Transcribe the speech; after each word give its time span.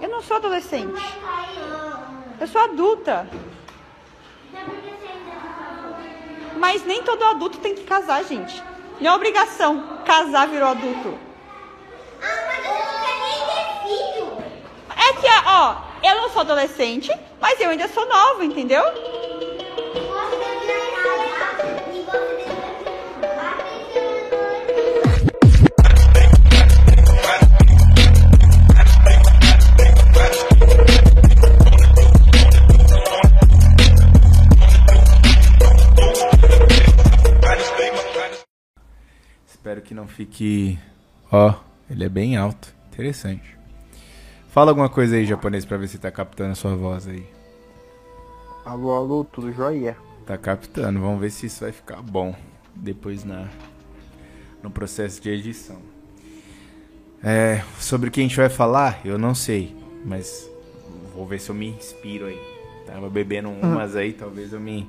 Eu 0.00 0.08
não 0.08 0.22
sou 0.22 0.36
adolescente. 0.36 1.02
Eu 2.40 2.46
sou 2.46 2.60
adulta. 2.60 3.28
Mas 6.56 6.84
nem 6.84 7.02
todo 7.02 7.24
adulto 7.24 7.58
tem 7.58 7.74
que 7.74 7.84
casar, 7.84 8.24
gente. 8.24 8.62
Não 9.00 9.12
é 9.12 9.14
obrigação. 9.14 10.00
Casar 10.04 10.48
virou 10.48 10.68
adulto. 10.68 11.18
Ah, 12.22 12.46
mas 12.46 12.64
não 12.64 12.74
quer 13.04 13.16
nem 13.20 13.38
ter 13.46 13.88
filho. 13.88 14.44
É 14.96 15.12
que, 15.14 15.26
ó, 15.46 15.76
eu 16.02 16.16
não 16.16 16.30
sou 16.30 16.40
adolescente, 16.40 17.10
mas 17.40 17.60
eu 17.60 17.70
ainda 17.70 17.88
sou 17.88 18.06
nova, 18.06 18.44
entendeu? 18.44 18.82
Que 39.90 39.94
não 39.94 40.06
fique. 40.06 40.78
Ó, 41.32 41.52
ele 41.90 42.04
é 42.04 42.08
bem 42.08 42.36
alto. 42.36 42.72
Interessante. 42.92 43.58
Fala 44.48 44.70
alguma 44.70 44.88
coisa 44.88 45.16
aí, 45.16 45.26
japonês, 45.26 45.64
pra 45.64 45.76
ver 45.76 45.88
se 45.88 45.98
tá 45.98 46.12
captando 46.12 46.52
a 46.52 46.54
sua 46.54 46.76
voz 46.76 47.08
aí. 47.08 47.26
Alô, 48.64 48.92
alô, 48.92 49.24
tudo 49.24 49.52
jóia? 49.52 49.96
Tá 50.24 50.38
captando, 50.38 51.00
vamos 51.00 51.20
ver 51.20 51.30
se 51.32 51.46
isso 51.46 51.62
vai 51.62 51.72
ficar 51.72 52.00
bom 52.02 52.36
depois 52.72 53.24
na 53.24 53.48
no 54.62 54.70
processo 54.70 55.20
de 55.20 55.28
edição. 55.28 55.78
É, 57.20 57.64
sobre 57.80 58.10
o 58.10 58.12
que 58.12 58.20
a 58.20 58.22
gente 58.22 58.36
vai 58.36 58.48
falar, 58.48 59.00
eu 59.04 59.18
não 59.18 59.34
sei, 59.34 59.74
mas 60.04 60.48
vou 61.16 61.26
ver 61.26 61.40
se 61.40 61.50
eu 61.50 61.54
me 61.54 61.66
inspiro 61.66 62.26
aí. 62.26 62.40
Tava 62.86 63.10
bebendo 63.10 63.48
umas 63.48 63.96
aí, 63.96 64.12
talvez 64.12 64.52
eu 64.52 64.60
me 64.60 64.88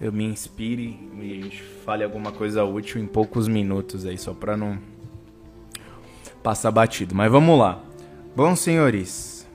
eu 0.00 0.12
me 0.12 0.24
inspire 0.24 0.98
e 1.20 1.32
a 1.32 1.42
gente 1.42 1.62
fale 1.84 2.04
alguma 2.04 2.30
coisa 2.30 2.64
útil 2.64 3.00
em 3.02 3.06
poucos 3.06 3.48
minutos 3.48 4.06
aí, 4.06 4.16
só 4.16 4.32
pra 4.32 4.56
não 4.56 4.78
passar 6.42 6.70
batido. 6.70 7.14
Mas 7.14 7.30
vamos 7.30 7.58
lá. 7.58 7.80
Bom, 8.36 8.54
senhores, 8.54 9.48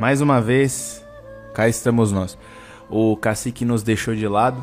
mais 0.00 0.20
uma 0.20 0.40
vez, 0.40 1.04
cá 1.52 1.68
estamos 1.68 2.10
nós. 2.10 2.38
O 2.88 3.16
cacique 3.16 3.64
nos 3.64 3.82
deixou 3.82 4.14
de 4.14 4.26
lado, 4.26 4.62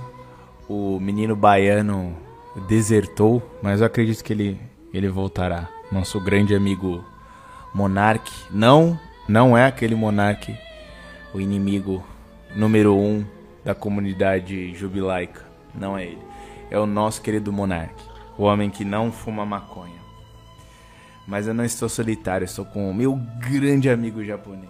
o 0.67 0.99
menino 0.99 1.35
baiano 1.35 2.17
desertou, 2.67 3.41
mas 3.61 3.79
eu 3.81 3.87
acredito 3.87 4.23
que 4.23 4.33
ele, 4.33 4.59
ele 4.93 5.07
voltará. 5.07 5.69
Nosso 5.91 6.19
grande 6.19 6.55
amigo 6.55 7.03
Monark. 7.73 8.31
Não, 8.49 8.99
não 9.27 9.55
é 9.55 9.65
aquele 9.65 9.93
Monark, 9.93 10.57
o 11.33 11.39
inimigo 11.39 12.03
número 12.55 12.95
um 12.95 13.23
da 13.63 13.75
comunidade 13.75 14.73
jubilaica. 14.75 15.45
Não 15.73 15.97
é 15.97 16.05
ele. 16.05 16.23
É 16.69 16.79
o 16.79 16.85
nosso 16.85 17.21
querido 17.21 17.51
Monark, 17.51 17.93
o 18.37 18.43
homem 18.43 18.69
que 18.69 18.85
não 18.85 19.11
fuma 19.11 19.45
maconha. 19.45 20.01
Mas 21.27 21.47
eu 21.47 21.53
não 21.53 21.63
estou 21.63 21.87
solitário, 21.87 22.45
estou 22.45 22.65
com 22.65 22.89
o 22.89 22.93
meu 22.93 23.15
grande 23.39 23.89
amigo 23.89 24.23
japonês. 24.23 24.69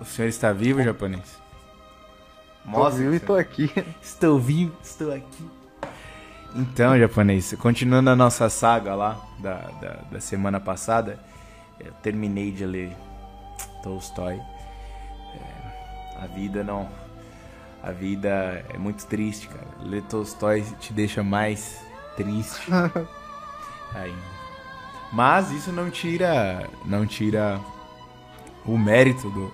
O 0.00 0.04
senhor 0.04 0.28
está 0.28 0.52
vivo, 0.52 0.82
japonês? 0.82 1.40
Tô 2.72 2.90
vivo 2.90 3.14
e 3.14 3.20
tô 3.20 3.34
aqui. 3.34 3.70
Estou 4.00 4.38
vivo, 4.38 4.74
estou 4.82 5.12
aqui. 5.12 5.50
Então, 6.54 6.98
japonês, 6.98 7.54
continuando 7.58 8.10
a 8.10 8.16
nossa 8.16 8.48
saga 8.48 8.94
lá 8.94 9.20
da, 9.38 9.54
da, 9.80 9.90
da 10.10 10.20
semana 10.20 10.58
passada, 10.58 11.18
eu 11.78 11.92
terminei 12.02 12.50
de 12.50 12.66
ler 12.66 12.96
Tolstói. 13.82 14.40
É, 15.34 16.22
a 16.22 16.26
vida 16.26 16.64
não. 16.64 16.88
A 17.82 17.92
vida 17.92 18.64
é 18.68 18.76
muito 18.76 19.06
triste, 19.06 19.48
cara. 19.48 19.66
Ler 19.82 20.02
Tolstói 20.02 20.62
te 20.80 20.92
deixa 20.92 21.22
mais 21.22 21.80
triste 22.16 22.70
ainda. 23.94 24.40
Mas 25.12 25.50
isso 25.50 25.72
não 25.72 25.90
tira. 25.90 26.68
Não 26.84 27.06
tira 27.06 27.60
o 28.64 28.76
mérito 28.76 29.30
do, 29.30 29.52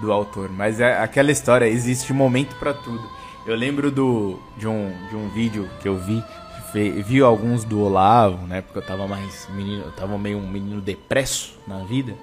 do 0.00 0.12
autor. 0.12 0.50
Mas 0.50 0.80
é 0.80 0.98
aquela 0.98 1.30
história, 1.30 1.66
existe 1.66 2.12
momento 2.12 2.56
pra 2.56 2.72
tudo. 2.72 3.08
Eu 3.46 3.56
lembro 3.56 3.90
do, 3.90 4.38
de, 4.56 4.66
um, 4.66 4.92
de 5.08 5.16
um 5.16 5.28
vídeo 5.30 5.68
que 5.80 5.88
eu 5.88 5.96
vi, 5.98 6.22
vi 7.04 7.20
alguns 7.20 7.64
do 7.64 7.80
Olavo, 7.80 8.46
na 8.46 8.56
época 8.56 8.80
eu 8.80 8.86
tava 8.86 9.08
mais 9.08 9.48
menino, 9.50 9.84
eu 9.84 9.92
tava 9.92 10.18
meio 10.18 10.38
um 10.38 10.48
menino 10.48 10.80
depresso 10.80 11.58
na 11.66 11.78
vida. 11.84 12.14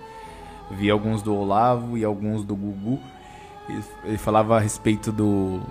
Vi 0.71 0.89
alguns 0.89 1.21
do 1.21 1.35
Olavo 1.35 1.97
e 1.97 2.03
alguns 2.03 2.43
do 2.43 2.55
Gugu. 2.55 2.99
Ele, 3.69 4.17
falava 4.17 4.57
a 4.57 4.59
respeito 4.59 5.11
do 5.11 5.61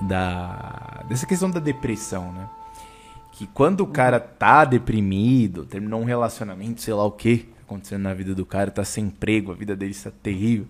da 0.00 1.04
dessa 1.08 1.26
questão 1.26 1.50
da 1.50 1.60
depressão, 1.60 2.32
né? 2.32 2.48
Que 3.32 3.46
quando 3.46 3.82
o 3.82 3.86
cara 3.86 4.18
tá 4.18 4.64
deprimido, 4.64 5.64
terminou 5.64 6.00
um 6.00 6.04
relacionamento, 6.04 6.80
sei 6.80 6.94
lá 6.94 7.04
o 7.04 7.12
que 7.12 7.48
acontecendo 7.62 8.02
na 8.02 8.12
vida 8.12 8.34
do 8.34 8.44
cara, 8.44 8.70
tá 8.70 8.84
sem 8.84 9.04
emprego, 9.04 9.52
a 9.52 9.54
vida 9.54 9.76
dele 9.76 9.92
está 9.92 10.10
terrível. 10.10 10.66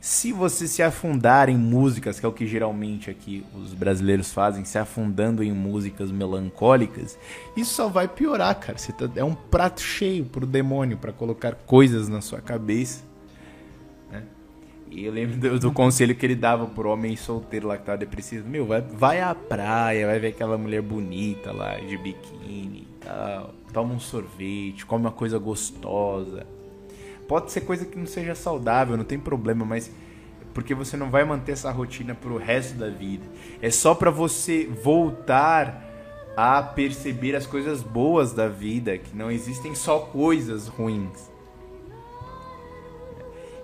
Se 0.00 0.32
você 0.32 0.68
se 0.68 0.80
afundar 0.80 1.48
em 1.48 1.56
músicas, 1.56 2.20
que 2.20 2.24
é 2.24 2.28
o 2.28 2.32
que 2.32 2.46
geralmente 2.46 3.10
aqui 3.10 3.44
os 3.52 3.74
brasileiros 3.74 4.32
fazem, 4.32 4.64
se 4.64 4.78
afundando 4.78 5.42
em 5.42 5.50
músicas 5.52 6.12
melancólicas, 6.12 7.18
isso 7.56 7.74
só 7.74 7.88
vai 7.88 8.06
piorar, 8.06 8.54
cara. 8.60 8.78
Você 8.78 8.92
tá- 8.92 9.10
é 9.16 9.24
um 9.24 9.34
prato 9.34 9.80
cheio 9.80 10.24
pro 10.24 10.46
demônio 10.46 10.96
pra 10.96 11.12
colocar 11.12 11.56
coisas 11.66 12.08
na 12.08 12.20
sua 12.20 12.40
cabeça. 12.40 13.07
E 14.90 15.04
eu 15.04 15.12
lembro 15.12 15.36
do, 15.36 15.58
do 15.58 15.72
conselho 15.72 16.14
que 16.14 16.24
ele 16.24 16.34
dava 16.34 16.66
pro 16.66 16.90
homem 16.90 17.16
solteiro 17.16 17.68
lá 17.68 17.76
que 17.76 17.84
tava 17.84 17.98
depressivo. 17.98 18.48
Meu, 18.48 18.66
vai, 18.66 18.80
vai 18.80 19.20
à 19.20 19.34
praia, 19.34 20.06
vai 20.06 20.18
ver 20.18 20.28
aquela 20.28 20.56
mulher 20.56 20.82
bonita 20.82 21.52
lá, 21.52 21.76
de 21.76 21.96
biquíni 21.96 22.80
e 22.80 23.04
tal. 23.04 23.54
Toma 23.72 23.94
um 23.94 24.00
sorvete, 24.00 24.86
come 24.86 25.04
uma 25.04 25.12
coisa 25.12 25.38
gostosa. 25.38 26.46
Pode 27.26 27.52
ser 27.52 27.60
coisa 27.60 27.84
que 27.84 27.98
não 27.98 28.06
seja 28.06 28.34
saudável, 28.34 28.96
não 28.96 29.04
tem 29.04 29.18
problema, 29.18 29.64
mas 29.64 29.90
porque 30.54 30.74
você 30.74 30.96
não 30.96 31.10
vai 31.10 31.24
manter 31.24 31.52
essa 31.52 31.70
rotina 31.70 32.14
pro 32.14 32.36
resto 32.38 32.76
da 32.76 32.88
vida. 32.88 33.24
É 33.60 33.70
só 33.70 33.94
pra 33.94 34.10
você 34.10 34.66
voltar 34.82 35.84
a 36.36 36.62
perceber 36.62 37.36
as 37.36 37.46
coisas 37.46 37.82
boas 37.82 38.32
da 38.32 38.48
vida, 38.48 38.96
que 38.96 39.14
não 39.16 39.30
existem 39.30 39.74
só 39.74 39.98
coisas 39.98 40.68
ruins. 40.68 41.30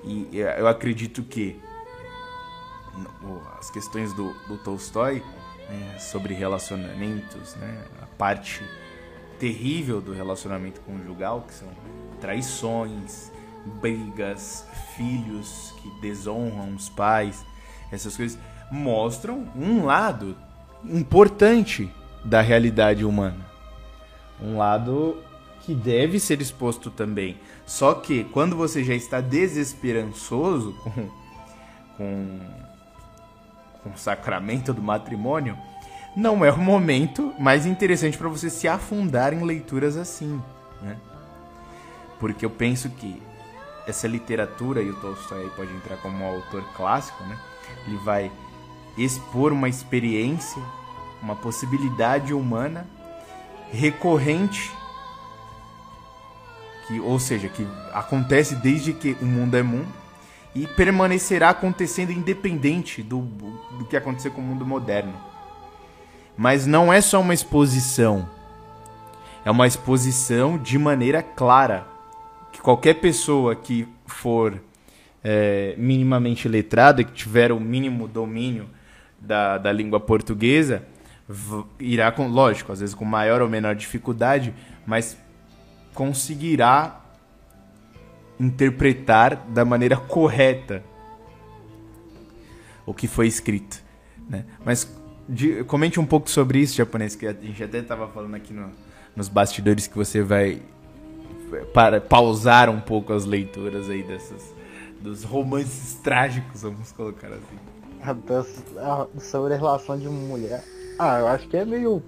E 0.06 0.28
eu 0.32 0.68
acredito 0.68 1.22
que 1.22 1.60
as 3.58 3.70
questões 3.70 4.12
do, 4.12 4.32
do 4.46 4.58
Tolstói 4.58 5.22
né, 5.68 5.98
sobre 5.98 6.34
relacionamentos, 6.34 7.54
né, 7.56 7.84
a 8.02 8.06
parte 8.06 8.62
terrível 9.38 10.00
do 10.00 10.12
relacionamento 10.12 10.80
conjugal, 10.82 11.42
que 11.42 11.54
são 11.54 11.68
traições, 12.20 13.32
brigas, 13.80 14.66
filhos 14.96 15.74
que 15.80 15.90
desonram 16.00 16.74
os 16.74 16.88
pais, 16.88 17.44
essas 17.90 18.16
coisas 18.16 18.38
mostram 18.70 19.48
um 19.56 19.84
lado 19.84 20.36
importante 20.84 21.90
da 22.24 22.40
realidade 22.40 23.04
humana. 23.04 23.46
Um 24.40 24.56
lado 24.56 25.22
que 25.62 25.74
deve 25.74 26.20
ser 26.20 26.40
exposto 26.40 26.90
também. 26.90 27.38
Só 27.66 27.94
que 27.94 28.24
quando 28.24 28.56
você 28.56 28.84
já 28.84 28.94
está 28.94 29.20
desesperançoso 29.20 30.74
com, 30.84 31.08
com, 31.96 32.40
com 33.82 33.90
o 33.90 33.98
sacramento 33.98 34.72
do 34.72 34.82
matrimônio, 34.82 35.56
não 36.16 36.44
é 36.44 36.52
o 36.52 36.58
momento 36.58 37.34
mais 37.38 37.66
interessante 37.66 38.16
para 38.16 38.28
você 38.28 38.48
se 38.48 38.68
afundar 38.68 39.32
em 39.32 39.42
leituras 39.42 39.96
assim, 39.96 40.40
né? 40.80 40.96
Porque 42.20 42.44
eu 42.44 42.50
penso 42.50 42.88
que 42.90 43.20
essa 43.86 44.06
literatura, 44.06 44.80
e 44.80 44.90
o 44.90 44.96
Tolstói 45.00 45.50
pode 45.56 45.72
entrar 45.74 45.96
como 45.96 46.24
um 46.24 46.26
autor 46.26 46.62
clássico, 46.74 47.22
né? 47.24 47.38
Ele 47.86 47.96
vai 47.98 48.30
expor 48.96 49.52
uma 49.52 49.68
experiência, 49.68 50.62
uma 51.20 51.34
possibilidade 51.34 52.32
humana 52.32 52.86
recorrente, 53.72 54.72
que, 56.86 57.00
ou 57.00 57.18
seja, 57.18 57.48
que 57.48 57.66
acontece 57.92 58.54
desde 58.56 58.92
que 58.92 59.16
o 59.20 59.24
mundo 59.24 59.56
é 59.56 59.62
mundo 59.62 59.88
e 60.54 60.66
permanecerá 60.66 61.50
acontecendo 61.50 62.12
independente 62.12 63.02
do, 63.02 63.22
do 63.78 63.84
que 63.86 63.96
acontecer 63.96 64.30
com 64.30 64.40
o 64.40 64.44
mundo 64.44 64.64
moderno. 64.64 65.14
Mas 66.36 66.66
não 66.66 66.92
é 66.92 67.00
só 67.00 67.20
uma 67.20 67.34
exposição, 67.34 68.28
é 69.44 69.50
uma 69.50 69.66
exposição 69.66 70.58
de 70.58 70.78
maneira 70.78 71.22
clara. 71.22 71.86
Que 72.52 72.60
qualquer 72.60 72.94
pessoa 72.94 73.56
que 73.56 73.88
for 74.06 74.60
é, 75.22 75.74
minimamente 75.76 76.48
letrada, 76.48 77.02
que 77.02 77.12
tiver 77.12 77.50
o 77.50 77.58
mínimo 77.58 78.06
domínio 78.06 78.68
da, 79.18 79.58
da 79.58 79.72
língua 79.72 79.98
portuguesa, 79.98 80.84
irá 81.80 82.12
com, 82.12 82.28
lógico, 82.28 82.70
às 82.70 82.80
vezes 82.80 82.94
com 82.94 83.04
maior 83.04 83.40
ou 83.40 83.48
menor 83.48 83.74
dificuldade, 83.74 84.54
mas 84.86 85.16
conseguirá 85.94 87.00
interpretar 88.38 89.36
da 89.48 89.64
maneira 89.64 89.96
correta 89.96 90.82
o 92.84 92.92
que 92.92 93.06
foi 93.08 93.26
escrito, 93.26 93.82
né? 94.28 94.44
Mas 94.64 94.92
de, 95.28 95.64
comente 95.64 95.98
um 95.98 96.04
pouco 96.04 96.28
sobre 96.28 96.58
isso, 96.58 96.76
japonês, 96.76 97.16
que 97.16 97.26
a 97.26 97.32
gente 97.32 97.62
até 97.62 97.78
estava 97.78 98.08
falando 98.08 98.34
aqui 98.34 98.52
no, 98.52 98.70
nos 99.16 99.28
bastidores 99.28 99.86
que 99.86 99.96
você 99.96 100.20
vai 100.22 100.60
para 101.72 102.00
pausar 102.00 102.68
um 102.68 102.80
pouco 102.80 103.12
as 103.12 103.24
leituras 103.24 103.88
aí 103.88 104.02
dessas 104.02 104.52
dos 105.00 105.22
romances 105.22 105.94
trágicos, 106.02 106.62
vamos 106.62 106.90
colocar 106.92 107.28
assim. 107.28 107.58
sobre 109.18 109.54
a 109.54 109.56
relação 109.56 109.98
de 109.98 110.08
mulher. 110.08 110.64
Ah, 110.98 111.18
eu 111.18 111.28
acho 111.28 111.46
que 111.46 111.56
é 111.56 111.64
meio, 111.64 112.02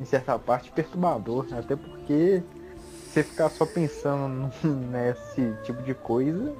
em 0.00 0.04
certa 0.04 0.38
parte, 0.38 0.70
perturbador, 0.70 1.46
né? 1.50 1.58
até 1.58 1.74
porque 1.74 2.42
você 3.18 3.22
ficar 3.22 3.48
só 3.50 3.66
pensando 3.66 4.50
nesse 4.62 5.54
tipo 5.64 5.82
de 5.82 5.94
coisa, 5.94 6.54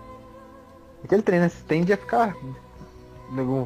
aquele 1.05 1.22
treino 1.22 1.49
você 1.49 1.62
tende 1.66 1.93
a 1.93 1.96
ficar 1.96 2.34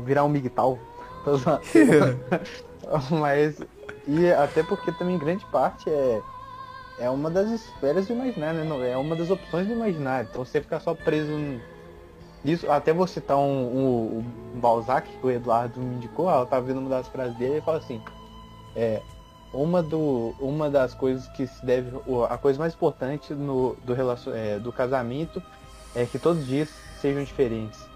virar 0.05 0.25
um 0.25 0.29
migtal. 0.29 0.79
Mas 3.11 3.61
e 4.07 4.33
até 4.33 4.63
porque 4.63 4.91
também 4.93 5.17
grande 5.19 5.45
parte 5.47 5.89
é 5.89 6.21
é 6.99 7.09
uma 7.09 7.31
das 7.31 7.49
esferas 7.51 8.07
do 8.07 8.13
imaginário, 8.13 8.65
né? 8.65 8.91
É 8.91 8.97
uma 8.97 9.17
das 9.17 9.31
opções 9.31 9.67
do 9.67 9.73
imaginário. 9.73 10.29
Então 10.31 10.45
você 10.45 10.61
ficar 10.61 10.79
só 10.79 10.95
preso 10.95 11.33
nisso, 12.45 12.71
até 12.71 12.93
você 12.93 13.15
citar 13.15 13.39
um, 13.39 13.41
um, 13.43 14.25
um 14.55 14.61
Balzac 14.61 15.09
que 15.09 15.27
o 15.27 15.31
Eduardo 15.31 15.81
me 15.81 15.97
indicou, 15.97 16.29
ela 16.29 16.45
tava 16.45 16.67
vendo 16.67 16.81
uma 16.81 16.91
das 16.91 17.09
frases 17.09 17.37
dele 17.37 17.59
e 17.59 17.61
fala 17.63 17.79
assim, 17.79 18.01
é, 18.77 19.01
uma, 19.53 19.83
do, 19.83 20.35
uma 20.41 20.71
das 20.71 20.95
coisas 20.95 21.29
que 21.29 21.47
se 21.47 21.65
deve, 21.65 21.91
a 22.29 22.39
coisa 22.39 22.59
mais 22.59 22.75
importante 22.75 23.35
no, 23.35 23.77
do, 23.85 23.93
relacion, 23.93 24.33
é, 24.35 24.59
do 24.59 24.73
casamento 24.73 25.43
é 25.95 26.07
que 26.07 26.19
todos 26.19 26.43
os 26.43 26.49
dias 26.49 26.69
sejam 27.01 27.23
diferentes. 27.23 27.87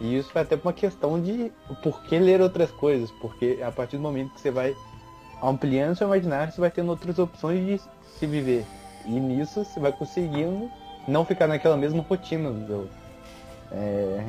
E 0.00 0.16
isso 0.16 0.30
vai 0.32 0.42
até 0.42 0.56
uma 0.56 0.72
questão 0.72 1.20
de 1.20 1.52
por 1.82 2.02
que 2.02 2.18
ler 2.18 2.40
outras 2.40 2.70
coisas, 2.70 3.10
porque 3.20 3.60
a 3.62 3.70
partir 3.70 3.96
do 3.96 4.02
momento 4.02 4.32
que 4.34 4.40
você 4.40 4.50
vai 4.50 4.76
ampliando 5.42 5.96
seu 5.96 6.06
imaginário, 6.06 6.52
você 6.52 6.60
vai 6.60 6.70
tendo 6.70 6.90
outras 6.90 7.18
opções 7.18 7.64
de 7.64 7.80
se 8.18 8.26
viver. 8.26 8.64
E 9.04 9.10
nisso 9.10 9.64
você 9.64 9.80
vai 9.80 9.92
conseguindo 9.92 10.70
não 11.06 11.24
ficar 11.24 11.46
naquela 11.46 11.76
mesma 11.76 12.02
rotina. 12.02 12.52
É, 13.72 14.24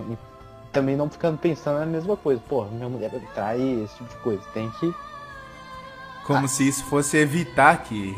também 0.72 0.96
não 0.96 1.10
ficando 1.10 1.38
pensando 1.38 1.80
na 1.80 1.86
mesma 1.86 2.18
coisa. 2.18 2.42
Pô, 2.48 2.66
minha 2.66 2.90
mulher 2.90 3.12
vai 3.12 3.20
trair, 3.34 3.84
esse 3.84 3.96
tipo 3.96 4.10
de 4.10 4.18
coisa. 4.18 4.44
Tem 4.54 4.70
que. 4.72 4.94
Como 6.26 6.46
ah. 6.46 6.48
se 6.48 6.68
isso 6.68 6.86
fosse 6.86 7.18
evitar 7.18 7.84
que 7.84 8.16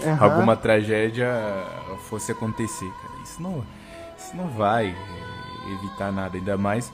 uhum. 0.00 0.16
alguma 0.18 0.56
tragédia 0.56 1.28
fosse 2.08 2.32
acontecer, 2.32 2.90
cara. 3.02 3.22
Isso 3.22 3.42
não, 3.42 3.64
isso 4.16 4.36
não 4.36 4.48
vai 4.48 4.88
é, 4.88 5.72
evitar 5.72 6.10
nada, 6.10 6.36
ainda 6.36 6.56
mais 6.56 6.92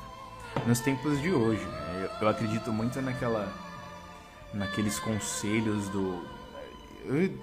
nos 0.67 0.81
tempos 0.81 1.20
de 1.20 1.32
hoje. 1.32 1.64
Né? 1.64 2.08
Eu, 2.20 2.23
eu 2.23 2.29
acredito 2.29 2.73
muito 2.73 3.00
naquela 3.00 3.52
naqueles 4.52 4.99
conselhos 4.99 5.88
do 5.88 6.20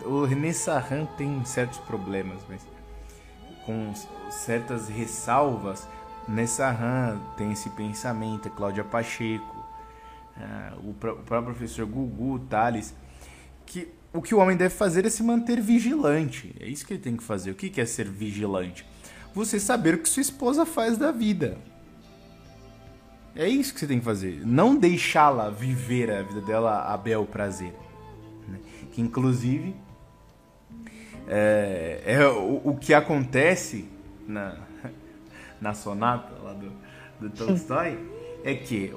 o 0.06 0.24
René 0.24 0.54
Sarran 0.54 1.06
tem 1.18 1.44
certos 1.44 1.80
problemas, 1.80 2.40
mas 2.48 2.62
com 3.66 3.94
certas 4.30 4.88
ressalvas, 4.88 5.88
Nessarran 6.28 7.20
tem 7.36 7.52
esse 7.52 7.70
pensamento, 7.72 8.50
Cláudia 8.50 8.84
Pacheco, 8.84 9.57
o, 10.84 10.94
pr 10.94 11.10
o, 11.10 11.16
próprio 11.18 11.56
professor 11.56 11.86
Gugu, 11.86 12.40
Thales, 12.50 12.96
que 13.66 13.90
o 14.14 14.22
que 14.22 14.34
o 14.34 14.40
homem 14.40 14.58
deve 14.58 14.74
fazer 14.74 15.06
é 15.06 15.10
se 15.10 15.22
manter 15.22 15.62
vigilante. 15.62 16.56
É 16.60 16.68
isso 16.68 16.86
que 16.86 16.94
ele 16.94 17.02
tem 17.02 17.16
que 17.16 17.24
fazer. 17.24 17.52
O 17.52 17.56
que 17.56 17.80
é 17.80 17.86
ser 17.86 18.08
vigilante? 18.08 18.86
Você 19.34 19.60
saber 19.60 19.96
o 19.96 19.98
que 20.00 20.10
sua 20.10 20.22
esposa 20.22 20.66
faz 20.66 20.98
da 20.98 21.12
vida. 21.12 21.58
É 23.36 23.48
isso 23.48 23.74
que 23.74 23.80
você 23.80 23.88
tem 23.88 24.00
que 24.00 24.06
fazer. 24.06 24.42
Não 24.46 24.76
deixá-la 24.76 25.50
viver 25.50 26.10
a 26.10 26.24
vida 26.24 26.42
dela 26.42 26.92
a 26.92 26.98
bel 26.98 27.26
prazer 27.26 27.74
que 28.98 29.02
inclusive 29.02 29.76
é, 31.28 32.02
é 32.04 32.28
o, 32.28 32.62
o, 32.66 32.76
que 32.76 32.96
acontece 32.96 33.88
na, 34.28 34.58
na 35.62 35.76
sonata 35.76 36.34
lá 36.42 36.54
do, 36.54 36.72
do 37.20 37.30
Tolstói 37.30 38.00
é 38.44 38.56
que 38.56 38.92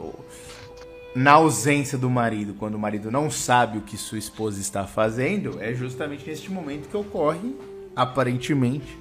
na 1.14 1.32
ausência 1.32 1.98
do 1.98 2.08
marido, 2.08 2.54
quando 2.54 2.74
o 2.74 2.78
marido 2.78 3.10
não 3.10 3.30
sabe 3.30 3.78
o 3.78 3.80
que 3.80 3.96
sua 3.96 4.18
esposa 4.18 4.60
está 4.60 4.86
fazendo, 4.86 5.60
é 5.60 5.74
justamente 5.74 6.28
neste 6.28 6.50
momento 6.50 6.88
que 6.88 6.96
ocorre, 6.96 7.54
aparentemente, 7.96 8.96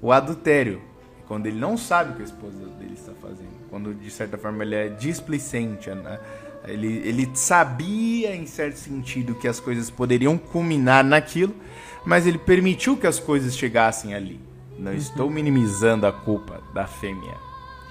o 0.00 0.12
adultério. 0.12 0.80
Quando 1.26 1.46
ele 1.46 1.58
não 1.58 1.76
sabe 1.76 2.12
o 2.12 2.16
que 2.16 2.22
a 2.22 2.24
esposa 2.24 2.58
dele 2.78 2.94
está 2.94 3.12
fazendo. 3.20 3.48
Quando, 3.68 3.92
de 3.94 4.10
certa 4.10 4.38
forma, 4.38 4.62
ele 4.62 4.76
é 4.76 4.88
displicente. 4.88 5.90
Né? 5.90 6.20
Ele, 6.68 6.98
ele 6.98 7.28
sabia, 7.34 8.36
em 8.36 8.46
certo 8.46 8.76
sentido, 8.76 9.34
que 9.34 9.48
as 9.48 9.58
coisas 9.58 9.90
poderiam 9.90 10.38
culminar 10.38 11.02
naquilo, 11.02 11.54
mas 12.04 12.26
ele 12.26 12.38
permitiu 12.38 12.96
que 12.96 13.08
as 13.08 13.18
coisas 13.18 13.56
chegassem 13.56 14.14
ali. 14.14 14.40
Não 14.78 14.92
uhum. 14.92 14.96
estou 14.96 15.30
minimizando 15.30 16.06
a 16.06 16.12
culpa 16.12 16.60
da 16.72 16.86
fêmea. 16.86 17.34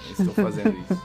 Não 0.04 0.26
estou 0.26 0.44
fazendo 0.44 0.78
isso. 0.78 1.02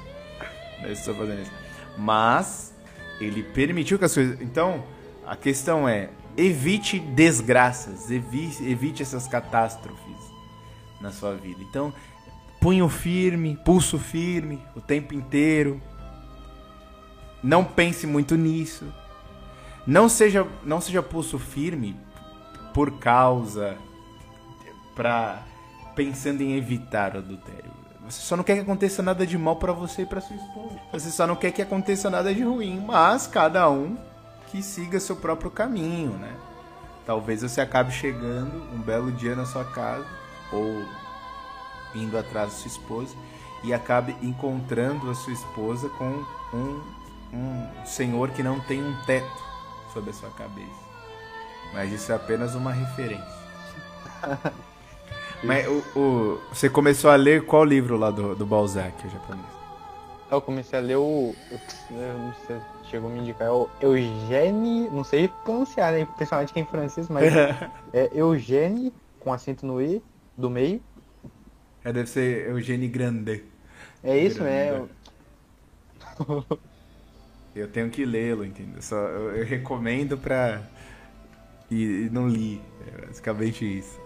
Não 0.82 0.92
estou 0.92 1.16
fazendo 1.16 1.42
isso. 1.42 1.61
Mas 1.98 2.74
ele 3.20 3.44
permitiu 3.44 4.00
que 4.00 4.06
as 4.06 4.14
coisas. 4.14 4.42
Então, 4.42 4.84
a 5.26 5.36
questão 5.36 5.88
é: 5.88 6.10
evite 6.36 7.00
desgraças, 7.00 8.10
evite, 8.10 8.64
evite 8.64 9.02
essas 9.02 9.28
catástrofes 9.28 10.32
na 11.00 11.12
sua 11.12 11.36
vida. 11.36 11.62
Então, 11.62 11.94
punho 12.60 12.88
firme, 12.88 13.58
pulso 13.64 13.98
firme 13.98 14.62
o 14.76 14.82
tempo 14.82 15.14
inteiro. 15.14 15.82
Não 17.44 17.64
pense 17.64 18.06
muito 18.06 18.36
nisso. 18.36 18.86
Não 19.86 20.08
seja, 20.08 20.48
não 20.64 20.80
seja 20.80 21.02
pulso 21.02 21.40
firme 21.40 22.00
por 22.74 23.00
causa 23.00 23.78
para 24.96 25.44
pensando 25.96 26.42
em 26.42 26.56
evitar 26.56 27.16
o 27.16 27.18
adultério. 27.18 27.81
Você 28.12 28.22
só 28.22 28.36
não 28.36 28.44
quer 28.44 28.56
que 28.56 28.62
aconteça 28.62 29.02
nada 29.02 29.26
de 29.26 29.38
mal 29.38 29.56
para 29.56 29.72
você 29.72 30.02
e 30.02 30.06
para 30.06 30.20
sua 30.20 30.36
esposa. 30.36 30.80
Você 30.92 31.10
só 31.10 31.26
não 31.26 31.36
quer 31.36 31.52
que 31.52 31.62
aconteça 31.62 32.10
nada 32.10 32.34
de 32.34 32.44
ruim, 32.44 32.84
mas 32.86 33.26
cada 33.26 33.70
um 33.70 33.98
que 34.48 34.62
siga 34.62 35.00
seu 35.00 35.16
próprio 35.16 35.50
caminho, 35.50 36.12
né? 36.12 36.36
Talvez 37.06 37.42
você 37.42 37.62
acabe 37.62 37.92
chegando 37.92 38.56
um 38.74 38.82
belo 38.82 39.12
dia 39.12 39.36
na 39.36 39.46
sua 39.46 39.64
casa 39.64 40.06
ou 40.52 40.86
indo 41.96 42.18
atrás 42.18 42.52
da 42.52 42.56
sua 42.58 42.68
esposa 42.68 43.16
e 43.64 43.74
acabe 43.74 44.16
encontrando 44.22 45.10
a 45.10 45.16
sua 45.16 45.34
esposa 45.34 45.88
com 45.90 46.26
um 46.54 47.02
um 47.34 47.86
senhor 47.86 48.32
que 48.32 48.44
não 48.44 48.60
tem 48.60 48.84
um 48.84 48.94
teto 49.04 49.42
sobre 49.94 50.10
a 50.10 50.14
sua 50.14 50.30
cabeça. 50.32 50.92
Mas 51.74 51.92
isso 51.92 52.12
é 52.12 52.16
apenas 52.16 52.56
uma 52.56 52.74
referência. 52.74 53.42
Mas 55.44 55.68
o, 55.68 56.00
o, 56.00 56.42
você 56.54 56.70
começou 56.70 57.10
a 57.10 57.16
ler 57.16 57.46
qual 57.46 57.64
livro 57.64 57.98
lá 57.98 58.12
do, 58.12 58.36
do 58.36 58.46
Balzac, 58.46 59.06
o 59.06 59.10
japonês? 59.10 59.46
Eu 60.30 60.42
comecei 60.42 60.80
a 60.80 60.82
ler 60.82 60.98
o. 60.98 61.36
Eu 61.90 62.18
não 62.18 62.34
sei 62.48 62.58
se 62.58 62.90
chegou 62.90 63.10
a 63.10 63.14
me 63.14 63.20
indicar, 63.20 63.48
é 63.48 63.52
o 63.52 63.70
Eugênie. 63.82 64.90
Não 64.90 65.04
sei 65.04 65.28
pronunciar, 65.44 65.92
né? 65.92 66.08
Principalmente 66.16 66.54
que 66.54 66.60
é 66.60 66.62
em 66.62 66.66
francês, 66.66 67.10
mas. 67.10 67.34
é 67.92 68.10
Eugênie, 68.14 68.94
com 69.20 69.34
acento 69.34 69.66
no 69.66 69.82
E, 69.82 70.02
do 70.38 70.50
meio. 70.50 70.82
É, 71.84 71.92
deve 71.92 72.08
ser 72.08 72.48
Eugênie 72.50 72.88
Grande. 72.88 73.44
É 74.04 74.18
isso, 74.18 74.42
né? 74.42 74.88
Eu 77.54 77.68
tenho 77.68 77.90
que 77.90 78.06
lê-lo, 78.06 78.46
entendeu? 78.46 78.82
Só, 78.82 78.96
eu, 78.96 79.36
eu 79.36 79.46
recomendo 79.46 80.18
pra. 80.18 80.62
E, 81.70 82.06
e, 82.06 82.10
não 82.10 82.28
li. 82.28 82.62
É 82.88 83.06
basicamente 83.08 83.66
isso. 83.80 84.00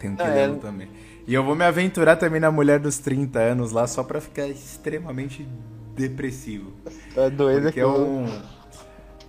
Tenho 0.00 0.16
que 0.16 0.22
é... 0.22 0.48
também. 0.54 0.88
E 1.26 1.34
eu 1.34 1.44
vou 1.44 1.54
me 1.54 1.64
aventurar 1.64 2.16
também 2.16 2.40
na 2.40 2.50
Mulher 2.50 2.80
dos 2.80 2.98
30 2.98 3.38
anos 3.38 3.70
lá 3.70 3.86
só 3.86 4.02
pra 4.02 4.20
ficar 4.20 4.48
extremamente 4.48 5.46
depressivo. 5.94 6.72
Tá 7.14 7.28
doido 7.28 7.64
Porque 7.64 7.80
é 7.80 7.86
um. 7.86 8.26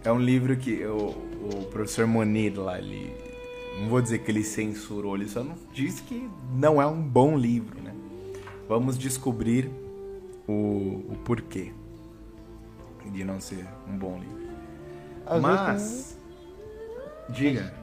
É 0.03 0.11
um 0.11 0.19
livro 0.19 0.57
que 0.57 0.83
o, 0.85 1.09
o 1.09 1.65
professor 1.69 2.07
Monir 2.07 2.57
lá, 2.57 2.79
ele. 2.79 3.15
Não 3.79 3.89
vou 3.89 4.01
dizer 4.01 4.19
que 4.19 4.31
ele 4.31 4.43
censurou, 4.43 5.15
ele 5.15 5.27
só 5.27 5.43
não 5.43 5.55
disse 5.73 6.01
que 6.03 6.29
não 6.55 6.81
é 6.81 6.85
um 6.85 7.01
bom 7.01 7.37
livro, 7.37 7.81
né? 7.81 7.93
Vamos 8.67 8.97
descobrir 8.97 9.69
o, 10.47 11.03
o 11.09 11.17
porquê 11.23 11.71
de 13.11 13.23
não 13.23 13.41
ser 13.41 13.65
um 13.87 13.97
bom 13.97 14.19
livro. 14.19 14.41
Às 15.25 15.41
Mas. 15.41 16.17
Diga. 17.29 17.80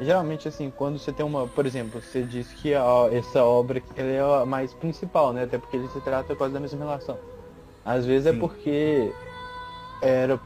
Geralmente, 0.00 0.46
assim, 0.46 0.70
quando 0.70 0.98
você 0.98 1.12
tem 1.12 1.24
uma. 1.24 1.46
Por 1.46 1.64
exemplo, 1.64 2.02
você 2.02 2.22
diz 2.22 2.48
que 2.48 2.74
a, 2.74 3.08
essa 3.10 3.42
obra 3.42 3.82
é 3.96 4.20
a 4.20 4.44
mais 4.44 4.74
principal, 4.74 5.32
né? 5.32 5.44
Até 5.44 5.56
porque 5.58 5.76
ele 5.76 5.88
se 5.88 6.00
trata 6.00 6.36
quase 6.36 6.52
da 6.52 6.60
mesma 6.60 6.78
relação. 6.78 7.18
Às 7.84 8.04
vezes 8.04 8.26
é 8.26 8.30
Sim. 8.32 8.36
é 8.36 8.40
porque 8.40 9.12
era. 10.02 10.38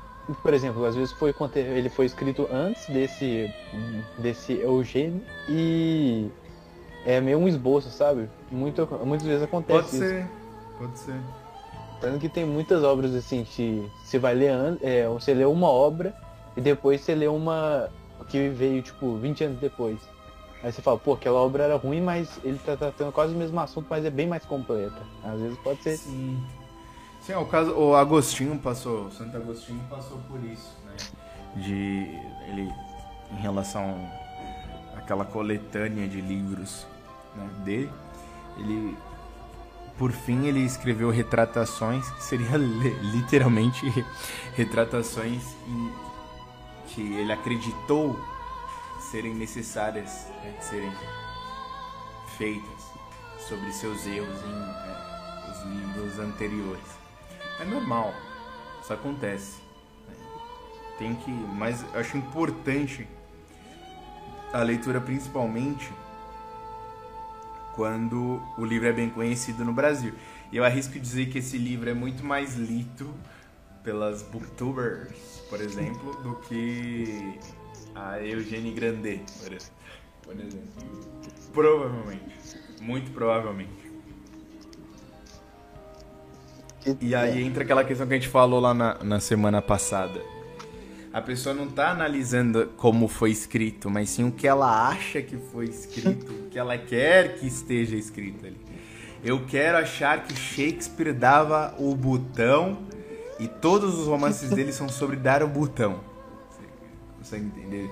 Por 0.42 0.54
exemplo, 0.54 0.84
às 0.84 0.94
vezes 0.94 1.10
foi 1.12 1.34
ele 1.56 1.88
foi 1.88 2.06
escrito 2.06 2.48
antes 2.52 2.86
desse 2.86 3.52
desse 4.18 4.52
Eugênio 4.52 5.22
e 5.48 6.30
é 7.04 7.20
meio 7.20 7.38
um 7.38 7.48
esboço, 7.48 7.90
sabe? 7.90 8.28
Muito, 8.50 8.86
muitas 9.04 9.26
vezes 9.26 9.42
acontece 9.42 9.82
Pode 9.82 9.96
isso. 9.96 10.04
ser, 10.04 10.26
pode 10.78 10.98
ser. 10.98 11.20
Tanto 12.00 12.18
que 12.20 12.28
tem 12.28 12.44
muitas 12.44 12.84
obras 12.84 13.12
assim 13.14 13.44
que 13.44 13.90
você 14.04 14.18
vai 14.18 14.34
ler 14.34 14.52
é, 14.82 15.08
você 15.08 15.34
lê 15.34 15.44
uma 15.44 15.68
obra 15.68 16.14
e 16.56 16.60
depois 16.60 17.00
você 17.00 17.14
lê 17.14 17.26
uma 17.26 17.88
que 18.30 18.48
veio 18.48 18.82
tipo 18.82 19.16
20 19.16 19.44
anos 19.44 19.58
depois. 19.60 19.98
Aí 20.62 20.70
você 20.70 20.82
fala, 20.82 20.98
pô, 20.98 21.14
aquela 21.14 21.38
obra 21.40 21.64
era 21.64 21.76
ruim, 21.76 22.00
mas 22.02 22.38
ele 22.44 22.58
tá 22.58 22.76
tratando 22.76 23.10
quase 23.12 23.34
o 23.34 23.36
mesmo 23.36 23.58
assunto, 23.60 23.86
mas 23.88 24.04
é 24.04 24.10
bem 24.10 24.28
mais 24.28 24.44
completa. 24.44 25.00
Às 25.24 25.40
vezes 25.40 25.58
pode 25.58 25.82
ser. 25.82 25.96
Sim. 25.96 26.42
Sim, 27.22 27.34
o 27.34 27.44
caso, 27.46 27.72
o 27.72 27.94
Agostinho 27.94 28.58
passou, 28.58 29.06
o 29.06 29.10
Santo 29.10 29.36
Agostinho 29.36 29.80
passou 29.90 30.18
por 30.28 30.42
isso, 30.44 30.76
né? 30.86 30.96
De 31.56 32.18
ele 32.48 32.72
em 33.32 33.36
relação 33.40 33.94
àquela 34.96 35.24
coletânea 35.24 36.06
de 36.08 36.20
livros 36.20 36.86
né, 37.36 37.48
dele, 37.64 37.90
ele 38.58 38.96
por 39.98 40.12
fim 40.12 40.46
ele 40.46 40.60
escreveu 40.60 41.10
retratações 41.10 42.08
que 42.12 42.22
seria 42.22 42.56
li- 42.56 42.98
literalmente 43.12 43.86
retratações 44.54 45.42
em- 45.68 45.92
que 46.94 47.00
ele 47.00 47.32
acreditou 47.32 48.18
serem 49.00 49.34
necessárias 49.34 50.26
né, 50.42 50.54
de 50.58 50.64
serem 50.64 50.92
feitas 52.36 52.90
sobre 53.48 53.72
seus 53.72 54.06
erros 54.06 54.42
em 54.42 54.52
né, 54.52 55.50
os 55.50 55.62
livros 55.62 56.18
anteriores. 56.18 56.84
É 57.60 57.64
normal, 57.64 58.14
isso 58.82 58.92
acontece. 58.92 59.58
né. 60.08 60.14
Tem 60.98 61.14
que, 61.14 61.30
mas 61.30 61.84
eu 61.92 62.00
acho 62.00 62.16
importante 62.16 63.06
a 64.52 64.62
leitura 64.62 65.00
principalmente 65.00 65.92
quando 67.74 68.42
o 68.58 68.64
livro 68.64 68.88
é 68.88 68.92
bem 68.92 69.08
conhecido 69.08 69.64
no 69.64 69.72
Brasil. 69.72 70.12
E 70.52 70.56
eu 70.56 70.64
arrisco 70.64 70.98
dizer 70.98 71.26
que 71.30 71.38
esse 71.38 71.56
livro 71.56 71.88
é 71.88 71.94
muito 71.94 72.24
mais 72.24 72.56
lido 72.56 73.14
pelas 73.82 74.22
booktubers, 74.22 75.42
por 75.48 75.60
exemplo, 75.60 76.12
do 76.22 76.34
que 76.48 77.38
a 77.94 78.20
Eugênie 78.22 78.72
Grandet, 78.72 79.24
por 79.42 79.52
ex- 79.52 79.72
por 80.22 80.34
exemplo. 80.34 80.68
Provavelmente. 81.52 82.22
Muito 82.80 83.10
provavelmente. 83.10 83.90
E 87.00 87.14
aí 87.14 87.42
entra 87.42 87.62
aquela 87.62 87.84
questão 87.84 88.06
que 88.06 88.14
a 88.14 88.16
gente 88.16 88.28
falou 88.28 88.58
lá 88.60 88.72
na, 88.72 88.94
na 89.04 89.20
semana 89.20 89.60
passada. 89.60 90.20
A 91.12 91.20
pessoa 91.20 91.54
não 91.54 91.68
tá 91.68 91.90
analisando 91.90 92.68
como 92.76 93.08
foi 93.08 93.30
escrito, 93.32 93.90
mas 93.90 94.08
sim 94.10 94.24
o 94.28 94.32
que 94.32 94.46
ela 94.46 94.88
acha 94.88 95.20
que 95.20 95.36
foi 95.36 95.66
escrito, 95.66 96.32
o 96.32 96.48
que 96.48 96.58
ela 96.58 96.78
quer 96.78 97.34
que 97.36 97.46
esteja 97.46 97.96
escrito 97.96 98.46
ali. 98.46 98.56
Eu 99.22 99.44
quero 99.44 99.76
achar 99.76 100.24
que 100.24 100.34
Shakespeare 100.34 101.12
dava 101.12 101.74
o 101.78 101.94
botão 101.94 102.78
e 103.40 103.48
todos 103.48 103.98
os 103.98 104.06
romances 104.06 104.50
dele 104.50 104.72
são 104.72 104.88
sobre 104.88 105.16
dar 105.16 105.42
o 105.42 105.48
botão. 105.48 106.00
Você 106.50 106.62
consegue 107.18 107.46
entender? 107.46 107.90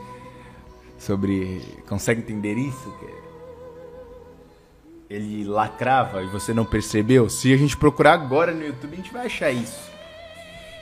Sobre. 0.98 1.82
Consegue 1.88 2.20
entender 2.20 2.54
isso? 2.54 2.94
Ele 5.08 5.44
lacrava 5.44 6.22
e 6.22 6.26
você 6.26 6.52
não 6.52 6.66
percebeu? 6.66 7.30
Se 7.30 7.52
a 7.52 7.56
gente 7.56 7.76
procurar 7.76 8.12
agora 8.12 8.52
no 8.52 8.62
YouTube, 8.62 8.92
a 8.92 8.96
gente 8.96 9.12
vai 9.12 9.26
achar 9.26 9.50
isso. 9.50 9.90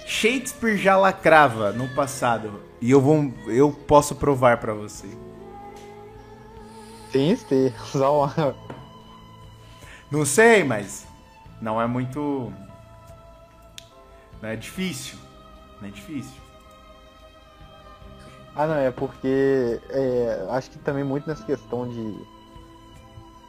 Shakespeare 0.04 0.76
já 0.76 0.96
lacrava 0.96 1.72
no 1.72 1.88
passado 1.94 2.60
e 2.80 2.90
eu 2.90 3.00
vou, 3.00 3.32
eu 3.46 3.70
posso 3.72 4.14
provar 4.16 4.58
pra 4.58 4.74
você. 4.74 5.06
Tem 7.12 7.36
uma. 7.94 8.54
Não 10.10 10.24
sei, 10.24 10.62
mas 10.62 11.06
não 11.60 11.80
é 11.80 11.86
muito, 11.86 12.52
não 14.46 14.52
é 14.52 14.56
difícil, 14.56 15.18
é 15.82 15.88
difícil. 15.88 16.40
Ah, 18.54 18.66
não, 18.66 18.76
é 18.76 18.92
porque 18.92 19.80
é, 19.90 20.46
acho 20.50 20.70
que 20.70 20.78
também 20.78 21.02
muito 21.02 21.28
nessa 21.28 21.44
questão 21.44 21.88
de. 21.88 22.14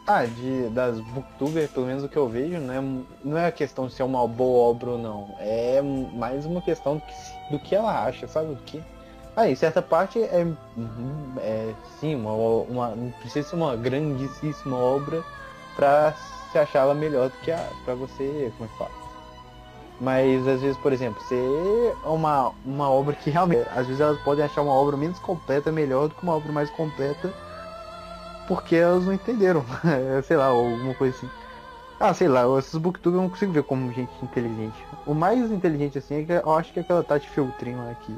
Ah, 0.07 0.25
de, 0.25 0.69
das 0.69 0.99
booktubers, 1.01 1.69
pelo 1.69 1.85
menos 1.85 2.03
o 2.03 2.09
que 2.09 2.17
eu 2.17 2.27
vejo, 2.27 2.57
não 2.59 2.73
é, 2.73 3.05
não 3.23 3.37
é 3.37 3.45
a 3.45 3.51
questão 3.51 3.87
de 3.87 3.93
ser 3.93 4.03
uma 4.03 4.27
boa 4.27 4.71
obra 4.71 4.91
ou 4.91 4.97
não. 4.97 5.35
É 5.39 5.81
mais 5.81 6.45
uma 6.45 6.61
questão 6.61 6.95
do 6.95 7.01
que, 7.01 7.51
do 7.51 7.59
que 7.59 7.75
ela 7.75 8.05
acha, 8.05 8.27
sabe? 8.27 8.55
Do 8.55 8.61
que. 8.63 8.81
Ah, 9.35 9.55
certa 9.55 9.83
parte 9.83 10.19
é, 10.19 10.43
uhum, 10.75 11.35
é 11.37 11.73
sim, 11.99 12.15
uma, 12.15 12.31
uma, 12.31 12.95
não 12.95 13.11
precisa 13.11 13.49
ser 13.49 13.55
uma 13.55 13.75
grandíssima 13.75 14.75
obra 14.75 15.23
pra 15.75 16.13
se 16.51 16.57
achar 16.57 16.79
ela 16.79 16.95
melhor 16.95 17.29
do 17.29 17.37
que 17.41 17.51
a. 17.51 17.69
pra 17.85 17.93
você. 17.93 18.51
Como 18.57 18.67
é 18.67 18.71
que 18.71 18.77
fala? 18.79 19.06
Mas 19.99 20.47
às 20.47 20.61
vezes, 20.61 20.77
por 20.77 20.93
exemplo, 20.93 21.21
se 21.23 21.35
é 21.35 22.07
uma, 22.07 22.51
uma 22.63 22.89
obra 22.89 23.15
que 23.15 23.29
realmente. 23.29 23.67
Às 23.75 23.87
vezes 23.87 23.99
elas 23.99 24.19
podem 24.21 24.45
achar 24.45 24.61
uma 24.61 24.73
obra 24.73 24.95
menos 24.95 25.17
completa 25.19 25.71
melhor 25.71 26.07
do 26.07 26.15
que 26.15 26.23
uma 26.23 26.35
obra 26.35 26.51
mais 26.51 26.69
completa 26.69 27.33
porque 28.47 28.75
elas 28.75 29.05
não 29.05 29.13
entenderam. 29.13 29.63
sei 30.23 30.37
lá, 30.37 30.45
alguma 30.45 30.93
coisa 30.93 31.15
assim. 31.15 31.29
Ah, 31.99 32.13
sei 32.13 32.27
lá, 32.27 32.43
esses 32.59 32.75
booktubers 32.75 33.15
eu 33.15 33.21
não 33.23 33.29
consigo 33.29 33.51
ver 33.51 33.63
como 33.63 33.91
gente 33.91 34.11
inteligente. 34.23 34.85
O 35.05 35.13
mais 35.13 35.51
inteligente 35.51 35.97
assim 35.97 36.21
é 36.21 36.23
que 36.23 36.31
eu 36.31 36.53
acho 36.53 36.71
que 36.71 36.79
é 36.79 36.81
aquela 36.83 37.03
Tati 37.03 37.29
Filtrinho 37.29 37.89
aqui. 37.89 38.15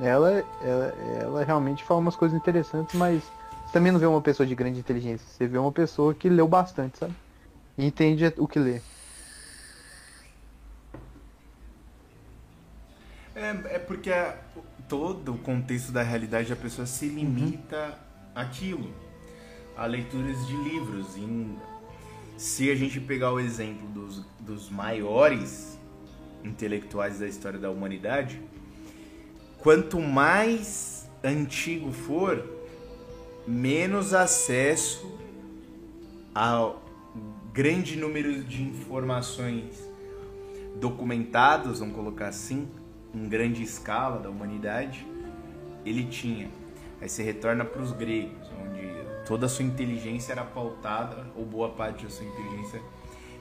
Ela, 0.00 0.44
ela, 0.62 0.94
ela 1.20 1.44
realmente 1.44 1.82
fala 1.82 2.00
umas 2.00 2.14
coisas 2.14 2.36
interessantes, 2.36 2.94
mas 2.94 3.22
você 3.66 3.72
também 3.72 3.90
não 3.90 3.98
vê 3.98 4.06
uma 4.06 4.20
pessoa 4.20 4.46
de 4.46 4.54
grande 4.54 4.78
inteligência. 4.78 5.26
Você 5.26 5.46
vê 5.46 5.58
uma 5.58 5.72
pessoa 5.72 6.14
que 6.14 6.28
leu 6.28 6.46
bastante, 6.46 6.98
sabe? 6.98 7.14
E 7.76 7.86
entende 7.86 8.32
o 8.38 8.46
que 8.46 8.58
lê. 8.58 8.80
É, 13.36 13.74
é 13.74 13.78
porque 13.78 14.10
a- 14.10 14.34
todo 14.88 15.34
o 15.34 15.38
contexto 15.38 15.92
da 15.92 16.02
realidade 16.02 16.52
a 16.52 16.56
pessoa 16.56 16.86
se 16.86 17.06
limita 17.06 17.98
àquilo, 18.34 18.90
a 19.76 19.84
leituras 19.86 20.46
de 20.46 20.56
livros. 20.56 21.16
Em- 21.18 21.54
se 22.38 22.70
a 22.70 22.74
gente 22.74 22.98
pegar 23.00 23.32
o 23.32 23.38
exemplo 23.40 23.86
dos, 23.88 24.24
dos 24.40 24.70
maiores 24.70 25.78
intelectuais 26.42 27.18
da 27.18 27.26
história 27.26 27.58
da 27.58 27.70
humanidade, 27.70 28.40
quanto 29.58 30.00
mais 30.00 31.06
antigo 31.22 31.92
for, 31.92 32.42
menos 33.46 34.14
acesso 34.14 35.14
ao 36.34 36.82
grande 37.52 37.96
número 37.96 38.42
de 38.44 38.62
informações 38.62 39.64
documentadas, 40.78 41.80
vamos 41.80 41.94
colocar 41.94 42.28
assim, 42.28 42.68
em 43.14 43.28
grande 43.28 43.62
escala 43.62 44.18
da 44.20 44.28
humanidade, 44.28 45.06
ele 45.84 46.04
tinha. 46.04 46.48
Aí 47.00 47.08
você 47.08 47.22
retorna 47.22 47.64
para 47.64 47.82
os 47.82 47.92
gregos, 47.92 48.48
onde 48.60 49.26
toda 49.26 49.46
a 49.46 49.48
sua 49.48 49.64
inteligência 49.64 50.32
era 50.32 50.44
pautada, 50.44 51.26
ou 51.36 51.44
boa 51.44 51.70
parte 51.70 52.04
da 52.04 52.10
sua 52.10 52.26
inteligência 52.26 52.80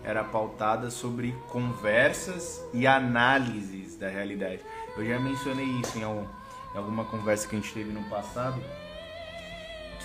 era 0.03 0.23
pautada 0.23 0.91
sobre 0.91 1.33
conversas 1.49 2.63
e 2.73 2.85
análises 2.85 3.95
da 3.97 4.07
realidade. 4.07 4.61
Eu 4.95 5.05
já 5.05 5.19
mencionei 5.19 5.65
isso 5.65 5.97
em, 5.97 6.03
algum- 6.03 6.27
em 6.73 6.77
alguma 6.77 7.05
conversa 7.05 7.47
que 7.47 7.55
a 7.55 7.59
gente 7.59 7.73
teve 7.73 7.91
no 7.91 8.03
passado, 8.03 8.61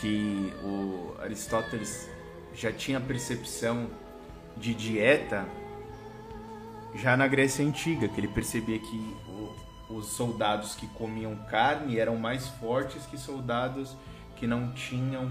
que 0.01 0.53
o 0.65 1.15
Aristóteles 1.21 2.09
já 2.55 2.73
tinha 2.73 2.99
percepção 2.99 3.89
de 4.57 4.73
dieta 4.75 5.47
já 6.95 7.17
na 7.17 7.29
Grécia 7.29 7.65
Antiga, 7.65 8.09
que 8.09 8.19
ele 8.19 8.29
percebia 8.29 8.79
que 8.79 9.17
os 9.91 10.07
soldados 10.07 10.75
que 10.75 10.87
comiam 10.89 11.35
carne 11.49 11.99
eram 11.99 12.17
mais 12.17 12.49
fortes 12.49 13.05
que 13.07 13.19
soldados 13.19 13.97
que 14.37 14.47
não 14.47 14.73
tinham 14.73 15.31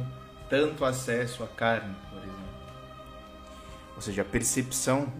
tanto 0.49 0.83
acesso 0.83 1.43
à 1.43 1.47
carne, 1.47 1.95
por 2.09 2.17
exemplo. 2.17 2.39
Ou 3.95 4.01
seja, 4.01 4.21
a 4.21 4.25
percepção 4.25 5.11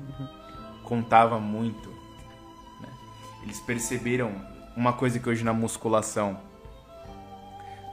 contava 0.84 1.40
muito. 1.40 1.90
né? 2.82 2.90
Eles 3.44 3.60
perceberam 3.60 4.34
uma 4.76 4.94
coisa 4.94 5.20
que 5.20 5.30
hoje 5.30 5.44
na 5.44 5.54
musculação 5.54 6.40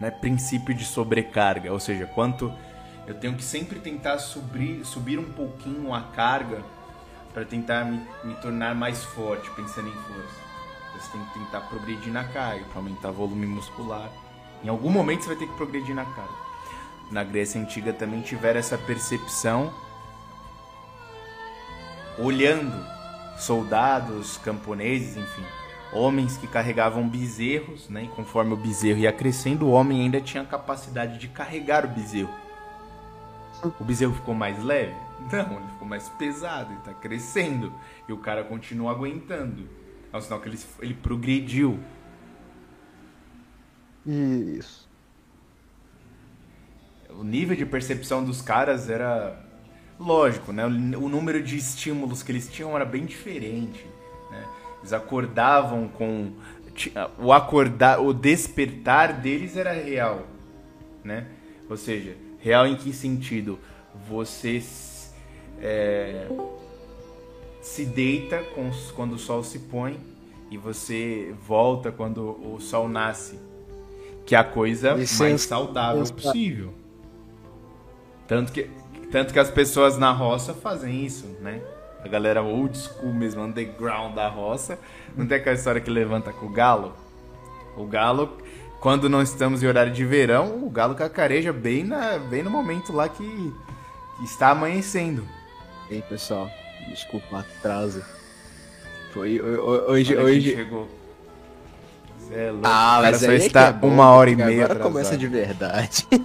né, 0.00 0.10
princípio 0.10 0.74
de 0.74 0.84
sobrecarga, 0.84 1.72
ou 1.72 1.80
seja, 1.80 2.06
quanto 2.06 2.52
eu 3.06 3.14
tenho 3.14 3.34
que 3.34 3.44
sempre 3.44 3.78
tentar 3.78 4.18
subir, 4.18 4.84
subir 4.84 5.18
um 5.18 5.32
pouquinho 5.32 5.94
a 5.94 6.02
carga 6.02 6.62
para 7.32 7.44
tentar 7.44 7.84
me, 7.84 8.04
me 8.24 8.34
tornar 8.36 8.74
mais 8.74 9.04
forte, 9.04 9.48
pensando 9.50 9.88
em 9.88 9.92
força. 9.92 10.45
Você 11.06 11.12
tem 11.12 11.25
que 11.26 11.38
tentar 11.38 11.60
progredir 11.60 12.12
na 12.12 12.25
carga 12.25 12.64
para 12.64 12.80
aumentar 12.80 13.10
volume 13.12 13.46
muscular. 13.46 14.10
Em 14.64 14.68
algum 14.68 14.90
momento 14.90 15.22
você 15.22 15.28
vai 15.28 15.36
ter 15.36 15.46
que 15.46 15.56
progredir 15.56 15.94
na 15.94 16.04
carga. 16.04 16.34
Na 17.10 17.22
Grécia 17.22 17.60
Antiga 17.60 17.92
também 17.92 18.20
tiveram 18.22 18.58
essa 18.58 18.76
percepção 18.76 19.72
olhando 22.18 22.84
soldados, 23.38 24.38
camponeses, 24.38 25.16
enfim, 25.16 25.44
homens 25.92 26.36
que 26.36 26.48
carregavam 26.48 27.06
bezerros, 27.08 27.88
né? 27.88 28.04
E 28.04 28.08
conforme 28.08 28.54
o 28.54 28.56
bezerro 28.56 28.98
ia 28.98 29.12
crescendo, 29.12 29.66
o 29.66 29.70
homem 29.70 30.00
ainda 30.00 30.20
tinha 30.20 30.42
a 30.42 30.46
capacidade 30.46 31.18
de 31.18 31.28
carregar 31.28 31.84
o 31.84 31.88
bezerro. 31.88 32.34
O 33.78 33.84
bezerro 33.84 34.14
ficou 34.14 34.34
mais 34.34 34.60
leve? 34.62 34.94
Não, 35.30 35.58
ele 35.58 35.68
ficou 35.72 35.86
mais 35.86 36.08
pesado, 36.08 36.72
ele 36.72 36.80
tá 36.80 36.92
crescendo. 36.92 37.72
E 38.08 38.12
o 38.12 38.18
cara 38.18 38.42
continua 38.42 38.90
aguentando. 38.90 39.68
É 40.12 40.16
um 40.16 40.20
sinal 40.20 40.40
que 40.40 40.48
ele, 40.48 40.58
ele 40.80 40.94
progrediu. 40.94 41.78
Isso. 44.06 44.88
O 47.10 47.25
nível 47.25 47.56
de 47.56 47.66
percepção 47.66 48.25
dos 48.25 48.40
caras 48.42 48.88
era 48.88 49.42
lógico, 49.98 50.52
né? 50.52 50.64
O 50.66 51.08
número 51.08 51.42
de 51.42 51.56
estímulos 51.56 52.22
que 52.22 52.30
eles 52.30 52.48
tinham 52.48 52.76
era 52.76 52.84
bem 52.84 53.04
diferente. 53.04 53.84
Né? 54.30 54.46
Eles 54.80 54.92
acordavam 54.92 55.88
com 55.88 56.32
o 57.18 57.32
acordar, 57.32 58.00
o 58.00 58.12
despertar 58.12 59.14
deles 59.14 59.56
era 59.56 59.72
real, 59.72 60.26
né? 61.02 61.26
Ou 61.68 61.76
seja, 61.76 62.16
real 62.38 62.66
em 62.66 62.76
que 62.76 62.92
sentido? 62.92 63.58
Você 64.08 64.62
é, 65.60 66.28
se 67.66 67.85
deita 67.85 68.44
quando 68.94 69.14
o 69.14 69.18
sol 69.18 69.42
se 69.42 69.58
põe 69.58 69.99
e 70.49 70.56
você 70.56 71.35
volta 71.46 71.90
quando 71.90 72.20
o 72.20 72.61
sol 72.61 72.88
nasce, 72.88 73.40
que 74.25 74.37
é 74.37 74.38
a 74.38 74.44
coisa 74.44 74.94
mais 74.94 75.40
saudável 75.42 76.04
possível. 76.04 76.73
Tanto 78.28 78.52
que, 78.52 78.70
tanto 79.11 79.32
que 79.32 79.38
as 79.40 79.50
pessoas 79.50 79.99
na 79.99 80.12
roça 80.12 80.54
fazem 80.54 81.04
isso, 81.04 81.26
né? 81.40 81.61
A 82.04 82.08
galera 82.08 82.40
old 82.40 82.78
school 82.78 83.12
mesmo, 83.12 83.42
underground 83.42 84.14
da 84.14 84.28
roça. 84.28 84.78
Não 85.16 85.26
tem 85.26 85.38
aquela 85.38 85.56
história 85.56 85.80
que 85.80 85.90
levanta 85.90 86.32
com 86.32 86.46
o 86.46 86.50
galo? 86.50 86.94
O 87.76 87.85
galo, 87.85 88.38
quando 88.80 89.08
não 89.08 89.20
estamos 89.20 89.61
em 89.64 89.66
horário 89.66 89.92
de 89.92 90.04
verão, 90.04 90.64
o 90.64 90.70
galo 90.70 90.94
cacareja 90.94 91.52
bem, 91.52 91.82
na, 91.82 92.16
bem 92.16 92.44
no 92.44 92.50
momento 92.50 92.92
lá 92.92 93.08
que, 93.08 93.52
que 94.18 94.25
está 94.25 94.50
amanhecendo. 94.50 95.26
Ei, 95.90 96.00
pessoal, 96.02 96.49
desculpa 96.90 97.26
o 97.32 97.36
atraso. 97.36 98.02
Foi 99.12 99.40
hoje. 99.40 100.14
Olha 100.14 100.24
hoje... 100.24 100.54
chegou. 100.54 100.88
é 102.30 102.50
louco. 102.50 102.66
Ah, 102.66 102.98
mas 103.02 103.20
só 103.20 103.32
está 103.32 103.66
é 103.68 103.72
bom, 103.72 103.88
uma 103.88 104.10
hora 104.10 104.30
e 104.30 104.36
meia. 104.36 104.64
Agora 104.64 104.80
começa 104.80 105.16
de 105.16 105.26
verdade. 105.26 106.06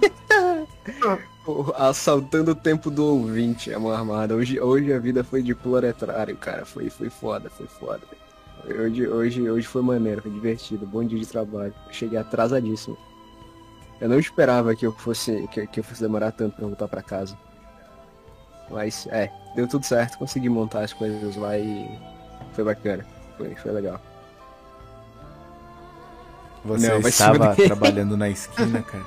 Assaltando 1.76 2.52
o 2.52 2.54
tempo 2.54 2.90
do 2.90 3.04
ouvinte, 3.04 3.72
amor 3.72 3.94
armada. 3.94 4.34
Hoje, 4.34 4.60
hoje 4.60 4.92
a 4.92 4.98
vida 4.98 5.24
foi 5.24 5.42
de 5.42 5.54
proletário, 5.54 6.36
cara. 6.36 6.64
Foi, 6.64 6.90
foi 6.90 7.08
foda, 7.10 7.50
foi 7.50 7.66
foda. 7.66 8.02
Hoje, 8.64 9.08
hoje, 9.08 9.50
hoje 9.50 9.66
foi 9.66 9.82
maneiro, 9.82 10.22
foi 10.22 10.30
divertido. 10.30 10.86
Bom 10.86 11.02
dia 11.04 11.18
de 11.18 11.26
trabalho. 11.26 11.74
cheguei 11.90 12.18
atrasadíssimo. 12.18 12.96
Eu 14.00 14.08
não 14.08 14.18
esperava 14.18 14.74
que 14.74 14.84
eu 14.84 14.92
fosse 14.92 15.48
que, 15.48 15.66
que 15.66 15.80
eu 15.80 15.84
fosse 15.84 16.02
demorar 16.02 16.32
tanto 16.32 16.56
pra 16.56 16.66
voltar 16.66 16.88
para 16.88 17.02
casa. 17.02 17.36
Mas 18.70 19.06
é, 19.10 19.30
deu 19.54 19.68
tudo 19.68 19.84
certo, 19.84 20.18
consegui 20.18 20.48
montar 20.48 20.80
as 20.80 20.92
coisas 20.92 21.36
lá 21.36 21.58
e 21.58 21.88
foi 22.52 22.64
bacana. 22.64 23.04
Foi, 23.36 23.54
foi 23.54 23.72
legal. 23.72 24.00
Você 26.64 26.88
não, 26.88 27.00
estava 27.00 27.54
trabalhando 27.56 28.16
na 28.16 28.28
esquina, 28.28 28.82
cara? 28.82 29.04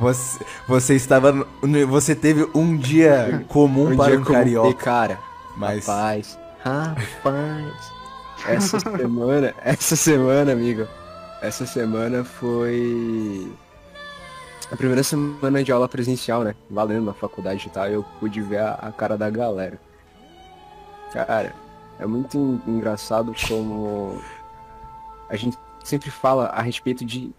Você, 0.00 0.44
você 0.66 0.94
estava. 0.94 1.46
Você 1.88 2.14
teve 2.14 2.48
um 2.54 2.76
dia 2.76 3.44
comum 3.48 3.92
um 3.92 3.96
para 3.96 4.10
dia 4.10 4.20
um 4.20 4.24
comum, 4.24 4.36
carioca. 4.36 4.74
cara. 4.74 5.18
Mas. 5.56 5.86
Rapaz. 5.86 6.38
Rapaz. 6.64 7.92
Essa 8.46 8.80
semana. 8.80 9.54
Essa 9.62 9.96
semana, 9.96 10.52
amigo. 10.52 10.86
Essa 11.40 11.66
semana 11.66 12.24
foi. 12.24 13.52
A 14.74 14.76
primeira 14.76 15.04
semana 15.04 15.62
de 15.62 15.70
aula 15.70 15.88
presencial, 15.88 16.42
né? 16.42 16.52
Valendo 16.68 17.04
na 17.04 17.14
faculdade 17.14 17.64
e 17.64 17.70
tal. 17.70 17.86
Eu 17.86 18.04
pude 18.18 18.42
ver 18.42 18.58
a, 18.58 18.72
a 18.72 18.90
cara 18.90 19.16
da 19.16 19.30
galera. 19.30 19.78
Cara, 21.12 21.54
é 21.96 22.04
muito 22.04 22.60
engraçado 22.66 23.32
como. 23.46 24.20
A 25.28 25.36
gente 25.36 25.56
sempre 25.84 26.10
fala 26.10 26.46
a 26.46 26.60
respeito 26.60 27.04
de 27.04 27.30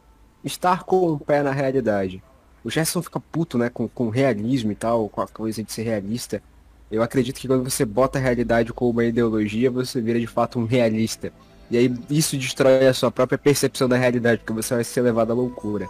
estar 0.46 0.84
com 0.84 1.12
o 1.12 1.20
pé 1.20 1.44
na 1.44 1.52
realidade. 1.52 2.24
O 2.64 2.70
Gerson 2.70 3.02
fica 3.02 3.20
puto, 3.20 3.58
né, 3.58 3.70
com, 3.70 3.86
com 3.86 4.08
realismo 4.08 4.72
e 4.72 4.76
tal, 4.76 5.10
com 5.10 5.20
a 5.20 5.28
coisa 5.28 5.62
de 5.62 5.74
ser 5.74 5.84
realista. 5.84 6.42
Eu 6.90 7.04
acredito 7.04 7.38
que 7.38 7.50
quando 7.50 7.70
você 7.70 7.84
bota 7.84 8.18
a 8.18 8.22
realidade 8.22 8.72
como 8.72 8.92
uma 8.92 9.04
ideologia, 9.04 9.70
você 9.70 10.00
vira 10.00 10.22
de 10.22 10.28
fato 10.28 10.58
um 10.58 10.64
realista. 10.64 11.34
E 11.70 11.78
aí 11.78 11.94
isso 12.10 12.38
destrói 12.38 12.88
a 12.88 12.94
sua 12.94 13.12
própria 13.12 13.38
percepção 13.38 13.90
da 13.90 13.98
realidade, 13.98 14.38
porque 14.38 14.54
você 14.54 14.74
vai 14.74 14.86
ser 14.86 15.02
levado 15.02 15.32
à 15.32 15.36
loucura. 15.36 15.90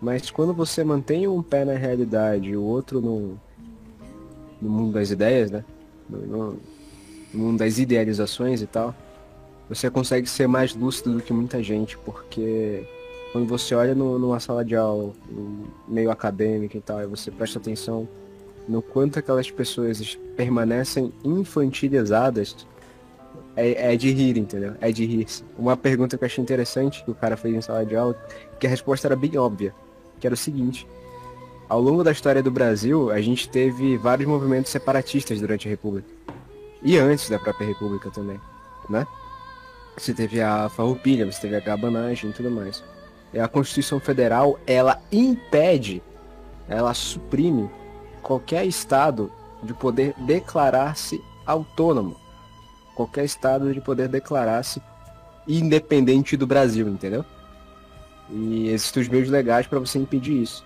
Mas 0.00 0.30
quando 0.30 0.52
você 0.52 0.84
mantém 0.84 1.26
um 1.26 1.42
pé 1.42 1.64
na 1.64 1.74
realidade 1.74 2.50
e 2.50 2.56
o 2.56 2.62
outro 2.62 3.00
no, 3.00 3.40
no 4.60 4.70
mundo 4.70 4.92
das 4.92 5.10
ideias, 5.10 5.50
né? 5.50 5.64
No, 6.08 6.18
no, 6.18 6.58
no 7.32 7.44
mundo 7.44 7.58
das 7.58 7.78
idealizações 7.78 8.60
e 8.60 8.66
tal, 8.66 8.94
você 9.68 9.90
consegue 9.90 10.28
ser 10.28 10.46
mais 10.46 10.74
lúcido 10.74 11.14
do 11.14 11.22
que 11.22 11.32
muita 11.32 11.62
gente, 11.62 11.96
porque 11.98 12.86
quando 13.32 13.48
você 13.48 13.74
olha 13.74 13.94
no, 13.94 14.18
numa 14.18 14.38
sala 14.38 14.64
de 14.64 14.76
aula, 14.76 15.12
meio 15.88 16.10
acadêmica 16.10 16.76
e 16.76 16.80
tal, 16.80 17.02
e 17.02 17.06
você 17.06 17.30
presta 17.30 17.58
atenção 17.58 18.06
no 18.68 18.80
quanto 18.80 19.18
aquelas 19.18 19.50
pessoas 19.50 20.18
permanecem 20.36 21.12
infantilizadas, 21.24 22.66
é, 23.56 23.92
é 23.92 23.96
de 23.96 24.10
rir, 24.10 24.38
entendeu? 24.38 24.74
É 24.80 24.90
de 24.90 25.04
rir. 25.04 25.26
Uma 25.58 25.76
pergunta 25.76 26.16
que 26.16 26.24
eu 26.24 26.26
achei 26.26 26.42
interessante 26.42 27.04
que 27.04 27.10
o 27.10 27.14
cara 27.14 27.36
fez 27.36 27.54
em 27.54 27.60
sala 27.60 27.84
de 27.84 27.96
aula, 27.96 28.16
que 28.58 28.66
a 28.66 28.70
resposta 28.70 29.08
era 29.08 29.16
bem 29.16 29.36
óbvia, 29.36 29.74
que 30.24 30.26
era 30.26 30.34
o 30.34 30.38
seguinte. 30.38 30.88
Ao 31.68 31.78
longo 31.78 32.02
da 32.02 32.10
história 32.10 32.42
do 32.42 32.50
Brasil, 32.50 33.10
a 33.10 33.20
gente 33.20 33.46
teve 33.46 33.98
vários 33.98 34.26
movimentos 34.26 34.72
separatistas 34.72 35.38
durante 35.38 35.68
a 35.68 35.70
República. 35.70 36.08
E 36.82 36.96
antes 36.96 37.28
da 37.28 37.38
própria 37.38 37.66
República 37.66 38.10
também, 38.10 38.40
né? 38.88 39.06
Você 39.94 40.14
teve 40.14 40.40
a 40.40 40.70
farroupilha, 40.70 41.30
você 41.30 41.42
teve 41.42 41.56
a 41.56 41.60
gabanagem 41.60 42.30
e 42.30 42.32
tudo 42.32 42.50
mais. 42.50 42.82
É, 43.34 43.40
a 43.42 43.48
Constituição 43.48 44.00
Federal 44.00 44.58
ela 44.66 44.98
impede, 45.12 46.02
ela 46.66 46.94
suprime 46.94 47.68
qualquer 48.22 48.64
estado 48.64 49.30
de 49.62 49.74
poder 49.74 50.14
declarar-se 50.20 51.20
autônomo, 51.44 52.16
qualquer 52.94 53.26
estado 53.26 53.74
de 53.74 53.80
poder 53.82 54.08
declarar-se 54.08 54.80
independente 55.46 56.34
do 56.34 56.46
Brasil, 56.46 56.88
entendeu? 56.88 57.26
E 58.34 58.68
existem 58.68 59.02
os 59.02 59.08
meios 59.08 59.30
legais 59.30 59.66
para 59.66 59.78
você 59.78 59.98
impedir 59.98 60.42
isso. 60.42 60.64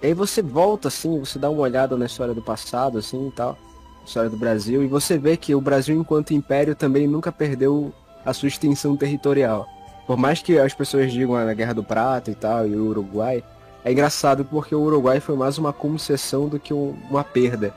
E 0.00 0.06
aí 0.06 0.14
você 0.14 0.40
volta 0.40 0.86
assim, 0.86 1.18
você 1.18 1.38
dá 1.38 1.50
uma 1.50 1.62
olhada 1.62 1.96
na 1.96 2.06
história 2.06 2.32
do 2.32 2.40
passado, 2.40 2.98
assim 2.98 3.28
e 3.28 3.32
tal, 3.32 3.58
história 4.06 4.30
do 4.30 4.36
Brasil, 4.36 4.84
e 4.84 4.86
você 4.86 5.18
vê 5.18 5.36
que 5.36 5.54
o 5.56 5.60
Brasil, 5.60 5.98
enquanto 5.98 6.32
império, 6.32 6.76
também 6.76 7.08
nunca 7.08 7.32
perdeu 7.32 7.92
a 8.24 8.32
sua 8.32 8.46
extensão 8.46 8.96
territorial. 8.96 9.66
Por 10.06 10.16
mais 10.16 10.40
que 10.40 10.56
as 10.56 10.72
pessoas 10.72 11.12
digam 11.12 11.34
a 11.34 11.52
Guerra 11.52 11.74
do 11.74 11.82
Prata 11.82 12.30
e 12.30 12.34
tal, 12.34 12.66
e 12.66 12.76
o 12.76 12.86
Uruguai, 12.86 13.42
é 13.84 13.90
engraçado 13.90 14.44
porque 14.44 14.74
o 14.74 14.80
Uruguai 14.80 15.18
foi 15.18 15.36
mais 15.36 15.58
uma 15.58 15.72
concessão 15.72 16.48
do 16.48 16.60
que 16.60 16.72
um, 16.72 16.96
uma 17.10 17.24
perda. 17.24 17.74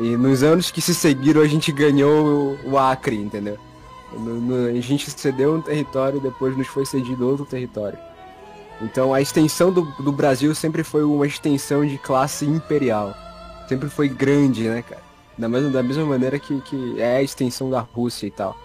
E 0.00 0.16
nos 0.16 0.42
anos 0.42 0.70
que 0.70 0.80
se 0.80 0.94
seguiram 0.94 1.40
a 1.40 1.46
gente 1.46 1.70
ganhou 1.70 2.58
o 2.64 2.76
Acre, 2.76 3.16
entendeu? 3.16 3.58
A 4.14 4.80
gente 4.80 5.10
cedeu 5.10 5.54
um 5.54 5.60
território 5.60 6.20
depois 6.20 6.56
nos 6.56 6.66
foi 6.66 6.84
cedido 6.84 7.28
outro 7.28 7.44
território. 7.46 7.98
Então 8.80 9.14
a 9.14 9.20
extensão 9.20 9.72
do, 9.72 9.82
do 10.02 10.12
Brasil 10.12 10.54
sempre 10.54 10.82
foi 10.82 11.04
uma 11.04 11.26
extensão 11.26 11.86
de 11.86 11.98
classe 11.98 12.44
imperial. 12.44 13.14
Sempre 13.68 13.88
foi 13.88 14.08
grande, 14.08 14.68
né, 14.68 14.82
cara? 14.82 15.02
Da 15.38 15.48
mesma, 15.48 15.70
da 15.70 15.82
mesma 15.82 16.04
maneira 16.04 16.38
que, 16.38 16.60
que 16.60 17.00
é 17.00 17.16
a 17.16 17.22
extensão 17.22 17.70
da 17.70 17.80
Rússia 17.80 18.26
e 18.26 18.30
tal. 18.30 18.56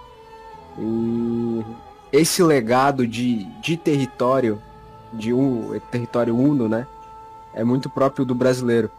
E 0.78 1.64
esse 2.12 2.44
legado 2.44 3.08
de, 3.08 3.46
de 3.62 3.78
território, 3.78 4.62
de 5.14 5.34
um 5.34 5.80
território 5.92 6.36
uno, 6.36 6.68
né? 6.68 6.86
É 7.54 7.64
muito 7.64 7.90
próprio 7.90 8.26
do 8.26 8.36
brasileiro. 8.36 8.92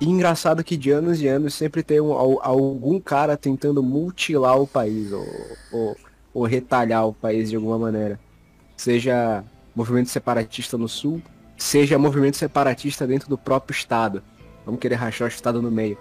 E 0.00 0.08
engraçado 0.08 0.62
que 0.62 0.76
de 0.76 0.90
anos 0.90 1.20
e 1.20 1.26
anos 1.26 1.54
sempre 1.54 1.82
tem 1.82 2.00
um, 2.00 2.12
algum 2.12 3.00
cara 3.00 3.36
tentando 3.36 3.82
mutilar 3.82 4.60
o 4.60 4.66
país, 4.66 5.12
ou, 5.12 5.26
ou, 5.72 5.96
ou 6.32 6.44
retalhar 6.44 7.06
o 7.06 7.12
país 7.12 7.50
de 7.50 7.56
alguma 7.56 7.78
maneira. 7.78 8.18
Seja 8.76 9.44
movimento 9.74 10.08
separatista 10.08 10.78
no 10.78 10.88
sul, 10.88 11.20
seja 11.56 11.98
movimento 11.98 12.36
separatista 12.36 13.06
dentro 13.06 13.28
do 13.28 13.36
próprio 13.36 13.74
estado. 13.74 14.22
Vamos 14.64 14.80
querer 14.80 14.94
rachar 14.94 15.26
o 15.26 15.28
estado 15.28 15.60
no 15.60 15.70
meio. 15.70 15.98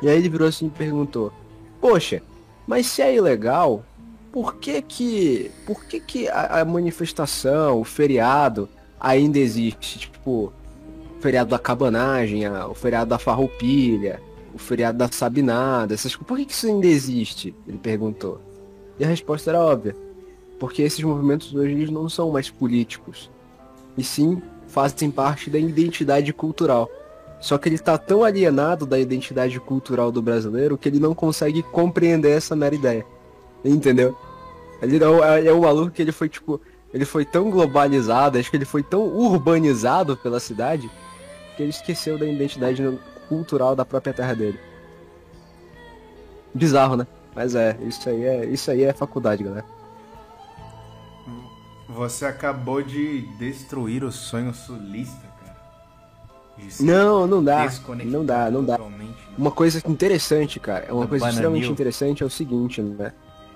E 0.00 0.08
aí 0.08 0.16
ele 0.16 0.28
virou 0.28 0.46
assim 0.46 0.66
e 0.66 0.70
perguntou: 0.70 1.32
Poxa, 1.80 2.22
mas 2.66 2.86
se 2.86 3.02
é 3.02 3.14
ilegal, 3.14 3.84
por 4.30 4.56
que 4.56 4.80
que, 4.80 5.50
por 5.66 5.84
que, 5.84 5.98
que 5.98 6.28
a, 6.28 6.60
a 6.60 6.64
manifestação, 6.64 7.80
o 7.80 7.84
feriado 7.84 8.68
ainda 9.00 9.38
existe? 9.38 9.98
Tipo, 10.00 10.52
feriado 11.24 11.48
da 11.48 11.58
cabanagem, 11.58 12.44
a, 12.44 12.68
o 12.68 12.74
feriado 12.74 13.08
da 13.08 13.18
farroupilha, 13.18 14.20
o 14.52 14.58
feriado 14.58 14.98
da 14.98 15.08
sabinada, 15.10 15.94
essas 15.94 16.14
Por 16.14 16.36
que, 16.36 16.44
que 16.44 16.52
isso 16.52 16.66
ainda 16.66 16.86
existe? 16.86 17.54
Ele 17.66 17.78
perguntou. 17.78 18.42
E 18.98 19.04
a 19.04 19.08
resposta 19.08 19.50
era 19.50 19.58
óbvia. 19.58 19.96
Porque 20.60 20.82
esses 20.82 21.02
movimentos 21.02 21.54
hoje 21.54 21.72
eles 21.72 21.88
não 21.88 22.10
são 22.10 22.30
mais 22.30 22.50
políticos. 22.50 23.30
E 23.96 24.04
sim 24.04 24.42
fazem 24.68 25.10
parte 25.10 25.48
da 25.48 25.58
identidade 25.58 26.30
cultural. 26.34 26.90
Só 27.40 27.56
que 27.56 27.70
ele 27.70 27.78
tá 27.78 27.96
tão 27.96 28.22
alienado 28.22 28.84
da 28.84 28.98
identidade 28.98 29.58
cultural 29.58 30.12
do 30.12 30.20
brasileiro 30.20 30.76
que 30.76 30.90
ele 30.90 31.00
não 31.00 31.14
consegue 31.14 31.62
compreender 31.62 32.36
essa 32.36 32.54
mera 32.54 32.74
ideia. 32.74 33.06
Entendeu? 33.64 34.14
Ele 34.82 34.98
é, 35.02 35.46
é 35.46 35.52
um 35.54 35.62
maluco 35.62 35.90
que 35.90 36.02
ele 36.02 36.12
foi, 36.12 36.28
tipo, 36.28 36.60
ele 36.92 37.06
foi 37.06 37.24
tão 37.24 37.50
globalizado, 37.50 38.36
acho 38.36 38.50
que 38.50 38.58
ele 38.58 38.66
foi 38.66 38.82
tão 38.82 39.06
urbanizado 39.06 40.18
pela 40.18 40.38
cidade, 40.38 40.90
que 41.56 41.62
ele 41.62 41.70
esqueceu 41.70 42.18
da 42.18 42.26
identidade 42.26 42.82
cultural 43.28 43.74
da 43.74 43.84
própria 43.84 44.12
terra 44.12 44.34
dele. 44.34 44.58
Bizarro, 46.54 46.96
né? 46.96 47.06
Mas 47.34 47.54
é, 47.54 47.76
isso 47.82 48.08
aí 48.08 48.24
é, 48.24 48.44
isso 48.46 48.70
aí 48.70 48.84
é 48.84 48.92
faculdade, 48.92 49.42
galera. 49.42 49.64
Você 51.88 52.24
acabou 52.24 52.82
de 52.82 53.22
destruir 53.38 54.04
o 54.04 54.10
sonho 54.10 54.54
sulista, 54.54 55.22
cara. 55.40 55.56
Não, 56.80 57.26
não 57.26 57.42
dá. 57.42 57.70
Não 58.04 58.24
dá, 58.24 58.50
não 58.50 58.64
dá. 58.64 58.78
né? 58.78 59.14
Uma 59.36 59.50
coisa 59.50 59.82
interessante, 59.86 60.60
cara, 60.60 60.86
é 60.88 60.92
uma 60.92 61.06
coisa 61.06 61.24
Bananil. 61.24 61.40
extremamente 61.40 61.70
interessante 61.70 62.22
é 62.22 62.26
o 62.26 62.30
seguinte, 62.30 62.80
né? 62.80 63.12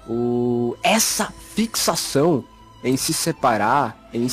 O... 0.09 0.77
Essa 0.83 1.27
fixação 1.27 2.45
em 2.83 2.97
se 2.97 3.13
separar, 3.13 4.09
em 4.13 4.27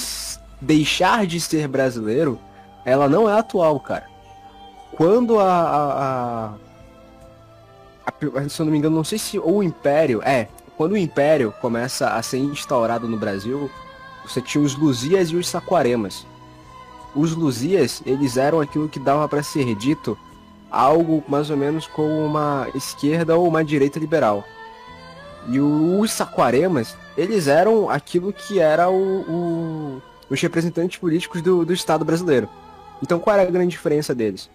deixar 0.61 1.25
de 1.25 1.39
ser 1.39 1.67
brasileiro, 1.67 2.39
ela 2.85 3.09
não 3.09 3.27
é 3.29 3.33
atual, 3.37 3.79
cara. 3.79 4.05
Quando 4.95 5.39
a, 5.39 5.43
a, 5.51 6.03
a- 6.45 6.53
a- 8.37 8.49
Se 8.49 8.61
eu 8.61 8.65
não 8.65 8.71
me 8.71 8.77
engano, 8.77 8.95
não 8.95 9.03
sei 9.03 9.17
se 9.17 9.37
o 9.39 9.61
Império. 9.63 10.21
É, 10.23 10.47
quando 10.77 10.93
o 10.93 10.97
Império 10.97 11.53
começa 11.61 12.09
a 12.09 12.21
ser 12.21 12.37
instaurado 12.37 13.07
no 13.07 13.17
Brasil, 13.17 13.69
você 14.25 14.41
tinha 14.41 14.63
os 14.63 14.75
Luzias 14.75 15.29
e 15.29 15.35
os 15.35 15.47
Saquaremas. 15.47 16.25
Os 17.15 17.33
Luzias, 17.35 18.01
eles 18.05 18.37
eram 18.37 18.59
aquilo 18.61 18.89
que 18.89 18.99
dava 18.99 19.27
para 19.27 19.41
ser 19.43 19.73
dito 19.75 20.17
algo 20.69 21.23
mais 21.27 21.49
ou 21.49 21.55
menos 21.57 21.87
como 21.87 22.25
uma 22.25 22.67
esquerda 22.75 23.37
ou 23.37 23.47
uma 23.47 23.63
direita 23.63 23.99
liberal. 23.99 24.43
E 25.47 25.59
os 25.59 26.11
Saquaremas, 26.11 26.97
eles 27.17 27.47
eram 27.47 27.89
aquilo 27.89 28.33
que 28.33 28.59
era 28.59 28.89
o, 28.89 29.21
o- 29.21 30.01
os 30.29 30.41
representantes 30.41 30.97
políticos 30.97 31.41
do, 31.41 31.63
do 31.65 31.71
Estado 31.73 32.03
brasileiro. 32.03 32.49
Então 33.05 33.19
qual 33.19 33.35
era 33.35 33.47
a 33.47 33.51
grande 33.51 33.69
diferença 33.69 34.15
deles? 34.15 34.49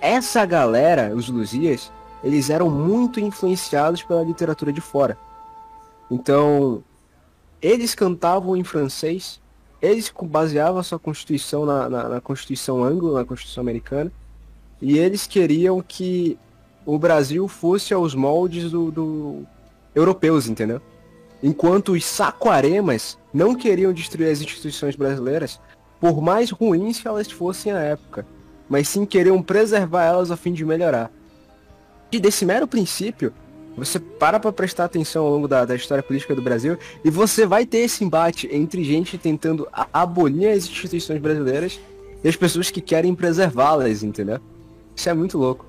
Essa 0.00 0.44
galera, 0.44 1.14
os 1.14 1.28
Luzias, 1.28 1.92
eles 2.22 2.50
eram 2.50 2.68
muito 2.68 3.20
influenciados 3.20 4.02
pela 4.02 4.24
literatura 4.24 4.72
de 4.72 4.80
fora. 4.80 5.16
Então, 6.10 6.82
eles 7.62 7.94
cantavam 7.94 8.56
em 8.56 8.64
francês, 8.64 9.40
eles 9.80 10.12
baseavam 10.20 10.80
a 10.80 10.82
sua 10.82 10.98
constituição 10.98 11.64
na, 11.64 11.88
na, 11.88 12.08
na 12.08 12.20
Constituição 12.20 12.82
anglo, 12.82 13.14
na 13.14 13.24
Constituição 13.24 13.62
americana, 13.62 14.10
e 14.82 14.98
eles 14.98 15.26
queriam 15.28 15.80
que 15.80 16.36
o 16.84 16.98
Brasil 16.98 17.46
fosse 17.46 17.94
aos 17.94 18.16
moldes 18.16 18.68
do, 18.68 18.90
do 18.90 19.46
europeus, 19.94 20.48
entendeu? 20.48 20.80
Enquanto 21.40 21.92
os 21.92 22.04
saquaremas 22.04 23.16
não 23.32 23.54
queriam 23.54 23.92
destruir 23.92 24.30
as 24.30 24.40
instituições 24.40 24.96
brasileiras, 24.96 25.60
por 26.00 26.20
mais 26.20 26.50
ruins 26.50 27.00
que 27.00 27.08
elas 27.08 27.30
fossem 27.30 27.72
à 27.72 27.78
época, 27.78 28.26
mas 28.68 28.88
sim 28.88 29.04
queriam 29.04 29.42
preservar 29.42 30.04
elas 30.04 30.30
a 30.30 30.36
fim 30.36 30.52
de 30.52 30.64
melhorar. 30.64 31.10
E 32.10 32.20
desse 32.20 32.44
mero 32.44 32.66
princípio, 32.66 33.32
você 33.76 33.98
para 33.98 34.40
pra 34.40 34.52
prestar 34.52 34.84
atenção 34.84 35.24
ao 35.24 35.30
longo 35.30 35.46
da, 35.46 35.64
da 35.64 35.74
história 35.74 36.02
política 36.02 36.34
do 36.34 36.40
Brasil 36.40 36.78
e 37.04 37.10
você 37.10 37.44
vai 37.44 37.66
ter 37.66 37.78
esse 37.78 38.02
embate 38.02 38.48
entre 38.50 38.82
gente 38.82 39.18
tentando 39.18 39.68
abolir 39.92 40.48
as 40.48 40.64
instituições 40.64 41.20
brasileiras 41.20 41.78
e 42.24 42.28
as 42.28 42.36
pessoas 42.36 42.70
que 42.70 42.80
querem 42.80 43.14
preservá-las, 43.14 44.02
entendeu? 44.02 44.40
Isso 44.94 45.08
é 45.08 45.14
muito 45.14 45.36
louco. 45.36 45.66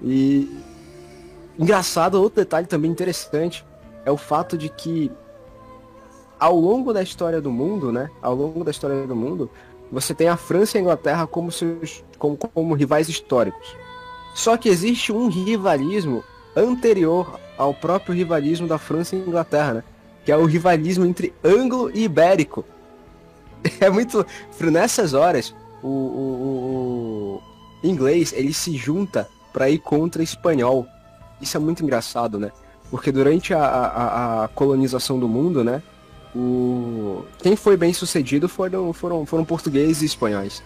E 0.00 0.48
engraçado, 1.58 2.22
outro 2.22 2.40
detalhe 2.40 2.68
também 2.68 2.90
interessante 2.90 3.66
é 4.04 4.10
o 4.12 4.16
fato 4.16 4.56
de 4.56 4.68
que 4.68 5.10
ao 6.38 6.56
longo 6.58 6.92
da 6.92 7.02
história 7.02 7.40
do 7.40 7.50
mundo, 7.50 7.90
né? 7.92 8.10
Ao 8.22 8.34
longo 8.34 8.64
da 8.64 8.70
história 8.70 9.06
do 9.06 9.16
mundo, 9.16 9.50
você 9.90 10.14
tem 10.14 10.28
a 10.28 10.36
França 10.36 10.76
e 10.76 10.78
a 10.78 10.82
Inglaterra 10.82 11.26
como 11.26 11.50
seus 11.50 12.04
como, 12.18 12.36
como 12.36 12.74
rivais 12.74 13.08
históricos. 13.08 13.76
Só 14.34 14.56
que 14.56 14.68
existe 14.68 15.12
um 15.12 15.28
rivalismo 15.28 16.22
anterior 16.56 17.38
ao 17.56 17.72
próprio 17.74 18.14
rivalismo 18.14 18.68
da 18.68 18.78
França 18.78 19.16
e 19.16 19.18
Inglaterra, 19.18 19.74
né? 19.74 19.84
Que 20.24 20.30
é 20.32 20.36
o 20.36 20.44
rivalismo 20.44 21.04
entre 21.06 21.32
anglo 21.42 21.90
e 21.94 22.04
ibérico. 22.04 22.64
É 23.80 23.90
muito. 23.90 24.24
Nessas 24.60 25.14
horas, 25.14 25.54
o, 25.82 25.88
o- 25.88 27.42
o 27.82 27.86
inglês 27.86 28.32
ele 28.32 28.52
se 28.52 28.76
junta 28.76 29.28
para 29.52 29.68
ir 29.70 29.78
contra 29.78 30.22
espanhol. 30.22 30.86
Isso 31.40 31.56
é 31.56 31.60
muito 31.60 31.82
engraçado, 31.82 32.38
né? 32.38 32.52
Porque 32.90 33.10
durante 33.12 33.52
a, 33.54 33.60
a- 33.64 34.44
a 34.44 34.48
colonização 34.48 35.18
do 35.18 35.28
mundo, 35.28 35.62
né? 35.64 35.82
O... 36.34 37.24
Quem 37.38 37.56
foi 37.56 37.76
bem 37.76 37.92
sucedido 37.92 38.48
foram, 38.48 38.92
foram, 38.92 39.24
foram 39.24 39.44
portugueses 39.44 40.02
e 40.02 40.06
espanhóis. 40.06 40.62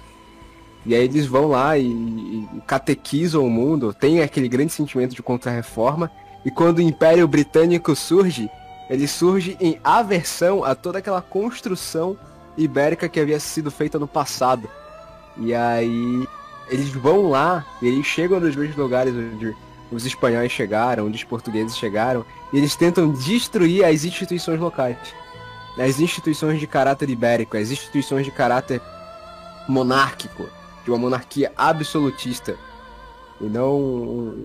E 0.85 0.95
aí 0.95 1.05
eles 1.05 1.27
vão 1.27 1.47
lá 1.49 1.79
e, 1.79 1.87
e 1.87 2.49
catequizam 2.67 3.47
o 3.47 3.51
mundo, 3.51 3.95
tem 3.95 4.21
aquele 4.21 4.49
grande 4.49 4.73
sentimento 4.73 5.15
de 5.15 5.23
contra-reforma, 5.23 6.11
e 6.45 6.51
quando 6.51 6.79
o 6.79 6.83
Império 6.83 7.27
Britânico 7.29 7.95
surge, 7.95 8.51
ele 8.91 9.07
surge 9.07 9.57
em 9.61 9.79
aversão 9.85 10.65
a 10.65 10.75
toda 10.75 10.99
aquela 10.99 11.23
construção 11.23 12.17
ibérica 12.59 13.09
que 13.09 13.21
havia 13.21 13.39
sido 13.39 13.71
feita 13.71 13.99
no 13.99 14.09
passado. 14.09 14.69
E 15.37 15.55
aí 15.55 16.27
eles 16.69 16.91
vão 16.91 17.31
lá, 17.31 17.65
e 17.81 17.87
eles 17.87 18.05
chegam 18.05 18.41
nos 18.41 18.57
mesmos 18.57 18.77
lugares 18.77 19.15
onde 19.15 19.55
os 19.91 20.05
espanhóis 20.05 20.51
chegaram, 20.51 21.07
onde 21.07 21.17
os 21.17 21.25
portugueses 21.25 21.77
chegaram, 21.77 22.25
e 22.53 22.59
eles 22.59 22.75
tentam 22.75 23.13
destruir 23.13 23.85
as 23.85 24.05
instituições 24.05 24.59
locais. 24.59 24.97
As 25.79 26.01
instituições 26.01 26.61
de 26.61 26.67
caráter 26.67 27.09
ibérico, 27.09 27.57
as 27.57 27.71
instituições 27.71 28.25
de 28.25 28.31
caráter 28.31 28.81
monárquico, 29.69 30.49
de 30.85 30.91
uma 30.91 30.99
monarquia 30.99 31.53
absolutista. 31.57 32.57
E 33.41 33.45
não. 33.45 34.45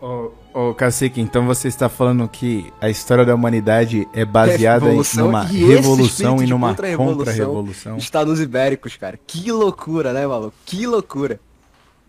Ô, 0.00 0.30
ô 0.54 0.74
Cacique, 0.74 1.20
então 1.20 1.46
você 1.46 1.68
está 1.68 1.88
falando 1.88 2.26
que 2.28 2.72
a 2.80 2.88
história 2.88 3.24
da 3.24 3.34
humanidade 3.34 4.08
é 4.14 4.24
baseada 4.24 4.90
em 4.90 5.02
numa 5.16 5.44
e 5.50 5.64
revolução 5.64 6.42
e 6.42 6.46
numa 6.46 6.68
contra-revolução 6.68 7.16
contra-revolução. 7.16 7.96
Está 7.96 8.24
nos 8.24 8.40
ibéricos, 8.40 8.96
cara. 8.96 9.18
Que 9.26 9.50
loucura, 9.52 10.12
né, 10.12 10.26
maluco? 10.26 10.54
Que 10.64 10.86
loucura. 10.86 11.38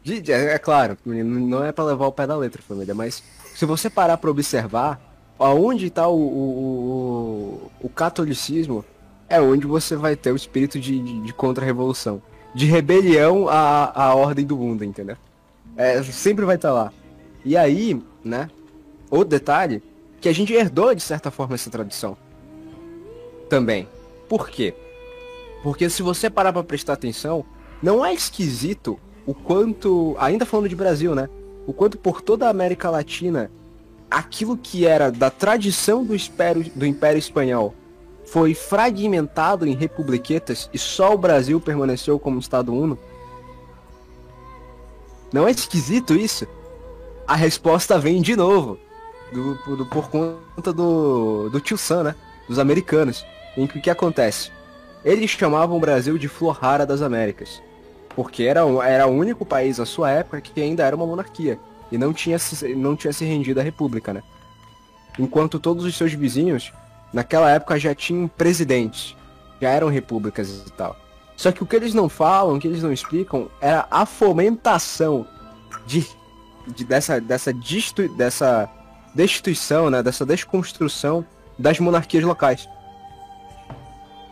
É, 0.07 0.55
é 0.55 0.57
claro, 0.57 0.97
não 1.05 1.63
é 1.63 1.71
pra 1.71 1.83
levar 1.83 2.07
o 2.07 2.11
pé 2.11 2.25
da 2.25 2.35
letra, 2.35 2.61
família, 2.67 2.95
mas 2.95 3.23
se 3.53 3.65
você 3.65 3.89
parar 3.89 4.17
pra 4.17 4.31
observar, 4.31 4.99
aonde 5.43 5.89
tá 5.89 6.07
o, 6.07 6.19
o, 6.19 7.71
o, 7.81 7.89
catolicismo, 7.89 8.85
é 9.29 9.41
onde 9.41 9.65
você 9.65 9.95
vai 9.95 10.15
ter 10.15 10.31
o 10.31 10.35
espírito 10.35 10.79
de, 10.79 10.99
de, 10.99 11.21
de 11.21 11.33
contra-revolução. 11.33 12.21
De 12.53 12.65
rebelião 12.65 13.47
à, 13.47 13.91
à 13.93 14.13
ordem 14.13 14.45
do 14.45 14.57
mundo, 14.57 14.83
entendeu? 14.83 15.15
É, 15.77 16.03
sempre 16.03 16.45
vai 16.45 16.55
estar 16.55 16.71
lá. 16.71 16.91
E 17.45 17.55
aí, 17.55 18.01
né, 18.23 18.49
outro 19.09 19.29
detalhe, 19.29 19.81
que 20.19 20.29
a 20.29 20.33
gente 20.33 20.53
herdou, 20.53 20.93
de 20.93 21.01
certa 21.01 21.31
forma, 21.31 21.55
essa 21.55 21.69
tradição. 21.69 22.17
Também. 23.49 23.87
Por 24.29 24.49
quê? 24.49 24.73
Porque 25.63 25.89
se 25.89 26.01
você 26.01 26.29
parar 26.29 26.53
pra 26.53 26.63
prestar 26.63 26.93
atenção, 26.93 27.45
não 27.81 28.05
é 28.05 28.13
esquisito 28.13 28.99
o 29.25 29.33
quanto, 29.33 30.15
ainda 30.19 30.45
falando 30.45 30.69
de 30.69 30.75
Brasil, 30.75 31.15
né? 31.15 31.29
O 31.65 31.73
quanto 31.73 31.97
por 31.97 32.21
toda 32.21 32.47
a 32.47 32.49
América 32.49 32.89
Latina, 32.89 33.51
aquilo 34.11 34.57
que 34.57 34.85
era 34.85 35.09
da 35.09 35.29
tradição 35.29 36.03
do, 36.03 36.13
do 36.75 36.85
Império 36.85 37.17
Espanhol 37.17 37.73
foi 38.25 38.53
fragmentado 38.53 39.65
em 39.65 39.73
republiquetas 39.75 40.69
e 40.73 40.77
só 40.77 41.13
o 41.13 41.17
Brasil 41.17 41.59
permaneceu 41.59 42.19
como 42.19 42.39
Estado 42.39 42.73
Uno? 42.73 42.99
Não 45.33 45.47
é 45.47 45.51
esquisito 45.51 46.13
isso? 46.13 46.45
A 47.27 47.35
resposta 47.35 47.97
vem 47.97 48.21
de 48.21 48.35
novo. 48.35 48.77
Do, 49.31 49.77
do- 49.77 49.85
por 49.85 50.09
conta 50.09 50.73
do, 50.73 51.49
do 51.49 51.61
tio 51.61 51.77
Sam, 51.77 52.03
né? 52.03 52.15
Dos 52.49 52.59
americanos. 52.59 53.25
Em 53.55 53.65
que 53.65 53.77
o 53.77 53.81
que 53.81 53.89
acontece? 53.89 54.51
Eles 55.05 55.29
chamavam 55.31 55.77
o 55.77 55.79
Brasil 55.79 56.17
de 56.17 56.27
Flor 56.27 56.57
Rara 56.57 56.85
das 56.85 57.01
Américas. 57.01 57.61
Porque 58.13 58.43
era, 58.43 58.65
o- 58.65 58.81
era 58.81 59.07
o 59.07 59.11
único 59.11 59.45
país 59.45 59.79
à 59.79 59.85
sua 59.85 60.11
época 60.11 60.41
que 60.41 60.61
ainda 60.61 60.83
era 60.83 60.95
uma 60.95 61.07
monarquia. 61.07 61.57
E 61.91 61.97
não 61.97 62.13
tinha, 62.13 62.39
se- 62.39 62.73
não 62.75 62.95
tinha 62.95 63.11
se 63.11 63.25
rendido 63.25 63.59
à 63.59 63.63
república, 63.63 64.13
né? 64.13 64.23
Enquanto 65.19 65.59
todos 65.59 65.83
os 65.83 65.95
seus 65.97 66.13
vizinhos, 66.13 66.71
naquela 67.13 67.49
época, 67.49 67.77
já 67.79 67.93
tinham 67.93 68.27
presidentes. 68.27 69.15
Já 69.61 69.69
eram 69.69 69.89
repúblicas 69.89 70.63
e 70.65 70.71
tal. 70.71 70.95
Só 71.35 71.51
que 71.51 71.61
o 71.61 71.65
que 71.65 71.75
eles 71.75 71.93
não 71.93 72.07
falam, 72.07 72.55
o 72.55 72.59
que 72.59 72.67
eles 72.67 72.81
não 72.83 72.93
explicam, 72.93 73.49
era 73.59 73.85
a 73.91 74.05
fomentação 74.05 75.25
de, 75.85 76.05
de- 76.67 76.85
dessa, 76.85 77.19
dessa, 77.19 77.51
destu, 77.51 78.07
dessa 78.15 78.69
destituição, 79.13 79.89
né? 79.89 80.01
Dessa 80.01 80.25
desconstrução 80.25 81.25
das 81.59 81.79
monarquias 81.79 82.23
locais. 82.23 82.67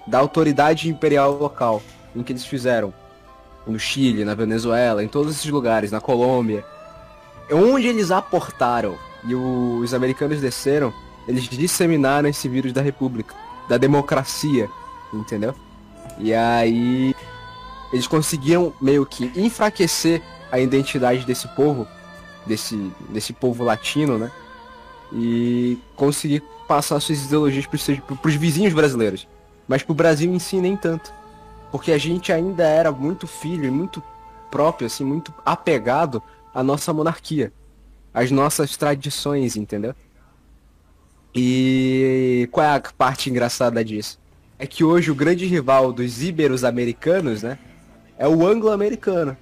Da 0.08 0.18
autoridade 0.20 0.90
imperial 0.90 1.34
local. 1.34 1.82
em 2.16 2.24
que 2.24 2.32
eles 2.32 2.46
fizeram 2.46 2.92
no 3.68 3.78
Chile, 3.78 4.26
na 4.26 4.34
Venezuela, 4.34 5.04
em 5.04 5.08
todos 5.08 5.36
esses 5.36 5.52
lugares, 5.52 5.92
na 5.92 6.02
Colômbia, 6.02 6.66
onde 7.52 7.88
eles 7.88 8.12
aportaram 8.12 8.98
e 9.24 9.36
os 9.36 9.94
americanos 9.94 10.40
desceram, 10.40 10.94
eles 11.28 11.44
disseminaram 11.44 12.30
esse 12.30 12.48
vírus 12.48 12.74
da 12.74 12.82
república, 12.82 13.36
da 13.68 13.78
democracia, 13.78 14.70
entendeu? 15.14 15.54
E 16.18 16.34
aí 16.34 17.16
eles 17.92 18.08
conseguiam 18.08 18.74
meio 18.82 19.06
que 19.06 19.32
enfraquecer 19.36 20.22
a 20.52 20.60
identidade 20.60 21.26
desse 21.26 21.48
povo, 21.50 21.88
desse, 22.46 22.92
desse 23.10 23.34
povo 23.34 23.64
latino, 23.64 24.18
né? 24.18 24.32
E 25.12 25.78
conseguir 25.96 26.44
passar 26.68 27.00
suas 27.00 27.26
ideologias 27.26 27.66
para 27.66 28.30
os 28.30 28.36
vizinhos 28.36 28.74
brasileiros. 28.74 29.28
Mas 29.68 29.84
para 29.84 29.92
o 29.92 29.96
Brasil 29.96 30.32
em 30.34 30.40
si 30.40 30.58
nem 30.58 30.76
tanto. 30.76 31.12
Porque 31.72 31.92
a 31.92 31.98
gente 31.98 32.32
ainda 32.32 32.64
era 32.64 32.92
muito 32.92 33.28
filho 33.28 33.66
e 33.66 33.72
muito 33.72 34.02
próprio, 34.50 34.88
assim, 34.88 35.04
muito 35.04 35.34
apegado 35.46 36.22
à 36.60 36.64
nossa 36.64 36.94
monarquia. 36.94 37.52
Às 38.14 38.32
nossas 38.32 38.76
tradições, 38.76 39.56
entendeu? 39.56 39.96
E 41.34 42.50
qual 42.52 42.66
é 42.66 42.76
a 42.76 42.82
parte 42.98 43.30
engraçada 43.30 43.84
disso? 43.84 44.20
É 44.58 44.68
que 44.68 44.84
hoje 44.84 45.12
o 45.12 45.16
grande 45.16 45.46
rival 45.46 45.94
dos 45.94 46.22
íberos 46.22 46.64
americanos, 46.64 47.44
né? 47.44 47.58
É 48.18 48.28
o 48.28 48.46
anglo-americano. 48.46 49.38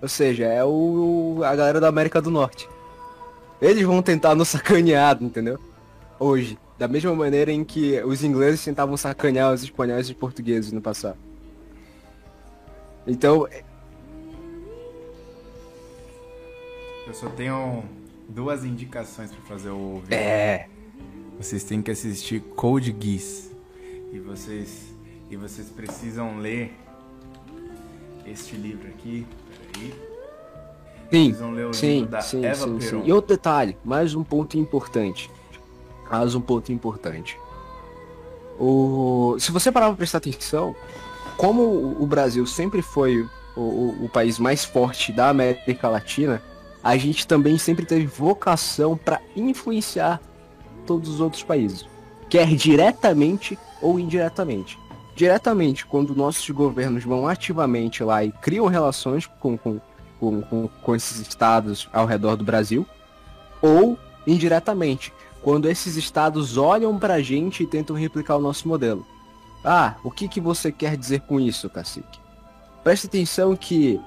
Ou 0.00 0.08
seja, 0.08 0.44
é 0.46 0.64
o 0.64 1.40
a 1.44 1.54
galera 1.54 1.80
da 1.80 1.88
América 1.88 2.22
do 2.22 2.30
Norte. 2.30 2.68
Eles 3.60 3.84
vão 3.84 4.00
tentar 4.02 4.34
nos 4.34 4.48
sacanear, 4.48 5.18
entendeu? 5.20 5.58
Hoje. 6.18 6.58
Da 6.78 6.88
mesma 6.88 7.14
maneira 7.14 7.52
em 7.52 7.62
que 7.62 8.02
os 8.02 8.24
ingleses 8.24 8.64
tentavam 8.64 8.96
sacanear 8.96 9.52
os 9.52 9.62
espanhóis 9.62 10.08
e 10.08 10.12
os 10.12 10.18
portugueses 10.18 10.72
no 10.72 10.80
passado. 10.80 11.18
Então. 13.06 13.46
Eu 17.12 17.16
só 17.16 17.28
tenho 17.28 17.84
duas 18.26 18.64
indicações 18.64 19.30
para 19.30 19.42
fazer 19.42 19.68
o 19.68 19.96
vídeo. 19.96 20.14
É. 20.14 20.66
Vocês 21.38 21.62
têm 21.62 21.82
que 21.82 21.90
assistir 21.90 22.40
Code 22.40 22.96
Geass. 22.98 23.50
E 24.10 24.18
vocês, 24.18 24.94
e 25.30 25.36
vocês 25.36 25.68
precisam 25.68 26.38
ler 26.38 26.74
este 28.24 28.56
livro 28.56 28.88
aqui. 28.88 29.26
Peraí. 29.74 29.92
Sim, 31.10 31.26
Precisam 31.26 31.50
ler 31.52 31.66
o 31.66 31.74
sim, 31.74 31.94
livro 31.96 32.10
da 32.12 32.20
sim, 32.22 32.46
Eva 32.46 32.64
sim, 32.64 32.80
sim. 32.80 33.02
E 33.04 33.12
outro 33.12 33.36
detalhe, 33.36 33.76
mais 33.84 34.14
um 34.14 34.24
ponto 34.24 34.56
importante. 34.56 35.30
Mais 36.10 36.34
um 36.34 36.40
ponto 36.40 36.72
importante. 36.72 37.38
O... 38.58 39.36
Se 39.38 39.52
você 39.52 39.70
parar 39.70 39.88
pra 39.88 39.96
prestar 39.96 40.16
atenção, 40.16 40.74
como 41.36 41.60
o- 41.60 42.02
o 42.02 42.06
Brasil 42.06 42.46
sempre 42.46 42.80
foi 42.80 43.20
o, 43.54 43.60
o- 43.60 44.04
o 44.06 44.08
país 44.08 44.38
mais 44.38 44.64
forte 44.64 45.12
da 45.12 45.28
América 45.28 45.90
Latina, 45.90 46.42
a 46.82 46.96
gente 46.96 47.26
também 47.26 47.56
sempre 47.58 47.86
teve 47.86 48.06
vocação 48.06 48.96
para 48.96 49.20
influenciar 49.36 50.20
todos 50.86 51.08
os 51.08 51.20
outros 51.20 51.42
países, 51.42 51.86
quer 52.28 52.46
diretamente 52.48 53.58
ou 53.80 53.98
indiretamente. 53.98 54.78
Diretamente, 55.14 55.84
quando 55.84 56.14
nossos 56.14 56.48
governos 56.50 57.04
vão 57.04 57.28
ativamente 57.28 58.02
lá 58.02 58.24
e 58.24 58.32
criam 58.32 58.66
relações 58.66 59.26
com, 59.26 59.56
com, 59.58 59.80
com, 60.18 60.68
com, 60.68 60.96
esses 60.96 61.20
estados 61.20 61.88
ao 61.92 62.06
redor 62.06 62.36
do 62.36 62.44
Brasil, 62.44 62.86
ou 63.60 63.98
indiretamente, 64.26 65.12
quando 65.42 65.68
esses 65.68 65.96
estados 65.96 66.56
olham 66.56 66.98
pra 66.98 67.20
gente 67.20 67.62
e 67.62 67.66
tentam 67.66 67.94
replicar 67.94 68.36
o 68.36 68.40
nosso 68.40 68.66
modelo. 68.66 69.06
Ah, 69.64 69.96
o 70.02 70.10
que, 70.10 70.28
que 70.28 70.40
você 70.40 70.72
quer 70.72 70.96
dizer 70.96 71.20
com 71.20 71.38
isso, 71.38 71.68
cacique? 71.68 72.18
Preste 72.82 73.06
atenção 73.06 73.54
que 73.54 74.00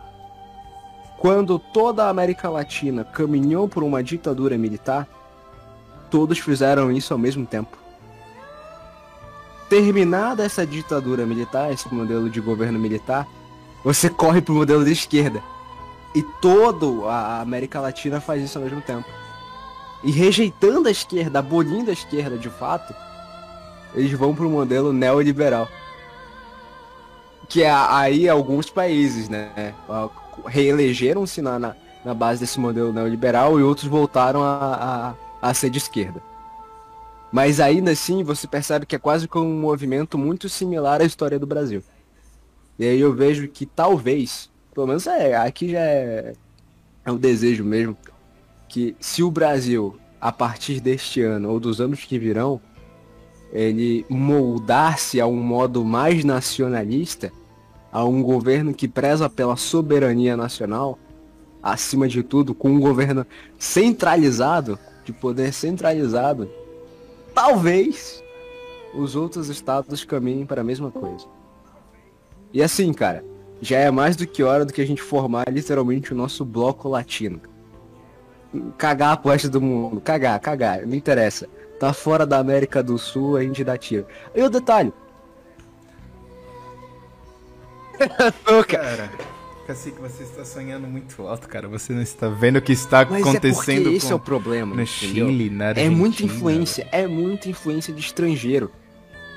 quando 1.25 1.57
toda 1.57 2.05
a 2.05 2.09
América 2.09 2.47
Latina 2.51 3.03
caminhou 3.03 3.67
por 3.67 3.81
uma 3.81 4.03
ditadura 4.03 4.59
militar, 4.59 5.07
todos 6.11 6.37
fizeram 6.37 6.91
isso 6.91 7.13
ao 7.13 7.17
mesmo 7.17 7.47
tempo. 7.47 7.75
Terminada 9.67 10.43
essa 10.43 10.67
ditadura 10.67 11.25
militar, 11.25 11.73
esse 11.73 11.91
modelo 11.91 12.29
de 12.29 12.39
governo 12.39 12.77
militar, 12.77 13.27
você 13.83 14.07
corre 14.07 14.39
pro 14.39 14.53
modelo 14.53 14.85
de 14.85 14.91
esquerda. 14.91 15.41
E 16.13 16.21
toda 16.21 17.09
a 17.09 17.41
América 17.41 17.81
Latina 17.81 18.21
faz 18.21 18.43
isso 18.43 18.59
ao 18.59 18.63
mesmo 18.63 18.81
tempo. 18.81 19.09
E 20.03 20.11
rejeitando 20.11 20.87
a 20.87 20.91
esquerda, 20.91 21.39
abolindo 21.39 21.89
a 21.89 21.93
esquerda 21.93 22.37
de 22.37 22.51
fato, 22.51 22.93
eles 23.95 24.11
vão 24.11 24.35
pro 24.35 24.47
modelo 24.47 24.93
neoliberal. 24.93 25.67
Que 27.49 27.63
é 27.63 27.71
aí 27.71 28.29
alguns 28.29 28.69
países, 28.69 29.27
né? 29.27 29.73
Reelegeram-se 30.45 31.41
na, 31.41 31.59
na, 31.59 31.75
na 32.03 32.13
base 32.13 32.39
desse 32.39 32.59
modelo 32.59 32.91
neoliberal 32.91 33.59
e 33.59 33.63
outros 33.63 33.87
voltaram 33.87 34.43
a, 34.43 35.15
a, 35.41 35.49
a 35.49 35.53
ser 35.53 35.69
de 35.69 35.77
esquerda. 35.77 36.21
Mas 37.31 37.59
ainda 37.59 37.91
assim 37.91 38.23
você 38.23 38.47
percebe 38.47 38.85
que 38.85 38.95
é 38.95 38.99
quase 38.99 39.27
como 39.27 39.49
um 39.49 39.59
movimento 39.59 40.17
muito 40.17 40.47
similar 40.47 41.01
à 41.01 41.05
história 41.05 41.37
do 41.37 41.45
Brasil. 41.45 41.83
E 42.77 42.85
aí 42.85 42.99
eu 42.99 43.13
vejo 43.13 43.47
que 43.47 43.65
talvez, 43.65 44.49
pelo 44.73 44.87
menos 44.87 45.07
é, 45.07 45.35
aqui 45.35 45.71
já 45.71 45.79
é, 45.79 46.33
é 47.03 47.11
um 47.11 47.17
desejo 47.17 47.63
mesmo, 47.63 47.97
que 48.67 48.95
se 48.99 49.23
o 49.23 49.31
Brasil, 49.31 49.97
a 50.19 50.31
partir 50.31 50.79
deste 50.79 51.21
ano 51.21 51.49
ou 51.49 51.59
dos 51.59 51.79
anos 51.79 52.03
que 52.03 52.19
virão, 52.19 52.59
ele 53.51 54.05
moldar-se 54.09 55.21
a 55.21 55.27
um 55.27 55.41
modo 55.41 55.83
mais 55.85 56.25
nacionalista, 56.25 57.31
a 57.95 58.03
um 58.03 58.21
governo 58.21 58.73
que 58.73 58.89
preza 58.89 59.29
pela 59.29 59.55
soberania 59.55 60.35
nacional, 60.35 60.99
acima 61.63 62.09
de 62.09 62.21
tudo, 62.23 62.53
com 62.53 62.69
um 62.69 62.79
governo 62.81 63.25
centralizado, 63.57 64.77
de 65.05 65.13
poder 65.13 65.53
centralizado, 65.53 66.49
talvez 67.33 68.21
os 68.93 69.15
outros 69.15 69.47
estados 69.47 70.03
caminhem 70.03 70.45
para 70.45 70.59
a 70.59 70.63
mesma 70.63 70.91
coisa. 70.91 71.25
E 72.51 72.61
assim, 72.61 72.91
cara, 72.91 73.23
já 73.61 73.77
é 73.77 73.89
mais 73.89 74.17
do 74.17 74.27
que 74.27 74.43
hora 74.43 74.65
do 74.65 74.73
que 74.73 74.81
a 74.81 74.85
gente 74.85 75.01
formar 75.01 75.45
literalmente 75.49 76.11
o 76.11 76.17
nosso 76.17 76.43
bloco 76.43 76.89
latino. 76.89 77.39
Cagar 78.77 79.21
pro 79.21 79.31
resto 79.31 79.49
do 79.49 79.61
mundo, 79.61 80.01
cagar, 80.01 80.37
cagar, 80.41 80.85
não 80.85 80.95
interessa. 80.95 81.47
Tá 81.79 81.93
fora 81.93 82.25
da 82.25 82.39
América 82.39 82.83
do 82.83 82.97
Sul, 82.97 83.37
a 83.37 83.41
gente 83.41 83.63
dá 83.63 83.77
tiro. 83.77 84.05
E 84.35 84.43
o 84.43 84.49
detalhe. 84.49 84.91
Ô, 88.59 88.63
cara. 88.63 89.11
Cacique, 89.67 89.99
você 89.99 90.21
está 90.23 90.45
sonhando 90.45 90.85
muito 90.87 91.25
alto, 91.27 91.47
cara. 91.47 91.67
Você 91.67 91.91
não 91.91 92.01
está 92.01 92.27
vendo 92.29 92.57
o 92.57 92.61
que 92.61 92.71
está 92.71 93.03
Mas 93.03 93.25
é 93.25 93.29
acontecendo 93.29 93.83
porque 93.83 93.95
esse 93.95 94.11
é 94.11 94.15
o 94.15 94.19
problema, 94.19 94.75
no 94.75 94.81
entendeu? 94.81 95.27
Chile, 95.27 95.49
na 95.49 95.65
É 95.65 95.67
Argentina. 95.69 95.97
muita 95.97 96.23
influência, 96.23 96.87
é 96.91 97.07
muita 97.07 97.49
influência 97.49 97.91
de 97.93 97.99
estrangeiro. 97.99 98.71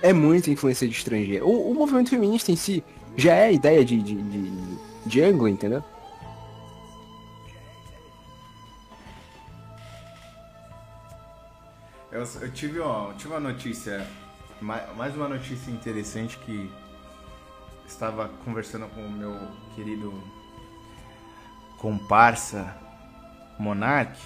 É 0.02 0.12
muita 0.12 0.50
influência 0.50 0.86
de 0.86 0.94
estrangeiro. 0.94 1.46
O, 1.46 1.70
o 1.70 1.74
movimento 1.74 2.10
feminista 2.10 2.52
em 2.52 2.56
si 2.56 2.84
já 3.16 3.34
é 3.34 3.46
a 3.46 3.52
ideia 3.52 3.82
de, 3.84 4.00
de, 4.02 4.14
de, 4.14 4.52
de 5.06 5.22
anglo, 5.22 5.48
entendeu? 5.48 5.82
Eu, 12.10 12.24
eu 12.40 12.50
tive, 12.52 12.80
ó, 12.80 13.12
tive 13.12 13.32
uma 13.34 13.40
notícia, 13.40 14.06
ma- 14.60 14.86
mais 14.96 15.14
uma 15.14 15.28
notícia 15.28 15.70
interessante 15.70 16.38
que 16.38 16.70
estava 17.88 18.28
conversando 18.44 18.86
com 18.88 19.00
o 19.00 19.10
meu 19.10 19.36
querido 19.74 20.12
comparsa 21.78 22.76
Monark 23.58 24.18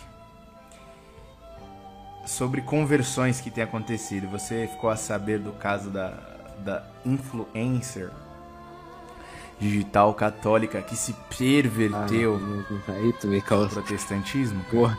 sobre 2.27 2.61
conversões 2.62 3.40
que 3.40 3.51
tem 3.51 3.64
acontecido. 3.64 4.29
Você 4.29 4.68
ficou 4.68 4.90
a 4.90 4.96
saber 4.96 5.38
do 5.38 5.53
caso 5.53 5.90
da, 5.90 6.11
da 6.59 6.85
influencer 7.05 8.11
digital 9.59 10.12
católica 10.14 10.83
que 10.83 10.96
se 10.96 11.14
perverteu 11.38 12.40
Ah, 12.88 12.92
aí 12.92 13.12
tu 13.14 13.29
me 13.29 13.40
causa. 13.40 13.68
protestantismo? 13.68 14.62
Porra. 14.64 14.98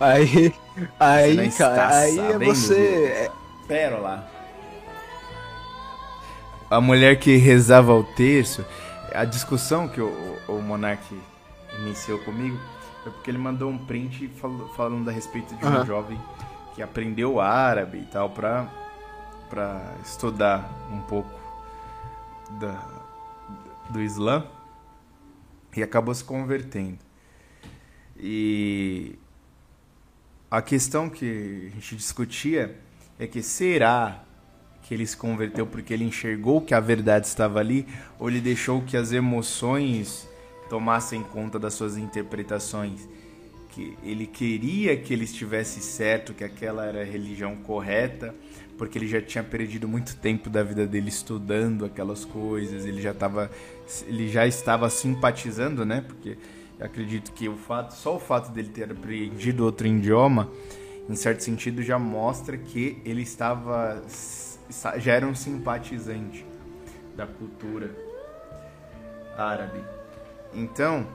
Aí, 0.00 0.54
aí, 0.98 1.50
cara, 1.52 1.96
aí 1.98 2.18
é 2.18 2.38
você. 2.38 3.30
Pérola. 3.66 4.37
A 6.70 6.80
mulher 6.80 7.18
que 7.18 7.36
rezava 7.36 7.94
o 7.94 8.04
terço, 8.04 8.64
a 9.14 9.24
discussão 9.24 9.88
que 9.88 10.00
o, 10.00 10.38
o 10.48 10.60
Monark 10.62 11.02
iniciou 11.80 12.18
comigo 12.20 12.58
foi 13.02 13.12
porque 13.12 13.30
ele 13.30 13.38
mandou 13.38 13.70
um 13.70 13.78
print 13.78 14.28
fal- 14.28 14.68
falando 14.76 15.08
a 15.08 15.12
respeito 15.12 15.54
de 15.54 15.64
um 15.64 15.68
Aham. 15.68 15.86
jovem 15.86 16.20
que 16.74 16.82
aprendeu 16.82 17.40
árabe 17.40 17.98
e 17.98 18.04
tal 18.04 18.30
pra, 18.30 18.68
pra 19.48 19.94
estudar 20.04 20.70
um 20.92 21.00
pouco 21.00 21.30
da, 22.60 22.84
do 23.90 24.00
Islã 24.02 24.44
e 25.74 25.82
acabou 25.82 26.14
se 26.14 26.22
convertendo. 26.24 26.98
E 28.16 29.18
a 30.50 30.60
questão 30.60 31.08
que 31.08 31.68
a 31.68 31.74
gente 31.74 31.96
discutia 31.96 32.78
é 33.18 33.26
que 33.26 33.42
será 33.42 34.22
que 34.88 34.94
ele 34.94 35.06
se 35.06 35.18
converteu 35.18 35.66
porque 35.66 35.92
ele 35.92 36.04
enxergou 36.04 36.62
que 36.62 36.72
a 36.72 36.80
verdade 36.80 37.26
estava 37.26 37.60
ali, 37.60 37.86
ou 38.18 38.30
ele 38.30 38.40
deixou 38.40 38.80
que 38.80 38.96
as 38.96 39.12
emoções 39.12 40.26
tomassem 40.70 41.22
conta 41.22 41.58
das 41.58 41.74
suas 41.74 41.98
interpretações. 41.98 43.06
Que 43.68 43.98
ele 44.02 44.26
queria 44.26 44.96
que 44.96 45.12
ele 45.12 45.24
estivesse 45.24 45.80
certo, 45.80 46.32
que 46.32 46.42
aquela 46.42 46.86
era 46.86 47.02
a 47.02 47.04
religião 47.04 47.54
correta, 47.56 48.34
porque 48.78 48.96
ele 48.96 49.06
já 49.06 49.20
tinha 49.20 49.44
perdido 49.44 49.86
muito 49.86 50.16
tempo 50.16 50.48
da 50.48 50.62
vida 50.62 50.86
dele 50.86 51.10
estudando 51.10 51.84
aquelas 51.84 52.24
coisas, 52.24 52.86
ele 52.86 53.02
já 53.02 53.10
estava 53.10 53.50
ele 54.06 54.28
já 54.28 54.46
estava 54.46 54.88
simpatizando, 54.88 55.84
né? 55.84 56.00
Porque 56.00 56.38
acredito 56.80 57.32
que 57.32 57.46
o 57.46 57.56
fato, 57.56 57.92
só 57.92 58.16
o 58.16 58.20
fato 58.20 58.52
dele 58.52 58.70
ter 58.70 58.90
aprendido 58.90 59.66
outro 59.66 59.86
idioma, 59.86 60.50
em 61.10 61.14
certo 61.14 61.42
sentido 61.42 61.82
já 61.82 61.98
mostra 61.98 62.56
que 62.56 62.96
ele 63.04 63.20
estava 63.20 64.02
já 64.96 65.12
era 65.12 65.26
um 65.26 65.34
simpatizante 65.34 66.44
da 67.16 67.26
cultura 67.26 67.90
árabe. 69.36 69.82
Então, 70.54 71.06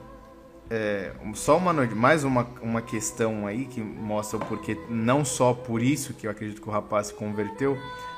é, 0.70 1.12
só 1.34 1.58
uma 1.58 1.74
mais 1.74 2.24
uma, 2.24 2.48
uma 2.62 2.82
questão 2.82 3.46
aí 3.46 3.66
que 3.66 3.82
mostra 3.82 4.38
o 4.38 4.46
porquê, 4.46 4.78
não 4.90 5.24
só 5.26 5.54
por 5.54 5.82
isso 5.82 6.14
que 6.14 6.28
eu 6.28 6.32
acredito 6.32 6.62
que 6.62 6.68
o 6.68 6.72
rapaz 6.72 7.08
se 7.08 7.14
converteu, 7.14 7.78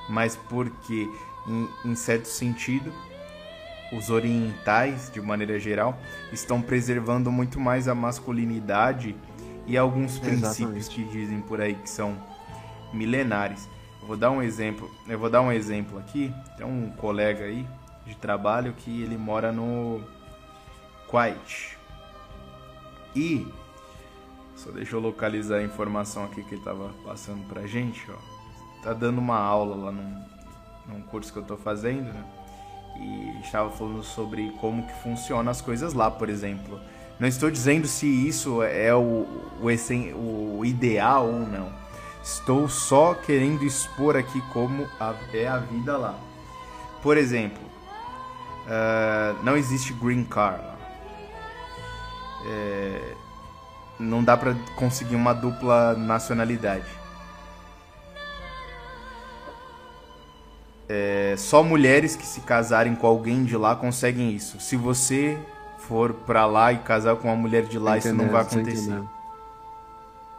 mas 0.09 0.35
porque, 0.35 1.09
em, 1.47 1.69
em 1.89 1.95
certo 1.95 2.27
sentido, 2.27 2.93
os 3.91 4.09
orientais, 4.09 5.11
de 5.11 5.21
maneira 5.21 5.59
geral, 5.59 5.97
estão 6.31 6.61
preservando 6.61 7.31
muito 7.31 7.59
mais 7.59 7.87
a 7.87 7.95
masculinidade 7.95 9.15
e 9.67 9.77
alguns 9.77 10.19
princípios 10.19 10.87
Exatamente. 10.87 10.89
que 10.89 11.03
dizem 11.03 11.41
por 11.41 11.61
aí 11.61 11.75
que 11.75 11.89
são 11.89 12.15
milenares. 12.93 13.67
Vou 14.05 14.15
dar 14.15 14.29
um 14.29 14.41
exemplo, 14.41 14.89
eu 15.07 15.17
vou 15.17 15.29
dar 15.29 15.41
um 15.41 15.51
exemplo 15.51 15.97
aqui. 15.97 16.31
Tem 16.57 16.65
um 16.65 16.91
colega 16.91 17.45
aí 17.45 17.65
de 18.05 18.15
trabalho 18.15 18.73
que 18.73 19.01
ele 19.01 19.17
mora 19.17 19.51
no 19.51 19.99
Kuwait. 21.07 21.77
E 23.15 23.47
só 24.55 24.71
deixa 24.71 24.95
eu 24.95 24.99
localizar 24.99 25.57
a 25.57 25.63
informação 25.63 26.25
aqui 26.25 26.43
que 26.43 26.55
ele 26.55 26.63
tava 26.63 26.91
passando 27.03 27.47
pra 27.47 27.65
gente, 27.65 28.05
ó. 28.11 28.83
Tá 28.83 28.93
dando 28.93 29.17
uma 29.17 29.39
aula 29.39 29.75
lá 29.85 29.91
num, 29.91 30.23
num 30.87 31.01
curso 31.01 31.33
que 31.33 31.39
eu 31.39 31.43
tô 31.43 31.57
fazendo, 31.57 32.13
né? 32.13 32.23
E 32.97 33.41
estava 33.41 33.71
falando 33.71 34.03
sobre 34.03 34.51
como 34.61 34.85
que 34.85 34.93
funcionam 35.01 35.51
as 35.51 35.61
coisas 35.61 35.93
lá, 35.93 36.11
por 36.11 36.29
exemplo. 36.29 36.79
Não 37.19 37.27
estou 37.27 37.49
dizendo 37.49 37.87
se 37.87 38.05
isso 38.05 38.61
é 38.61 38.93
o, 38.93 39.25
o, 39.59 40.57
o 40.59 40.65
ideal 40.65 41.25
ou 41.25 41.39
não. 41.39 41.84
Estou 42.25 42.67
só 42.67 43.13
querendo 43.13 43.63
expor 43.63 44.15
aqui 44.15 44.41
como 44.51 44.89
é 45.31 45.47
a 45.47 45.59
vida 45.59 45.95
lá. 45.95 46.17
Por 47.03 47.17
exemplo, 47.17 47.61
uh, 48.65 49.43
não 49.43 49.55
existe 49.55 49.93
green 49.93 50.23
car 50.23 50.57
lá. 50.57 50.75
É, 52.47 53.13
não 53.99 54.23
dá 54.23 54.35
para 54.35 54.55
conseguir 54.75 55.15
uma 55.15 55.33
dupla 55.33 55.93
nacionalidade. 55.93 56.89
É, 60.89 61.35
só 61.37 61.61
mulheres 61.61 62.15
que 62.15 62.25
se 62.25 62.41
casarem 62.41 62.95
com 62.95 63.05
alguém 63.05 63.43
de 63.43 63.55
lá 63.55 63.75
conseguem 63.75 64.31
isso. 64.31 64.59
Se 64.59 64.75
você 64.75 65.37
for 65.77 66.11
para 66.11 66.47
lá 66.47 66.73
e 66.73 66.79
casar 66.79 67.17
com 67.17 67.27
uma 67.27 67.37
mulher 67.37 67.65
de 67.65 67.77
lá, 67.77 67.99
isso 67.99 68.11
não 68.15 68.29
vai 68.29 68.41
acontecer. 68.41 68.99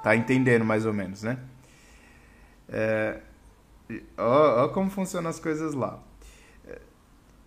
Tá 0.03 0.16
entendendo 0.16 0.64
mais 0.64 0.85
ou 0.85 0.92
menos, 0.92 1.22
né? 1.22 1.38
É, 2.69 3.19
ó, 4.17 4.65
ó 4.65 4.69
como 4.69 4.91
funcionam 4.91 5.31
as 5.31 5.39
coisas 5.39 5.75
lá. 5.75 5.99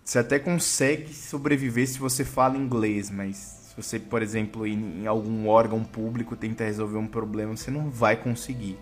Você 0.03 0.17
até 0.17 0.39
consegue 0.39 1.13
sobreviver 1.13 1.87
se 1.87 1.99
você 1.99 2.25
fala 2.25 2.57
inglês, 2.57 3.11
mas 3.11 3.37
se 3.37 3.75
você, 3.75 3.99
por 3.99 4.23
exemplo, 4.23 4.65
ir 4.65 4.73
em 4.73 5.05
algum 5.05 5.47
órgão 5.47 5.83
público 5.83 6.35
tentar 6.35 6.63
resolver 6.65 6.97
um 6.97 7.05
problema, 7.05 7.55
você 7.55 7.69
não 7.69 7.91
vai 7.91 8.15
conseguir 8.15 8.75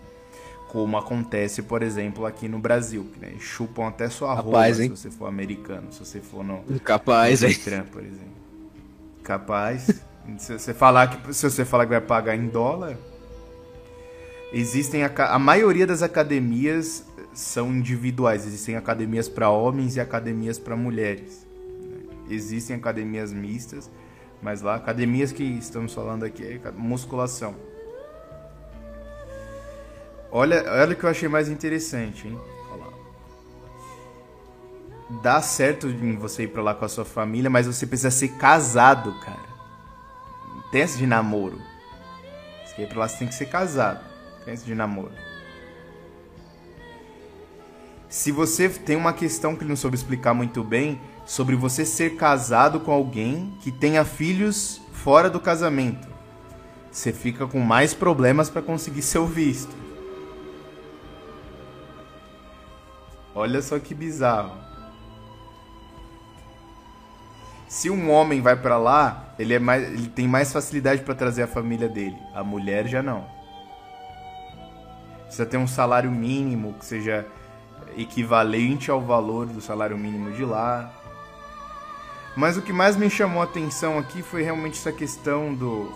como 0.68 0.96
acontece, 0.96 1.62
por 1.62 1.82
exemplo, 1.82 2.24
aqui 2.26 2.48
no 2.48 2.58
Brasil, 2.58 3.06
que 3.12 3.20
né, 3.20 3.34
chupam 3.40 3.88
até 3.88 4.08
sua 4.08 4.34
roupa 4.34 4.72
se 4.72 4.88
você 4.88 5.10
for 5.10 5.26
americano, 5.26 5.92
se 5.92 5.98
você 5.98 6.20
for 6.20 6.44
no 6.44 6.62
Capaz, 6.80 7.42
no 7.42 7.54
Trump, 7.58 7.86
por 7.88 8.02
exemplo. 8.02 8.38
Capaz. 9.22 10.02
se 10.38 10.58
você 10.58 10.74
falar 10.74 11.08
que 11.08 11.34
se 11.34 11.50
você 11.50 11.64
falar 11.64 11.84
que 11.84 11.90
vai 11.90 12.00
pagar 12.00 12.36
em 12.36 12.48
dólar, 12.48 12.96
existem 14.52 15.04
a, 15.04 15.12
a 15.28 15.38
maioria 15.38 15.86
das 15.86 16.02
academias 16.02 17.04
são 17.32 17.70
individuais, 17.70 18.46
existem 18.46 18.76
academias 18.76 19.28
para 19.28 19.50
homens 19.50 19.96
e 19.96 20.00
academias 20.00 20.58
para 20.58 20.76
mulheres. 20.76 21.46
Existem 22.28 22.76
academias 22.76 23.32
mistas, 23.32 23.90
mas 24.42 24.60
lá 24.60 24.74
academias 24.74 25.32
que 25.32 25.42
estamos 25.42 25.94
falando 25.94 26.24
aqui 26.24 26.60
é 26.64 26.70
musculação. 26.72 27.54
Olha, 30.30 30.62
olha 30.70 30.92
o 30.92 30.96
que 30.96 31.04
eu 31.04 31.10
achei 31.10 31.28
mais 31.28 31.48
interessante, 31.48 32.28
hein? 32.28 32.38
Dá 35.22 35.40
certo 35.40 35.88
em 35.88 36.16
você 36.16 36.42
ir 36.42 36.48
pra 36.48 36.62
lá 36.62 36.74
com 36.74 36.84
a 36.84 36.88
sua 36.88 37.04
família, 37.04 37.48
mas 37.48 37.66
você 37.66 37.86
precisa 37.86 38.10
ser 38.10 38.28
casado, 38.36 39.18
cara. 39.20 39.48
Tem 40.70 40.82
esse 40.82 40.98
de 40.98 41.06
namoro. 41.06 41.58
Quer 42.78 42.84
ir 42.84 42.88
pra 42.90 43.00
lá, 43.00 43.08
você 43.08 43.18
tem 43.18 43.26
que 43.26 43.34
ser 43.34 43.46
casado. 43.46 44.07
De 44.56 44.74
namoro. 44.74 45.12
Se 48.08 48.32
você 48.32 48.68
tem 48.68 48.96
uma 48.96 49.12
questão 49.12 49.54
que 49.54 49.62
ele 49.62 49.68
não 49.68 49.76
soube 49.76 49.96
explicar 49.96 50.32
muito 50.32 50.64
bem, 50.64 50.98
sobre 51.26 51.54
você 51.54 51.84
ser 51.84 52.16
casado 52.16 52.80
com 52.80 52.90
alguém 52.90 53.54
que 53.60 53.70
tenha 53.70 54.02
filhos 54.04 54.80
fora 54.92 55.28
do 55.28 55.38
casamento, 55.38 56.08
você 56.90 57.12
fica 57.12 57.46
com 57.46 57.60
mais 57.60 57.92
problemas 57.92 58.48
para 58.48 58.62
conseguir 58.62 59.02
seu 59.02 59.26
visto. 59.26 59.76
Olha 63.34 63.60
só 63.60 63.78
que 63.78 63.94
bizarro. 63.94 64.56
Se 67.68 67.90
um 67.90 68.10
homem 68.10 68.40
vai 68.40 68.56
para 68.56 68.78
lá, 68.78 69.34
ele, 69.38 69.52
é 69.52 69.58
mais, 69.58 69.84
ele 69.84 70.08
tem 70.08 70.26
mais 70.26 70.50
facilidade 70.50 71.02
para 71.02 71.14
trazer 71.14 71.42
a 71.42 71.46
família 71.46 71.88
dele. 71.88 72.16
A 72.34 72.42
mulher 72.42 72.88
já 72.88 73.02
não. 73.02 73.37
Precisa 75.28 75.46
ter 75.46 75.58
um 75.58 75.66
salário 75.66 76.10
mínimo 76.10 76.72
que 76.74 76.86
seja 76.86 77.26
equivalente 77.96 78.90
ao 78.90 79.00
valor 79.00 79.46
do 79.46 79.60
salário 79.60 79.96
mínimo 79.96 80.32
de 80.32 80.44
lá. 80.44 80.90
Mas 82.34 82.56
o 82.56 82.62
que 82.62 82.72
mais 82.72 82.96
me 82.96 83.10
chamou 83.10 83.42
a 83.42 83.44
atenção 83.44 83.98
aqui 83.98 84.22
foi 84.22 84.42
realmente 84.42 84.78
essa 84.78 84.92
questão 84.92 85.54
do 85.54 85.92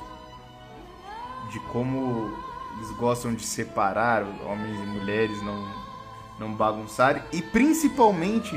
de 1.51 1.59
como 1.71 2.31
eles 2.77 2.91
gostam 2.93 3.35
de 3.35 3.45
separar 3.45 4.23
homens 4.45 4.79
e 4.81 4.87
mulheres, 4.87 5.43
não 5.43 5.83
não 6.39 6.53
bagunçar 6.53 7.27
e 7.33 7.41
principalmente 7.41 8.57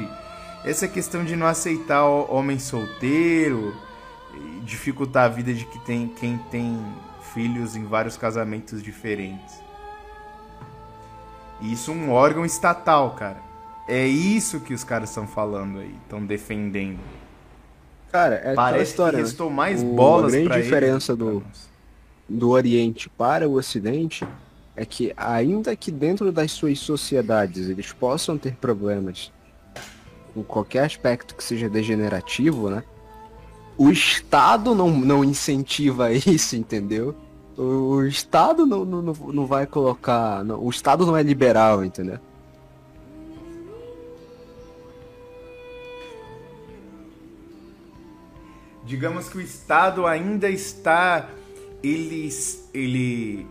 essa 0.63 0.87
questão 0.87 1.23
de 1.23 1.35
não 1.35 1.45
aceitar 1.45 2.03
homem 2.05 2.57
solteiro, 2.57 3.75
dificultar 4.63 5.25
a 5.25 5.29
vida 5.29 5.53
de 5.53 5.65
que 5.65 5.79
tem 5.79 6.07
quem 6.07 6.37
tem 6.49 6.83
filhos 7.33 7.75
em 7.75 7.85
vários 7.85 8.17
casamentos 8.17 8.81
diferentes. 8.81 9.64
Isso 11.61 11.91
um 11.91 12.11
órgão 12.11 12.45
estatal, 12.45 13.11
cara. 13.11 13.41
É 13.87 14.05
isso 14.05 14.59
que 14.59 14.73
os 14.73 14.83
caras 14.83 15.09
estão 15.09 15.27
falando 15.27 15.79
aí, 15.79 15.95
estão 16.03 16.25
defendendo. 16.25 16.99
Cara, 18.11 18.35
é 18.35 18.53
Parece 18.55 18.91
história. 18.91 19.17
Que 19.17 19.23
né? 19.23 19.23
restou 19.23 19.49
mais 19.49 19.83
o, 19.83 19.85
bolas 19.93 20.33
a 20.33 20.37
grande 20.37 20.63
diferença 20.63 21.11
eles, 21.13 21.19
do, 21.19 21.43
do 22.27 22.49
Oriente 22.49 23.09
para 23.09 23.47
o 23.47 23.53
Ocidente 23.53 24.25
é 24.75 24.85
que 24.85 25.13
ainda 25.15 25.75
que 25.75 25.91
dentro 25.91 26.31
das 26.31 26.51
suas 26.51 26.79
sociedades 26.79 27.69
eles 27.69 27.93
possam 27.93 28.37
ter 28.37 28.55
problemas 28.55 29.31
em 30.35 30.43
qualquer 30.43 30.83
aspecto 30.83 31.35
que 31.35 31.43
seja 31.43 31.69
degenerativo, 31.69 32.69
né? 32.69 32.83
O 33.77 33.89
Estado 33.89 34.73
não, 34.75 34.89
não 34.89 35.23
incentiva 35.23 36.11
isso, 36.11 36.55
entendeu? 36.55 37.15
O 37.57 38.03
Estado 38.03 38.65
não, 38.65 38.83
não, 38.83 39.01
não 39.01 39.45
vai 39.45 39.65
colocar. 39.65 40.43
Não, 40.43 40.61
o 40.61 40.69
Estado 40.69 41.05
não 41.05 41.15
é 41.15 41.23
liberal, 41.23 41.85
entendeu? 41.85 42.19
Digamos 48.85 49.29
que 49.29 49.37
o 49.37 49.41
Estado 49.41 50.05
ainda 50.05 50.49
está. 50.49 51.29
Ele, 51.81 52.29
ele 52.73 53.47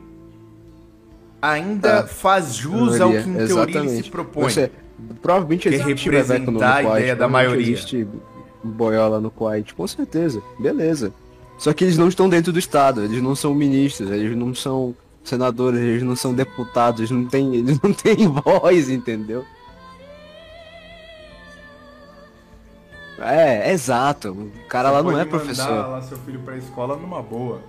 ainda 1.41 1.89
é, 2.01 2.07
faz 2.07 2.55
jus 2.55 3.01
ao 3.01 3.11
que 3.11 3.17
em 3.17 3.39
Exatamente. 3.39 3.73
teoria 3.73 4.03
se 4.03 4.11
propõe. 4.11 4.45
Você, 4.45 4.71
provavelmente 5.23 5.69
que 5.69 5.75
existe 5.75 6.11
representar 6.11 6.77
a 6.77 6.83
ideia 6.83 7.17
da 7.17 7.29
maioria. 7.29 7.73
Existe 7.73 8.07
boiola 8.63 9.21
no 9.21 9.31
Kuwait, 9.31 9.75
com 9.75 9.87
certeza. 9.87 10.43
Beleza. 10.59 11.13
Só 11.59 11.73
que 11.73 11.85
eles 11.85 11.97
não 11.97 12.09
estão 12.09 12.29
dentro 12.29 12.53
do 12.53 12.59
Estado, 12.59 13.05
eles 13.05 13.23
não 13.23 13.35
são 13.35 13.55
ministros, 13.55 14.11
eles 14.11 14.37
não 14.37 14.55
são 14.55 14.95
senadores, 15.23 15.81
eles 15.81 16.03
não 16.03 16.17
são 16.17 16.35
deputados, 16.35 17.01
eles 17.01 17.11
não 17.11 17.27
têm, 17.27 17.55
eles 17.55 17.81
não 17.81 17.93
têm 17.95 18.27
voz, 18.29 18.89
entendeu? 18.91 19.45
É, 23.19 23.73
exato. 23.73 24.33
O 24.33 24.69
cara 24.69 24.89
Você 24.91 24.95
lá 24.97 25.03
não 25.03 25.11
é 25.11 25.15
mandar 25.15 25.27
professor. 25.27 25.89
lá 25.89 26.03
seu 26.03 26.19
filho 26.19 26.41
pra 26.41 26.57
escola 26.57 26.97
numa 26.97 27.23
boa. 27.23 27.61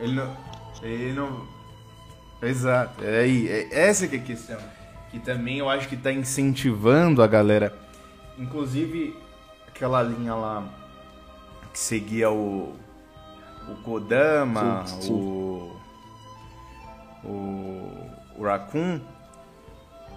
Ele 0.00 0.14
não. 0.14 0.36
Ele 0.82 1.12
não. 1.12 1.42
Exato. 2.40 3.04
É 3.04 3.20
aí. 3.20 3.48
É 3.48 3.68
essa 3.88 4.06
que 4.08 4.16
é 4.16 4.18
a 4.18 4.22
questão. 4.22 4.58
Que 5.10 5.18
também 5.18 5.58
eu 5.58 5.68
acho 5.68 5.88
que 5.88 5.96
tá 5.96 6.12
incentivando 6.12 7.22
a 7.22 7.26
galera. 7.26 7.76
Inclusive, 8.38 9.14
aquela 9.68 10.02
linha 10.02 10.34
lá 10.34 10.64
que 11.72 11.78
seguia 11.78 12.30
o. 12.30 12.74
O 13.68 13.76
Kodama, 13.84 14.84
Sim, 14.86 15.02
sim. 15.02 15.12
o. 15.12 15.76
O. 17.24 18.10
O 18.38 18.44
Raccoon. 18.44 19.00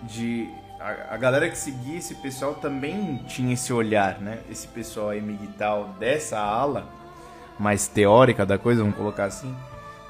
De. 0.04 0.50
A, 0.80 1.16
a 1.16 1.18
galera 1.18 1.50
que 1.50 1.58
seguia 1.58 1.98
esse 1.98 2.16
pessoal 2.16 2.56
também 2.56 3.18
tinha 3.28 3.54
esse 3.54 3.72
olhar, 3.72 4.20
né? 4.20 4.42
Esse 4.50 4.68
pessoal 4.68 5.10
aí 5.10 5.22
migtal 5.22 5.96
dessa 6.00 6.38
ala 6.40 6.88
mais 7.58 7.88
teórica 7.88 8.46
da 8.46 8.58
coisa, 8.58 8.82
vamos 8.82 8.98
colocar 8.98 9.26
assim, 9.26 9.56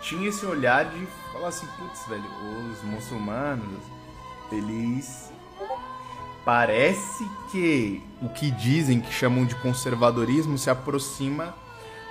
tinha 0.01 0.29
esse 0.29 0.45
olhar 0.45 0.85
de 0.85 1.05
falar 1.31 1.49
assim, 1.49 1.67
putz, 1.77 2.05
velho, 2.07 2.23
os 2.71 2.83
muçulmanos, 2.83 3.83
eles 4.51 5.31
parece 6.45 7.27
que 7.51 8.01
o 8.21 8.29
que 8.29 8.51
dizem 8.51 9.01
que 9.01 9.11
chamam 9.11 9.45
de 9.45 9.55
conservadorismo 9.55 10.57
se 10.57 10.69
aproxima 10.69 11.55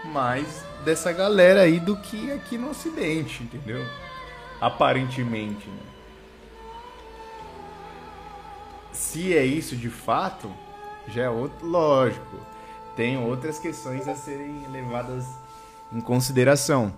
mais 0.05 0.65
dessa 0.85 1.13
galera 1.13 1.63
aí 1.63 1.79
do 1.79 1.97
que 1.97 2.33
aqui 2.33 2.59
no 2.59 2.71
ocidente, 2.71 3.45
entendeu? 3.45 3.83
Aparentemente, 4.61 5.69
né? 5.69 5.83
Se 8.93 9.37
é 9.37 9.45
isso 9.45 9.77
de 9.77 9.89
fato, 9.89 10.53
já 11.09 11.23
é 11.23 11.31
outro, 11.31 11.67
lógico. 11.67 12.39
Tem 12.97 13.17
outras 13.19 13.59
questões 13.59 14.07
a 14.07 14.15
serem 14.15 14.67
levadas 14.69 15.27
em 15.93 16.01
consideração. 16.01 16.95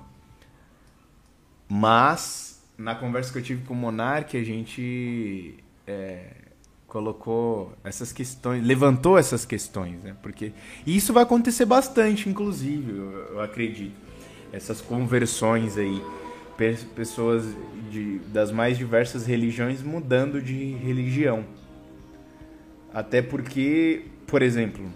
Mas, 1.69 2.63
na 2.77 2.95
conversa 2.95 3.33
que 3.33 3.39
eu 3.39 3.43
tive 3.43 3.65
com 3.65 3.75
o 3.75 3.77
Monark, 3.77 4.37
a 4.37 4.45
gente 4.45 5.63
é, 5.87 6.46
colocou 6.87 7.73
essas 7.83 8.13
questões, 8.13 8.65
levantou 8.65 9.19
essas 9.19 9.45
questões, 9.45 10.03
né? 10.03 10.17
Porque 10.23 10.53
e 10.87 10.97
isso 10.97 11.13
vai 11.13 11.23
acontecer 11.25 11.65
bastante, 11.65 12.29
inclusive, 12.29 12.91
eu, 12.97 13.11
eu 13.35 13.41
acredito. 13.41 13.95
Essas 14.53 14.81
conversões 14.81 15.77
aí, 15.77 16.01
pe- 16.57 16.79
pessoas 16.95 17.45
de, 17.91 18.19
das 18.33 18.53
mais 18.53 18.79
diversas 18.79 19.27
religiões 19.27 19.83
mudando 19.83 20.41
de 20.41 20.75
religião. 20.77 21.45
Até 22.95 23.21
porque, 23.21 24.05
por 24.27 24.41
exemplo, 24.41 24.87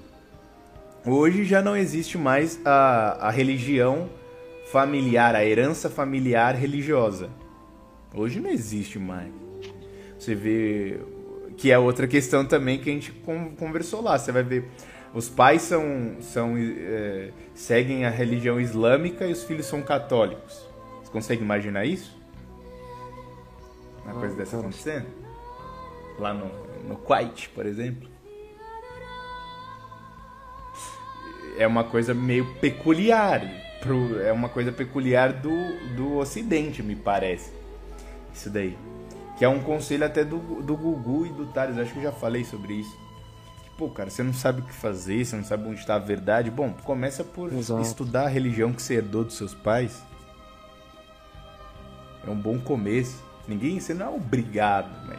hoje 1.05 1.45
já 1.45 1.61
não 1.61 1.77
existe 1.77 2.17
mais 2.17 2.59
a, 2.65 3.29
a 3.29 3.31
religião 3.31 4.09
familiar, 4.71 5.35
a 5.35 5.45
herança 5.45 5.91
familiar 5.91 6.55
religiosa. 6.55 7.29
Hoje 8.15 8.41
não 8.41 8.49
existe 8.49 8.99
mais. 8.99 9.33
Você 10.19 10.35
vê 10.35 11.01
que 11.61 11.71
é 11.71 11.79
outra 11.79 12.09
questão 12.09 12.45
também 12.45 12.79
que 12.79 12.89
a 12.89 12.93
gente 12.93 13.13
con- 13.13 13.55
conversou 13.55 14.01
lá. 14.01 14.19
Você 14.19 14.33
vai 14.33 14.43
ver 14.43 14.65
os 15.13 15.29
pais 15.29 15.61
são, 15.61 16.17
são 16.21 16.55
é, 16.57 17.31
seguem 17.55 18.07
a 18.07 18.11
religião 18.11 18.59
islâmica 18.59 19.27
e 19.27 19.33
os 19.33 19.45
filhos 19.45 19.67
são 19.67 19.83
católicos. 19.83 20.67
Você 21.03 21.11
consegue 21.13 21.43
imaginar 21.43 21.85
isso? 21.85 22.19
Uma 24.05 24.15
coisa 24.15 24.35
dessa 24.35 24.59
acontecendo? 24.59 25.07
Lá 26.19 26.33
no, 26.33 26.51
no 26.89 26.97
Kuwait, 26.97 27.51
por 27.51 27.67
exemplo. 27.67 28.09
É 31.59 31.67
uma 31.67 31.85
coisa 31.85 32.15
meio 32.15 32.47
peculiar. 32.55 33.43
Pro, 33.83 34.19
é 34.21 34.33
uma 34.33 34.49
coisa 34.49 34.73
peculiar 34.73 35.33
do, 35.33 35.51
do 35.95 36.17
Ocidente, 36.17 36.83
me 36.83 36.97
parece. 36.97 37.53
Isso 38.33 38.49
daí. 38.49 38.77
Que 39.41 39.45
é 39.47 39.49
um 39.49 39.61
conselho 39.61 40.05
até 40.05 40.23
do, 40.23 40.37
do 40.61 40.77
Gugu 40.77 41.25
e 41.25 41.31
do 41.31 41.47
Thales. 41.47 41.79
Acho 41.79 41.95
que 41.95 41.99
eu 42.01 42.03
já 42.03 42.13
falei 42.13 42.45
sobre 42.45 42.75
isso. 42.75 42.95
Que, 43.65 43.71
pô, 43.79 43.89
cara, 43.89 44.11
você 44.11 44.23
não 44.23 44.35
sabe 44.35 44.61
o 44.61 44.65
que 44.65 44.73
fazer, 44.75 45.25
você 45.25 45.35
não 45.35 45.43
sabe 45.45 45.67
onde 45.67 45.81
está 45.81 45.95
a 45.95 45.99
verdade. 45.99 46.51
Bom, 46.51 46.75
começa 46.85 47.25
por 47.25 47.51
Exato. 47.51 47.81
estudar 47.81 48.25
a 48.25 48.29
religião 48.29 48.71
que 48.71 48.83
você 48.83 48.97
herdou 48.97 49.25
dos 49.25 49.37
seus 49.39 49.55
pais. 49.55 50.03
É 52.27 52.29
um 52.29 52.37
bom 52.37 52.59
começo. 52.59 53.25
Ninguém, 53.49 53.81
você 53.81 53.95
não 53.95 54.05
é 54.05 54.09
obrigado, 54.11 54.91
mas. 55.09 55.19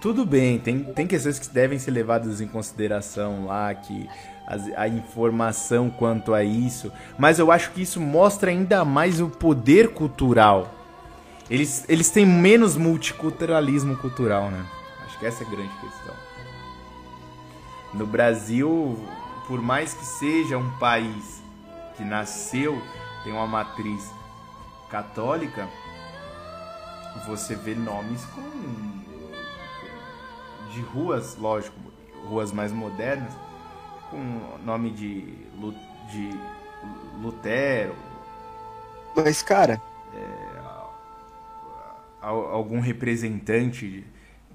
Tudo 0.00 0.24
bem, 0.24 0.58
tem, 0.58 0.82
tem 0.82 1.06
questões 1.06 1.38
que 1.38 1.48
devem 1.50 1.78
ser 1.78 1.90
levadas 1.92 2.40
em 2.40 2.48
consideração 2.48 3.44
lá, 3.44 3.72
que 3.74 4.08
as- 4.46 4.66
a 4.76 4.88
informação 4.88 5.90
quanto 5.90 6.34
a 6.34 6.42
isso, 6.42 6.90
mas 7.16 7.38
eu 7.38 7.52
acho 7.52 7.70
que 7.70 7.82
isso 7.82 8.00
mostra 8.00 8.50
ainda 8.50 8.82
mais 8.84 9.20
o 9.20 9.28
poder 9.28 9.90
cultural. 9.90 10.74
Eles, 11.52 11.84
eles 11.86 12.08
têm 12.08 12.24
menos 12.24 12.78
multiculturalismo 12.78 13.94
cultural, 13.98 14.50
né? 14.50 14.64
Acho 15.04 15.18
que 15.18 15.26
essa 15.26 15.44
é 15.44 15.46
a 15.46 15.50
grande 15.50 15.74
questão. 15.80 16.14
No 17.92 18.06
Brasil, 18.06 18.98
por 19.46 19.60
mais 19.60 19.92
que 19.92 20.04
seja 20.06 20.56
um 20.56 20.70
país 20.78 21.42
que 21.94 22.02
nasceu, 22.04 22.80
tem 23.22 23.34
uma 23.34 23.46
matriz 23.46 24.10
católica, 24.88 25.68
você 27.26 27.54
vê 27.54 27.74
nomes 27.74 28.24
com 28.26 29.02
de 30.72 30.80
ruas, 30.80 31.36
lógico, 31.36 31.76
ruas 32.28 32.50
mais 32.50 32.72
modernas, 32.72 33.32
com 34.10 34.18
nome 34.64 34.90
de, 34.90 35.22
de 36.10 36.30
Lutero, 37.20 37.94
Mas, 39.14 39.42
cara, 39.42 39.80
al- 40.14 40.51
algum 42.26 42.80
representante 42.80 44.04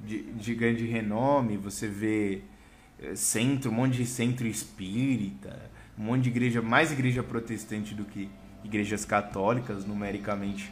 de, 0.06 0.24
de 0.34 0.56
grande 0.56 0.86
renome, 0.86 1.58
você 1.58 1.88
vê 1.88 2.42
eh, 3.02 3.16
centro, 3.16 3.72
um 3.72 3.74
monte 3.74 3.98
de 3.98 4.06
centro 4.06 4.48
espírita, 4.48 5.70
um 5.98 6.04
monte 6.04 6.24
de 6.24 6.30
igreja, 6.30 6.62
mais 6.62 6.92
igreja 6.92 7.24
protestante 7.24 7.94
do 7.94 8.06
que 8.06 8.30
igrejas 8.64 9.06
católicas, 9.06 9.86
numericamente 9.86 10.72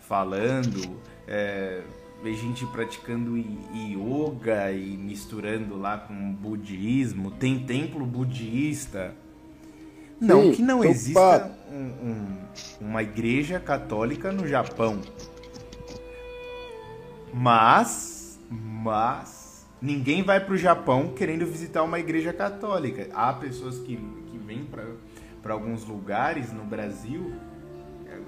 falando, 0.00 1.00
é, 1.26 1.82
vê 2.22 2.34
gente 2.34 2.66
praticando 2.66 3.36
yoga 3.74 4.70
e 4.72 4.96
misturando 4.96 5.76
lá 5.78 5.96
com 5.98 6.32
budismo, 6.32 7.30
tem 7.30 7.58
templo 7.60 8.04
budista. 8.04 9.14
Não 10.20 10.42
Sim, 10.44 10.52
que 10.52 10.62
não 10.62 10.78
opa. 10.80 10.88
exista 10.88 11.52
um- 11.70 12.08
um- 12.10 12.38
uma 12.80 13.02
igreja 13.02 13.58
católica 13.58 14.30
no 14.30 14.46
Japão. 14.46 15.00
Mas, 17.36 18.38
mas, 18.48 19.66
ninguém 19.82 20.22
vai 20.22 20.38
pro 20.38 20.56
Japão 20.56 21.08
querendo 21.08 21.44
visitar 21.44 21.82
uma 21.82 21.98
igreja 21.98 22.32
católica. 22.32 23.08
Há 23.12 23.32
pessoas 23.32 23.78
que, 23.78 23.96
que 23.96 24.38
vêm 24.38 24.64
para 25.42 25.52
alguns 25.52 25.84
lugares 25.84 26.52
no 26.52 26.62
Brasil, 26.62 27.34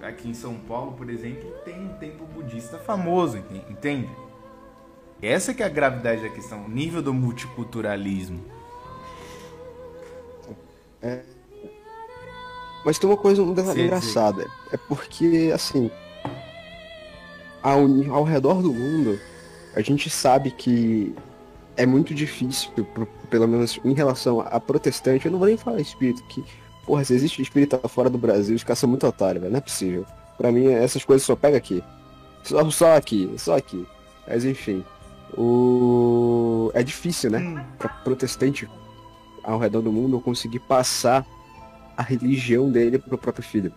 aqui 0.02 0.28
em 0.28 0.34
São 0.34 0.54
Paulo, 0.54 0.92
por 0.94 1.08
exemplo, 1.08 1.48
tem 1.64 1.80
um 1.86 1.94
templo 1.98 2.26
budista 2.26 2.78
famoso, 2.78 3.36
enten- 3.38 3.64
entende? 3.70 4.10
Essa 5.22 5.54
que 5.54 5.62
é 5.62 5.66
a 5.66 5.68
gravidade 5.70 6.22
da 6.22 6.28
questão, 6.28 6.64
o 6.64 6.68
nível 6.68 7.00
do 7.00 7.14
multiculturalismo. 7.14 8.44
Mas 12.84 12.98
tem 12.98 13.08
uma 13.08 13.16
coisa 13.16 13.42
Sim, 13.42 13.54
sim. 13.72 13.82
engraçada. 13.82 14.50
É 14.72 14.76
porque, 14.76 15.50
assim, 15.54 15.90
ao, 17.66 18.14
ao 18.14 18.22
redor 18.22 18.62
do 18.62 18.72
mundo, 18.72 19.18
a 19.74 19.80
gente 19.80 20.08
sabe 20.08 20.52
que 20.52 21.12
é 21.76 21.84
muito 21.84 22.14
difícil, 22.14 22.70
pelo 23.28 23.48
menos 23.48 23.80
em 23.84 23.92
relação 23.92 24.40
a 24.40 24.60
protestante, 24.60 25.26
eu 25.26 25.32
não 25.32 25.38
vou 25.40 25.48
nem 25.48 25.56
falar 25.56 25.80
espírito, 25.80 26.22
que, 26.28 26.44
porra, 26.86 27.04
se 27.04 27.12
existe 27.12 27.42
espírita 27.42 27.76
fora 27.88 28.08
do 28.08 28.16
Brasil, 28.16 28.54
os 28.54 28.62
caras 28.62 28.78
são 28.78 28.88
muito 28.88 29.04
otários, 29.04 29.42
velho, 29.42 29.52
não 29.52 29.58
é 29.58 29.60
possível. 29.60 30.06
Pra 30.38 30.52
mim, 30.52 30.68
essas 30.68 31.04
coisas 31.04 31.26
só 31.26 31.34
pega 31.34 31.56
aqui. 31.56 31.82
Só, 32.44 32.70
só 32.70 32.94
aqui, 32.94 33.34
só 33.36 33.56
aqui. 33.56 33.84
Mas 34.28 34.44
enfim, 34.44 34.84
o... 35.36 36.70
é 36.72 36.84
difícil, 36.84 37.32
né, 37.32 37.66
pra 37.78 37.88
protestante 37.88 38.70
ao 39.42 39.58
redor 39.58 39.82
do 39.82 39.92
mundo 39.92 40.20
conseguir 40.20 40.60
passar 40.60 41.26
a 41.96 42.02
religião 42.02 42.70
dele 42.70 42.96
pro 42.96 43.18
próprio 43.18 43.44
filho. 43.44 43.72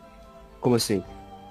Como 0.62 0.76
assim? 0.76 1.04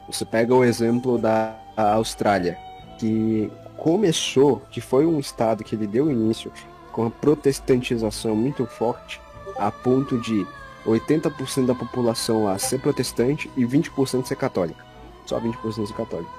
Você 0.06 0.24
pega 0.24 0.54
o 0.54 0.64
exemplo 0.64 1.18
da 1.18 1.67
Austrália, 1.82 2.58
que 2.98 3.50
começou, 3.76 4.62
que 4.70 4.80
foi 4.80 5.06
um 5.06 5.18
estado 5.18 5.62
que 5.62 5.74
ele 5.74 5.86
deu 5.86 6.10
início 6.10 6.52
com 6.92 7.06
a 7.06 7.10
protestantização 7.10 8.34
muito 8.34 8.66
forte, 8.66 9.20
a 9.56 9.70
ponto 9.70 10.18
de 10.20 10.46
80% 10.84 11.66
da 11.66 11.74
população 11.74 12.44
lá 12.44 12.58
ser 12.58 12.80
protestante 12.80 13.50
e 13.56 13.64
20% 13.64 14.26
ser 14.26 14.36
católica. 14.36 14.84
Só 15.26 15.38
20% 15.40 15.86
ser 15.86 15.94
católica. 15.94 16.30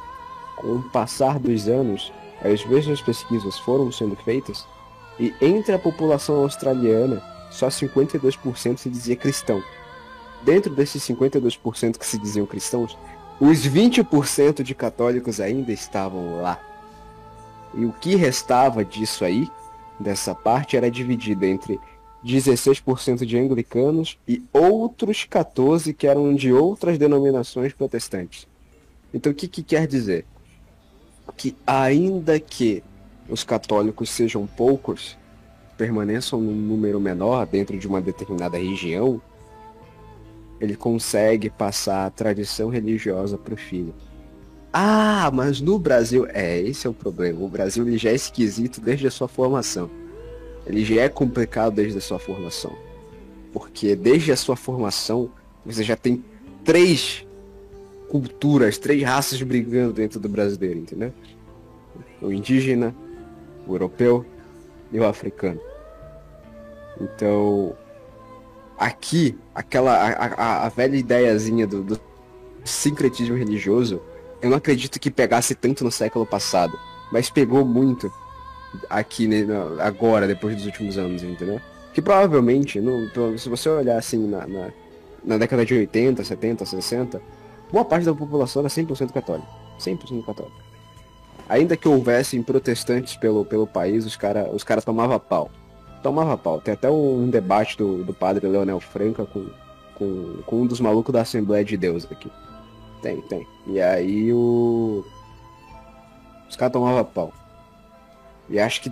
Com 0.57 0.75
o 0.75 0.89
passar 0.89 1.39
dos 1.39 1.67
anos, 1.67 2.11
as 2.43 2.65
mesmas 2.65 3.01
pesquisas 3.01 3.57
foram 3.59 3.91
sendo 3.91 4.15
feitas 4.15 4.65
E 5.19 5.33
entre 5.41 5.73
a 5.73 5.79
população 5.79 6.37
australiana, 6.43 7.21
só 7.51 7.67
52% 7.67 8.77
se 8.77 8.89
dizia 8.89 9.15
cristão. 9.15 9.61
Dentro 10.43 10.73
desses 10.73 11.03
52% 11.03 11.97
que 11.97 12.05
se 12.05 12.17
diziam 12.17 12.45
cristãos, 12.45 12.97
os 13.39 13.65
20% 13.65 14.61
de 14.63 14.75
católicos 14.75 15.39
ainda 15.39 15.71
estavam 15.71 16.41
lá. 16.41 16.59
E 17.73 17.85
o 17.85 17.93
que 17.93 18.15
restava 18.15 18.83
disso 18.83 19.23
aí, 19.23 19.47
dessa 19.99 20.35
parte, 20.35 20.75
era 20.75 20.89
dividido 20.91 21.45
entre 21.45 21.79
16% 22.25 23.25
de 23.25 23.37
anglicanos 23.37 24.17
e 24.27 24.43
outros 24.51 25.23
14 25.23 25.93
que 25.93 26.07
eram 26.07 26.33
de 26.35 26.51
outras 26.51 26.97
denominações 26.97 27.71
protestantes. 27.71 28.47
Então 29.13 29.31
o 29.31 29.35
que, 29.35 29.47
que 29.47 29.63
quer 29.63 29.87
dizer? 29.87 30.25
Que 31.37 31.55
ainda 31.65 32.39
que 32.39 32.83
os 33.29 33.43
católicos 33.43 34.09
sejam 34.09 34.45
poucos, 34.45 35.17
permaneçam 35.77 36.41
num 36.41 36.55
número 36.55 36.99
menor 36.99 37.45
dentro 37.45 37.77
de 37.77 37.87
uma 37.87 38.01
determinada 38.01 38.57
região, 38.57 39.21
ele 40.59 40.75
consegue 40.75 41.49
passar 41.49 42.05
a 42.05 42.09
tradição 42.09 42.69
religiosa 42.69 43.37
para 43.37 43.53
o 43.53 43.57
filho. 43.57 43.93
Ah, 44.71 45.31
mas 45.33 45.59
no 45.59 45.79
Brasil, 45.79 46.27
é, 46.29 46.59
esse 46.59 46.85
é 46.85 46.89
o 46.89 46.93
problema. 46.93 47.43
O 47.43 47.47
Brasil 47.47 47.87
ele 47.87 47.97
já 47.97 48.11
é 48.11 48.15
esquisito 48.15 48.79
desde 48.79 49.07
a 49.07 49.11
sua 49.11 49.27
formação. 49.27 49.89
Ele 50.65 50.85
já 50.85 51.01
é 51.01 51.09
complicado 51.09 51.73
desde 51.73 51.97
a 51.97 52.01
sua 52.01 52.19
formação. 52.19 52.75
Porque 53.51 53.95
desde 53.95 54.31
a 54.31 54.35
sua 54.35 54.55
formação, 54.55 55.31
você 55.65 55.83
já 55.83 55.95
tem 55.95 56.23
três 56.63 57.25
culturas, 58.09 58.77
três 58.77 59.01
raças 59.01 59.41
brigando 59.41 59.93
dentro 59.93 60.19
do 60.19 60.29
brasileiro, 60.29 60.79
entendeu? 60.79 61.13
O 62.21 62.31
indígena, 62.31 62.93
o 63.65 63.73
europeu 63.73 64.25
e 64.91 64.99
o 64.99 65.05
africano. 65.05 65.59
Então, 66.99 67.75
aqui, 68.79 69.37
aquela 69.53 69.93
a, 69.93 70.65
a, 70.65 70.69
velha 70.69 70.95
ideiazinha 70.95 71.67
do, 71.67 71.83
do 71.83 71.99
sincretismo 72.63 73.35
religioso, 73.35 74.01
eu 74.41 74.49
não 74.49 74.57
acredito 74.57 74.99
que 74.99 75.11
pegasse 75.11 75.53
tanto 75.53 75.83
no 75.83 75.91
século 75.91 76.25
passado, 76.25 76.79
mas 77.11 77.29
pegou 77.29 77.65
muito 77.65 78.11
aqui 78.89 79.27
né, 79.27 79.45
agora, 79.79 80.25
depois 80.25 80.55
dos 80.55 80.65
últimos 80.65 80.97
anos, 80.97 81.21
entendeu? 81.23 81.59
Que 81.93 82.01
provavelmente, 82.01 82.81
se 83.37 83.49
você 83.49 83.67
olhar 83.67 83.97
assim 83.97 84.27
na, 84.27 84.47
na, 84.47 84.71
na, 85.25 85.37
década 85.37 85.65
de 85.65 85.73
80, 85.73 86.23
70, 86.23 86.65
60, 86.65 87.21
boa 87.71 87.83
parte 87.83 88.05
da 88.05 88.13
população 88.13 88.61
era 88.61 88.69
100% 88.69 89.11
católica. 89.11 89.47
100% 89.79 90.25
católica. 90.25 90.55
Ainda 91.49 91.75
que 91.75 91.87
houvessem 91.87 92.43
protestantes 92.43 93.17
pelo, 93.17 93.43
pelo 93.43 93.65
país, 93.65 94.05
os 94.05 94.15
caras 94.15 94.53
os 94.53 94.63
cara 94.63 94.81
tomavam 94.81 95.19
pau. 95.19 95.49
Tomava 96.01 96.37
pau. 96.37 96.61
Tem 96.61 96.73
até 96.73 96.89
um, 96.89 97.29
debate 97.29 97.77
do, 97.77 98.03
do 98.03 98.13
padre 98.13 98.47
Leonel 98.47 98.79
Franca 98.79 99.25
com, 99.25 99.47
com, 99.95 100.41
com 100.45 100.61
um 100.61 100.65
dos 100.65 100.79
malucos 100.79 101.13
da 101.13 101.21
Assembleia 101.21 101.63
de 101.63 101.75
Deus 101.75 102.07
aqui. 102.09 102.31
Tem, 103.01 103.21
tem. 103.21 103.47
E 103.67 103.81
aí 103.81 104.31
o. 104.33 105.05
Os 106.49 106.55
caras 106.55 106.73
tomavam 106.73 107.03
pau. 107.05 107.33
E 108.49 108.59
acho 108.59 108.81
que 108.81 108.91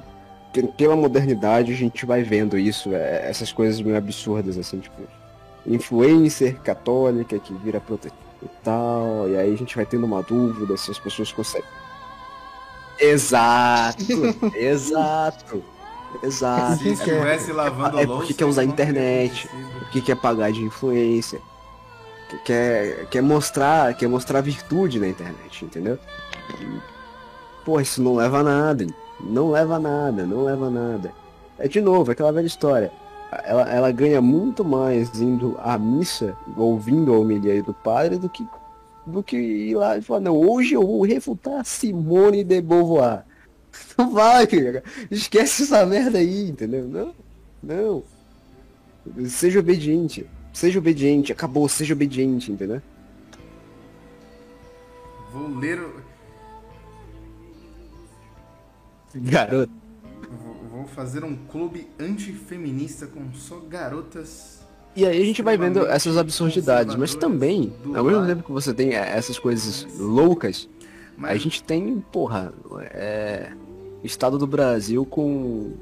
pela 0.78 0.96
modernidade 0.96 1.72
a 1.72 1.76
gente 1.76 2.06
vai 2.06 2.24
vendo 2.24 2.58
isso, 2.58 2.94
é, 2.94 3.30
essas 3.30 3.52
coisas 3.52 3.82
meio 3.82 3.98
absurdas, 3.98 4.58
assim, 4.58 4.80
tipo, 4.80 5.02
influencer 5.66 6.60
católica 6.62 7.38
que 7.40 7.54
vira 7.56 7.80
protestante 7.80 8.28
e 8.42 8.48
tal, 8.64 9.28
e 9.30 9.36
aí 9.36 9.54
a 9.54 9.58
gente 9.58 9.76
vai 9.76 9.86
tendo 9.86 10.06
uma 10.06 10.22
dúvida 10.22 10.78
se 10.78 10.92
as 10.92 11.00
pessoas 11.00 11.32
conseguem. 11.32 11.68
Exato, 13.00 14.04
exato, 14.56 15.64
exato. 16.24 16.84
Se 16.84 16.90
estivesse 16.90 17.52
lavando 17.52 18.00
é 18.00 18.06
louça, 18.06 18.20
porque 18.20 18.34
quer 18.34 18.46
usar 18.46 18.62
a 18.62 18.66
internet, 18.66 19.48
acontecido. 19.48 19.80
porque 19.80 20.02
quer 20.02 20.16
pagar 20.16 20.52
de 20.52 20.64
influência, 20.64 21.42
que 22.30 22.38
quer, 22.40 23.06
quer 23.08 23.22
mostrar, 23.22 23.94
quer 23.96 24.08
mostrar 24.08 24.42
virtude 24.42 25.00
na 25.00 25.08
internet, 25.08 25.64
entendeu? 25.64 25.98
E, 26.60 26.80
pô, 27.64 27.80
isso 27.80 28.02
não 28.02 28.16
leva 28.16 28.40
a 28.40 28.44
nada, 28.44 28.88
não 29.20 29.52
leva 29.52 29.76
a 29.76 29.80
nada, 29.80 30.26
não 30.26 30.44
leva 30.44 30.68
a 30.68 30.70
nada. 30.70 31.14
É 31.58 31.68
de 31.68 31.82
novo, 31.82 32.12
aquela 32.12 32.32
velha 32.32 32.46
história. 32.46 32.92
Ela, 33.44 33.70
ela 33.70 33.92
ganha 33.92 34.22
muito 34.22 34.64
mais 34.64 35.20
indo 35.20 35.58
à 35.62 35.78
missa, 35.78 36.36
ouvindo 36.56 37.14
a 37.14 37.20
homilia 37.20 37.62
do 37.62 37.74
padre, 37.74 38.18
do 38.18 38.30
que, 38.30 38.48
do 39.06 39.22
que 39.22 39.38
ir 39.38 39.76
lá 39.76 39.98
e 39.98 40.02
falar, 40.02 40.22
não, 40.22 40.38
hoje 40.38 40.76
eu 40.76 40.86
vou 40.86 41.04
refutar 41.04 41.66
Simone 41.66 42.44
de 42.44 42.62
Beauvoir. 42.62 43.26
Não 43.98 44.12
vai, 44.14 44.46
cara. 44.48 44.84
Esquece 45.10 45.64
essa 45.64 45.86
merda 45.86 46.18
aí, 46.20 46.50
entendeu? 46.50 46.88
Não, 46.88 47.16
não. 47.64 48.04
Seja 49.28 49.60
obediente. 49.60 50.26
Seja 50.54 50.78
obediente. 50.80 51.32
Acabou, 51.32 51.68
seja 51.68 51.94
obediente, 51.94 52.52
entendeu? 52.52 52.82
Vou 55.32 55.48
ler. 55.58 55.80
o- 55.80 56.02
Garoto. 59.16 59.72
Vou, 60.72 60.86
fazer 60.88 61.24
um 61.24 61.36
clube 61.36 61.88
antifeminista 62.00 63.08
com 63.08 63.34
só 63.34 63.58
garotas. 63.60 64.62
E 64.96 65.06
aí 65.06 65.22
a 65.22 65.26
gente 65.26 65.42
vai 65.42 65.58
vendo 65.58 65.86
essas 65.88 66.18
absurdidades, 66.18 66.96
mas 66.96 67.16
também, 67.16 67.74
ao 67.96 68.04
mesmo 68.04 68.26
tempo 68.26 68.44
que 68.44 68.52
você 68.52 68.74
tem 68.74 68.94
eh, 68.94 69.18
essas 69.18 69.38
coisas 69.40 69.88
loucas, 69.98 70.68
Mas 71.16 71.32
a 71.32 71.38
gente 71.38 71.64
tem, 71.64 72.00
porra, 72.12 72.54
é, 72.92 73.52
Estado 74.04 74.38
do 74.38 74.48
Brasil 74.48 75.06
com, 75.06 75.74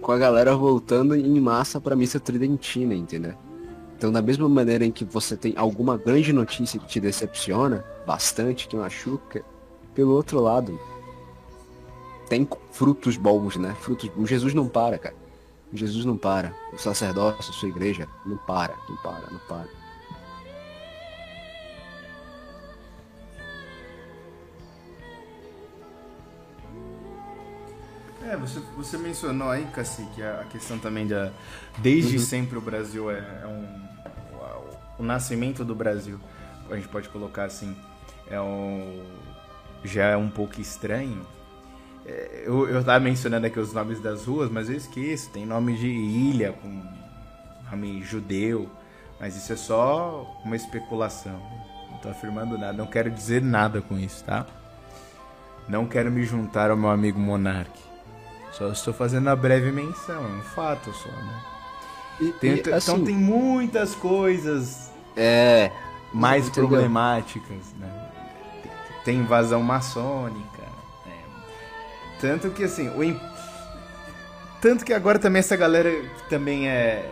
com- 0.00 0.12
a 0.12 0.18
galera 0.18 0.56
voltando 0.56 1.14
em 1.14 1.40
massa 1.40 1.80
pra 1.80 1.94
missa 1.96 2.18
tridentina, 2.18 2.94
entendeu? 2.94 3.34
Então, 3.96 4.10
da 4.10 4.22
mesma 4.22 4.48
maneira 4.48 4.84
em 4.84 4.90
que 4.90 5.04
você 5.04 5.36
tem 5.36 5.52
alguma 5.56 5.96
grande 5.96 6.32
notícia 6.32 6.80
que 6.80 6.86
te 6.88 6.98
decepciona, 7.00 7.84
bastante, 8.06 8.66
que 8.66 8.74
machuca, 8.76 9.44
pelo 9.94 10.12
outro 10.12 10.40
lado, 10.40 10.78
tem 12.28 12.48
frutos 12.72 13.16
bons, 13.16 13.56
né? 13.56 13.76
Frutos 13.80 14.08
bons. 14.08 14.28
Jesus 14.28 14.54
não 14.54 14.66
para, 14.68 14.98
cara. 14.98 15.14
Jesus 15.72 16.04
não 16.04 16.16
para. 16.16 16.54
O 16.72 16.78
sacerdócio, 16.78 17.52
sua 17.52 17.68
igreja, 17.68 18.08
não 18.24 18.36
para, 18.38 18.74
não 18.88 18.96
para, 18.96 19.30
não 19.30 19.38
para. 19.48 19.68
É, 28.30 28.36
você, 28.36 28.60
você 28.76 28.96
mencionou 28.96 29.50
aí, 29.50 29.66
Cacique, 29.74 30.22
a 30.22 30.42
a 30.42 30.44
questão 30.44 30.78
também 30.78 31.04
da. 31.04 31.32
Desde 31.78 32.16
sempre 32.20 32.56
o 32.56 32.60
Brasil 32.60 33.10
é, 33.10 33.18
é 33.42 33.46
um. 33.46 33.64
O, 34.98 35.02
o 35.02 35.04
nascimento 35.04 35.64
do 35.64 35.74
Brasil, 35.74 36.16
a 36.70 36.76
gente 36.76 36.86
pode 36.86 37.08
colocar 37.08 37.42
assim, 37.44 37.76
é 38.28 38.40
um. 38.40 39.02
Já 39.82 40.04
é 40.04 40.16
um 40.16 40.30
pouco 40.30 40.60
estranho. 40.60 41.26
É, 42.06 42.44
Eu, 42.46 42.68
eu 42.68 42.84
tava 42.84 43.00
mencionando 43.00 43.48
aqui 43.48 43.58
os 43.58 43.72
nomes 43.72 43.98
das 44.00 44.26
ruas, 44.26 44.48
mas 44.48 44.70
eu 44.70 44.76
esqueço. 44.76 45.30
Tem 45.30 45.44
nome 45.44 45.76
de 45.76 45.88
ilha 45.88 46.52
com 46.52 46.82
nome 47.68 48.00
judeu, 48.04 48.70
mas 49.18 49.36
isso 49.36 49.52
é 49.52 49.56
só 49.56 50.40
uma 50.44 50.54
especulação. 50.54 51.42
Não 51.90 51.98
tô 51.98 52.08
afirmando 52.08 52.56
nada, 52.56 52.74
não 52.74 52.86
quero 52.86 53.10
dizer 53.10 53.42
nada 53.42 53.82
com 53.82 53.98
isso, 53.98 54.22
tá? 54.22 54.46
Não 55.68 55.84
quero 55.84 56.12
me 56.12 56.22
juntar 56.22 56.70
ao 56.70 56.76
meu 56.76 56.90
amigo 56.90 57.18
Monark. 57.18 57.89
Só 58.52 58.68
estou 58.68 58.92
fazendo 58.92 59.26
uma 59.26 59.36
breve 59.36 59.70
menção, 59.70 60.24
é 60.24 60.28
um 60.28 60.42
fato 60.42 60.92
só, 60.92 61.08
né? 61.08 61.40
E, 62.20 62.32
Tem- 62.32 62.54
e, 62.56 62.60
então 62.60 62.74
assim, 62.76 63.04
tem 63.04 63.16
muitas 63.16 63.94
coisas 63.94 64.90
é, 65.16 65.70
mais 66.12 66.48
Entendeu? 66.48 66.68
problemáticas, 66.68 67.74
né? 67.78 68.08
Tem 69.04 69.18
invasão 69.18 69.62
maçônica, 69.62 70.62
né? 71.06 71.22
Tanto 72.20 72.50
que 72.50 72.64
assim, 72.64 72.88
o 72.88 73.20
tanto 74.60 74.84
que 74.84 74.92
agora 74.92 75.18
também 75.18 75.40
essa 75.40 75.56
galera 75.56 75.90
que 75.90 76.28
também 76.28 76.68
é 76.68 77.10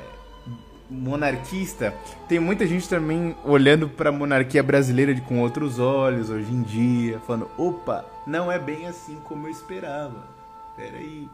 monarquista, 0.91 1.95
tem 2.29 2.39
muita 2.39 2.67
gente 2.67 2.89
também 2.89 3.37
olhando 3.45 3.89
pra 3.89 4.11
monarquia 4.13 4.63
brasileira 4.63 5.19
com 5.23 5.41
outros 5.41 5.79
olhos 5.79 6.31
hoje 6.31 6.51
em 6.53 6.63
dia, 6.63 7.19
falando, 7.27 7.49
opa, 7.57 8.05
não 8.27 8.51
é 8.51 8.59
bem 8.59 8.87
assim 8.87 9.17
como 9.25 9.47
eu 9.47 9.51
esperava. 9.51 10.38
Peraí, 10.79 11.29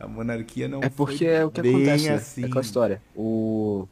a 0.00 0.08
monarquia 0.08 0.66
não 0.68 0.82
é 0.82 0.88
porque 0.88 1.18
foi 1.18 1.26
é 1.26 1.44
o 1.44 1.50
que 1.50 1.60
acontece, 1.60 2.08
né? 2.08 2.14
assim. 2.16 2.42
É 2.42 2.46
aquela 2.46 2.60
história. 2.60 3.02
O... 3.16 3.86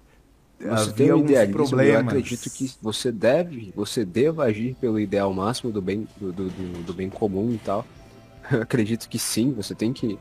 Você 0.58 0.92
tem 0.92 1.12
um 1.12 1.18
idealismo, 1.18 1.80
eu 1.80 1.98
acredito 1.98 2.50
que 2.50 2.72
você 2.82 3.12
deve, 3.12 3.72
você 3.76 4.04
deva 4.04 4.44
agir 4.44 4.74
pelo 4.80 4.98
ideal 4.98 5.32
máximo 5.32 5.70
do 5.70 5.80
bem, 5.82 6.08
do, 6.16 6.32
do, 6.32 6.48
do- 6.48 6.82
do 6.82 6.94
bem 6.94 7.08
comum 7.10 7.52
e 7.52 7.58
tal. 7.58 7.86
Eu 8.50 8.62
acredito 8.62 9.08
que 9.08 9.18
sim, 9.18 9.52
você 9.52 9.74
tem 9.74 9.92
que 9.92 10.18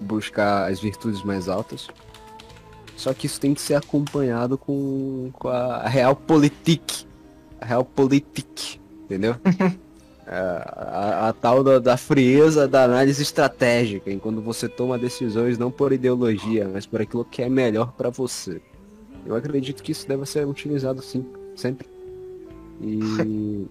buscar 0.00 0.70
as 0.70 0.80
virtudes 0.80 1.22
mais 1.22 1.48
altas. 1.48 1.88
Só 2.96 3.12
que 3.12 3.26
isso 3.26 3.38
tem 3.40 3.52
que 3.54 3.60
ser 3.60 3.74
acompanhado 3.74 4.56
com, 4.56 5.30
com 5.34 5.48
a 5.48 5.86
real 5.88 6.16
politique. 6.16 7.06
A 7.60 7.66
real 7.66 7.84
politique, 7.84 8.80
entendeu? 9.04 9.36
a, 10.26 11.26
a, 11.26 11.28
a 11.28 11.32
tal 11.32 11.62
da, 11.62 11.78
da 11.78 11.96
frieza 11.96 12.66
da 12.66 12.84
análise 12.84 13.22
estratégica, 13.22 14.10
em 14.10 14.18
quando 14.18 14.42
você 14.42 14.68
toma 14.68 14.98
decisões 14.98 15.56
não 15.56 15.70
por 15.70 15.92
ideologia, 15.92 16.68
mas 16.72 16.84
por 16.84 17.00
aquilo 17.00 17.24
que 17.24 17.42
é 17.42 17.48
melhor 17.48 17.92
para 17.92 18.10
você. 18.10 18.60
Eu 19.24 19.34
acredito 19.34 19.82
que 19.82 19.92
isso 19.92 20.06
deve 20.06 20.26
ser 20.26 20.46
utilizado 20.46 21.02
sim, 21.02 21.24
sempre. 21.54 21.86
E 22.80 23.66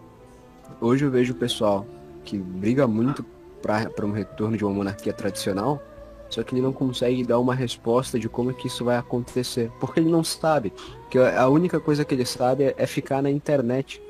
hoje 0.80 1.04
eu 1.04 1.10
vejo 1.10 1.32
o 1.32 1.36
pessoal 1.36 1.86
que 2.24 2.36
briga 2.36 2.86
muito 2.86 3.24
para 3.62 4.06
um 4.06 4.12
retorno 4.12 4.56
de 4.56 4.64
uma 4.64 4.72
monarquia 4.72 5.12
tradicional, 5.12 5.82
só 6.30 6.42
que 6.42 6.54
ele 6.54 6.62
não 6.62 6.72
consegue 6.72 7.24
dar 7.24 7.38
uma 7.38 7.54
resposta 7.54 8.18
de 8.18 8.28
como 8.28 8.50
é 8.50 8.54
que 8.54 8.66
isso 8.66 8.84
vai 8.84 8.96
acontecer, 8.96 9.70
porque 9.80 10.00
ele 10.00 10.10
não 10.10 10.22
sabe. 10.22 10.72
Que 11.10 11.18
a 11.18 11.48
única 11.48 11.80
coisa 11.80 12.04
que 12.04 12.14
ele 12.14 12.26
sabe 12.26 12.64
é, 12.64 12.74
é 12.76 12.86
ficar 12.86 13.22
na 13.22 13.30
internet 13.30 14.02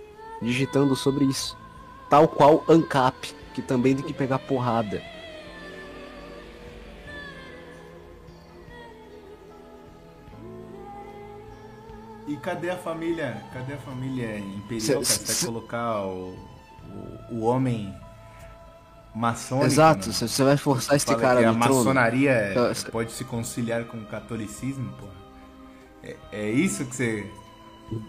digitando 0.43 0.95
sobre 0.95 1.25
isso, 1.25 1.57
tal 2.09 2.27
qual 2.29 2.65
ANCAP, 2.69 3.35
que 3.55 3.63
também 3.63 3.95
tem 3.97 4.05
que 4.05 4.13
pegar 4.13 4.39
porrada. 4.39 5.03
E 12.27 12.37
cadê 12.37 12.71
a 12.71 12.77
família? 12.77 13.43
Cadê 13.53 13.73
a 13.75 13.79
família 13.79 14.39
imperial? 14.39 14.81
Cê- 14.81 14.93
cara? 14.93 15.05
cê- 15.05 15.27
Você 15.33 15.45
vai 15.47 15.55
colocar 15.55 16.03
o, 16.07 16.35
o, 17.31 17.35
o 17.37 17.41
homem 17.41 17.95
maçônico? 19.15 19.67
Exato, 19.67 20.09
né? 20.09 20.13
você 20.13 20.29
você 20.29 20.45
vai 20.45 20.57
forçar 20.57 20.97
esse 20.97 21.07
cara 21.07 21.41
que 21.41 21.45
a 21.47 21.53
no 21.53 21.59
trono. 21.61 21.75
maçonaria 21.79 22.31
é- 22.33 22.51
Então, 22.51 22.75
cê- 22.75 22.91
pode 22.91 23.13
se 23.13 23.25
conciliar 23.25 23.85
com 23.85 23.97
o 23.97 24.05
catolicismo, 24.05 24.93
pô. 24.99 25.07
É, 26.03 26.17
é 26.33 26.51
isso 26.51 26.85
que 26.85 26.95
você. 26.97 27.31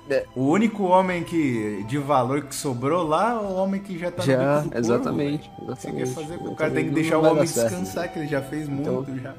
É. 0.10 0.26
O 0.36 0.44
único 0.50 0.84
homem 0.84 1.24
que 1.24 1.84
de 1.88 1.98
valor 1.98 2.42
que 2.44 2.54
sobrou 2.54 3.08
lá 3.08 3.32
é 3.32 3.36
o 3.38 3.54
homem 3.56 3.80
que 3.82 3.98
já 3.98 4.12
tá 4.12 4.22
Já, 4.24 4.38
no 4.38 4.44
bico 4.44 4.64
do 4.64 4.72
corvo, 4.72 4.78
exatamente. 4.78 5.52
Você 5.66 5.92
quer 5.92 6.02
exatamente, 6.02 6.14
fazer 6.14 6.38
com 6.38 6.50
o 6.50 6.56
cara 6.56 6.72
tem 6.72 6.86
que 6.86 6.92
deixar 6.92 7.18
o 7.18 7.22
homem 7.22 7.36
dar 7.38 7.48
certo, 7.48 7.70
descansar, 7.70 8.12
que 8.12 8.20
ele 8.20 8.28
já 8.28 8.42
fez 8.42 8.68
Então- 8.68 8.96
muito 8.96 9.18
já. 9.22 9.34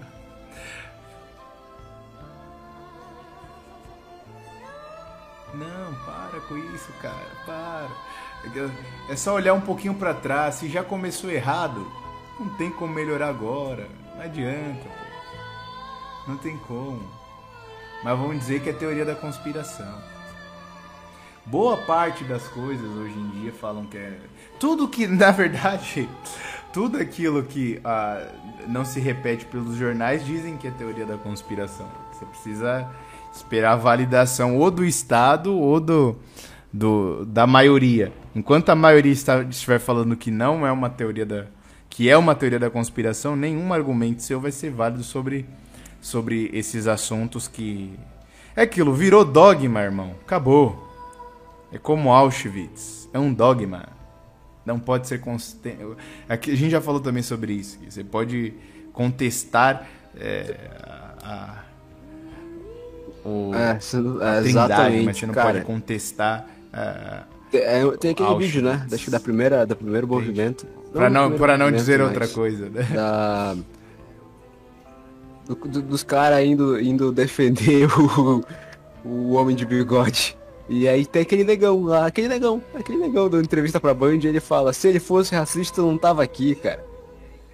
Não, 5.54 5.94
para 6.06 6.40
com 6.48 6.56
isso, 6.56 6.92
cara. 7.02 7.26
Para. 7.44 7.88
É 9.08 9.16
só 9.16 9.34
olhar 9.34 9.52
um 9.54 9.60
pouquinho 9.60 9.94
pra 9.94 10.14
trás. 10.14 10.56
Se 10.56 10.68
já 10.68 10.82
começou 10.82 11.30
errado, 11.30 11.90
não 12.38 12.48
tem 12.56 12.70
como 12.70 12.94
melhorar 12.94 13.28
agora. 13.28 13.88
Não 14.14 14.22
adianta, 14.22 14.82
pô. 14.84 16.30
Não 16.30 16.36
tem 16.38 16.56
como. 16.58 17.02
Mas 18.04 18.18
vamos 18.18 18.38
dizer 18.38 18.62
que 18.62 18.70
é 18.70 18.72
teoria 18.72 19.04
da 19.04 19.14
conspiração. 19.14 20.09
Boa 21.50 21.76
parte 21.76 22.22
das 22.22 22.46
coisas 22.46 22.88
hoje 22.96 23.18
em 23.18 23.40
dia 23.40 23.52
falam 23.52 23.84
que 23.84 23.98
é. 23.98 24.16
Tudo 24.60 24.86
que, 24.86 25.04
na 25.08 25.32
verdade, 25.32 26.08
tudo 26.72 26.96
aquilo 26.96 27.42
que 27.42 27.80
ah, 27.84 28.24
não 28.68 28.84
se 28.84 29.00
repete 29.00 29.44
pelos 29.46 29.74
jornais 29.74 30.24
dizem 30.24 30.56
que 30.56 30.68
é 30.68 30.70
teoria 30.70 31.04
da 31.04 31.16
conspiração. 31.16 31.88
Você 32.12 32.24
precisa 32.24 32.88
esperar 33.34 33.72
a 33.72 33.76
validação 33.76 34.58
ou 34.58 34.70
do 34.70 34.84
Estado 34.84 35.52
ou 35.52 35.80
do, 35.80 36.16
do 36.72 37.24
da 37.24 37.48
maioria. 37.48 38.12
Enquanto 38.32 38.68
a 38.68 38.76
maioria 38.76 39.12
está, 39.12 39.42
estiver 39.42 39.80
falando 39.80 40.16
que 40.16 40.30
não 40.30 40.64
é 40.64 40.70
uma 40.70 40.88
teoria 40.88 41.26
da. 41.26 41.46
que 41.88 42.08
é 42.08 42.16
uma 42.16 42.36
teoria 42.36 42.60
da 42.60 42.70
conspiração, 42.70 43.34
nenhum 43.34 43.72
argumento 43.72 44.22
seu 44.22 44.38
vai 44.38 44.52
ser 44.52 44.70
válido 44.70 45.02
sobre, 45.02 45.46
sobre 46.00 46.48
esses 46.52 46.86
assuntos 46.86 47.48
que. 47.48 47.92
É 48.54 48.62
aquilo, 48.62 48.94
virou 48.94 49.24
dogma, 49.24 49.80
irmão. 49.80 50.14
Acabou. 50.24 50.89
É 51.72 51.78
como 51.78 52.12
Auschwitz. 52.12 53.08
É 53.12 53.18
um 53.18 53.32
dogma. 53.32 53.86
Não 54.66 54.78
pode 54.78 55.08
ser. 55.08 55.20
Aqui 56.28 56.50
a 56.52 56.56
gente 56.56 56.70
já 56.70 56.80
falou 56.80 57.00
também 57.00 57.22
sobre 57.22 57.52
isso. 57.52 57.78
Você 57.88 58.04
pode 58.04 58.52
contestar 58.92 59.86
é, 60.16 60.56
a, 60.82 61.14
a- 61.22 61.64
o, 63.28 63.52
É, 63.54 63.78
não- 63.96 64.20
a 64.22 64.36
é, 64.36 64.40
trindade, 64.42 64.48
exatamente, 64.48 65.04
mas 65.06 65.18
você 65.18 65.26
não 65.26 65.34
cara. 65.34 65.52
pode 65.52 65.64
contestar 65.64 66.46
a- 66.72 67.22
É, 67.52 67.80
tem 67.98 68.10
aquele 68.12 68.28
Auschwitz. 68.28 68.52
vídeo, 68.54 68.62
né? 68.68 68.86
Acho 68.92 69.04
que 69.04 69.10
da 69.10 69.20
primeira, 69.20 69.66
da 69.66 69.74
primeiro 69.76 70.06
movimento. 70.06 70.66
Pra 70.92 71.08
do 71.08 71.14
não, 71.14 71.30
pra 71.32 71.56
não 71.56 71.66
movimento, 71.66 71.80
dizer 71.80 72.00
outra 72.00 72.26
coisa, 72.28 72.68
né? 72.68 72.82
Da... 72.94 73.54
do- 75.46 75.54
do- 75.68 75.82
dos 75.82 76.02
caras 76.02 76.44
indo, 76.44 76.80
indo 76.80 77.10
defender 77.12 77.88
o, 77.98 78.44
o 79.04 79.32
homem 79.32 79.54
de 79.56 79.64
bigode. 79.64 80.36
E 80.72 80.86
aí 80.88 81.04
tem 81.04 81.22
aquele 81.22 81.42
negão 81.42 81.82
lá, 81.82 82.06
aquele 82.06 82.28
negão, 82.28 82.62
aquele 82.72 82.98
negão 82.98 83.28
dando 83.28 83.42
entrevista 83.44 83.80
pra 83.80 83.92
Band, 83.92 84.20
ele 84.22 84.38
fala, 84.38 84.72
se 84.72 84.86
ele 84.86 85.00
fosse 85.00 85.34
racista, 85.34 85.80
eu 85.80 85.86
não 85.86 85.98
tava 85.98 86.22
aqui, 86.22 86.54
cara. 86.54 86.84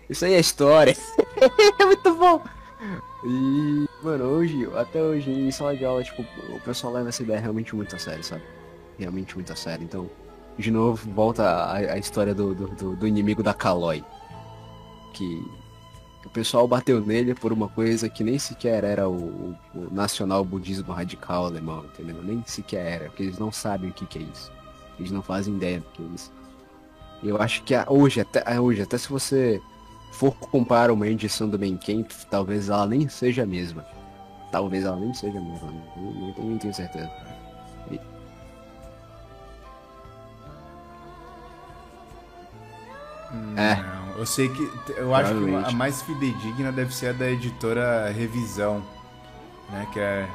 Isso 0.09 0.23
aí 0.27 0.35
é 0.35 0.39
história. 0.39 0.95
é 1.81 1.85
muito 1.87 2.15
bom. 2.15 2.43
E, 3.25 3.87
mano, 4.03 4.25
hoje, 4.25 4.69
até 4.77 5.03
hoje, 5.03 5.31
em 5.31 5.51
sala 5.51 5.75
de 5.75 5.83
aula, 5.85 6.05
tipo, 6.05 6.23
o 6.55 6.61
pessoal 6.61 6.93
leva 6.93 7.09
essa 7.09 7.23
ideia 7.23 7.41
realmente 7.41 7.75
muito 7.75 7.97
a 7.97 7.99
sério, 7.99 8.23
sabe? 8.23 8.43
Realmente 8.99 9.35
muito 9.35 9.51
a 9.51 9.57
sério. 9.57 9.83
Então, 9.83 10.11
de 10.59 10.71
novo, 10.71 11.11
volta 11.11 11.43
a, 11.43 11.77
a 11.77 11.99
história 11.99 12.35
do, 12.35 12.55
do, 12.55 12.95
do- 12.97 13.07
inimigo 13.09 13.43
da 13.43 13.55
Calói. 13.55 14.05
Que 15.15 15.43
pessoal 16.37 16.69
bateu 16.69 17.01
nele 17.01 17.35
por 17.35 17.51
uma 17.51 17.67
coisa 17.67 18.11
que 18.11 18.23
nem 18.23 18.39
sequer 18.39 18.85
era 18.85 19.09
o, 19.09 19.57
o- 19.75 19.89
nacional 19.91 20.45
budismo 20.45 20.93
radical 20.93 21.47
alemão, 21.47 21.87
entendeu? 21.87 22.23
Nem 22.23 22.43
sequer 22.45 22.85
era, 22.93 23.05
porque 23.07 23.23
eles 23.23 23.39
não 23.39 23.51
sabem 23.51 23.89
o 23.89 23.93
que, 23.95 24.05
que 24.05 24.19
é 24.19 24.23
isso. 24.23 24.53
Eles 24.99 25.11
não 25.11 25.23
fazem 25.23 25.57
ideia 25.57 25.81
do 25.81 25.87
que 25.87 26.03
é 26.03 26.07
isso. 26.15 26.31
Eu 27.23 27.41
acho 27.41 27.63
que 27.63 27.75
hoje, 27.89 28.21
até, 28.21 28.43
a- 28.47 28.61
hoje, 28.61 28.83
até 28.83 28.99
se 28.99 29.09
você 29.09 29.63
for 30.13 30.35
comparar 30.37 30.93
uma 30.93 31.09
edição 31.09 31.49
do 31.49 31.59
Camp, 31.59 32.11
talvez 32.31 32.69
ela 32.69 32.87
nem 32.87 33.09
seja 33.09 33.45
a 33.45 33.47
mesma. 33.47 33.83
Talvez 34.53 34.85
ela 34.85 34.97
nem 34.97 35.15
seja 35.15 35.39
a 35.39 35.41
mesma, 35.43 35.71
não, 35.97 36.13
não, 36.13 36.33
tenho- 36.35 36.51
não 36.51 36.59
tenho 36.59 36.75
certeza. 36.75 37.11
É. 43.57 44.06
Eu 44.19 44.27
sei 44.27 44.49
que. 44.49 44.71
Eu 44.97 45.15
acho 45.15 45.35
que 45.35 45.55
a 45.55 45.71
mais 45.73 46.03
fidedigna 46.03 46.73
deve 46.73 46.95
ser 46.95 47.09
a 47.09 47.13
da 47.13 47.31
editora 47.31 48.11
Revisão. 48.11 48.83
Né? 49.71 49.87
Que 49.93 50.01
é, 50.01 50.29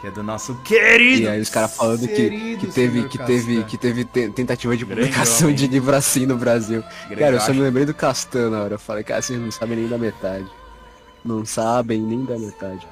que 0.00 0.06
é 0.08 0.10
do 0.10 0.22
nosso 0.22 0.54
querido. 0.62 1.22
E 1.22 1.28
aí 1.28 1.40
os 1.40 1.48
caras 1.48 1.76
falando 1.76 2.00
que, 2.06 2.56
que 2.56 2.66
teve, 2.66 3.08
que 3.08 3.18
teve, 3.18 3.64
que 3.64 3.76
teve 3.78 4.04
te- 4.04 4.28
tentativa 4.30 4.76
de 4.76 4.84
Grande 4.84 5.00
publicação 5.02 5.46
homem. 5.46 5.56
de 5.56 5.66
livro 5.68 5.94
assim 5.94 6.26
no 6.26 6.36
Brasil. 6.36 6.82
Grande, 7.06 7.16
Cara, 7.22 7.36
eu 7.36 7.40
só 7.40 7.52
me 7.52 7.60
lembrei 7.60 7.86
do 7.86 7.94
Castan 7.94 8.50
na 8.50 8.62
hora. 8.62 8.74
Eu 8.74 8.78
falei, 8.78 9.04
cara, 9.04 9.22
vocês 9.22 9.38
não 9.40 9.50
sabem 9.50 9.76
nem 9.78 9.88
da 9.88 9.96
metade. 9.98 10.46
Não 11.24 11.44
sabem 11.46 12.00
nem 12.02 12.24
da 12.24 12.36
metade. 12.38 12.86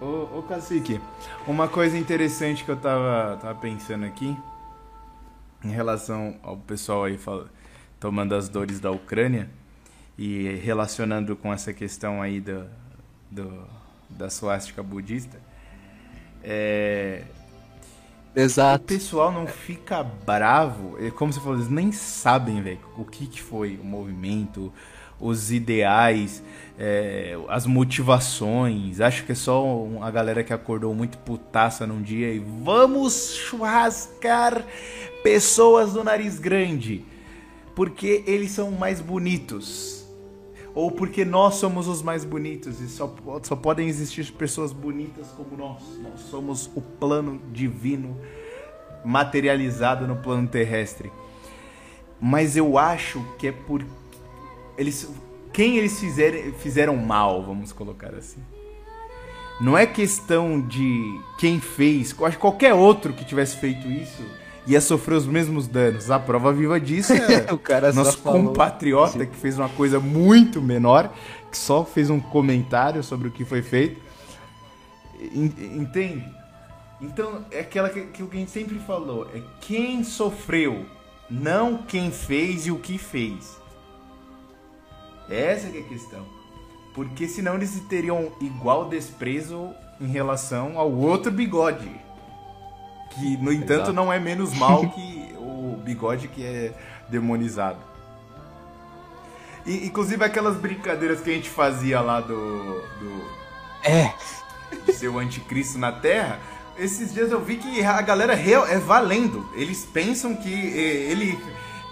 Ô, 0.00 0.38
ô 0.38 0.42
Cacique, 0.42 1.00
uma 1.46 1.68
coisa 1.68 1.96
interessante 1.96 2.64
que 2.64 2.70
eu 2.70 2.76
tava, 2.76 3.38
tava 3.40 3.54
pensando 3.54 4.04
aqui, 4.04 4.36
em 5.66 5.72
relação 5.72 6.36
ao 6.42 6.56
pessoal 6.56 7.04
aí 7.04 7.18
fala- 7.18 7.48
tomando 8.00 8.34
as 8.34 8.48
dores 8.48 8.78
da 8.80 8.90
Ucrânia 8.90 9.48
e 10.18 10.48
relacionando 10.62 11.36
com 11.36 11.52
essa 11.52 11.72
questão 11.72 12.22
aí 12.22 12.40
do, 12.40 12.64
do, 13.30 13.66
da 14.08 14.30
suástica 14.30 14.82
budista, 14.82 15.38
é, 16.42 17.24
o 18.34 18.38
Exato. 18.40 18.84
pessoal 18.84 19.32
não 19.32 19.46
fica 19.46 20.02
bravo, 20.02 20.96
é 21.00 21.10
como 21.10 21.32
você 21.32 21.40
falou, 21.40 21.56
eles 21.56 21.70
nem 21.70 21.90
sabem, 21.90 22.60
velho, 22.62 22.80
o 22.96 23.04
que, 23.04 23.26
que 23.26 23.40
foi 23.42 23.76
o 23.76 23.84
movimento, 23.84 24.70
os 25.18 25.50
ideais, 25.50 26.42
é, 26.78 27.34
as 27.48 27.64
motivações. 27.64 29.00
Acho 29.00 29.24
que 29.24 29.32
é 29.32 29.34
só 29.34 29.64
a 30.02 30.10
galera 30.10 30.44
que 30.44 30.52
acordou 30.52 30.94
muito 30.94 31.16
putaça 31.18 31.86
num 31.86 32.02
dia 32.02 32.30
e 32.30 32.38
vamos 32.38 33.34
churrascar 33.34 34.62
pessoas 35.26 35.92
do 35.92 36.04
nariz 36.04 36.38
grande, 36.38 37.04
porque 37.74 38.22
eles 38.28 38.52
são 38.52 38.70
mais 38.70 39.00
bonitos. 39.00 40.06
Ou 40.72 40.88
porque 40.88 41.24
nós 41.24 41.56
somos 41.56 41.88
os 41.88 42.00
mais 42.00 42.24
bonitos 42.24 42.80
e 42.80 42.86
só, 42.86 43.12
só 43.42 43.56
podem 43.56 43.88
existir 43.88 44.30
pessoas 44.30 44.72
bonitas 44.72 45.26
como 45.36 45.56
nós. 45.56 45.82
Nós 46.00 46.20
somos 46.30 46.70
o 46.76 46.80
plano 46.80 47.40
divino 47.50 48.16
materializado 49.04 50.06
no 50.06 50.14
plano 50.14 50.46
terrestre. 50.46 51.10
Mas 52.20 52.56
eu 52.56 52.78
acho 52.78 53.20
que 53.36 53.48
é 53.48 53.52
por 53.52 53.84
eles 54.78 55.10
quem 55.52 55.76
eles 55.76 55.98
fizerem, 55.98 56.52
fizeram 56.52 56.96
mal, 56.96 57.42
vamos 57.42 57.72
colocar 57.72 58.14
assim. 58.14 58.40
Não 59.60 59.76
é 59.76 59.86
questão 59.86 60.60
de 60.60 61.20
quem 61.36 61.58
fez. 61.58 62.14
Acho 62.22 62.36
que 62.36 62.40
qualquer 62.40 62.74
outro 62.74 63.12
que 63.12 63.24
tivesse 63.24 63.56
feito 63.56 63.88
isso 63.88 64.22
ia 64.66 64.80
sofrer 64.80 65.14
os 65.16 65.26
mesmos 65.26 65.66
danos. 65.66 66.10
A 66.10 66.18
prova 66.18 66.52
viva 66.52 66.80
disso 66.80 67.12
é 67.12 67.46
O 67.52 67.58
cara 67.58 67.92
nosso 67.92 68.18
compatriota 68.18 69.24
que 69.26 69.36
fez 69.36 69.58
uma 69.58 69.68
coisa 69.68 70.00
muito 70.00 70.60
menor, 70.60 71.12
que 71.50 71.56
só 71.58 71.84
fez 71.84 72.10
um 72.10 72.20
comentário 72.20 73.02
sobre 73.02 73.28
o 73.28 73.30
que 73.30 73.44
foi 73.44 73.62
feito. 73.62 74.00
En- 75.20 75.80
Entende? 75.80 76.24
Então, 77.00 77.44
é 77.50 77.60
aquela 77.60 77.88
que, 77.90 78.02
que 78.06 78.22
a 78.22 78.26
gente 78.36 78.50
sempre 78.50 78.78
falou, 78.78 79.28
é 79.34 79.42
quem 79.60 80.02
sofreu, 80.02 80.86
não 81.30 81.76
quem 81.78 82.10
fez 82.10 82.66
e 82.66 82.70
o 82.70 82.78
que 82.78 82.96
fez. 82.96 83.58
Essa 85.28 85.66
é 85.66 85.80
a 85.80 85.82
questão. 85.82 86.24
Porque 86.94 87.28
senão 87.28 87.56
eles 87.56 87.78
teriam 87.88 88.32
igual 88.40 88.88
desprezo 88.88 89.70
em 90.00 90.06
relação 90.06 90.78
ao 90.78 90.90
outro 90.90 91.30
bigode. 91.30 91.90
Que, 93.18 93.36
no 93.38 93.52
entanto, 93.52 93.72
Exato. 93.74 93.92
não 93.92 94.12
é 94.12 94.18
menos 94.20 94.52
mal 94.54 94.88
que 94.90 95.34
o 95.38 95.80
bigode 95.84 96.28
que 96.28 96.44
é 96.44 96.72
demonizado. 97.08 97.78
E, 99.64 99.86
inclusive 99.86 100.24
aquelas 100.24 100.56
brincadeiras 100.56 101.20
que 101.20 101.30
a 101.30 101.32
gente 101.34 101.48
fazia 101.50 102.00
lá 102.00 102.20
do, 102.20 102.80
do 102.98 103.22
É. 103.82 104.12
de 104.86 104.92
ser 104.92 105.08
o 105.08 105.18
anticristo 105.18 105.78
na 105.78 105.90
Terra, 105.92 106.38
esses 106.78 107.12
dias 107.14 107.30
eu 107.32 107.40
vi 107.40 107.56
que 107.56 107.82
a 107.84 108.00
galera 108.02 108.34
real 108.34 108.66
é 108.66 108.78
valendo. 108.78 109.48
Eles 109.54 109.84
pensam 109.84 110.36
que 110.36 110.52
ele 110.52 111.38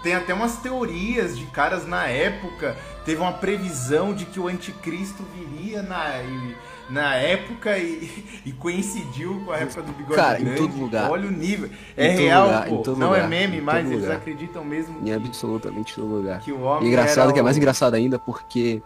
tem 0.03 0.13
até 0.13 0.33
umas 0.33 0.57
teorias 0.57 1.37
de 1.37 1.45
caras 1.47 1.87
na 1.87 2.05
época, 2.05 2.77
teve 3.03 3.19
uma 3.19 3.33
previsão 3.33 4.13
de 4.13 4.25
que 4.25 4.39
o 4.39 4.47
anticristo 4.47 5.23
viria 5.35 5.81
na, 5.81 6.21
e- 6.21 6.55
na 6.89 7.15
época 7.15 7.77
e, 7.77 8.41
e 8.45 8.51
coincidiu 8.51 9.41
com 9.45 9.51
a 9.51 9.57
época 9.57 9.81
do 9.81 9.91
bigode 9.93 10.15
Cara, 10.15 10.39
em 10.39 10.43
grande. 10.45 10.59
todo 10.61 10.77
lugar. 10.79 11.09
Olha 11.11 11.27
o 11.27 11.31
nível. 11.31 11.69
É 11.97 12.09
real, 12.09 12.45
lugar, 12.45 12.67
em 12.71 12.83
pô. 12.83 12.91
Não 12.95 13.07
é 13.13 13.17
lugar, 13.17 13.29
meme 13.29 13.57
em 13.57 13.61
mais, 13.61 13.83
todo 13.83 13.91
eles 13.93 14.03
lugar. 14.03 14.17
acreditam 14.17 14.63
mesmo 14.65 14.99
Em 15.01 15.03
que, 15.05 15.11
absolutamente 15.13 15.95
todo 15.95 16.07
lugar. 16.07 16.39
que 16.41 16.51
o 16.51 16.61
homem 16.61 16.87
Engraçado 16.89 17.23
era 17.25 17.33
que 17.33 17.39
é 17.39 17.43
mais 17.43 17.57
engraçado 17.57 17.93
ainda 17.95 18.19
porque 18.19 18.81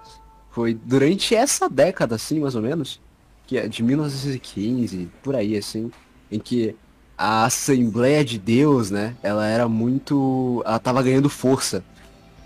foi 0.52 0.74
durante 0.74 1.36
essa 1.36 1.70
década, 1.70 2.16
assim, 2.16 2.40
mais 2.40 2.56
ou 2.56 2.62
menos, 2.62 3.00
que 3.46 3.58
é 3.58 3.68
de 3.68 3.84
1915, 3.84 5.10
por 5.24 5.36
aí, 5.36 5.58
assim, 5.58 5.92
em 6.32 6.40
que 6.40 6.76
a 7.18 7.46
Assembleia 7.46 8.24
de 8.24 8.40
Deus, 8.40 8.90
né, 8.90 9.14
ela 9.22 9.46
era 9.46 9.68
muito. 9.68 10.64
Ela 10.66 10.80
tava 10.80 11.04
ganhando 11.04 11.30
força, 11.30 11.84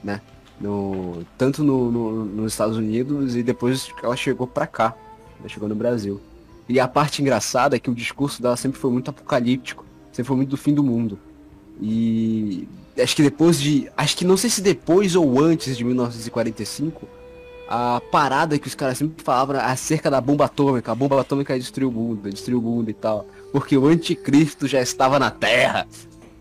né? 0.04 0.20
No, 0.60 1.24
tanto 1.38 1.64
no, 1.64 1.92
no- 1.92 2.26
nos 2.26 2.54
Estados 2.54 2.78
Unidos 2.78 3.36
e 3.36 3.44
depois 3.44 3.90
ela 4.02 4.16
chegou 4.16 4.48
pra 4.48 4.66
cá, 4.66 4.96
ela 5.44 5.50
chegou 5.50 5.68
no 5.68 5.76
Brasil. 5.76 6.22
E 6.68 6.80
a 6.80 6.88
parte 6.88 7.22
engraçada 7.22 7.76
é 7.76 7.80
que 7.80 7.90
o 7.90 7.94
discurso 7.94 8.42
dela 8.42 8.56
sempre 8.56 8.80
foi 8.80 8.90
muito 8.90 9.10
apocalíptico, 9.10 9.86
sempre 10.12 10.28
foi 10.28 10.38
muito 10.38 10.50
do 10.50 10.58
fim 10.58 10.74
do 10.74 10.82
mundo. 10.82 11.20
E 11.82 12.68
acho 12.98 13.16
que 13.16 13.22
depois 13.22 13.60
de. 13.60 13.92
Acho 13.98 14.16
que 14.16 14.24
não 14.24 14.38
sei 14.38 14.50
se 14.50 14.62
depois 14.62 15.16
ou 15.16 15.42
antes 15.42 15.76
de 15.76 15.84
1945, 15.84 17.06
a 17.68 18.02
parada 18.12 18.58
que 18.58 18.68
os 18.68 18.76
caras 18.76 18.98
sempre 18.98 19.22
falavam 19.24 19.58
acerca 19.60 20.10
da 20.10 20.22
bomba 20.22 20.46
atômica, 20.46 20.92
a 20.92 20.96
bomba 20.96 21.20
atômica 21.20 21.58
destruiu 21.58 21.90
o 21.90 21.92
mundo, 21.92 22.30
destruiu 22.30 22.60
o 22.60 22.62
mundo 22.62 22.90
e 22.90 22.94
tal. 22.94 23.28
Porque 23.52 23.78
o 23.78 23.88
anticristo 23.88 24.66
já 24.68 24.82
estava 24.82 25.20
na 25.20 25.30
Terra. 25.30 25.86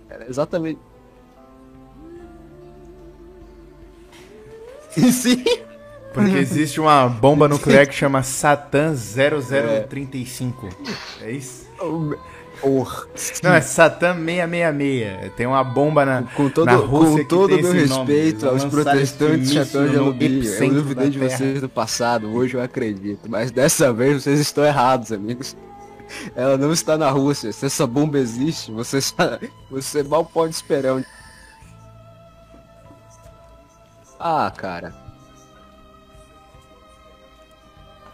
Era 0.09 0.29
exatamente. 0.29 0.79
Sim. 5.11 5.43
Porque 6.13 6.37
existe 6.37 6.81
uma 6.81 7.09
bomba 7.09 7.49
nuclear 7.49 7.87
que 7.87 7.95
chama 7.95 8.23
Satan 8.23 8.95
0035. 8.95 10.69
É 11.21 11.31
isso? 11.31 11.67
Oh, 11.81 12.15
Não, 13.43 13.53
é 13.53 13.61
Satan 13.61 14.15
666. 14.15 15.33
Tem 15.35 15.47
uma 15.47 15.65
bomba 15.65 16.05
na, 16.05 16.23
com 16.23 16.49
todo, 16.49 16.67
na 16.67 16.75
Rússia 16.75 17.23
com 17.23 17.29
todo 17.29 17.55
o 17.55 17.63
meu 17.63 17.89
nome. 17.89 18.13
Respeito 18.13 18.41
vão 18.41 18.51
aos 18.51 18.65
protestantes 18.65 19.53
chapéu 19.53 19.89
de 19.89 19.97
alumínio, 19.97 20.45
eu 20.45 20.71
duvidei 20.71 21.11
de 21.11 21.19
Terra. 21.19 21.37
vocês 21.37 21.63
no 21.63 21.69
passado, 21.69 22.33
hoje 22.33 22.57
eu 22.57 22.63
acredito. 22.63 23.29
Mas 23.29 23.51
dessa 23.51 23.93
vez 23.93 24.23
vocês 24.23 24.39
estão 24.39 24.65
errados, 24.65 25.11
amigos. 25.11 25.57
Ela 26.37 26.57
não 26.57 26.73
está 26.73 26.97
na 26.97 27.11
Rússia. 27.11 27.53
Se 27.53 27.67
essa 27.67 27.87
bomba 27.87 28.19
existe, 28.19 28.71
você, 28.71 28.99
você 29.71 30.03
mal 30.03 30.25
pode 30.25 30.55
esperar. 30.55 31.03
Ah, 34.21 34.53
cara. 34.55 35.02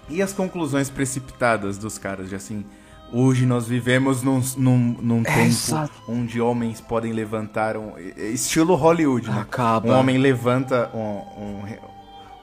E 0.09 0.23
as 0.23 0.33
conclusões 0.33 0.89
precipitadas 0.91 1.79
dos 1.79 1.99
caras 1.99 2.29
de 2.29 2.35
assim... 2.35 2.65
Hoje 3.11 3.47
nós 3.47 3.67
vivemos 3.67 4.23
num, 4.23 4.39
num, 4.59 4.97
num 5.01 5.23
tempo 5.23 5.39
Exato. 5.41 5.91
onde 6.07 6.43
homens 6.43 6.79
podem 6.79 7.11
levantar 7.11 7.75
um... 7.75 7.95
Estilo 8.19 8.75
Hollywood, 8.75 9.31
né? 9.31 9.41
Acaba. 9.41 9.89
Um 9.89 9.99
homem 9.99 10.19
levanta 10.19 10.91
um- 10.95 11.23
um- 11.43 11.63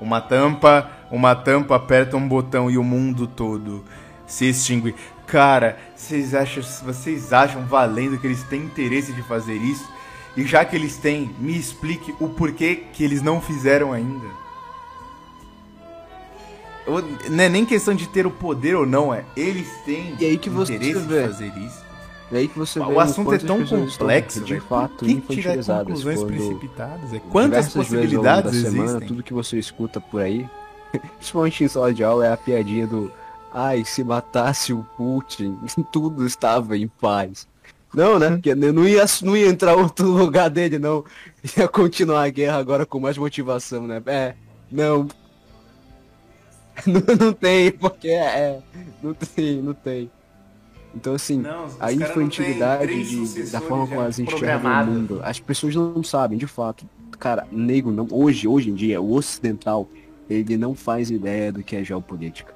uma 0.01 0.20
tampa, 0.20 0.89
uma 1.11 1.36
tampa 1.36 1.76
aperta 1.76 2.18
um 2.18 2.28
botão 2.28 2.70
e 2.72 2.80
o 2.80 2.84
mundo 2.84 3.28
todo 3.28 3.86
se 4.26 4.49
extingue. 4.49 4.95
Cara, 5.28 5.78
vocês 5.95 6.34
acham, 6.34 6.63
vocês 6.84 7.32
acham 7.32 7.63
valendo 7.66 8.18
que 8.18 8.26
eles 8.26 8.41
têm 8.41 8.63
interesse 8.63 9.13
de 9.13 9.22
fazer 9.22 9.53
isso? 9.55 9.88
E 10.36 10.45
já 10.47 10.66
que 10.66 10.76
eles 10.76 10.97
têm, 10.97 11.30
me 11.39 11.55
explique 11.55 12.11
o 12.20 12.28
porquê 12.30 12.86
que 12.91 13.03
eles 13.03 13.22
não 13.22 13.39
fizeram 13.39 13.93
ainda. 13.93 14.26
Eu- 16.86 17.04
Não 17.30 17.44
é 17.44 17.50
nem 17.50 17.66
questão 17.66 17.94
de 17.96 18.08
ter 18.08 18.26
o 18.28 18.32
poder 18.32 18.76
ou 18.76 18.86
não, 18.86 19.14
é 19.14 19.24
eles 19.36 19.68
têm 19.86 20.16
E 20.20 20.26
aí 20.26 20.38
que 20.38 20.50
você 20.50 20.76
interesse 20.76 21.00
vê. 21.06 21.22
de 21.22 21.28
fazer 21.28 21.54
isso. 21.58 21.86
É 22.32 22.38
aí 22.38 22.48
que 22.48 22.58
você 22.58 22.80
vê 22.80 22.86
O 22.86 23.00
assunto 23.00 23.34
é 23.34 23.38
tão 23.38 23.66
complexo, 23.66 24.42
de 24.42 24.60
fato, 24.60 25.06
Por 25.06 25.08
que 25.08 25.22
tirar 25.42 25.64
conclusões 25.64 26.24
precipitadas? 26.24 27.14
É 27.14 27.20
quantas 27.20 27.66
diversas 27.68 27.74
vezes 27.74 27.90
possibilidades 27.90 28.52
da 28.64 28.70
semana, 28.70 28.84
existem? 28.90 29.08
tudo 29.08 29.24
que 29.24 29.34
você 29.34 29.58
escuta 29.60 30.02
por 30.02 30.22
aí, 30.22 30.48
principalmente 31.18 31.64
em 31.64 31.68
sala 31.68 31.94
de 31.94 32.04
aula, 32.04 32.26
é 32.26 32.32
a 32.34 32.38
piadinha 32.38 32.88
do 32.88 33.12
ai, 33.54 33.86
se 33.86 34.04
matasse 34.04 34.74
o 34.74 34.86
Putin, 34.98 35.58
tudo 35.92 36.26
estava 36.26 36.78
em 36.78 36.88
paz. 36.88 37.48
Não, 37.94 38.20
né? 38.20 38.32
Porque 38.32 38.54
não 38.54 38.86
ia, 38.86 39.06
não 39.22 39.38
ia 39.38 39.48
entrar 39.48 39.76
outro 39.76 40.08
lugar 40.12 40.50
dele, 40.50 40.78
não. 40.78 41.06
Ia 41.58 41.68
continuar 41.68 42.24
a 42.26 42.30
guerra 42.30 42.58
agora 42.58 42.86
com 42.86 43.00
mais 43.00 43.18
motivação, 43.18 43.88
né? 43.88 44.02
É, 44.06 44.34
não. 44.70 45.08
Não, 46.86 47.16
não 47.28 47.34
tem, 47.34 47.72
porque 47.72 48.10
é. 48.10 48.60
Não 49.02 49.14
tem, 49.14 49.62
não 49.62 49.74
tem. 49.74 50.12
Então, 50.94 51.14
assim, 51.14 51.40
Não, 51.40 51.68
a 51.80 51.92
infantilidade 51.92 53.04
de- 53.04 53.52
da 53.52 53.60
forma 53.62 53.88
como 53.88 54.02
elas 54.02 54.20
enxergam 54.20 54.72
o 54.72 54.86
mundo. 54.86 55.20
As 55.24 55.40
pessoas 55.40 55.76
não 55.76 56.04
sabem, 56.04 56.38
de 56.38 56.48
fato. 56.48 56.86
Cara, 57.20 57.48
negro, 57.52 57.92
não, 57.92 58.08
hoje, 58.12 58.48
hoje 58.48 58.70
em 58.70 58.74
dia, 58.76 59.02
o 59.02 59.14
ocidental, 59.14 59.88
ele 60.30 60.58
não 60.58 60.76
faz 60.76 61.10
ideia 61.10 61.52
do 61.52 61.64
que 61.64 61.76
é 61.76 61.84
geopolítica. 61.84 62.54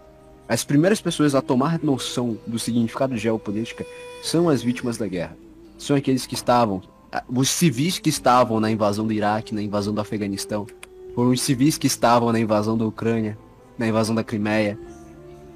As 0.48 0.64
primeiras 0.64 1.00
pessoas 1.00 1.36
a 1.36 1.42
tomar 1.42 1.80
noção 1.84 2.38
do 2.48 2.58
significado 2.58 3.14
de 3.14 3.20
geopolítica 3.20 3.86
são 4.24 4.50
as 4.50 4.62
vítimas 4.64 4.98
da 4.98 5.08
guerra. 5.08 5.36
São 5.78 5.96
aqueles 5.96 6.26
que 6.26 6.34
estavam, 6.34 6.82
ah, 7.12 7.24
os 7.30 7.50
civis 7.50 8.00
que 8.00 8.10
estavam 8.10 8.60
na 8.60 8.70
invasão 8.72 9.06
do 9.06 9.14
Iraque, 9.14 9.54
na 9.56 9.62
invasão 9.62 9.94
do 9.94 10.02
Afeganistão, 10.02 10.66
foram 11.14 11.32
os 11.32 11.42
civis 11.42 11.78
que 11.78 11.88
estavam 11.88 12.32
na 12.32 12.40
invasão 12.40 12.78
da 12.78 12.86
Ucrânia, 12.86 13.38
na 13.80 13.88
invasão 13.88 14.14
da 14.14 14.24
Crimeia. 14.24 14.78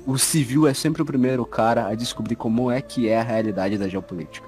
O 0.08 0.18
civil 0.18 0.66
é 0.66 0.74
sempre 0.74 1.02
o 1.02 1.06
primeiro 1.06 1.46
cara 1.46 1.88
a 1.88 1.94
descobrir 1.96 2.36
como 2.36 2.72
é 2.72 2.82
que 2.82 3.08
é 3.08 3.20
a 3.20 3.24
realidade 3.24 3.78
da 3.78 3.88
geopolítica. 3.88 4.48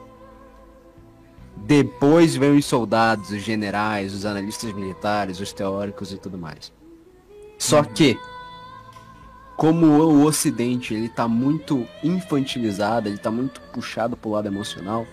Depois 1.57 2.35
vem 2.35 2.57
os 2.57 2.65
soldados, 2.65 3.29
os 3.31 3.41
generais, 3.41 4.13
os 4.13 4.25
analistas 4.25 4.73
militares, 4.73 5.39
os 5.39 5.53
teóricos 5.53 6.11
e 6.11 6.17
tudo 6.17 6.37
mais. 6.37 6.73
Só 7.57 7.83
que, 7.83 8.17
como 9.55 9.85
o 9.87 10.25
Ocidente 10.25 10.93
ele 10.93 11.07
tá 11.07 11.27
muito 11.27 11.87
infantilizado, 12.03 13.07
ele 13.07 13.17
tá 13.17 13.31
muito 13.31 13.61
puxado 13.73 14.17
pro 14.17 14.31
lado 14.31 14.47
emocional, 14.47 15.07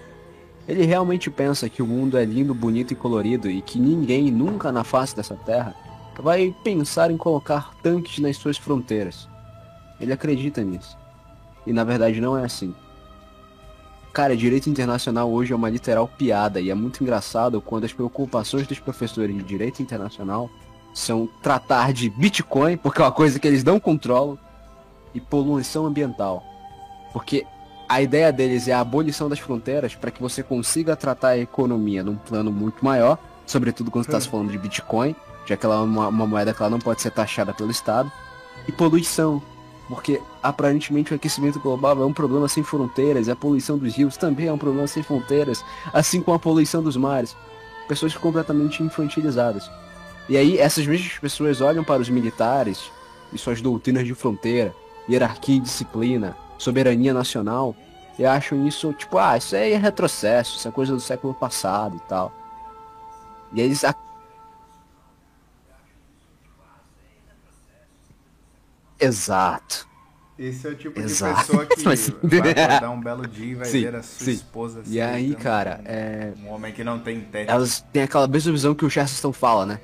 ele 0.66 0.84
realmente 0.84 1.30
pensa 1.30 1.68
que 1.68 1.82
o 1.82 1.86
mundo 1.86 2.18
é 2.18 2.24
lindo, 2.24 2.54
bonito 2.54 2.92
e 2.92 2.96
colorido 2.96 3.48
e 3.50 3.62
que 3.62 3.78
ninguém 3.78 4.30
nunca 4.30 4.70
na 4.70 4.84
face 4.84 5.14
dessa 5.14 5.34
terra 5.34 5.74
vai 6.18 6.54
pensar 6.62 7.10
em 7.10 7.16
colocar 7.16 7.72
tanques 7.82 8.18
nas 8.18 8.36
suas 8.36 8.56
fronteiras. 8.56 9.28
Ele 10.00 10.12
acredita 10.12 10.62
nisso. 10.62 10.96
E 11.66 11.72
na 11.72 11.84
verdade 11.84 12.20
não 12.20 12.36
é 12.36 12.44
assim. 12.44 12.74
Cara, 14.12 14.36
direito 14.36 14.68
internacional 14.68 15.30
hoje 15.30 15.52
é 15.52 15.56
uma 15.56 15.70
literal 15.70 16.06
piada 16.06 16.60
e 16.60 16.70
é 16.70 16.74
muito 16.74 17.02
engraçado 17.02 17.60
quando 17.62 17.84
as 17.84 17.92
preocupações 17.92 18.66
dos 18.66 18.78
professores 18.78 19.34
de 19.34 19.42
direito 19.42 19.80
internacional 19.80 20.50
são 20.92 21.26
tratar 21.42 21.92
de 21.92 22.10
Bitcoin, 22.10 22.76
porque 22.76 23.00
é 23.00 23.04
uma 23.04 23.12
coisa 23.12 23.38
que 23.38 23.48
eles 23.48 23.64
não 23.64 23.80
controlam, 23.80 24.38
e 25.14 25.20
poluição 25.20 25.86
ambiental. 25.86 26.42
Porque 27.12 27.46
a 27.88 28.00
ideia 28.00 28.32
deles 28.32 28.68
é 28.68 28.72
a 28.72 28.80
abolição 28.80 29.28
das 29.28 29.38
fronteiras 29.38 29.94
para 29.94 30.10
que 30.10 30.22
você 30.22 30.42
consiga 30.42 30.96
tratar 30.96 31.28
a 31.28 31.38
economia 31.38 32.02
num 32.02 32.16
plano 32.16 32.50
muito 32.50 32.84
maior, 32.84 33.18
sobretudo 33.46 33.90
quando 33.90 34.06
está 34.06 34.20
se 34.20 34.28
falando 34.28 34.50
de 34.50 34.58
Bitcoin, 34.58 35.14
já 35.46 35.56
que 35.56 35.66
ela 35.66 35.76
é 35.76 35.78
uma, 35.78 36.08
uma 36.08 36.26
moeda 36.26 36.52
que 36.52 36.62
ela 36.62 36.70
não 36.70 36.78
pode 36.78 37.02
ser 37.02 37.10
taxada 37.10 37.52
pelo 37.52 37.70
Estado, 37.70 38.10
e 38.66 38.72
poluição. 38.72 39.42
Porque 39.88 40.22
aparentemente 40.42 41.12
o 41.12 41.16
aquecimento 41.16 41.60
global 41.60 42.00
é 42.00 42.06
um 42.06 42.12
problema 42.12 42.48
sem 42.48 42.62
fronteiras, 42.62 43.28
a 43.28 43.36
poluição 43.36 43.76
dos 43.76 43.94
rios 43.94 44.16
também 44.16 44.46
é 44.46 44.52
um 44.52 44.58
problema 44.58 44.86
sem 44.86 45.02
fronteiras, 45.02 45.64
assim 45.92 46.22
como 46.22 46.36
a 46.36 46.38
poluição 46.38 46.82
dos 46.82 46.96
mares. 46.96 47.36
Pessoas 47.88 48.16
completamente 48.16 48.82
infantilizadas. 48.82 49.70
E 50.28 50.36
aí 50.36 50.58
essas 50.58 50.86
mesmas 50.86 51.18
pessoas 51.18 51.60
olham 51.60 51.82
para 51.82 52.00
os 52.00 52.08
militares 52.08 52.90
e 53.32 53.38
suas 53.38 53.60
doutrinas 53.60 54.06
de 54.06 54.14
fronteira, 54.14 54.74
hierarquia 55.08 55.56
e 55.56 55.60
disciplina, 55.60 56.36
soberania 56.56 57.12
nacional, 57.12 57.74
e 58.18 58.24
acham 58.24 58.66
isso, 58.66 58.92
tipo, 58.92 59.18
ah, 59.18 59.36
isso 59.36 59.56
aí 59.56 59.72
é 59.72 59.76
retrocesso, 59.76 60.56
isso 60.56 60.68
é 60.68 60.70
coisa 60.70 60.94
do 60.94 61.00
século 61.00 61.34
passado 61.34 61.96
e 61.96 62.00
tal. 62.08 62.32
E 63.52 63.60
eles 63.60 63.84
Exato. 69.04 69.88
Esse 70.38 70.66
é 70.66 70.70
o 70.70 70.74
tipo 70.74 70.98
Exato. 70.98 71.34
de 71.34 71.46
pessoa 71.46 71.66
que 71.66 71.82
Mas- 71.84 72.08
vai 72.22 72.38
acordar 72.50 72.90
um 72.90 73.00
belo 73.00 73.26
dia 73.26 73.46
e 73.52 73.54
vai 73.54 73.66
Sim, 73.66 73.82
ver 73.82 73.96
a 73.96 74.02
sua 74.02 74.24
sim. 74.24 74.30
esposa 74.32 74.82
E 74.86 75.00
aí, 75.00 75.34
cara, 75.34 75.80
é. 75.84 76.32
Um 76.42 76.48
homem 76.50 76.72
que 76.72 76.82
não 76.82 76.98
tem 76.98 77.20
teto. 77.20 77.50
elas 77.50 77.84
têm 77.92 78.02
aquela 78.02 78.26
mesma 78.26 78.50
visão 78.52 78.74
que 78.74 78.84
o 78.84 78.90
Chesterton 78.90 79.32
fala, 79.32 79.66
né? 79.66 79.80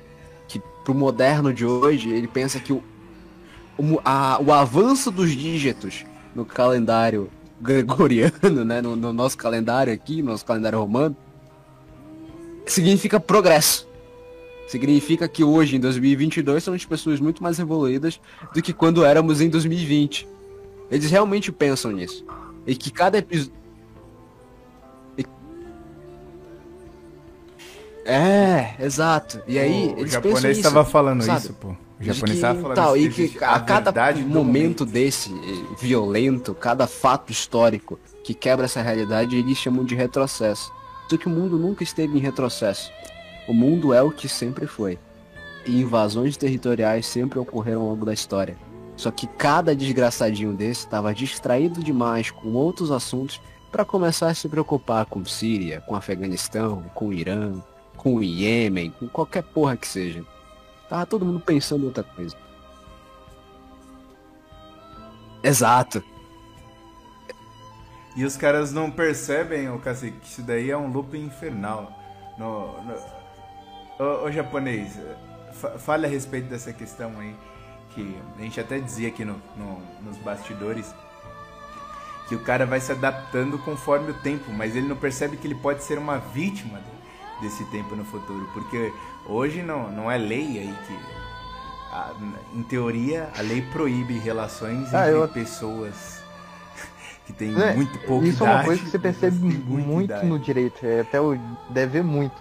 Que 0.47 0.59
pro 0.83 0.93
moderno 0.93 1.53
de 1.53 1.65
hoje, 1.65 2.09
ele 2.09 2.27
pensa 2.27 2.59
que 2.59 2.73
o, 2.73 2.83
o, 3.77 3.99
a- 4.03 4.39
o 4.41 4.51
avanço 4.51 5.11
dos 5.11 5.31
dígitos 5.31 6.03
no 6.35 6.43
calendário 6.45 7.29
gregoriano, 7.61 8.65
né? 8.65 8.81
No, 8.81 8.95
no 8.95 9.13
nosso 9.13 9.37
calendário 9.37 9.93
aqui, 9.93 10.21
no 10.21 10.31
nosso 10.31 10.45
calendário 10.45 10.79
romano, 10.79 11.15
significa 12.65 13.19
progresso. 13.19 13.87
Significa 14.69 15.27
que 15.27 15.43
hoje, 15.43 15.77
em 15.77 15.79
2022, 15.79 16.63
somos 16.63 16.85
pessoas 16.85 17.19
muito 17.19 17.41
mais 17.41 17.57
evoluídas 17.57 18.21
do 18.53 18.61
que 18.61 18.71
quando 18.71 19.03
éramos 19.03 19.41
em 19.41 19.49
2020. 19.49 20.27
Eles 20.91 21.09
realmente 21.09 21.51
pensam 21.51 21.91
nisso. 21.91 22.23
E 22.67 22.75
que 22.75 22.91
cada 22.91 23.17
episódio. 23.17 23.57
É, 28.05 28.75
exato. 28.79 29.41
E 29.47 29.57
aí, 29.57 29.95
o 29.97 30.05
japonês 30.05 30.57
estava 30.57 30.85
falando 30.85 31.23
sabe? 31.23 31.39
isso, 31.39 31.53
pô. 31.53 31.69
O 31.99 32.03
japonês 32.03 32.37
estava 32.37 32.61
falando 32.61 32.75
tal, 32.75 32.95
isso. 32.95 33.07
e 33.07 33.11
que 33.11 33.21
existe 33.23 33.43
a 33.43 33.59
cada 33.59 33.91
do 34.11 34.19
momento 34.19 34.85
desse 34.85 35.33
eh, 35.33 35.75
violento, 35.79 36.53
cada 36.53 36.85
fato 36.85 37.31
histórico 37.31 37.99
que 38.23 38.35
quebra 38.35 38.65
essa 38.65 38.83
realidade, 38.83 39.35
eles 39.35 39.57
chamam 39.57 39.83
de 39.83 39.95
retrocesso. 39.95 40.71
Só 41.09 41.17
que 41.17 41.25
o 41.25 41.29
mundo 41.29 41.57
nunca 41.57 41.83
esteve 41.83 42.15
em 42.15 42.21
retrocesso. 42.21 42.91
O 43.49 43.53
mundo 43.53 43.95
é 43.95 44.01
o 44.03 44.11
que 44.11 44.29
sempre 44.29 44.67
foi. 44.67 44.99
E 45.65 45.81
invasões 45.81 46.37
territoriais 46.37 47.07
sempre 47.07 47.39
ocorreram 47.39 47.81
ao 47.81 47.87
longo 47.87 48.05
da 48.05 48.13
história. 48.13 48.55
Só 48.95 49.09
que 49.09 49.25
cada 49.25 49.75
desgraçadinho 49.75 50.53
desse 50.53 50.81
estava 50.81 51.15
distraído 51.15 51.83
demais 51.83 52.29
com 52.29 52.53
outros 52.53 52.91
assuntos 52.91 53.41
para 53.71 53.83
começar 53.83 54.27
a 54.27 54.35
se 54.35 54.47
preocupar 54.47 55.07
com 55.07 55.25
Síria, 55.25 55.81
com 55.81 55.95
Afeganistão, 55.95 56.83
com 56.93 57.07
o 57.07 57.13
Irã, 57.13 57.59
com 57.97 58.17
o 58.17 58.23
Iêmen, 58.23 58.91
com 58.91 59.07
qualquer 59.07 59.41
porra 59.41 59.75
que 59.75 59.87
seja. 59.87 60.23
Tava 60.87 61.07
todo 61.07 61.25
mundo 61.25 61.39
pensando 61.39 61.85
em 61.85 61.87
outra 61.87 62.03
coisa. 62.03 62.35
Exato. 65.41 66.03
E 68.15 68.23
os 68.23 68.37
caras 68.37 68.71
não 68.71 68.91
percebem, 68.91 69.71
ô 69.71 69.79
cacique, 69.79 70.19
que 70.19 70.27
isso 70.27 70.43
daí 70.43 70.69
é 70.69 70.77
um 70.77 70.91
loop 70.91 71.17
infernal. 71.17 71.91
No, 72.37 72.83
no... 72.83 73.18
Ô, 73.99 74.25
ô, 74.25 74.31
japonês, 74.31 74.97
fa 75.53 75.71
fale 75.77 76.05
a 76.05 76.09
respeito 76.09 76.47
dessa 76.47 76.71
questão 76.71 77.11
aí. 77.19 77.35
Que 77.93 78.15
a 78.37 78.41
gente 78.41 78.59
até 78.59 78.79
dizia 78.79 79.07
aqui 79.09 79.25
no, 79.25 79.35
no- 79.57 79.81
nos 80.03 80.17
bastidores. 80.17 80.93
Que 82.27 82.35
o 82.35 82.39
cara 82.39 82.65
vai 82.65 82.79
se 82.79 82.91
adaptando 82.91 83.57
conforme 83.59 84.11
o 84.11 84.13
tempo, 84.13 84.51
mas 84.51 84.75
ele 84.75 84.87
não 84.87 84.95
percebe 84.95 85.35
que 85.35 85.47
ele 85.47 85.55
pode 85.55 85.83
ser 85.83 85.97
uma 85.97 86.17
vítima 86.19 86.79
de- 86.79 87.41
desse 87.47 87.65
tempo 87.71 87.95
no 87.95 88.05
futuro. 88.05 88.47
Porque 88.53 88.93
hoje 89.25 89.61
não, 89.63 89.91
não 89.91 90.09
é 90.11 90.17
lei 90.17 90.59
aí 90.59 90.75
que. 90.87 90.97
a- 91.91 92.13
em 92.53 92.61
teoria, 92.63 93.29
a 93.35 93.41
lei 93.41 93.63
proíbe 93.63 94.17
relações 94.19 94.93
Ah, 94.93 95.07
entre 95.07 95.13
eu- 95.21 95.27
pessoas 95.27 96.21
que 97.25 97.33
têm 97.33 97.59
É, 97.59 97.73
muito 97.73 97.97
pouca 98.05 98.27
Isso 98.27 98.45
é 98.45 98.47
uma 98.49 98.63
coisa 98.63 98.83
que 98.83 98.89
você 98.91 98.99
percebe 98.99 99.35
muito 99.37 100.03
idade. 100.03 100.27
no 100.27 100.37
direito, 100.37 100.85
é, 100.85 100.99
até 101.01 101.19
o 101.19 101.35
deve 101.71 101.93
ver 101.93 102.03
muito. 102.03 102.35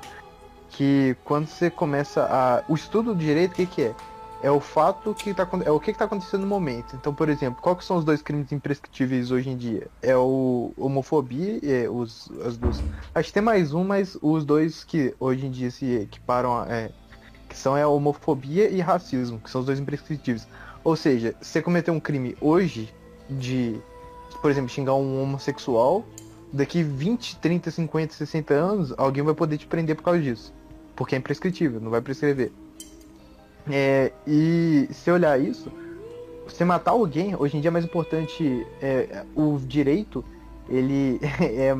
Que 0.79 1.16
quando 1.24 1.49
você 1.49 1.68
começa 1.68 2.22
a. 2.22 2.62
O 2.70 2.76
estudo 2.76 3.12
do 3.12 3.18
direito, 3.18 3.51
o 3.51 3.55
que, 3.57 3.66
que 3.66 3.83
é? 3.83 3.95
É 4.41 4.49
o 4.49 4.61
fato 4.61 5.12
que 5.12 5.35
tá 5.35 5.45
É 5.64 5.72
o 5.72 5.81
que, 5.81 5.93
que 5.93 5.99
tá 5.99 6.05
acontecendo 6.05 6.43
no 6.43 6.47
momento. 6.47 6.95
Então, 6.95 7.12
por 7.12 7.29
exemplo, 7.29 7.61
qual 7.61 7.81
são 7.81 7.97
os 7.97 8.05
dois 8.05 8.22
crimes 8.22 8.53
imprescritíveis 8.53 9.33
hoje 9.33 9.51
em 9.51 9.57
dia? 9.57 9.89
É 10.01 10.16
o 10.16 10.72
homofobia 10.76 11.59
e 11.61 11.72
é, 11.72 11.91
os, 11.91 12.31
as 12.47 12.57
duas. 12.57 12.81
Acho 13.12 13.26
que 13.26 13.35
tem 13.35 13.43
mais 13.43 13.74
um, 13.74 13.83
mas 13.83 14.16
os 14.22 14.45
dois 14.45 14.85
que 14.85 15.12
hoje 15.18 15.47
em 15.47 15.51
dia 15.51 15.68
se 15.68 15.85
equiparam 15.97 16.57
a. 16.57 16.66
É, 16.68 16.93
que 17.49 17.59
são 17.59 17.76
é 17.76 17.83
a 17.83 17.89
homofobia 17.89 18.70
e 18.70 18.81
racismo, 18.81 19.41
que 19.41 19.51
são 19.51 19.62
os 19.62 19.66
dois 19.66 19.81
imprescritíveis. 19.81 20.47
Ou 20.85 20.95
seja, 20.95 21.35
se 21.41 21.51
você 21.51 21.62
cometer 21.62 21.91
um 21.91 21.99
crime 21.99 22.37
hoje 22.41 22.95
de, 23.29 23.81
por 24.41 24.49
exemplo, 24.49 24.68
xingar 24.68 24.95
um 24.95 25.20
homossexual, 25.20 26.05
daqui 26.53 26.85
20, 26.85 27.39
30, 27.39 27.68
50, 27.72 28.14
60 28.14 28.55
anos, 28.55 28.95
alguém 28.97 29.24
vai 29.24 29.35
poder 29.35 29.59
te 29.59 29.66
prender 29.66 29.97
por 29.97 30.05
causa 30.05 30.20
disso. 30.20 30.57
Porque 30.99 31.14
é 31.14 31.18
imprescritível, 31.18 31.80
não 31.80 31.92
vai 31.92 32.01
prescrever. 32.01 32.51
É, 33.70 34.11
e 34.26 34.88
se 34.90 35.09
olhar 35.12 35.40
isso, 35.40 35.70
você 36.44 36.64
matar 36.64 36.90
alguém, 36.90 37.36
hoje 37.36 37.57
em 37.57 37.61
dia 37.61 37.68
é 37.68 37.70
mais 37.70 37.84
importante 37.84 38.66
é, 38.82 39.24
o 39.36 39.57
direito, 39.59 40.24
ele 40.68 41.20
é, 41.40 41.72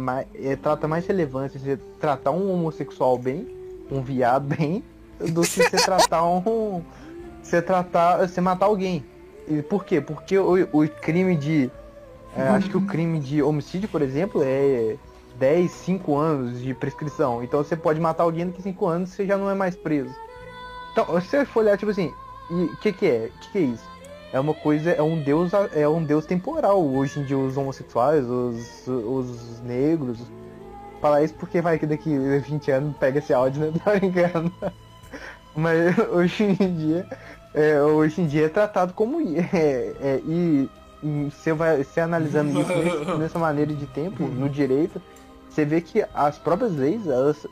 é, 0.53 0.55
trata 0.55 0.87
mais 0.87 1.05
relevância 1.05 1.59
você 1.59 1.77
tratar 1.99 2.31
um 2.31 2.53
homossexual 2.53 3.19
bem, 3.19 3.49
um 3.91 4.01
viado 4.03 4.55
bem, 4.55 4.85
do 5.19 5.41
que 5.41 5.65
você 5.65 5.77
tratar 5.77 6.25
um. 6.25 6.81
Você 7.43 7.63
tratar. 7.63 8.29
Você 8.29 8.43
matar 8.43 8.67
alguém. 8.67 9.03
E 9.49 9.63
por 9.63 9.83
quê? 9.83 10.03
Porque 10.03 10.39
o, 10.39 10.69
o 10.71 10.87
crime 10.87 11.35
de. 11.35 11.71
é, 12.37 12.43
acho 12.43 12.69
que 12.69 12.77
o 12.77 12.83
crime 12.83 13.19
de 13.19 13.43
homicídio, 13.43 13.89
por 13.89 14.03
exemplo, 14.03 14.43
é 14.45 14.97
10, 15.39 15.71
5 15.71 16.17
anos 16.17 16.61
de 16.61 16.75
prescrição. 16.75 17.43
Então 17.43 17.63
você 17.63 17.77
pode 17.77 18.01
matar 18.01 18.25
alguém 18.25 18.47
daqui 18.47 18.63
5 18.63 18.87
anos 18.87 19.11
você 19.11 19.27
já 19.27 19.37
não 19.37 19.51
é 19.51 19.55
mais 19.55 19.77
preso. 19.77 20.15
Então, 20.93 21.21
se 21.21 21.29
você 21.29 21.45
for 21.45 21.61
olhar, 21.61 21.79
tipo 21.79 21.91
assim, 21.91 22.13
o 22.51 22.77
que, 22.77 22.93
que 22.93 23.07
é? 23.07 23.31
O 23.35 23.39
que, 23.41 23.53
que 23.53 23.59
é 23.59 23.61
isso? 23.63 23.89
É 24.33 24.39
uma 24.41 24.53
coisa, 24.53 24.91
é 24.91 25.03
um 25.03 25.23
deus, 25.23 25.53
é 25.75 25.89
um 25.89 26.03
deus 26.03 26.27
temporal. 26.27 26.85
Hoje 26.85 27.21
em 27.21 27.25
dia 27.25 27.39
os 27.39 27.57
homossexuais, 27.57 28.25
os, 28.29 28.87
os 28.87 29.61
negros. 29.63 30.19
Falar 31.01 31.23
isso 31.23 31.35
porque 31.35 31.61
vai 31.61 31.79
que 31.79 31.87
daqui 31.87 32.11
20 32.19 32.71
anos 32.71 32.97
pega 32.97 33.21
esse 33.21 33.33
áudio, 33.33 33.67
né? 33.67 33.73
Tá 33.85 33.93
brincando. 33.93 34.53
Mas 35.55 35.97
hoje 36.11 36.45
em 36.45 36.75
dia, 36.77 37.07
é, 37.55 37.81
hoje 37.81 38.21
em 38.21 38.27
dia 38.27 38.47
é 38.47 38.49
tratado 38.49 38.93
como 38.93 39.21
é, 39.21 39.95
é, 40.01 40.21
e, 40.25 40.69
e 41.03 41.31
você 41.31 41.53
vai 41.53 41.83
se 41.85 42.01
analisando 42.01 42.61
isso 42.61 42.73
nessa 43.19 43.39
maneira 43.39 43.73
de 43.73 43.87
tempo 43.87 44.25
no 44.25 44.49
direito, 44.49 45.01
você 45.59 45.65
vê 45.65 45.81
que 45.81 46.05
as 46.15 46.39
próprias 46.39 46.73
leis 46.73 47.07
elas 47.07 47.45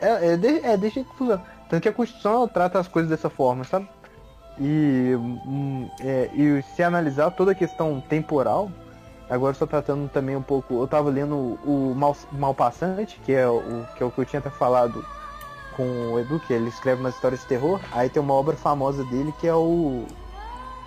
é, 0.00 0.32
é, 0.32 0.36
de, 0.36 0.58
é 0.58 1.04
funciona. 1.16 1.42
Tanto 1.68 1.82
que 1.82 1.88
a 1.88 1.92
Constituição 1.92 2.48
trata 2.48 2.78
as 2.78 2.88
coisas 2.88 3.10
dessa 3.10 3.30
forma, 3.30 3.64
sabe? 3.64 3.88
E, 4.58 5.14
hum, 5.16 5.88
é, 6.00 6.30
e 6.34 6.62
se 6.74 6.82
analisar 6.82 7.30
toda 7.30 7.52
a 7.52 7.54
questão 7.54 8.00
temporal, 8.00 8.70
agora 9.30 9.54
só 9.54 9.66
tratando 9.66 10.08
também 10.08 10.36
um 10.36 10.42
pouco. 10.42 10.74
Eu 10.74 10.86
tava 10.86 11.08
lendo 11.08 11.34
o, 11.34 11.92
o 11.92 11.94
Mal, 11.94 12.16
Malpassante, 12.32 13.20
que 13.24 13.32
é 13.32 13.46
o, 13.46 13.86
que 13.96 14.02
é 14.02 14.06
o 14.06 14.10
que 14.10 14.20
eu 14.20 14.24
tinha 14.24 14.40
até 14.40 14.50
falado 14.50 15.04
com 15.76 15.84
o 16.12 16.20
Edu, 16.20 16.40
que 16.40 16.52
ele 16.52 16.68
escreve 16.68 17.00
umas 17.00 17.14
histórias 17.14 17.40
de 17.40 17.46
terror. 17.46 17.80
Aí 17.92 18.08
tem 18.08 18.22
uma 18.22 18.34
obra 18.34 18.56
famosa 18.56 19.04
dele 19.04 19.32
que 19.40 19.46
é 19.46 19.54
o. 19.54 20.04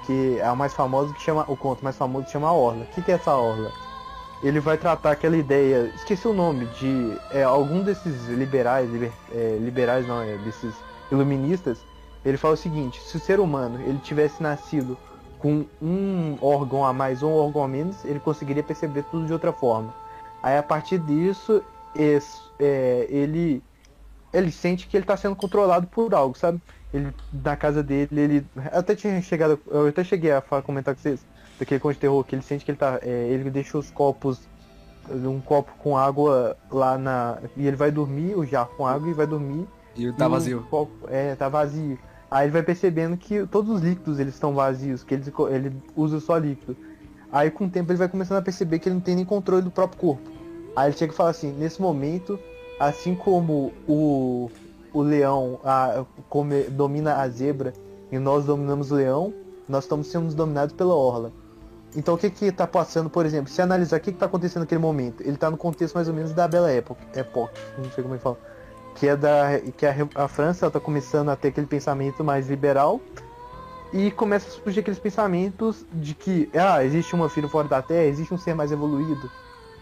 que 0.05 0.37
é 0.39 0.45
a 0.45 0.55
mais 0.55 0.73
famosa 0.73 1.13
que 1.13 1.21
chama. 1.21 1.45
O 1.47 1.57
conto 1.57 1.83
mais 1.83 1.97
famoso 1.97 2.25
que 2.25 2.31
chama 2.31 2.47
A 2.47 2.53
Orla. 2.53 2.83
O 2.83 2.87
que, 2.87 3.01
que 3.01 3.11
é 3.11 3.15
essa 3.15 3.33
Orla? 3.33 3.86
Ele 4.43 4.59
vai 4.59 4.77
tratar 4.77 5.11
aquela 5.11 5.35
ideia. 5.37 5.91
Esqueci 5.95 6.27
o 6.27 6.33
nome, 6.33 6.65
de 6.67 7.21
é, 7.31 7.43
algum 7.43 7.83
desses 7.83 8.27
liberais, 8.27 8.89
liber- 8.89 9.13
é, 9.31 9.57
liberais 9.57 10.05
não, 10.07 10.21
é, 10.21 10.37
desses 10.37 10.75
iluministas. 11.11 11.87
Ele 12.23 12.37
fala 12.37 12.53
o 12.53 12.57
seguinte, 12.57 13.01
se 13.01 13.17
o 13.17 13.19
ser 13.19 13.39
humano 13.39 13.81
ele 13.81 13.99
tivesse 13.99 14.41
nascido 14.43 14.97
com 15.37 15.65
um 15.81 16.37
órgão 16.41 16.83
a 16.85 16.93
mais 16.93 17.23
ou 17.23 17.31
um 17.31 17.35
órgão 17.35 17.63
a 17.63 17.67
menos, 17.67 18.03
ele 18.05 18.19
conseguiria 18.19 18.63
perceber 18.63 19.03
tudo 19.03 19.25
de 19.25 19.33
outra 19.33 19.53
forma. 19.53 19.93
Aí 20.43 20.57
a 20.57 20.63
partir 20.63 20.99
disso, 20.99 21.63
es- 21.95 22.51
é, 22.59 23.07
ele 23.09 23.63
ele 24.33 24.51
sente 24.51 24.87
que 24.87 24.97
ele 24.97 25.03
está 25.03 25.15
sendo 25.17 25.35
controlado 25.35 25.87
por 25.87 26.13
algo, 26.13 26.37
sabe? 26.37 26.61
Ele 26.93 27.13
na 27.31 27.55
casa 27.57 27.81
dele, 27.83 28.07
ele 28.19 28.51
eu 28.55 28.79
até 28.79 28.95
tinha 28.95 29.21
chegado, 29.21 29.61
eu 29.67 29.87
até 29.87 30.03
cheguei 30.03 30.31
a 30.31 30.41
falar, 30.41 30.61
comentar 30.63 30.93
com 30.95 31.01
vocês 31.01 31.25
daquele 31.59 31.79
conto 31.79 31.93
de 31.93 31.99
terror 31.99 32.23
que 32.23 32.35
ele 32.35 32.41
sente 32.41 32.63
que 32.65 32.71
ele 32.71 32.77
tá, 32.77 32.99
é, 33.01 33.27
ele 33.29 33.49
deixa 33.49 33.77
os 33.77 33.89
copos 33.91 34.39
um 35.09 35.39
copo 35.39 35.71
com 35.79 35.97
água 35.97 36.57
lá 36.69 36.97
na 36.97 37.37
e 37.55 37.65
ele 37.65 37.77
vai 37.77 37.89
dormir, 37.91 38.35
o 38.35 38.45
jarro 38.45 38.71
com 38.75 38.85
água 38.85 39.09
e 39.09 39.13
vai 39.13 39.25
dormir 39.25 39.65
E 39.95 40.03
e 40.05 40.11
tá 40.13 40.27
o 40.27 40.31
vazio. 40.31 40.65
copo- 40.69 41.07
é, 41.09 41.33
tá 41.35 41.47
vazio. 41.47 41.97
Aí 42.29 42.45
ele 42.45 42.51
vai 42.51 42.61
percebendo 42.61 43.15
que 43.15 43.45
todos 43.47 43.71
os 43.73 43.81
líquidos 43.81 44.19
eles 44.19 44.33
estão 44.33 44.53
vazios, 44.53 45.03
que 45.03 45.13
ele, 45.13 45.23
ele 45.49 45.73
usa 45.95 46.19
só 46.19 46.37
líquido. 46.37 46.75
Aí 47.31 47.49
com 47.49 47.65
o 47.65 47.69
tempo 47.69 47.89
ele 47.91 47.97
vai 47.99 48.09
começando 48.09 48.37
a 48.39 48.41
perceber 48.41 48.79
que 48.79 48.89
ele 48.89 48.95
não 48.95 49.01
tem 49.01 49.15
nem 49.15 49.23
controle 49.23 49.61
do 49.61 49.71
próprio 49.71 49.97
corpo. 49.99 50.29
Aí 50.75 50.89
ele 50.89 50.97
chega 50.97 51.13
e 51.13 51.15
fala 51.15 51.29
assim, 51.29 51.53
nesse 51.53 51.81
momento, 51.81 52.37
assim 52.77 53.15
como 53.15 53.71
o, 53.87 54.51
o 54.93 55.01
leão 55.01 55.59
a, 55.63 56.03
come- 56.29 56.63
domina 56.63 57.15
a 57.15 57.29
zebra 57.29 57.71
e 58.11 58.19
nós 58.19 58.43
dominamos 58.45 58.91
o 58.91 58.95
leão, 58.95 59.33
nós 59.69 59.85
estamos 59.85 60.07
sendo 60.07 60.33
dominados 60.35 60.75
pela 60.75 60.93
orla. 60.93 61.31
Então 61.97 62.13
o 62.13 62.17
que 62.17 62.29
que 62.29 62.51
tá 62.51 62.67
passando, 62.67 63.09
por 63.09 63.25
exemplo, 63.25 63.51
se 63.51 63.59
analisar 63.59 63.97
o 63.97 63.99
que 63.99 64.11
que 64.11 64.19
tá 64.19 64.27
acontecendo 64.27 64.61
naquele 64.61 64.79
momento, 64.79 65.23
ele 65.23 65.35
tá 65.35 65.49
no 65.49 65.57
contexto 65.57 65.95
mais 65.95 66.07
ou 66.07 66.13
menos 66.13 66.31
da 66.31 66.47
Bela 66.47 66.69
Época, 66.69 67.01
época 67.15 67.51
não 67.75 67.91
sei 67.91 68.03
como 68.03 68.13
é 68.13 68.17
que 68.19 68.23
fala, 68.23 68.37
que 68.93 69.07
é 69.07 69.15
da 69.15 69.59
que 69.75 69.83
a, 69.83 69.95
a 70.13 70.27
França 70.27 70.69
tá 70.69 70.79
começando 70.79 71.29
a 71.29 71.35
ter 71.35 71.47
aquele 71.47 71.65
pensamento 71.65 72.23
mais 72.23 72.47
liberal 72.49 73.01
e 73.91 74.11
começa 74.11 74.47
a 74.47 74.51
surgir 74.51 74.81
aqueles 74.81 74.99
pensamentos 74.99 75.87
de 75.91 76.13
que 76.13 76.47
ah, 76.53 76.85
existe 76.85 77.15
uma 77.15 77.29
filha 77.29 77.49
fora 77.49 77.67
da 77.67 77.81
Terra, 77.81 78.05
existe 78.05 78.31
um 78.31 78.37
ser 78.37 78.53
mais 78.53 78.71
evoluído. 78.71 79.31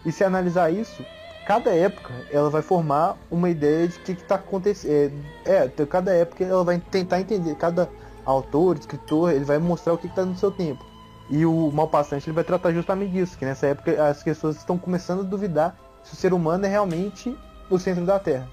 E 0.02 0.10
se 0.10 0.24
analisar 0.24 0.70
isso, 0.72 1.04
cada 1.46 1.70
época 1.74 2.14
ela 2.30 2.48
vai 2.48 2.62
formar 2.62 3.18
uma 3.30 3.50
ideia 3.50 3.86
de 3.86 3.98
o 3.98 4.00
que 4.00 4.12
está 4.12 4.36
acontecendo. 4.36 5.12
É, 5.44 5.70
é, 5.76 5.86
cada 5.86 6.14
época 6.14 6.44
ela 6.44 6.64
vai 6.64 6.78
tentar 6.78 7.20
entender, 7.20 7.56
cada 7.56 7.90
autor, 8.24 8.78
escritor, 8.78 9.32
ele 9.32 9.44
vai 9.44 9.58
mostrar 9.58 9.92
o 9.92 9.98
que 9.98 10.06
está 10.06 10.24
no 10.24 10.34
seu 10.34 10.50
tempo. 10.50 10.85
E 11.28 11.44
o 11.44 11.70
Malpassante 11.72 12.28
ele 12.28 12.34
vai 12.34 12.44
tratar 12.44 12.72
justamente 12.72 13.12
disso, 13.12 13.36
que 13.36 13.44
nessa 13.44 13.66
época 13.66 14.08
as 14.08 14.22
pessoas 14.22 14.56
estão 14.56 14.78
começando 14.78 15.20
a 15.20 15.24
duvidar 15.24 15.76
se 16.04 16.12
o 16.12 16.16
ser 16.16 16.32
humano 16.32 16.64
é 16.66 16.68
realmente 16.68 17.36
o 17.68 17.78
centro 17.78 18.04
da 18.04 18.18
Terra. 18.18 18.48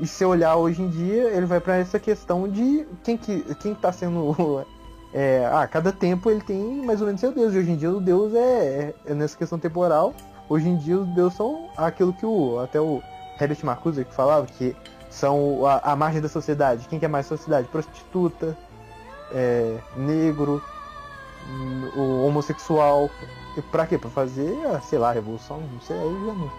E 0.00 0.06
se 0.06 0.24
olhar 0.24 0.56
hoje 0.56 0.80
em 0.80 0.88
dia, 0.88 1.24
ele 1.30 1.44
vai 1.44 1.60
para 1.60 1.76
essa 1.76 1.98
questão 1.98 2.48
de 2.48 2.86
quem 3.02 3.16
que 3.16 3.42
quem 3.56 3.72
está 3.72 3.92
sendo 3.92 4.64
é, 5.12 5.48
ah, 5.52 5.66
cada 5.66 5.90
tempo 5.90 6.30
ele 6.30 6.40
tem 6.40 6.58
mais 6.84 7.00
ou 7.00 7.06
menos 7.06 7.20
seu 7.20 7.32
Deus. 7.32 7.54
E 7.54 7.58
hoje 7.58 7.70
em 7.70 7.76
dia 7.76 7.90
o 7.90 8.00
Deus 8.00 8.34
é, 8.34 8.94
é 9.04 9.14
nessa 9.14 9.36
questão 9.36 9.58
temporal. 9.58 10.14
Hoje 10.48 10.68
em 10.68 10.76
dia 10.76 10.98
os 10.98 11.08
deuses 11.08 11.36
são 11.36 11.68
aquilo 11.76 12.12
que 12.12 12.24
o 12.24 12.58
até 12.60 12.80
o 12.80 13.02
Herbert 13.40 13.58
Marcuse 13.64 14.04
que 14.04 14.14
falava 14.14 14.46
que 14.46 14.74
são 15.10 15.66
a, 15.66 15.92
a, 15.92 15.96
margem 15.96 16.20
da 16.20 16.28
sociedade. 16.28 16.86
Quem 16.88 16.98
que 16.98 17.04
é 17.04 17.08
mais 17.08 17.26
sociedade? 17.26 17.68
Prostituta, 17.68 18.56
é, 19.32 19.78
negro, 19.96 20.62
o 21.96 22.26
homossexual. 22.26 23.10
Pra 23.70 23.86
quê? 23.86 23.98
Pra 23.98 24.10
fazer, 24.10 24.56
sei 24.82 24.98
lá, 24.98 25.12
revolução, 25.12 25.60
não 25.60 25.80
sei, 25.80 25.96
aí 25.96 26.04
eu 26.04 26.26
já 26.26 26.32
não. 26.32 26.52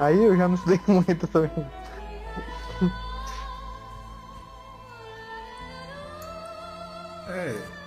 Aí 0.00 0.24
eu 0.24 0.36
já 0.36 0.48
não 0.48 0.54
estudei 0.54 0.80
muito 0.88 1.26
também. 1.26 1.50
É. 7.28 7.80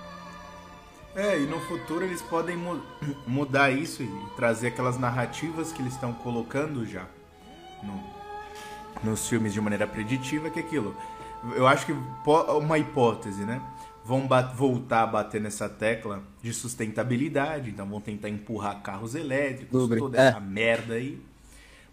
É, 1.16 1.38
e 1.38 1.46
no 1.46 1.60
futuro 1.60 2.04
eles 2.04 2.22
podem 2.22 2.56
mu 2.56 2.80
mudar 3.26 3.70
isso 3.70 4.02
e 4.02 4.26
trazer 4.36 4.68
aquelas 4.68 4.98
narrativas 4.98 5.72
que 5.72 5.80
eles 5.80 5.92
estão 5.92 6.12
colocando 6.12 6.84
já 6.86 7.06
no, 7.82 8.00
nos 9.02 9.28
filmes 9.28 9.52
de 9.52 9.60
maneira 9.60 9.86
preditiva, 9.86 10.50
que 10.50 10.58
é 10.58 10.62
aquilo. 10.62 10.96
Eu 11.54 11.66
acho 11.66 11.86
que 11.86 11.94
uma 12.26 12.78
hipótese, 12.78 13.44
né? 13.44 13.60
Vão 14.04 14.28
voltar 14.54 15.02
a 15.02 15.06
bater 15.06 15.40
nessa 15.40 15.66
tecla 15.68 16.20
de 16.42 16.52
sustentabilidade, 16.52 17.70
então 17.70 17.86
vão 17.86 18.00
tentar 18.00 18.28
empurrar 18.28 18.82
carros 18.82 19.14
elétricos, 19.14 19.72
Lubre. 19.80 19.98
toda 19.98 20.18
É. 20.22 20.28
essa 20.28 20.40
merda 20.40 20.94
aí. 20.94 21.18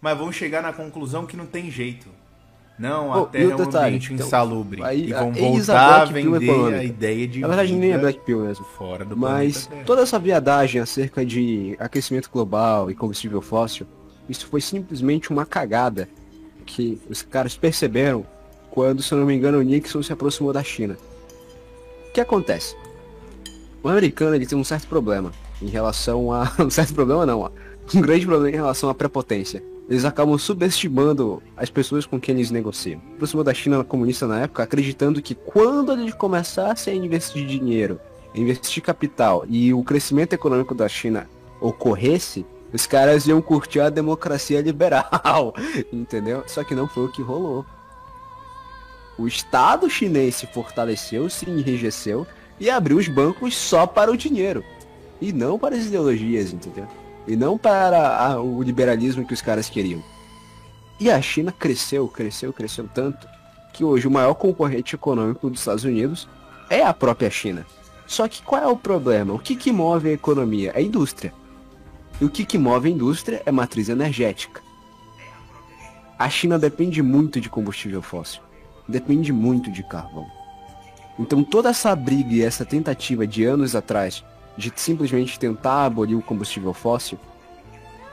Mas 0.00 0.18
vão 0.18 0.30
chegar 0.30 0.62
na 0.62 0.72
conclusão 0.72 1.24
que 1.24 1.36
não 1.36 1.46
tem 1.46 1.70
jeito. 1.70 2.08
Não, 2.78 3.08
Oh, 3.10 3.24
a 3.24 3.26
Terra 3.26 3.44
é 3.52 3.54
um 3.54 3.56
detalhe, 3.56 3.86
ambiente 3.96 4.12
então, 4.14 4.26
insalubre. 4.26 4.82
aí, 4.82 5.08
e 5.08 5.12
vão 5.12 5.30
a- 5.32 5.38
eis 5.38 5.70
a 5.70 5.74
voltar 5.78 6.02
a 6.02 6.12
Pill 6.12 6.32
vender 6.32 6.74
a 6.74 6.84
ideia 6.84 7.28
de 7.28 7.40
Na 7.40 7.48
verdade 7.48 7.72
nem 7.74 7.92
é 7.92 7.98
Black 7.98 8.20
Pill 8.20 8.40
mesmo. 8.44 8.64
fora 8.64 9.04
do 9.04 9.16
Mas 9.16 9.68
toda 9.86 10.02
essa 10.02 10.18
viadagem 10.18 10.80
acerca 10.80 11.24
de 11.24 11.76
aquecimento 11.78 12.28
global 12.32 12.90
e 12.90 12.94
combustível 12.94 13.40
fóssil, 13.40 13.86
isso 14.28 14.46
foi 14.46 14.60
simplesmente 14.60 15.30
uma 15.30 15.46
cagada 15.46 16.08
que 16.66 17.00
os 17.08 17.22
caras 17.22 17.56
perceberam 17.56 18.26
quando, 18.70 19.02
se 19.02 19.12
eu 19.12 19.18
não 19.18 19.26
me 19.26 19.34
engano, 19.34 19.58
o 19.58 19.62
Nixon 19.62 20.02
se 20.02 20.12
aproximou 20.12 20.52
da 20.52 20.62
China. 20.64 20.96
Que 22.12 22.20
acontece? 22.20 22.76
O 23.82 23.88
americano 23.88 24.34
ele 24.34 24.46
tem 24.46 24.56
um 24.56 24.64
certo 24.64 24.86
problema 24.86 25.32
em 25.60 25.66
relação 25.66 26.32
a. 26.32 26.52
um 26.60 26.70
certo 26.70 26.94
problema 26.94 27.24
não, 27.24 27.50
um 27.94 28.00
grande 28.00 28.26
problema 28.26 28.50
em 28.50 28.56
relação 28.56 28.88
à 28.88 28.94
prepotência. 28.94 29.62
Eles 29.88 30.04
acabam 30.04 30.38
subestimando 30.38 31.42
as 31.56 31.68
pessoas 31.68 32.06
com 32.06 32.20
quem 32.20 32.34
eles 32.34 32.50
negociam. 32.50 33.00
Aproximou 33.14 33.44
da 33.44 33.52
China 33.52 33.82
comunista 33.82 34.26
na 34.26 34.40
época, 34.42 34.62
acreditando 34.62 35.20
que 35.20 35.34
quando 35.34 35.92
eles 35.92 36.14
começassem 36.14 36.94
a 36.94 37.04
investir 37.04 37.46
dinheiro, 37.46 38.00
investir 38.34 38.82
capital 38.82 39.44
e 39.48 39.74
o 39.74 39.82
crescimento 39.82 40.32
econômico 40.32 40.74
da 40.74 40.88
China 40.88 41.28
ocorresse, 41.60 42.46
os 42.72 42.86
caras 42.86 43.26
iam 43.26 43.42
curtir 43.42 43.80
a 43.80 43.90
democracia 43.90 44.60
liberal, 44.60 45.54
entendeu? 45.92 46.42
Só 46.46 46.64
que 46.64 46.74
não 46.74 46.88
foi 46.88 47.04
o 47.04 47.12
que 47.12 47.20
rolou. 47.20 47.66
O 49.18 49.26
Estado 49.26 49.88
chinês 49.90 50.36
se 50.36 50.46
fortaleceu, 50.46 51.28
se 51.28 51.48
enrijeceu 51.48 52.26
e 52.58 52.70
abriu 52.70 52.96
os 52.96 53.08
bancos 53.08 53.56
só 53.56 53.86
para 53.86 54.10
o 54.10 54.16
dinheiro. 54.16 54.64
E 55.20 55.32
não 55.32 55.58
para 55.58 55.76
as 55.76 55.84
ideologias, 55.86 56.52
entendeu? 56.52 56.86
E 57.26 57.36
não 57.36 57.56
para 57.56 58.16
a- 58.18 58.40
o 58.40 58.62
liberalismo 58.62 59.24
que 59.24 59.34
os 59.34 59.42
caras 59.42 59.68
queriam. 59.68 60.02
E 60.98 61.10
a 61.10 61.20
China 61.20 61.52
cresceu, 61.52 62.08
cresceu, 62.08 62.52
cresceu 62.52 62.88
tanto 62.92 63.26
que 63.72 63.84
hoje 63.84 64.06
o 64.06 64.10
maior 64.10 64.34
concorrente 64.34 64.94
econômico 64.94 65.48
dos 65.48 65.60
Estados 65.60 65.84
Unidos 65.84 66.28
é 66.68 66.82
a 66.82 66.92
própria 66.92 67.30
China. 67.30 67.66
Só 68.06 68.26
que 68.28 68.42
qual 68.42 68.62
é 68.62 68.66
o 68.66 68.76
problema? 68.76 69.32
O 69.32 69.38
que, 69.38 69.54
que 69.56 69.72
move 69.72 70.08
a 70.08 70.12
economia? 70.12 70.72
É 70.74 70.78
a 70.78 70.82
indústria. 70.82 71.32
E 72.20 72.24
o 72.24 72.30
que, 72.30 72.44
que 72.44 72.58
move 72.58 72.88
a 72.88 72.92
indústria 72.92 73.42
é 73.46 73.50
matriz 73.52 73.88
energética. 73.88 74.60
A 76.18 76.28
China 76.28 76.58
depende 76.58 77.02
muito 77.02 77.40
de 77.40 77.48
combustível 77.48 78.02
fóssil. 78.02 78.42
Depende 78.88 79.32
muito 79.32 79.70
de 79.70 79.82
carvão. 79.82 80.26
Então 81.18 81.44
toda 81.44 81.70
essa 81.70 81.94
briga 81.94 82.34
e 82.34 82.42
essa 82.42 82.64
tentativa 82.64 83.26
de 83.26 83.44
anos 83.44 83.76
atrás 83.76 84.24
de 84.56 84.72
simplesmente 84.76 85.38
tentar 85.38 85.84
abolir 85.84 86.16
o 86.16 86.22
combustível 86.22 86.72
fóssil 86.72 87.18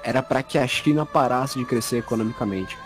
era 0.03 0.24
para 0.24 0.43
que 0.43 0.57
a 0.57 0.67
China 0.67 1.05
parasse 1.05 1.59
de 1.59 1.65
crescer 1.65 1.97
economicamente 1.97 2.78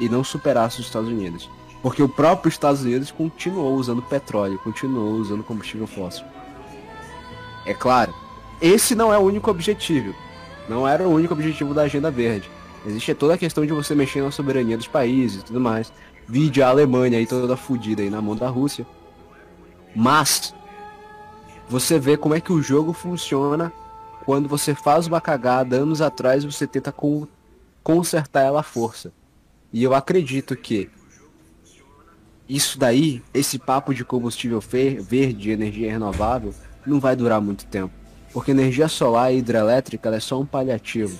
e 0.00 0.08
não 0.08 0.24
superasse 0.24 0.80
os 0.80 0.86
Estados 0.86 1.08
Unidos. 1.08 1.48
Porque 1.82 2.02
o 2.02 2.08
próprio 2.08 2.48
Estados 2.48 2.82
Unidos 2.82 3.10
continuou 3.10 3.74
usando 3.74 4.00
petróleo, 4.02 4.58
continuou 4.58 5.14
usando 5.14 5.42
combustível 5.42 5.86
fóssil. 5.86 6.24
É 7.66 7.74
claro, 7.74 8.14
esse 8.60 8.94
não 8.94 9.12
é 9.12 9.18
o 9.18 9.22
único 9.22 9.50
objetivo. 9.50 10.14
Não 10.68 10.86
era 10.86 11.06
o 11.06 11.12
único 11.12 11.34
objetivo 11.34 11.74
da 11.74 11.82
Agenda 11.82 12.10
Verde. 12.10 12.48
Existe 12.86 13.14
toda 13.14 13.34
a 13.34 13.38
questão 13.38 13.66
de 13.66 13.72
você 13.72 13.94
mexer 13.94 14.22
na 14.22 14.30
soberania 14.30 14.76
dos 14.76 14.86
países 14.86 15.42
e 15.42 15.44
tudo 15.44 15.60
mais. 15.60 15.92
Vide 16.28 16.62
a 16.62 16.68
Alemanha 16.68 17.18
aí 17.18 17.26
toda 17.26 17.56
fodida 17.56 18.02
aí 18.02 18.10
na 18.10 18.22
mão 18.22 18.36
da 18.36 18.48
Rússia. 18.48 18.86
Mas 19.94 20.54
você 21.68 21.98
vê 21.98 22.16
como 22.16 22.34
é 22.34 22.40
que 22.40 22.52
o 22.52 22.62
jogo 22.62 22.92
funciona 22.92 23.72
quando 24.24 24.48
você 24.48 24.74
faz 24.74 25.06
uma 25.06 25.20
cagada 25.20 25.76
anos 25.76 26.00
atrás 26.00 26.44
você 26.44 26.66
tenta 26.66 26.92
con- 26.92 27.26
consertar 27.82 28.42
ela 28.42 28.60
à 28.60 28.62
força. 28.62 29.12
E 29.72 29.82
eu 29.82 29.94
acredito 29.94 30.54
que 30.56 30.90
isso 32.48 32.78
daí, 32.78 33.22
esse 33.32 33.58
papo 33.58 33.94
de 33.94 34.04
combustível 34.04 34.60
verde 34.60 35.50
energia 35.50 35.90
renovável, 35.90 36.54
não 36.86 37.00
vai 37.00 37.16
durar 37.16 37.40
muito 37.40 37.64
tempo. 37.66 37.92
Porque 38.32 38.50
energia 38.50 38.88
solar 38.88 39.32
e 39.32 39.38
hidrelétrica 39.38 40.08
é 40.10 40.20
só 40.20 40.40
um 40.40 40.46
paliativo. 40.46 41.18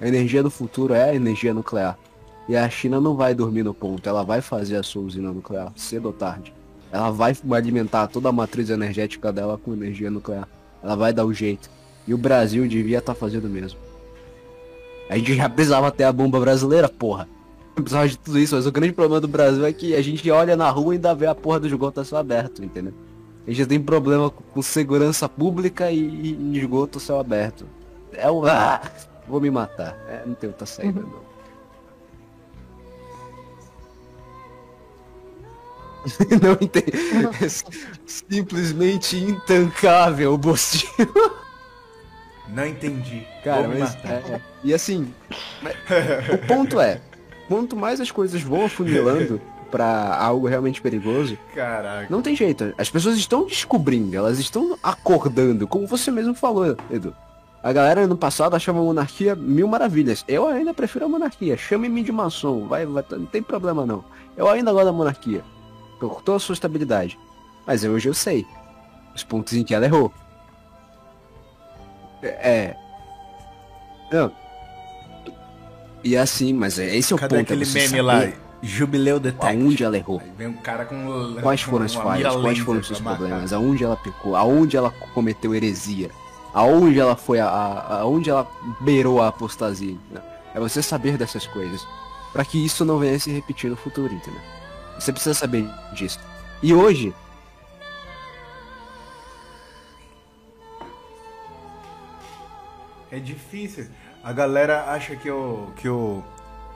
A 0.00 0.06
energia 0.08 0.42
do 0.42 0.50
futuro 0.50 0.94
é 0.94 1.10
a 1.10 1.14
energia 1.14 1.54
nuclear. 1.54 1.98
E 2.48 2.56
a 2.56 2.68
China 2.68 3.00
não 3.00 3.14
vai 3.14 3.34
dormir 3.34 3.62
no 3.62 3.72
ponto, 3.72 4.06
ela 4.08 4.22
vai 4.22 4.40
fazer 4.40 4.76
a 4.76 4.82
sua 4.82 5.02
usina 5.02 5.32
nuclear, 5.32 5.72
cedo 5.76 6.06
ou 6.06 6.12
tarde. 6.12 6.52
Ela 6.92 7.10
vai 7.10 7.34
alimentar 7.52 8.06
toda 8.06 8.28
a 8.28 8.32
matriz 8.32 8.70
energética 8.70 9.32
dela 9.32 9.58
com 9.58 9.72
energia 9.72 10.10
nuclear. 10.10 10.46
Ela 10.82 10.94
vai 10.94 11.12
dar 11.12 11.24
o 11.24 11.32
jeito. 11.32 11.68
E 12.06 12.12
o 12.12 12.18
Brasil 12.18 12.68
devia 12.68 12.98
estar 12.98 13.14
fazendo 13.14 13.46
o 13.46 13.50
mesmo. 13.50 13.80
A 15.08 15.16
gente 15.16 15.34
já 15.34 15.48
precisava 15.48 15.90
ter 15.90 16.04
a 16.04 16.12
bomba 16.12 16.38
brasileira, 16.38 16.88
porra. 16.88 17.28
Precisava 17.74 18.08
de 18.08 18.16
tudo 18.16 18.38
isso, 18.38 18.54
mas 18.54 18.66
o 18.66 18.72
grande 18.72 18.92
problema 18.92 19.20
do 19.20 19.26
Brasil 19.26 19.64
é 19.66 19.72
que 19.72 19.96
a 19.96 20.02
gente 20.02 20.30
olha 20.30 20.56
na 20.56 20.70
rua 20.70 20.94
e 20.94 20.96
ainda 20.96 21.14
vê 21.14 21.26
a 21.26 21.34
porra 21.34 21.60
do 21.60 21.66
esgoto 21.66 22.00
a 22.00 22.04
céu 22.04 22.18
aberto, 22.18 22.62
entendeu? 22.62 22.94
A 23.46 23.50
gente 23.50 23.66
tem 23.66 23.80
problema 23.80 24.30
com 24.30 24.62
segurança 24.62 25.28
pública 25.28 25.90
e, 25.90 25.98
e 25.98 26.58
esgoto 26.58 26.98
a 26.98 27.00
céu 27.00 27.18
aberto. 27.18 27.66
É 28.12 28.30
o. 28.30 28.44
Ah, 28.46 28.80
vou 29.26 29.40
me 29.40 29.50
matar. 29.50 29.96
É, 30.08 30.22
não 30.24 30.34
tem 30.34 30.48
outra 30.48 30.66
saída, 30.66 31.00
não. 31.00 31.23
não 36.42 36.52
entendi. 36.60 36.92
É 37.42 37.48
simplesmente 38.06 39.16
intancável 39.16 40.34
o 40.34 40.38
bostinho. 40.38 41.08
Não 42.48 42.66
entendi. 42.66 43.26
Cara, 43.42 43.68
mas. 43.68 43.94
é, 44.04 44.40
e 44.62 44.74
assim. 44.74 45.12
mas- 45.62 45.74
o 46.32 46.46
ponto 46.46 46.78
é: 46.80 47.00
quanto 47.48 47.76
mais 47.76 48.00
as 48.00 48.10
coisas 48.10 48.42
vão 48.42 48.66
afunilando 48.66 49.40
pra 49.70 50.16
algo 50.16 50.46
realmente 50.46 50.80
perigoso, 50.80 51.36
Caraca. 51.54 52.06
não 52.08 52.22
tem 52.22 52.36
jeito. 52.36 52.72
As 52.78 52.88
pessoas 52.88 53.16
estão 53.16 53.46
descobrindo, 53.46 54.16
elas 54.16 54.38
estão 54.38 54.78
acordando, 54.82 55.66
como 55.66 55.86
você 55.86 56.10
mesmo 56.10 56.34
falou, 56.34 56.76
Edu. 56.90 57.14
A 57.60 57.72
galera 57.72 58.06
no 58.06 58.16
passado 58.16 58.54
achava 58.54 58.78
a 58.78 58.82
monarquia 58.82 59.34
mil 59.34 59.66
maravilhas. 59.66 60.22
Eu 60.28 60.46
ainda 60.46 60.74
prefiro 60.74 61.06
a 61.06 61.08
monarquia. 61.08 61.56
Chame-me 61.56 62.02
de 62.02 62.12
maçom, 62.12 62.68
vai, 62.68 62.84
vai, 62.84 63.02
não 63.12 63.24
tem 63.24 63.42
problema 63.42 63.86
não. 63.86 64.04
Eu 64.36 64.46
ainda 64.48 64.70
gosto 64.70 64.84
da 64.84 64.92
monarquia. 64.92 65.42
Por 66.08 66.22
toda 66.22 66.36
a 66.36 66.40
sua 66.40 66.52
estabilidade. 66.54 67.18
Mas 67.66 67.84
hoje 67.84 68.08
eu 68.08 68.14
sei 68.14 68.46
os 69.14 69.22
pontos 69.24 69.52
em 69.54 69.62
que 69.64 69.74
ela 69.74 69.84
errou. 69.86 70.12
É. 72.22 72.74
Não. 74.12 74.32
E 76.02 76.16
assim, 76.16 76.52
mas 76.52 76.78
é, 76.78 76.94
esse 76.94 77.12
é 77.12 77.16
o 77.16 77.18
Cadê 77.18 77.36
ponto. 77.38 77.50
é 77.50 77.54
aquele 77.54 77.66
meme 77.70 78.02
lá? 78.02 78.28
Jubileu 78.62 79.20
Detective. 79.20 79.62
Aonde 79.62 79.84
ela 79.84 79.96
errou. 79.96 80.20
Aí 80.20 80.30
vem 80.36 80.46
um 80.46 80.54
cara 80.54 80.84
com. 80.86 81.36
Quais 81.42 81.60
foram 81.62 81.84
as 81.84 81.94
falhas? 81.94 82.34
Quais 82.36 82.58
foram 82.58 82.80
os 82.80 82.86
seus 82.86 83.00
problemas? 83.00 83.52
Aonde 83.52 83.84
ela 83.84 83.96
pecou? 83.96 84.36
Aonde 84.36 84.76
ela 84.76 84.90
cometeu 85.12 85.54
heresia? 85.54 86.10
Aonde 86.54 86.98
ela 86.98 87.16
foi 87.16 87.40
a, 87.40 87.46
a- 87.46 88.00
aonde 88.00 88.30
ela 88.30 88.46
beirou 88.80 89.20
a 89.20 89.28
apostasia? 89.28 89.96
É 90.54 90.60
você 90.60 90.80
saber 90.82 91.18
dessas 91.18 91.46
coisas. 91.46 91.86
Pra 92.32 92.44
que 92.44 92.64
isso 92.64 92.84
não 92.84 92.98
venha 92.98 93.18
se 93.18 93.30
repetir 93.30 93.68
no 93.70 93.76
futuro, 93.76 94.12
entendeu? 94.12 94.40
Você 94.98 95.12
precisa 95.12 95.34
saber 95.34 95.68
disso. 95.92 96.18
E 96.62 96.72
hoje, 96.74 97.12
É 103.10 103.18
difícil. 103.18 103.86
A 104.22 104.32
galera 104.32 104.90
acha 104.90 105.14
que 105.14 105.30
o, 105.30 105.68
que 105.76 105.88
o, 105.88 106.22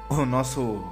o 0.09 0.25
nosso 0.25 0.85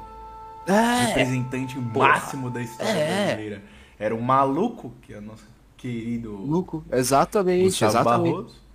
é, 0.66 1.07
representante 1.07 1.79
máximo 1.79 2.51
da 2.51 2.61
história 2.62 2.91
É. 2.91 3.24
brasileira 3.27 3.62
era 3.99 4.14
um 4.14 4.20
maluco, 4.20 4.93
que 5.03 5.14
é 5.14 5.18
o 5.18 5.22
nosso 5.22 5.45
querido 5.77 6.33
Luco, 6.33 6.85
exatamente, 6.91 7.64
Gustavo 7.64 7.93
exatamente. 7.93 8.33
Barroso. 8.35 8.66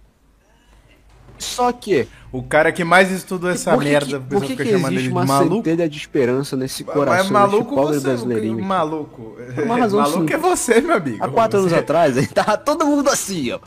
Só 1.41 1.71
que, 1.71 2.07
O 2.31 2.41
cara 2.43 2.71
que 2.71 2.83
mais 2.83 3.11
estudou 3.11 3.49
essa 3.49 3.71
por 3.73 3.83
que, 3.83 3.89
merda, 3.89 4.19
que, 4.19 4.25
por 4.25 4.43
que, 4.43 4.55
que 4.55 4.63
chamando 4.65 4.73
ele 4.87 4.95
existe 4.95 5.03
de 5.03 5.09
uma 5.11 5.25
maluco. 5.25 5.55
centelha 5.57 5.89
de 5.89 5.97
esperança 5.97 6.55
nesse 6.55 6.83
Mas 6.85 6.93
coração, 6.95 7.19
nesse 7.23 7.33
maluco 7.33 7.75
pobre 7.75 7.95
você, 7.95 8.07
brasileirinho? 8.07 8.63
maluco. 8.63 9.35
uma 9.65 9.77
razão 9.77 9.99
maluco 10.01 10.19
simples. 10.19 10.35
é 10.35 10.37
você, 10.37 10.81
meu 10.81 10.95
amigo. 10.95 11.17
Há 11.23 11.27
quatro 11.27 11.59
Você- 11.59 11.67
anos 11.67 11.77
atrás, 11.79 12.17
aí 12.17 12.27
tava 12.27 12.57
todo 12.57 12.85
mundo 12.85 13.09
assim, 13.09 13.51
ó. 13.51 13.59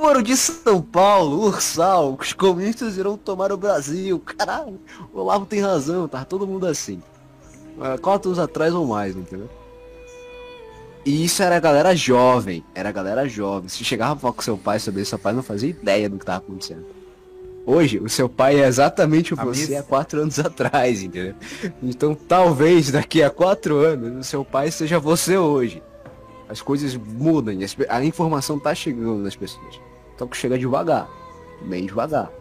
Moro 0.00 0.22
de 0.22 0.36
São 0.36 0.80
Paulo, 0.80 1.44
Ursal, 1.46 2.16
os 2.20 2.32
comunistas 2.32 2.96
irão 2.96 3.16
tomar 3.16 3.50
o 3.52 3.56
Brasil, 3.56 4.18
caralho. 4.20 4.78
O 5.12 5.20
Olavo 5.20 5.44
tem 5.44 5.60
razão, 5.60 6.06
tava 6.08 6.24
todo 6.24 6.46
mundo 6.46 6.66
assim. 6.66 7.02
Há 7.80 7.98
quatro 7.98 8.28
anos 8.30 8.38
atrás 8.38 8.72
ou 8.74 8.86
mais, 8.86 9.16
entendeu? 9.16 9.48
E 11.04 11.24
isso 11.24 11.42
era 11.42 11.56
a 11.56 11.60
galera 11.60 11.94
jovem, 11.96 12.62
era 12.74 12.88
a 12.90 12.92
galera 12.92 13.28
jovem. 13.28 13.68
Se 13.68 13.82
chegava 13.84 14.12
pra 14.14 14.20
falar 14.22 14.32
com 14.34 14.42
seu 14.42 14.58
pai 14.58 14.78
sobre 14.78 15.00
isso, 15.02 15.10
seu 15.10 15.18
pai 15.18 15.32
não 15.32 15.42
fazia 15.42 15.70
ideia 15.70 16.08
do 16.08 16.18
que 16.18 16.24
tava 16.26 16.38
acontecendo. 16.38 16.84
Hoje, 17.70 17.98
o 17.98 18.08
seu 18.08 18.30
pai 18.30 18.62
é 18.62 18.66
exatamente 18.66 19.34
você 19.34 19.76
há 19.76 19.82
quatro 19.82 20.22
anos 20.22 20.38
atrás, 20.40 21.02
entendeu? 21.02 21.34
Então 21.82 22.14
talvez 22.14 22.90
daqui 22.90 23.22
a 23.22 23.28
quatro 23.28 23.76
anos 23.76 24.26
o 24.26 24.26
seu 24.26 24.42
pai 24.42 24.70
seja 24.70 24.98
você 24.98 25.36
hoje. 25.36 25.82
As 26.48 26.62
coisas 26.62 26.96
mudam, 26.96 27.54
a 27.90 28.02
informação 28.02 28.58
tá 28.58 28.74
chegando 28.74 29.18
nas 29.18 29.36
pessoas. 29.36 29.78
Só 30.16 30.24
que 30.24 30.34
chega 30.34 30.58
devagar, 30.58 31.10
bem 31.60 31.84
devagar. 31.84 32.32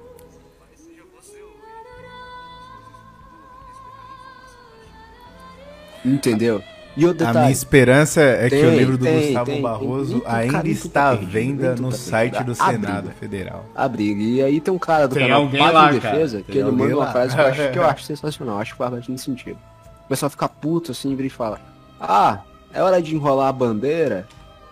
Entendeu? 6.05 6.63
E 6.98 7.06
o 7.06 7.12
A 7.12 7.14
minha 7.14 7.28
detalhe, 7.28 7.52
esperança 7.52 8.22
é 8.22 8.50
que 8.50 8.56
o 8.56 8.70
Tem, 8.70 8.76
livro 8.78 8.98
do 8.98 9.06
tem, 9.06 9.26
Gustavo 9.28 9.45
tem, 9.52 9.62
Barroso 9.62 10.12
tem. 10.14 10.22
Tem 10.22 10.32
ainda 10.32 10.52
cara, 10.54 10.68
está 10.68 11.10
à 11.10 11.14
venda 11.16 11.76
no 11.76 11.91
site 11.91 12.43
do 12.43 12.56
Senado. 12.56 13.12
Federal. 13.12 13.66
a 13.76 13.88
briga. 13.88 14.20
E 14.24 14.41
aí 14.41 14.60
tem 14.60 14.74
um 14.74 14.80
cara 14.80 15.08
do 15.08 15.14
Tem 15.14 15.28
canal 15.28 15.43
Pátria 15.48 15.72
lá. 15.72 15.91
Defesa, 15.91 16.38
Tem 16.38 16.45
que 16.45 16.58
ele 16.58 16.72
manda 16.72 16.95
uma 16.95 17.06
lá. 17.06 17.12
frase 17.12 17.36
que 17.36 17.39
eu 17.41 17.45
acho, 17.45 17.72
que 17.72 17.80
eu 17.80 17.86
acho 17.88 18.04
sensacional, 18.04 18.56
eu 18.56 18.62
acho 18.62 18.72
que 18.72 18.78
faz 18.80 18.91
bastante 18.91 19.22
sentido. 19.22 19.60
O 20.06 20.08
pessoal 20.10 20.30
fica 20.32 20.50
puto 20.50 20.91
assim, 20.91 21.16
vira 21.16 21.28
e 21.28 21.30
fala, 21.30 21.60
ah, 22.02 22.39
é 22.74 22.82
hora 22.82 23.00
de 23.00 23.14
enrolar 23.14 23.50
a 23.50 23.54
bandeira? 23.54 24.26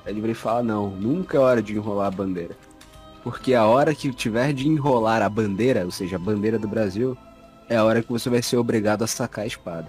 Aí 0.04 0.12
ele 0.12 0.22
vira 0.22 0.32
e 0.32 0.36
fala, 0.36 0.64
não, 0.64 0.90
nunca 0.90 1.38
é 1.38 1.40
hora 1.40 1.62
de 1.62 1.76
enrolar 1.76 2.08
a 2.08 2.12
bandeira. 2.12 2.56
Porque 3.24 3.54
a 3.54 3.66
hora 3.66 3.94
que 3.94 4.12
tiver 4.12 4.52
de 4.52 4.68
enrolar 4.68 5.22
a 5.22 5.30
bandeira, 5.30 5.86
ou 5.86 5.92
seja, 5.92 6.16
a 6.16 6.20
bandeira 6.20 6.58
do 6.58 6.68
Brasil, 6.68 7.16
é 7.70 7.76
a 7.76 7.84
hora 7.84 8.02
que 8.02 8.12
você 8.12 8.30
vai 8.32 8.42
ser 8.42 8.58
obrigado 8.58 9.04
a 9.04 9.08
sacar 9.08 9.44
a 9.44 9.48
espada. 9.48 9.88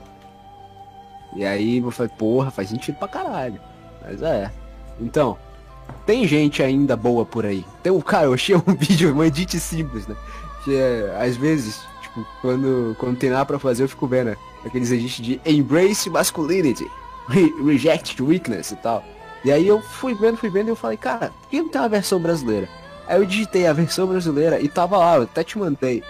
E 1.37 1.45
aí 1.45 1.79
eu 1.79 1.91
falei, 1.91 2.11
porra, 2.19 2.51
faz 2.51 2.71
sentido 2.71 2.97
pra 2.97 3.07
caralho. 3.07 3.61
Mas 4.03 4.23
é. 4.23 4.51
Então, 4.99 5.37
tem 6.07 6.27
gente 6.27 6.63
ainda 6.63 6.97
boa 6.97 7.25
por 7.25 7.45
aí. 7.45 7.65
Tem 7.83 7.93
um 7.93 8.01
cara, 8.03 8.27
eu 8.27 8.35
achei 8.35 8.57
um 8.57 8.75
vídeo, 8.75 9.13
uma 9.13 9.27
edit 9.27 9.61
simples, 9.61 10.07
né? 10.07 10.17
Que 10.65 10.75
é, 10.75 11.17
às 11.21 11.37
vezes, 11.37 11.81
tipo, 12.03 12.27
quando, 12.41 12.97
quando 12.99 13.19
tem 13.19 13.31
nada 13.31 13.45
pra 13.45 13.59
fazer, 13.59 13.85
eu 13.85 13.89
fico 13.89 14.07
vendo 14.07 14.31
né? 14.31 14.37
aqueles 14.65 14.91
edits 14.91 15.23
de 15.23 15.41
Embrace 15.45 16.11
Masculinity, 16.11 16.91
re 17.29 17.55
Reject 17.65 18.21
Weakness 18.23 18.71
e 18.71 18.77
tal. 18.77 19.05
E 19.45 19.53
aí 19.53 19.69
eu 19.69 19.81
fui 19.81 20.15
vendo, 20.15 20.37
fui 20.37 20.51
vendo 20.51 20.69
e 20.69 20.71
eu 20.71 20.77
falei, 20.77 20.97
cara, 20.97 21.31
por 21.43 21.51
que 21.51 21.61
não 21.61 21.69
tem 21.69 21.81
uma 21.81 21.89
versão 21.89 22.19
brasileira? 22.19 22.69
Aí 23.07 23.21
eu 23.21 23.25
digitei 23.25 23.67
a 23.67 23.73
versão 23.73 24.07
brasileira 24.07 24.59
e 24.61 24.69
tava 24.69 24.97
lá, 24.97 25.17
eu 25.17 25.23
até 25.23 25.45
te 25.45 25.57
mandei. 25.59 26.03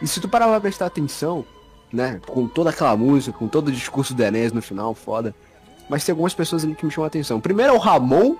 E 0.00 0.06
se 0.06 0.20
tu 0.20 0.28
parar 0.28 0.46
pra 0.46 0.60
prestar 0.60 0.86
atenção, 0.86 1.44
né, 1.96 2.20
com 2.26 2.46
toda 2.46 2.68
aquela 2.68 2.94
música, 2.96 3.36
com 3.36 3.48
todo 3.48 3.68
o 3.68 3.72
discurso 3.72 4.12
do 4.12 4.22
Enéas 4.22 4.52
no 4.52 4.60
final, 4.60 4.94
foda. 4.94 5.34
Mas 5.88 6.04
tem 6.04 6.12
algumas 6.12 6.34
pessoas 6.34 6.62
ali 6.62 6.74
que 6.74 6.84
me 6.84 6.92
chamam 6.92 7.04
a 7.04 7.08
atenção. 7.08 7.40
Primeiro 7.40 7.72
é 7.72 7.76
o 7.76 7.78
Ramon, 7.80 8.36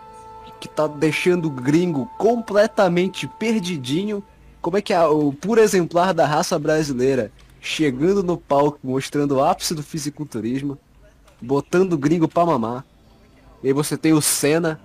que 0.61 0.69
tá 0.69 0.87
deixando 0.87 1.47
o 1.47 1.51
gringo 1.51 2.07
completamente 2.19 3.27
perdidinho. 3.27 4.23
Como 4.61 4.77
é 4.77 4.83
que 4.83 4.93
é 4.93 5.03
o 5.07 5.33
puro 5.33 5.61
exemplar 5.61 6.13
da 6.13 6.27
raça 6.27 6.59
brasileira 6.59 7.33
chegando 7.61 8.23
no 8.23 8.37
palco, 8.37 8.79
mostrando 8.85 9.37
o 9.37 9.43
ápice 9.43 9.75
do 9.75 9.83
fisiculturismo, 9.83 10.79
botando 11.41 11.95
o 11.95 11.99
gringo 11.99 12.29
pra 12.29 12.45
mamar. 12.45 12.85
E 13.63 13.69
aí 13.69 13.73
você 13.73 13.97
tem 13.97 14.13
o 14.13 14.21
Senna, 14.21 14.79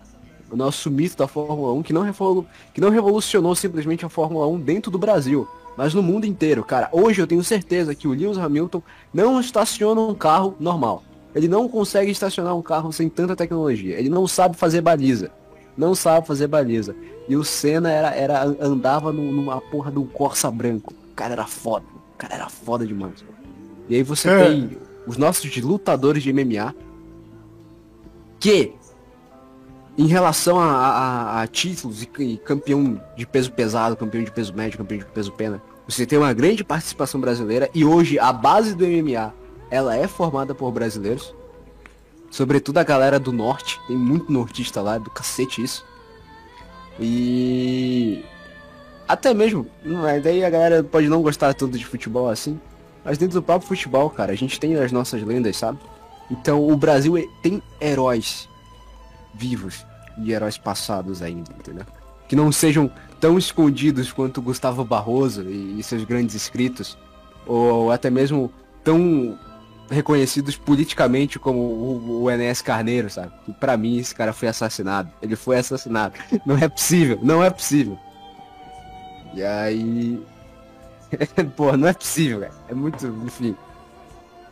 o 0.50 0.56
nosso 0.56 0.90
mito 0.90 1.18
da 1.18 1.28
Fórmula 1.28 1.74
1, 1.74 1.84
que 1.84 1.94
não, 1.94 2.46
que 2.74 2.82
não 2.82 2.90
revolucionou 2.90 3.54
simplesmente 3.54 4.06
a 4.06 4.10
Fórmula 4.10 4.48
1 4.48 4.60
dentro 4.62 4.90
do 4.90 4.98
Brasil, 4.98 5.48
mas 5.78 5.94
no 5.94 6.04
mundo 6.04 6.26
inteiro, 6.26 6.64
cara. 6.64 6.90
Hoje 6.92 7.22
eu 7.22 7.28
tenho 7.28 7.44
certeza 7.44 7.96
que 7.96 8.08
o 8.08 8.12
Lewis 8.14 8.38
Hamilton 8.38 8.82
não 9.14 9.40
estaciona 9.40 10.02
um 10.02 10.14
carro 10.14 10.56
normal. 10.60 11.04
Ele 11.34 11.48
não 11.48 11.68
consegue 11.70 12.12
estacionar 12.12 12.56
um 12.56 12.62
carro 12.62 12.92
sem 12.92 13.08
tanta 13.10 13.36
tecnologia. 13.36 13.98
Ele 13.98 14.10
não 14.10 14.28
sabe 14.28 14.58
fazer 14.58 14.82
baliza. 14.82 15.32
Não 15.78 15.96
sabe 15.96 16.28
fazer 16.28 16.48
baliza. 16.48 16.94
E 17.30 17.36
o 17.38 17.44
Senna 17.44 17.90
era, 17.90 18.10
era, 18.14 18.44
andava 18.60 19.14
num- 19.14 19.32
numa 19.32 19.62
porra 19.62 19.90
de 19.92 19.98
um 20.00 20.06
Corsa 20.06 20.52
branco. 20.52 20.94
O 21.12 21.16
cara 21.16 21.34
era 21.34 21.48
foda. 21.48 21.86
O 22.14 22.18
cara 22.18 22.36
era 22.36 22.50
foda 22.50 22.86
demais. 22.86 23.24
E 23.88 23.96
aí 23.96 24.04
você 24.04 24.30
É. 24.30 24.44
tem 24.46 24.78
os 25.08 25.16
nossos 25.18 25.56
lutadores 25.58 26.22
de 26.22 26.32
MMA 26.34 26.76
que 28.40 28.74
em 30.02 30.08
relação 30.08 30.60
a, 30.60 30.66
a- 30.66 31.42
a 31.44 31.48
títulos 31.48 32.02
e, 32.02 32.10
e 32.24 32.38
campeão 32.38 33.00
de 33.16 33.26
peso 33.26 33.52
pesado, 33.52 33.96
campeão 33.96 34.24
de 34.24 34.32
peso 34.32 34.54
médio, 34.54 34.78
campeão 34.80 34.98
de 35.00 35.06
peso 35.06 35.32
pena, 35.32 35.62
você 35.88 36.06
tem 36.06 36.18
uma 36.18 36.34
grande 36.34 36.64
participação 36.64 37.22
brasileira 37.22 37.70
e 37.74 37.86
hoje 37.86 38.18
a 38.18 38.34
base 38.34 38.74
do 38.76 38.86
MMA 38.86 39.34
ela 39.70 39.96
é 39.96 40.08
formada 40.08 40.56
por 40.56 40.72
brasileiros, 40.72 41.36
sobretudo 42.32 42.80
a 42.80 42.84
galera 42.84 43.20
do 43.20 43.32
norte, 43.32 43.80
tem 43.88 43.96
muito 43.96 44.32
nortista 44.32 44.82
lá, 44.82 44.98
do 44.98 45.10
cacete 45.10 45.62
isso. 45.64 45.86
E 47.00 48.24
até 49.08 49.34
mesmo, 49.34 49.68
é, 50.08 50.20
daí 50.20 50.44
a 50.44 50.50
galera 50.50 50.84
pode 50.84 51.08
não 51.08 51.22
gostar 51.22 51.54
tanto 51.54 51.78
de 51.78 51.86
futebol 51.86 52.28
assim, 52.30 52.60
mas 53.06 53.18
dentro 53.18 53.40
do 53.40 53.44
próprio 53.44 53.68
futebol, 53.68 54.10
cara, 54.10 54.32
a 54.32 54.36
gente 54.36 54.60
tem 54.60 54.76
as 54.76 54.92
nossas 54.92 55.22
lendas, 55.24 55.58
sabe? 55.58 55.78
Então 56.30 56.68
o 56.68 56.76
Brasil 56.76 57.18
é- 57.18 57.26
tem 57.44 57.62
heróis 57.80 58.48
vivos 59.34 59.86
e 60.18 60.32
heróis 60.32 60.58
passados 60.58 61.22
ainda, 61.22 61.52
entendeu? 61.58 61.86
Que 62.28 62.36
não 62.36 62.52
sejam 62.52 62.90
tão 63.20 63.38
escondidos 63.38 64.12
quanto 64.12 64.42
Gustavo 64.42 64.84
Barroso 64.84 65.44
e, 65.44 65.80
e 65.80 65.84
seus 65.84 66.04
grandes 66.04 66.36
escritos, 66.36 66.98
ou 67.46 67.92
até 67.92 68.10
mesmo 68.10 68.52
tão 68.84 69.38
reconhecidos 69.90 70.56
politicamente 70.56 71.38
como 71.38 71.60
o, 71.60 72.22
o 72.24 72.32
Enéas 72.32 72.62
Carneiro, 72.62 73.10
sabe? 73.10 73.32
Que 73.46 73.52
pra 73.54 73.76
mim 73.76 73.98
esse 73.98 74.16
cara 74.16 74.32
foi 74.32 74.48
assassinado. 74.48 75.10
Ele 75.22 75.36
foi 75.36 75.58
assassinado. 75.58 76.16
Não 76.46 76.58
é 76.58 76.70
possível, 76.70 77.20
não 77.22 77.44
é 77.44 77.50
possível. 77.50 78.00
E 79.34 79.44
aí. 79.44 80.22
Pô, 81.58 81.76
não 81.76 81.88
é 81.90 81.94
possível, 81.94 82.40
cara. 82.42 82.54
É 82.70 82.74
muito. 82.74 83.06
Enfim. 83.26 83.56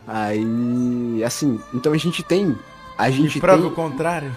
Aí. 0.06 1.22
Assim, 1.24 1.60
então 1.72 1.92
a 1.92 1.96
gente 1.96 2.22
tem. 2.22 2.56
A 2.96 3.10
gente 3.10 3.38
E 3.38 3.40
prova 3.40 3.62
tem. 3.62 3.70
o 3.70 3.74
contrário. 3.74 4.30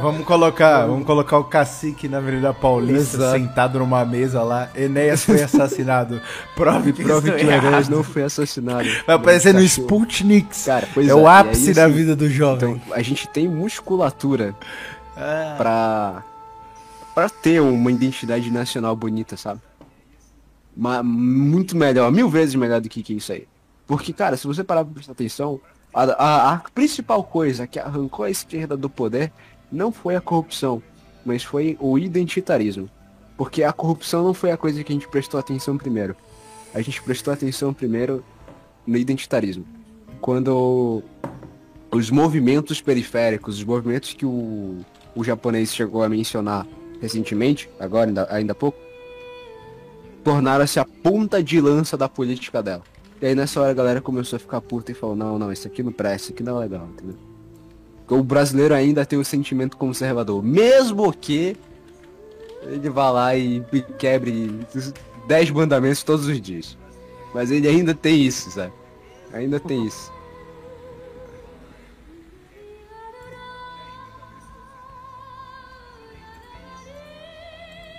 Vamos 0.00 0.24
colocar, 0.24 0.86
vamos 0.86 1.04
colocar 1.04 1.38
o 1.38 1.44
cacique 1.44 2.06
na 2.08 2.18
Avenida 2.18 2.54
Paulista 2.54 3.16
Exato. 3.16 3.32
sentado 3.36 3.78
numa 3.80 4.04
mesa 4.04 4.40
lá. 4.44 4.68
Enéas 4.76 5.24
foi 5.24 5.42
assassinado. 5.42 6.20
Prove 6.54 6.92
que 6.92 7.02
Prove 7.02 7.32
que 7.32 7.40
é 7.40 7.56
Enéas 7.56 7.88
não 7.88 8.04
foi 8.04 8.22
assassinado. 8.22 8.88
Vai 9.04 9.16
aparecer 9.16 9.52
no. 9.52 9.60
Sputnik. 9.60 10.64
Cara, 10.64 10.88
pois 10.94 11.08
é 11.08 11.14
o 11.14 11.22
e 11.22 11.26
ápice 11.26 11.74
da 11.74 11.86
assim, 11.86 11.94
vida 11.94 12.14
do 12.14 12.30
jovem. 12.30 12.74
Então, 12.74 12.94
a 12.94 13.02
gente 13.02 13.26
tem 13.28 13.48
musculatura 13.48 14.54
Ah, 15.16 15.54
pra, 15.58 16.22
pra 17.12 17.28
ter 17.28 17.60
uma 17.60 17.90
identidade 17.90 18.48
nacional 18.52 18.94
bonita, 18.94 19.36
sabe? 19.36 19.60
Ma- 20.76 21.02
muito 21.02 21.76
melhor, 21.76 22.12
mil 22.12 22.28
vezes 22.28 22.54
melhor 22.54 22.80
do 22.80 22.88
que, 22.88 23.02
que 23.02 23.14
isso 23.14 23.32
aí. 23.32 23.48
Porque, 23.84 24.12
cara, 24.12 24.36
se 24.36 24.46
você 24.46 24.62
parar 24.62 24.84
pra 24.84 24.94
prestar 24.94 25.10
atenção, 25.12 25.58
A, 25.96 26.02
a, 26.02 26.52
a 26.52 26.58
principal 26.74 27.24
coisa 27.24 27.66
que 27.66 27.78
arrancou 27.78 28.26
a 28.26 28.30
esquerda 28.30 28.76
do 28.76 28.90
poder 28.90 29.32
não 29.72 29.90
foi 29.90 30.14
a 30.14 30.20
corrupção, 30.20 30.82
mas 31.24 31.42
foi 31.42 31.74
o 31.80 31.96
identitarismo. 31.96 32.90
Porque 33.34 33.62
a 33.62 33.72
corrupção 33.72 34.22
não 34.22 34.34
foi 34.34 34.50
a 34.50 34.58
coisa 34.58 34.84
que 34.84 34.92
a 34.92 34.94
gente 34.94 35.08
prestou 35.08 35.40
atenção 35.40 35.78
primeiro. 35.78 36.14
A 36.74 36.82
gente 36.82 37.02
prestou 37.02 37.32
atenção 37.32 37.72
primeiro 37.72 38.22
no 38.86 38.98
identitarismo. 38.98 39.66
Quando 40.20 41.02
os 41.90 42.10
movimentos 42.10 42.82
periféricos, 42.82 43.56
os 43.56 43.64
movimentos 43.64 44.12
que 44.12 44.26
o, 44.26 44.84
o 45.14 45.24
japonês 45.24 45.74
chegou 45.74 46.02
a 46.02 46.10
mencionar 46.10 46.66
recentemente, 47.00 47.70
agora 47.80 48.10
ainda, 48.10 48.28
ainda 48.30 48.52
há 48.52 48.54
pouco, 48.54 48.78
tornaram-se 50.22 50.78
a 50.78 50.84
ponta 50.84 51.42
de 51.42 51.58
lança 51.58 51.96
da 51.96 52.06
política 52.06 52.62
dela. 52.62 52.82
E 53.20 53.26
aí 53.26 53.34
nessa 53.34 53.60
hora 53.60 53.70
a 53.70 53.74
galera 53.74 54.00
começou 54.00 54.36
a 54.36 54.40
ficar 54.40 54.60
puta 54.60 54.92
e 54.92 54.94
falou, 54.94 55.16
não, 55.16 55.38
não, 55.38 55.50
isso 55.50 55.66
aqui 55.66 55.82
não 55.82 55.92
presta, 55.92 56.26
isso 56.26 56.32
aqui 56.32 56.42
não 56.42 56.58
é 56.58 56.60
legal, 56.60 56.86
entendeu? 56.92 57.16
O 58.08 58.22
brasileiro 58.22 58.74
ainda 58.74 59.04
tem 59.04 59.18
o 59.18 59.24
sentimento 59.24 59.76
conservador, 59.76 60.42
mesmo 60.42 61.12
que 61.12 61.56
ele 62.62 62.90
vá 62.90 63.10
lá 63.10 63.36
e 63.36 63.64
quebre 63.98 64.60
10 65.26 65.50
mandamentos 65.50 66.02
todos 66.02 66.26
os 66.26 66.40
dias. 66.40 66.76
Mas 67.34 67.50
ele 67.50 67.66
ainda 67.68 67.94
tem 67.94 68.22
isso, 68.22 68.50
sabe? 68.50 68.72
Ainda 69.32 69.58
tem 69.58 69.84
isso. 69.86 70.12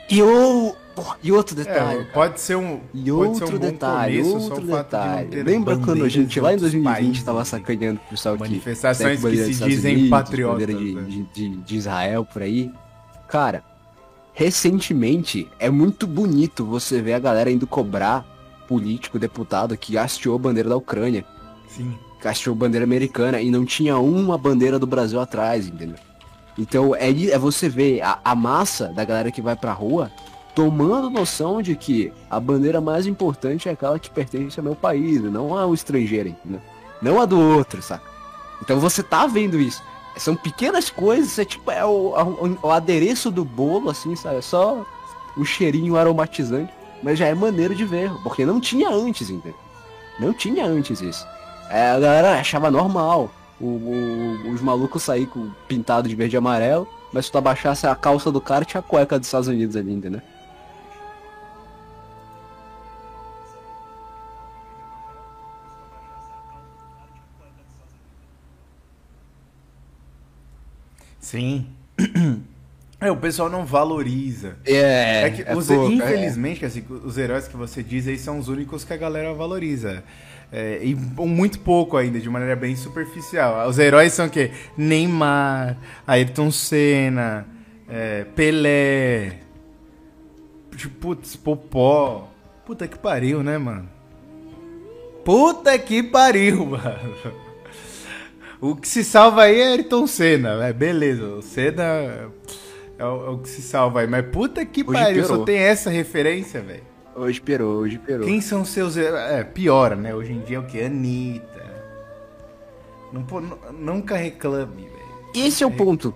E, 0.10 0.22
e 1.24 1.32
outro 1.32 1.56
detalhe. 1.56 2.00
É, 2.02 2.04
pode 2.06 2.40
ser 2.40 2.56
um. 2.56 2.80
E 2.94 3.12
outro 3.12 3.56
um 3.56 3.60
detalhe, 3.60 4.22
começo, 4.22 4.38
outro 4.52 4.62
de 4.66 4.72
detalhe. 4.72 5.44
Lembra 5.44 5.78
quando 5.78 6.04
a 6.04 6.10
gente 6.10 6.40
lá 6.40 6.50
em 6.50 6.54
outros 6.56 6.72
2020 6.72 6.96
países, 6.96 7.24
tava 7.24 7.46
sacaneando 7.46 8.00
o 8.06 8.10
pessoal 8.10 8.36
que 8.36 8.42
Manifestações 8.42 9.18
que 9.20 9.24
bandeira 9.24 9.54
se 9.54 9.64
dizem 9.64 9.94
Unidos, 9.94 10.10
patriotas, 10.10 10.68
de, 10.68 10.94
né? 10.94 11.02
de, 11.08 11.24
de- 11.34 11.58
de 11.58 11.78
Israel 11.78 12.26
por 12.26 12.42
aí. 12.42 12.72
Cara, 13.28 13.64
recentemente 14.34 15.50
é 15.60 15.70
muito 15.70 16.06
bonito 16.08 16.64
você 16.66 17.02
ver 17.02 17.14
a 17.14 17.20
galera 17.20 17.50
indo 17.52 17.66
cobrar 17.68 18.26
político, 18.68 19.18
deputado 19.18 19.76
que 19.78 19.98
hasteou 19.98 20.36
a 20.36 20.40
bandeira 20.40 20.70
da 20.70 20.76
Ucrânia, 20.78 21.26
Sim. 21.68 21.94
que 22.22 22.28
hasteou 22.28 22.54
a 22.56 22.58
bandeira 22.58 22.84
americana 22.86 23.42
e 23.42 23.50
não 23.50 23.66
tinha 23.66 23.98
uma 23.98 24.38
bandeira 24.38 24.78
do 24.78 24.86
Brasil 24.88 25.20
atrás, 25.20 25.68
entendeu? 25.68 25.96
Então 26.58 26.96
é, 26.96 27.10
é 27.10 27.38
você 27.38 27.68
ver 27.70 28.02
a, 28.02 28.20
a 28.24 28.36
massa 28.36 28.88
da 28.90 29.04
galera 29.06 29.32
que 29.32 29.42
vai 29.42 29.56
pra 29.56 29.74
rua 29.74 30.12
tomando 30.58 31.08
noção 31.12 31.62
de 31.62 31.76
que 31.76 32.12
a 32.32 32.40
bandeira 32.40 32.82
mais 32.82 33.06
importante 33.06 33.70
é 33.70 33.74
aquela 33.74 34.00
que 34.00 34.10
pertence 34.10 34.60
ao 34.60 34.64
meu 34.64 34.74
país, 34.76 35.22
não 35.22 35.56
ao 35.56 35.72
estrangeiro, 35.72 36.30
entendeu? 36.30 36.60
Não 37.00 37.22
a 37.22 37.26
do 37.26 37.40
outro, 37.40 37.80
saca? 37.80 38.02
Então 38.60 38.80
você 38.80 39.04
tá 39.04 39.28
vendo 39.28 39.60
isso. 39.62 39.84
São 40.18 40.36
pequenas 40.36 40.90
coisas, 40.90 41.38
é 41.38 41.46
tipo, 41.46 41.70
é 41.70 41.86
o, 41.86 42.16
o- 42.16 42.58
o 42.64 42.72
adereço 42.72 43.30
do 43.30 43.46
bolo, 43.46 43.92
assim, 43.92 44.16
sabe? 44.16 44.38
É 44.38 44.42
só 44.42 44.84
o 45.38 45.46
cheirinho 45.46 45.96
aromatizante, 45.96 46.74
mas 47.04 47.20
já 47.20 47.28
é 47.28 47.36
maneiro 47.36 47.76
de 47.76 47.86
ver, 47.86 48.12
porque 48.24 48.44
não 48.44 48.60
tinha 48.60 48.90
antes, 48.90 49.30
entendeu? 49.30 49.60
Não 50.20 50.34
tinha 50.34 50.66
antes 50.66 51.02
isso. 51.02 51.24
É, 51.70 51.92
a 51.92 52.00
galera 52.00 52.40
achava 52.40 52.72
normal 52.72 53.30
o- 53.62 53.66
o- 53.68 54.52
os 54.56 54.60
malucos 54.62 55.04
sair 55.04 55.28
com 55.28 55.52
pintado 55.68 56.10
de 56.10 56.16
verde 56.16 56.36
e 56.36 56.40
amarelo, 56.40 56.88
mas 57.14 57.28
se 57.28 57.32
tu 57.32 57.38
abaixasse 57.38 57.86
a 57.86 57.94
calça 57.96 58.32
do 58.32 58.42
cara, 58.42 58.66
tinha 58.66 58.80
a 58.80 58.84
cueca 58.84 59.20
dos 59.20 59.28
Estados 59.28 59.48
Unidos 59.48 59.76
ali, 59.76 59.94
entendeu? 59.94 60.20
Sim. 71.28 71.66
É, 73.00 73.12
o 73.12 73.16
pessoal 73.18 73.48
não 73.48 73.64
valoriza. 73.64 74.58
É, 74.66 75.22
É 75.26 75.30
que, 75.30 75.42
é 75.44 75.56
os- 75.56 75.68
pouco, 75.68 75.92
infelizmente, 75.92 76.66
assim, 76.66 76.84
os 77.06 77.16
heróis 77.16 77.48
que 77.48 77.56
você 77.56 77.84
diz 77.84 78.08
aí 78.08 78.18
são 78.18 78.40
os 78.40 78.48
únicos 78.48 78.84
que 78.84 78.92
a 78.92 78.98
galera 78.98 79.32
valoriza. 79.36 80.04
É, 80.52 80.80
e 80.82 80.96
muito 80.96 81.60
pouco 81.60 81.96
ainda, 81.96 82.20
de 82.20 82.28
maneira 82.28 82.56
bem 82.56 82.76
superficial. 82.76 83.70
Os 83.70 83.78
heróis 83.78 84.14
são 84.14 84.26
o 84.26 84.30
quê? 84.32 84.50
Neymar, 84.76 85.78
Ayrton 86.08 86.50
Senna, 86.50 87.46
é, 87.88 88.24
Pelé, 88.36 89.42
tipo, 90.76 90.96
putz, 90.96 91.36
Popó. 91.36 92.28
Puta 92.66 92.88
que 92.88 92.98
pariu, 92.98 93.44
né, 93.44 93.60
mano? 93.60 93.88
Puta 95.24 95.78
que 95.78 96.02
pariu, 96.02 96.66
mano. 96.82 97.14
O 98.60 98.76
que 98.76 98.88
se 98.88 99.04
salva 99.04 99.44
aí 99.44 99.60
é 99.60 99.68
Ayrton 99.74 100.08
Senna, 100.08 100.66
é 100.66 100.74
beleza. 100.74 101.24
O 101.26 101.42
Senna 101.42 101.84
é 102.98 103.06
o, 103.06 103.26
é 103.26 103.30
o 103.30 103.38
que 103.38 103.50
se 103.50 103.62
salva 103.62 104.02
aí. 104.02 104.08
Mas 104.08 104.26
puta 104.28 104.66
que 104.66 104.82
Hoje 104.82 104.92
pariu, 105.00 105.22
só 105.24 105.28
piorou. 105.30 105.46
tem 105.46 105.58
essa 105.58 105.90
referência, 105.90 106.62
velho. 106.62 106.84
Hoje 107.16 107.40
perou, 107.42 107.78
hoje 107.78 107.98
perou. 108.00 108.26
Quem 108.26 108.42
são 108.42 108.64
seus? 108.66 108.98
É, 108.98 109.44
piora, 109.44 109.96
né? 109.96 110.14
Hoje 110.14 110.34
em 110.34 110.40
dia 110.42 110.58
é 110.58 110.60
o 110.60 110.64
que? 110.66 110.82
Anitta. 110.82 111.66
Não, 113.12 113.26
nunca 113.74 114.16
reclame, 114.18 114.84
velho. 114.84 115.46
Esse 115.48 115.64
é 115.64 115.68
o 115.68 115.72
ponto. 115.72 116.14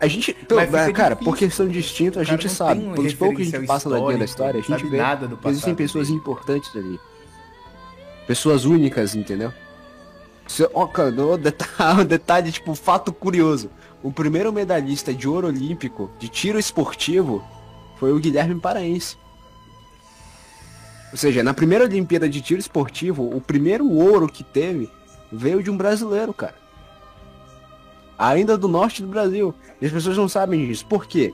A 0.00 0.06
gente, 0.06 0.32
pelo- 0.32 0.60
fica 0.60 0.92
cara, 0.92 1.14
difícil. 1.14 1.32
por 1.32 1.36
questão 1.38 1.68
distinta, 1.68 2.20
a 2.20 2.24
gente 2.24 2.48
sabe. 2.48 2.80
Pelos 2.94 3.14
pouco 3.14 3.36
que 3.36 3.42
a 3.42 3.44
gente 3.44 3.66
passa 3.66 3.88
na 3.88 3.98
linha 3.98 4.18
da 4.18 4.24
história, 4.24 4.60
a 4.60 4.62
gente 4.62 4.78
sabe 4.78 4.88
vê 4.90 4.96
nada 4.96 5.26
do 5.26 5.36
que 5.36 5.48
existem 5.48 5.74
passado 5.74 5.76
pessoas 5.84 6.06
dele. 6.08 6.18
importantes 6.20 6.76
ali. 6.76 7.00
Pessoas 8.26 8.64
únicas, 8.64 9.14
entendeu? 9.16 9.52
O 11.34 11.36
detalhe, 11.38 12.04
detalhe, 12.04 12.52
tipo, 12.52 12.74
fato 12.74 13.12
curioso. 13.12 13.70
O 14.02 14.12
primeiro 14.12 14.52
medalhista 14.52 15.12
de 15.12 15.28
ouro 15.28 15.48
olímpico 15.48 16.10
de 16.18 16.28
tiro 16.28 16.58
esportivo 16.58 17.42
foi 17.98 18.12
o 18.12 18.18
Guilherme 18.18 18.60
Paraense. 18.60 19.16
Ou 21.10 21.18
seja, 21.18 21.42
na 21.42 21.54
primeira 21.54 21.84
Olimpíada 21.84 22.28
de 22.28 22.40
tiro 22.40 22.60
esportivo, 22.60 23.34
o 23.34 23.40
primeiro 23.40 23.90
ouro 23.90 24.28
que 24.28 24.44
teve 24.44 24.90
veio 25.32 25.62
de 25.62 25.70
um 25.70 25.76
brasileiro, 25.76 26.32
cara. 26.34 26.54
Ainda 28.18 28.58
do 28.58 28.68
norte 28.68 29.02
do 29.02 29.08
Brasil. 29.08 29.54
E 29.80 29.86
as 29.86 29.92
pessoas 29.92 30.16
não 30.16 30.28
sabem 30.28 30.66
disso. 30.66 30.84
Por 30.86 31.06
quê? 31.06 31.32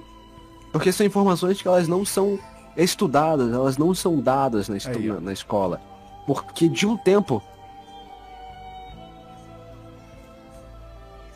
Porque 0.73 0.93
são 0.93 1.07
informações 1.07 1.61
que 1.61 1.69
elas 1.69 1.89
não 1.89 2.05
são 2.05 2.39
estudadas, 2.77 3.53
elas 3.53 3.79
não 3.79 3.95
são 3.95 4.21
dadas 4.21 4.69
na, 4.69 4.77
estu- 4.77 4.91
Aí, 4.99 5.09
na 5.21 5.33
escola. 5.33 5.81
Porque 6.27 6.69
de 6.69 6.87
um 6.87 6.97
tempo. 6.97 7.43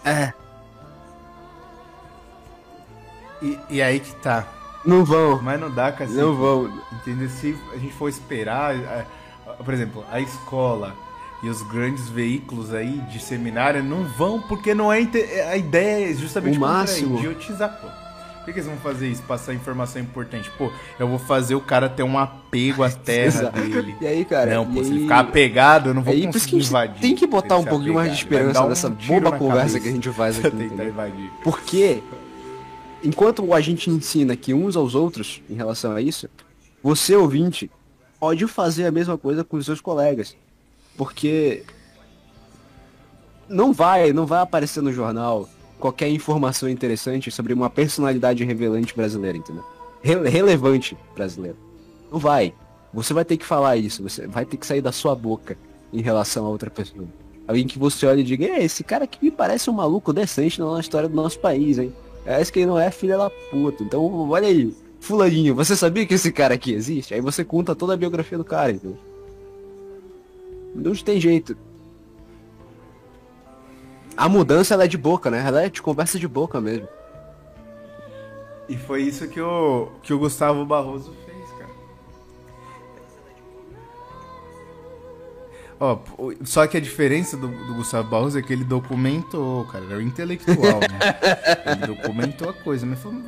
É, 0.05 0.33
E, 3.41 3.59
e 3.71 3.83
aí 3.83 4.01
que 4.01 4.15
tá. 4.17 4.47
não 4.85 5.05
vão. 5.05 5.41
Mas 5.43 5.61
não 5.61 5.71
dá, 5.71 5.93
cacete. 5.93 6.19
Não 6.19 6.35
vão. 6.35 6.73
Entendeu? 6.93 7.29
Se 7.29 7.57
a 7.73 7.77
gente 7.77 7.93
for 7.95 8.09
esperar, 8.09 8.75
a- 8.75 9.53
por 9.63 9.73
exemplo, 9.73 10.05
a 10.11 10.21
escola 10.21 10.95
e 11.43 11.49
os 11.49 11.63
grandes 11.63 12.09
veículos 12.09 12.75
aí 12.75 12.99
de 13.13 13.21
seminário 13.21 13.83
não 13.85 14.05
vão 14.05 14.41
porque 14.43 14.75
não 14.75 14.93
é 14.93 14.99
a 15.51 15.57
ideia 15.57 16.11
é 16.11 16.15
justamente 16.15 16.59
O 16.59 16.61
máximo. 16.61 17.19
idiotizar, 17.19 17.79
pô. 17.81 17.87
Por 18.49 18.55
que, 18.55 18.63
que 18.63 18.67
eles 18.67 18.71
vão 18.71 18.79
fazer 18.79 19.11
isso? 19.11 19.23
Passar 19.25 19.53
informação 19.53 20.01
importante. 20.01 20.51
Pô, 20.57 20.73
eu 20.99 21.07
vou 21.07 21.19
fazer 21.19 21.55
o 21.55 21.61
cara 21.61 21.87
ter 21.87 22.03
um 22.03 22.19
apego 22.19 22.83
à 22.83 22.91
terra 22.91 23.51
dele. 23.51 23.95
E 24.01 24.07
aí, 24.07 24.25
cara? 24.25 24.55
não, 24.55 24.65
pô, 24.65 24.83
se 24.83 24.91
ele 24.91 25.03
ficar 25.03 25.19
apegado, 25.19 25.91
eu 25.91 25.95
não 25.95 26.03
vou 26.03 26.15
Aí, 26.15 26.23
por 26.23 26.35
isso 26.35 26.49
que 26.49 26.55
conseguir 26.55 26.71
invadir. 26.71 27.01
tem 27.03 27.15
que 27.15 27.27
botar 27.27 27.59
um 27.59 27.65
pouquinho 27.67 27.93
mais 27.93 28.11
de 28.11 28.17
esperança 28.17 28.65
um 28.65 28.69
nessa 28.71 28.89
boba 28.89 29.33
conversa 29.33 29.79
que 29.79 29.87
a 29.87 29.93
gente 29.93 30.09
faz 30.13 30.39
aqui, 30.43 30.57
tentar 30.57 30.87
invadir. 30.87 31.31
Porque 31.45 32.03
enquanto 33.05 33.53
a 33.53 33.61
gente 33.61 33.91
ensina 33.91 34.33
aqui 34.33 34.55
uns 34.55 34.77
aos 34.77 34.95
outros 34.95 35.43
em 35.51 35.55
relação 35.55 35.93
a 35.93 36.01
isso, 36.01 36.27
você 36.83 37.15
ouvinte 37.15 37.71
pode 38.19 38.47
fazer 38.47 38.87
a 38.87 38.91
mesma 38.91 39.19
coisa 39.19 39.45
com 39.45 39.59
os 39.59 39.67
seus 39.67 39.83
colegas. 39.83 40.35
Porque 40.97 41.65
não 43.47 43.75
vai, 43.75 44.11
não 44.15 44.25
vai 44.25 44.41
aparecer 44.41 44.83
no 44.83 44.91
jornal 44.91 45.47
qualquer 45.79 46.09
informação 46.11 46.69
interessante 46.69 47.31
sobre 47.31 47.53
uma 47.53 47.71
personalidade 47.71 48.45
revelante 48.45 48.95
brasileira, 48.95 49.39
entendeu? 49.39 49.65
Rele- 50.03 50.29
relevante 50.29 50.97
brasileira. 51.15 51.57
Não 52.11 52.19
vai. 52.19 52.53
Você 52.93 53.13
vai 53.13 53.25
ter 53.25 53.37
que 53.37 53.45
falar 53.45 53.77
isso, 53.77 54.03
você 54.03 54.27
vai 54.27 54.45
ter 54.45 54.57
que 54.57 54.67
sair 54.67 54.81
da 54.81 54.93
sua 54.93 55.15
boca 55.15 55.57
em 55.93 56.01
relação 56.01 56.47
a 56.47 56.49
outra 56.49 56.71
pessoa. 56.71 57.07
Alguém 57.47 57.67
que 57.67 57.79
você 57.79 58.07
olha 58.07 58.21
e 58.21 58.25
diga, 58.25 58.45
"É, 58.47 58.63
esse 58.63 58.85
cara 58.85 59.05
aqui 59.05 59.19
me 59.23 59.31
parece 59.31 59.71
um 59.71 59.73
maluco 59.73 60.13
decente 60.13 60.61
na 60.61 60.81
história 60.81 61.09
do 61.09 61.17
nosso 61.17 61.39
país, 61.39 61.79
hein? 61.79 61.93
É 62.27 62.41
esse 62.41 62.53
que 62.53 62.67
não 62.67 62.79
é 62.79 62.91
filha 62.91 63.17
da 63.17 63.31
puta. 63.31 63.83
Então, 63.83 64.29
olha 64.29 64.49
aí, 64.49 64.75
fulaninho, 65.01 65.55
você 65.55 65.75
sabia 65.75 66.05
que 66.07 66.15
esse 66.15 66.31
cara 66.31 66.55
aqui 66.55 66.73
existe? 66.73 67.15
Aí 67.15 67.21
você 67.21 67.45
conta 67.45 67.75
toda 67.75 67.95
a 67.95 67.97
biografia 67.97 68.37
do 68.37 68.45
cara, 68.45 68.73
entendeu? 68.73 68.99
Não 70.75 70.95
tem 70.95 71.21
jeito. 71.21 71.57
A 74.19 74.29
mudança 74.29 74.75
ela 74.75 74.83
é 74.83 74.89
de 74.89 74.99
boca, 74.99 75.31
né? 75.31 75.45
Ela 75.47 75.63
é 75.63 75.69
de 75.69 75.81
conversa 75.81 76.19
de 76.19 76.27
boca 76.27 76.61
mesmo. 76.61 76.89
E 78.69 78.77
foi 78.77 79.03
isso 79.03 79.29
que 79.29 79.41
o, 79.41 79.93
que 80.03 80.13
o 80.13 80.19
Gustavo 80.19 80.67
Barroso 80.67 81.15
fez, 81.25 81.49
cara. 81.53 81.71
Ó, 85.79 86.01
só 86.43 86.67
que 86.67 86.77
a 86.77 86.81
diferença 86.81 87.37
do, 87.37 87.47
do 87.47 87.75
Gustavo 87.75 88.11
Barroso 88.11 88.37
é 88.37 88.43
que 88.43 88.53
ele 88.53 88.65
documentou, 88.65 89.65
cara, 89.67 89.85
ele 89.85 89.95
é 89.95 89.97
um 89.99 90.01
intelectual, 90.01 90.81
né? 90.81 90.99
Ele 91.71 91.95
documentou 91.95 92.51
a 92.51 92.53
coisa, 92.53 92.85
mas 92.85 92.99
falou, 92.99 93.23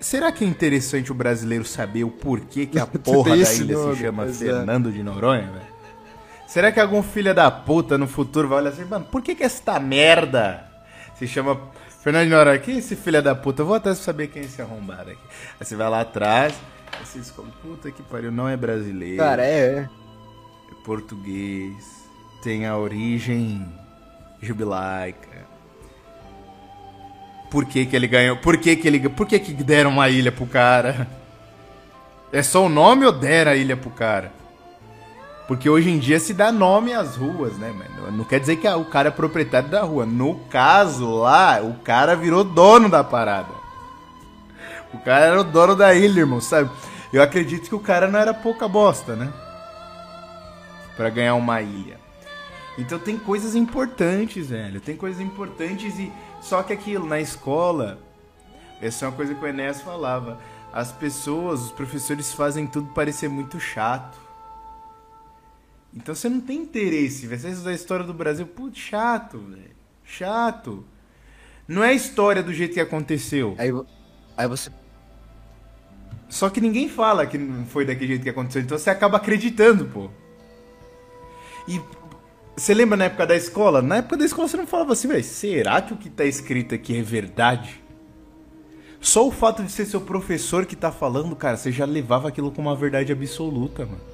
será 0.00 0.32
que 0.32 0.44
é 0.44 0.48
interessante 0.48 1.12
o 1.12 1.14
brasileiro 1.14 1.64
saber 1.64 2.04
o 2.04 2.10
porquê 2.10 2.64
que 2.64 2.78
a 2.78 2.86
porra 3.04 3.36
da 3.36 3.52
ilha 3.52 3.74
nome, 3.74 3.94
se 3.94 4.00
chama. 4.00 4.26
Fernando 4.28 4.90
de 4.90 5.02
Noronha, 5.02 5.50
velho? 5.50 5.71
Será 6.52 6.70
que 6.70 6.78
algum 6.78 7.02
filho 7.02 7.34
da 7.34 7.50
puta 7.50 7.96
no 7.96 8.06
futuro 8.06 8.46
vai 8.46 8.58
olhar 8.58 8.68
assim, 8.68 8.84
mano, 8.84 9.06
por 9.06 9.22
que 9.22 9.34
que 9.34 9.42
esta 9.42 9.80
merda 9.80 10.62
se 11.14 11.26
chama 11.26 11.58
Fernando 12.02 12.24
de 12.24 12.28
Noronha? 12.28 12.58
Quem 12.58 12.74
é 12.74 12.78
esse 12.78 12.94
filho 12.94 13.22
da 13.22 13.34
puta? 13.34 13.62
Eu 13.62 13.66
vou 13.66 13.74
até 13.74 13.94
saber 13.94 14.26
quem 14.26 14.42
é 14.42 14.44
esse 14.44 14.60
arrombado 14.60 15.12
aqui. 15.12 15.22
Aí 15.58 15.64
você 15.64 15.74
vai 15.74 15.88
lá 15.88 16.02
atrás, 16.02 16.52
aí 16.92 17.06
você 17.06 17.20
descobre, 17.20 17.50
puta 17.62 17.90
que 17.90 18.02
pariu, 18.02 18.30
não 18.30 18.46
é 18.46 18.54
brasileiro 18.54 19.16
Cara, 19.16 19.46
é, 19.46 19.78
é. 19.78 19.88
português, 20.84 21.74
tem 22.42 22.66
a 22.66 22.76
origem 22.76 23.66
jubilaica. 24.38 25.46
Por 27.50 27.64
que 27.64 27.86
que 27.86 27.96
ele 27.96 28.06
ganhou? 28.06 28.36
Por 28.36 28.58
que 28.58 28.76
que 28.76 28.86
ele, 28.86 29.08
por 29.08 29.26
que 29.26 29.38
que 29.38 29.54
deram 29.54 29.88
uma 29.88 30.10
ilha 30.10 30.30
pro 30.30 30.46
cara? 30.46 31.08
É 32.30 32.42
só 32.42 32.66
o 32.66 32.68
nome 32.68 33.06
ou 33.06 33.12
deram 33.12 33.52
a 33.52 33.56
ilha 33.56 33.74
pro 33.74 33.88
cara? 33.88 34.41
Porque 35.52 35.68
hoje 35.68 35.90
em 35.90 35.98
dia 35.98 36.18
se 36.18 36.32
dá 36.32 36.50
nome 36.50 36.94
às 36.94 37.14
ruas, 37.14 37.58
né, 37.58 37.70
mano? 37.70 38.10
Não 38.16 38.24
quer 38.24 38.40
dizer 38.40 38.56
que 38.56 38.66
o 38.66 38.86
cara 38.86 39.08
é 39.08 39.10
proprietário 39.10 39.68
da 39.68 39.82
rua. 39.82 40.06
No 40.06 40.36
caso 40.48 41.06
lá, 41.16 41.60
o 41.60 41.74
cara 41.80 42.16
virou 42.16 42.42
dono 42.42 42.88
da 42.88 43.04
parada. 43.04 43.52
O 44.94 44.98
cara 45.00 45.26
era 45.26 45.38
o 45.38 45.44
dono 45.44 45.76
da 45.76 45.92
ilha, 45.92 46.20
irmão, 46.20 46.40
sabe? 46.40 46.70
Eu 47.12 47.22
acredito 47.22 47.68
que 47.68 47.74
o 47.74 47.78
cara 47.78 48.08
não 48.08 48.18
era 48.18 48.32
pouca 48.32 48.66
bosta, 48.66 49.14
né? 49.14 49.30
Pra 50.96 51.10
ganhar 51.10 51.34
uma 51.34 51.60
ilha. 51.60 52.00
Então 52.78 52.98
tem 52.98 53.18
coisas 53.18 53.54
importantes, 53.54 54.48
velho. 54.48 54.80
Tem 54.80 54.96
coisas 54.96 55.20
importantes 55.20 55.98
e 55.98 56.10
só 56.40 56.62
que 56.62 56.72
aquilo 56.72 57.06
na 57.06 57.20
escola, 57.20 57.98
essa 58.80 59.04
é 59.04 59.08
uma 59.08 59.14
coisa 59.14 59.34
que 59.34 59.44
o 59.44 59.48
Enéas 59.48 59.82
falava. 59.82 60.38
As 60.72 60.92
pessoas, 60.92 61.60
os 61.60 61.72
professores 61.72 62.32
fazem 62.32 62.66
tudo 62.66 62.88
parecer 62.94 63.28
muito 63.28 63.60
chato. 63.60 64.21
Então 65.94 66.14
você 66.14 66.28
não 66.28 66.40
tem 66.40 66.58
interesse, 66.58 67.26
velho. 67.26 67.40
Você 67.40 67.50
estudar 67.50 67.70
a 67.70 67.74
história 67.74 68.04
do 68.04 68.14
Brasil, 68.14 68.46
putz, 68.46 68.78
chato, 68.78 69.38
velho. 69.38 69.76
Chato. 70.04 70.84
Não 71.68 71.84
é 71.84 71.88
a 71.88 71.92
história 71.92 72.42
do 72.42 72.52
jeito 72.52 72.74
que 72.74 72.80
aconteceu. 72.80 73.54
Aí, 73.58 73.70
aí 74.36 74.48
você. 74.48 74.70
Só 76.28 76.48
que 76.48 76.60
ninguém 76.60 76.88
fala 76.88 77.26
que 77.26 77.36
não 77.36 77.66
foi 77.66 77.84
daquele 77.84 78.08
jeito 78.08 78.22
que 78.22 78.30
aconteceu, 78.30 78.62
então 78.62 78.78
você 78.78 78.88
acaba 78.88 79.18
acreditando, 79.18 79.84
pô. 79.84 80.08
E 81.68 81.78
você 82.56 82.72
lembra 82.72 82.96
na 82.96 83.04
época 83.04 83.26
da 83.26 83.36
escola? 83.36 83.82
Na 83.82 83.96
época 83.96 84.16
da 84.16 84.24
escola 84.24 84.48
você 84.48 84.56
não 84.56 84.66
falava 84.66 84.94
assim, 84.94 85.08
velho, 85.08 85.22
será 85.22 85.82
que 85.82 85.92
o 85.92 85.96
que 85.96 86.08
tá 86.08 86.24
escrito 86.24 86.74
aqui 86.74 86.96
é 86.96 87.02
verdade? 87.02 87.82
Só 88.98 89.26
o 89.26 89.30
fato 89.30 89.62
de 89.62 89.70
ser 89.70 89.84
seu 89.84 90.00
professor 90.00 90.64
que 90.64 90.76
tá 90.76 90.90
falando, 90.90 91.34
cara, 91.36 91.56
você 91.56 91.70
já 91.70 91.84
levava 91.84 92.28
aquilo 92.28 92.50
como 92.50 92.68
uma 92.68 92.76
verdade 92.76 93.12
absoluta, 93.12 93.84
mano. 93.84 94.11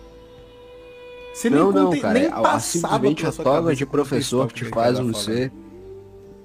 Você 1.39 1.49
Não, 1.51 1.71
não, 1.71 1.87
conte- 1.91 2.01
cara. 2.01 2.15
nem 2.15 2.27
a- 2.27 2.35
a- 2.35 2.41
passava 2.43 2.61
simplesmente 2.61 3.25
a 3.27 3.31
toga 3.31 3.73
de 3.75 3.87
professor 3.87 4.49
que 4.49 4.55
te 4.55 4.65
faz 4.65 4.99
um 4.99 5.15
ser 5.15 5.53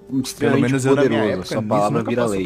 Pelo 0.07 0.21
extremamente 0.21 0.65
menos 0.69 0.85
na 0.85 0.91
minha 0.91 1.03
poderoso. 1.03 1.29
época, 1.31 1.45
Sua 1.47 1.63
palavra 1.63 2.03
vira 2.03 2.25
lei. 2.27 2.45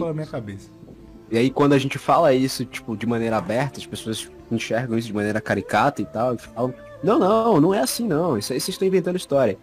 E 1.30 1.38
aí 1.38 1.50
quando 1.50 1.74
a 1.74 1.78
gente 1.78 1.98
fala 1.98 2.34
isso, 2.34 2.64
tipo, 2.64 2.96
de 2.96 3.06
maneira 3.06 3.36
aberta, 3.38 3.80
as 3.80 3.86
pessoas 3.86 4.30
enxergam 4.50 4.98
isso 4.98 5.08
de 5.08 5.14
maneira 5.14 5.42
caricata 5.42 6.02
e 6.02 6.06
tal, 6.06 6.36
e 6.36 6.38
falam, 6.38 6.74
não, 7.04 7.20
não, 7.20 7.60
não 7.60 7.74
é 7.74 7.82
assim 7.82 8.08
não, 8.08 8.38
isso 8.38 8.54
aí 8.54 8.62
vocês 8.62 8.76
estão 8.76 8.88
inventando 8.88 9.18
história. 9.18 9.58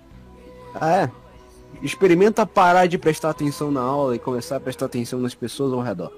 Ah, 0.75 1.05
é? 1.05 1.11
Experimenta 1.83 2.45
parar 2.45 2.85
de 2.87 2.99
prestar 2.99 3.31
atenção 3.31 3.71
na 3.71 3.81
aula 3.81 4.15
e 4.15 4.19
começar 4.19 4.57
a 4.57 4.61
prestar 4.61 4.85
atenção 4.87 5.19
nas 5.21 5.35
pessoas 5.35 5.73
ao 5.73 5.81
redor. 5.81 6.13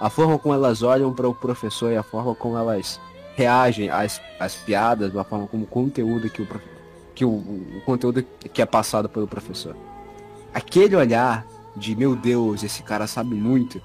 A 0.00 0.08
forma 0.08 0.38
como 0.38 0.54
elas 0.54 0.84
olham 0.84 1.12
para 1.12 1.28
o 1.28 1.34
professor 1.34 1.90
e 1.90 1.96
a 1.96 2.04
forma 2.04 2.36
como 2.36 2.56
elas 2.56 3.00
reagem 3.36 3.90
às, 3.90 4.20
às 4.40 4.54
piadas, 4.56 5.14
a 5.14 5.22
forma 5.22 5.46
como 5.46 5.64
o 5.64 5.66
conteúdo 5.66 6.28
que 6.30 6.42
o, 6.42 6.48
que 7.14 7.24
o, 7.24 7.28
o 7.28 7.82
conteúdo 7.84 8.24
que 8.52 8.62
é 8.62 8.66
passado 8.66 9.08
pelo 9.08 9.26
professor. 9.28 9.76
Aquele 10.52 10.96
olhar 10.96 11.46
de 11.76 11.94
meu 11.94 12.16
Deus, 12.16 12.62
esse 12.64 12.82
cara 12.82 13.06
sabe 13.06 13.34
muito, 13.34 13.80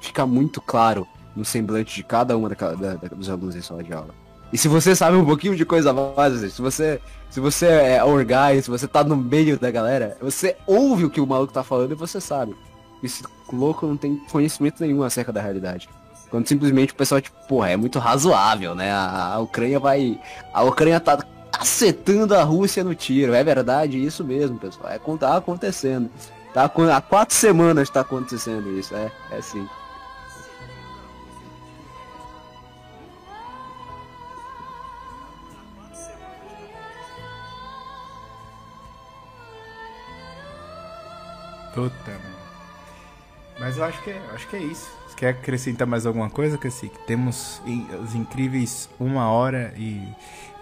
fica 0.00 0.26
muito 0.26 0.60
claro 0.60 1.06
no 1.36 1.44
semblante 1.44 1.94
de 1.94 2.02
cada 2.02 2.36
uma 2.36 2.48
daquela- 2.48 2.74
da- 2.74 2.94
da- 2.94 3.08
dos 3.08 3.28
alunos 3.28 3.54
em 3.54 3.60
sala 3.62 3.84
de 3.84 3.92
aula. 3.92 4.14
E 4.52 4.58
se 4.58 4.68
você 4.68 4.94
sabe 4.94 5.16
um 5.16 5.24
pouquinho 5.24 5.54
de 5.56 5.64
coisa 5.64 5.92
mais, 5.92 6.52
se 6.52 6.60
você, 6.60 7.00
se 7.30 7.40
você 7.40 7.66
é 7.66 8.04
orgulho, 8.04 8.62
se 8.62 8.70
você 8.70 8.86
tá 8.88 9.02
no 9.04 9.16
meio 9.16 9.58
da 9.58 9.70
galera, 9.70 10.16
você 10.20 10.56
ouve 10.66 11.04
o 11.04 11.10
que 11.10 11.20
o 11.20 11.26
maluco 11.26 11.52
tá 11.52 11.62
falando 11.62 11.92
e 11.92 11.94
você 11.94 12.20
sabe. 12.20 12.54
Esse 13.02 13.22
louco 13.52 13.86
não 13.86 13.96
tem 13.96 14.16
conhecimento 14.30 14.82
nenhum 14.82 15.02
acerca 15.02 15.32
da 15.32 15.40
realidade. 15.40 15.88
Quando 16.32 16.48
simplesmente 16.48 16.94
o 16.94 16.96
pessoal, 16.96 17.20
tipo, 17.20 17.36
porra, 17.46 17.72
é 17.72 17.76
muito 17.76 17.98
razoável, 17.98 18.74
né? 18.74 18.90
A, 18.90 19.38
Ucrânia 19.38 19.78
vai. 19.78 20.18
A 20.50 20.62
Ucrânia 20.62 20.98
tá 20.98 21.22
acertando 21.52 22.34
a 22.34 22.42
Rússia 22.42 22.82
no 22.82 22.94
tiro. 22.94 23.34
É 23.34 23.44
verdade, 23.44 24.02
isso 24.02 24.24
mesmo, 24.24 24.58
pessoal. 24.58 24.90
É, 24.90 24.98
tá 25.18 25.36
acontecendo. 25.36 26.10
Tá, 26.54 26.64
há 26.64 27.00
quatro 27.02 27.34
semanas 27.34 27.90
tá 27.90 28.00
acontecendo 28.00 28.70
isso. 28.78 28.94
É, 28.96 29.12
é 29.30 29.42
sim. 29.42 29.68
Puta, 41.74 42.10
mano. 42.10 42.51
Mas 43.62 43.76
eu 43.76 43.84
acho 43.84 44.02
que 44.02 44.10
é, 44.10 44.20
acho 44.34 44.48
que 44.48 44.56
é 44.56 44.58
isso. 44.58 44.90
Você 45.06 45.14
quer 45.16 45.28
acrescentar 45.28 45.86
mais 45.86 46.04
alguma 46.04 46.28
coisa, 46.28 46.58
Cacique? 46.58 46.98
Temos 47.06 47.62
em- 47.64 47.86
os 48.02 48.12
incríveis 48.12 48.90
uma 48.98 49.30
hora 49.30 49.72
e 49.76 50.02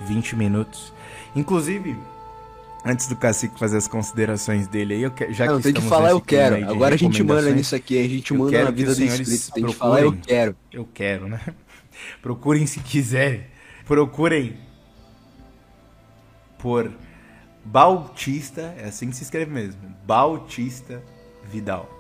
20 0.03 0.37
minutos. 0.37 0.93
Inclusive, 1.35 1.97
antes 2.85 3.07
do 3.09 3.17
Cacique 3.17 3.59
fazer 3.59 3.79
as 3.79 3.89
considerações 3.89 4.69
dele 4.69 4.93
aí, 4.93 5.03
eu 5.03 5.11
que, 5.11 5.33
já 5.33 5.47
não, 5.47 5.57
que 5.57 5.63
tem 5.63 5.73
que 5.73 5.81
falar 5.81 6.11
eu 6.11 6.21
quero. 6.21 6.57
Agora 6.69 6.95
a 6.95 6.99
gente 6.99 7.23
manda 7.23 7.51
nisso 7.51 7.75
aqui, 7.75 7.99
a 7.99 8.07
gente 8.07 8.35
manda 8.35 8.65
na 8.65 8.71
vida 8.71 8.91
os 8.91 8.99
do 8.99 9.03
senhores 9.03 9.29
inscrito. 9.33 9.55
Tem 9.55 9.65
que 9.65 9.73
falar 9.73 10.03
eu 10.03 10.13
quero. 10.13 10.55
Eu 10.71 10.85
quero, 10.93 11.27
né? 11.27 11.41
Procurem 12.21 12.67
se 12.67 12.81
quiserem. 12.81 13.47
Procurem 13.87 14.59
por 16.59 16.93
Bautista, 17.65 18.75
é 18.77 18.85
assim 18.85 19.09
que 19.09 19.17
se 19.17 19.23
escreve 19.23 19.51
mesmo. 19.51 19.81
Bautista 20.07 21.03
Vidal. 21.51 22.00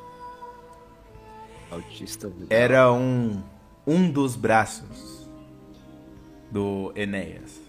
Autista. 1.70 2.32
Era 2.48 2.92
um 2.92 3.42
um 3.86 4.10
dos 4.10 4.36
braços 4.36 5.28
do 6.50 6.92
Enéas. 6.94 7.60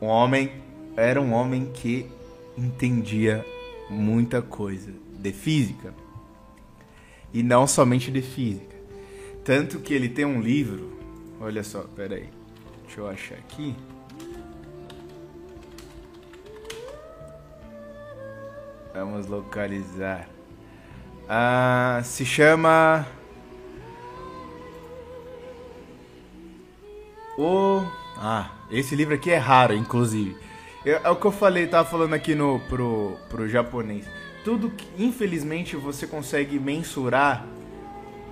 Um 0.00 0.06
homem 0.06 0.62
era 0.96 1.20
um 1.20 1.32
homem 1.32 1.66
que 1.72 2.08
entendia 2.56 3.44
muita 3.90 4.40
coisa 4.40 4.92
de 5.18 5.32
física. 5.32 5.92
E 7.32 7.42
não 7.42 7.66
somente 7.66 8.10
de 8.12 8.22
física. 8.22 8.76
Tanto 9.44 9.80
que 9.80 9.92
ele 9.92 10.08
tem 10.08 10.24
um 10.24 10.40
livro. 10.40 10.96
Olha 11.40 11.64
só, 11.64 11.82
peraí. 11.82 12.28
Deixa 12.84 13.00
eu 13.00 13.08
achar 13.08 13.34
aqui. 13.36 13.74
Vamos 18.94 19.26
localizar. 19.26 20.28
Ah, 21.28 22.00
se 22.04 22.24
chama. 22.24 23.06
O. 27.38 27.82
Ah, 28.16 28.50
esse 28.70 28.94
livro 28.94 29.14
aqui 29.14 29.30
é 29.30 29.36
raro, 29.38 29.74
inclusive. 29.74 30.36
Eu- 30.84 31.00
é 31.02 31.10
o 31.10 31.16
que 31.16 31.24
eu 31.26 31.32
falei, 31.32 31.66
tava 31.66 31.88
falando 31.88 32.14
aqui 32.14 32.34
no, 32.34 32.60
pro, 32.68 33.16
pro 33.28 33.48
japonês. 33.48 34.06
Tudo 34.44 34.70
que, 34.70 34.86
infelizmente, 35.02 35.74
você 35.76 36.06
consegue 36.06 36.58
mensurar 36.58 37.44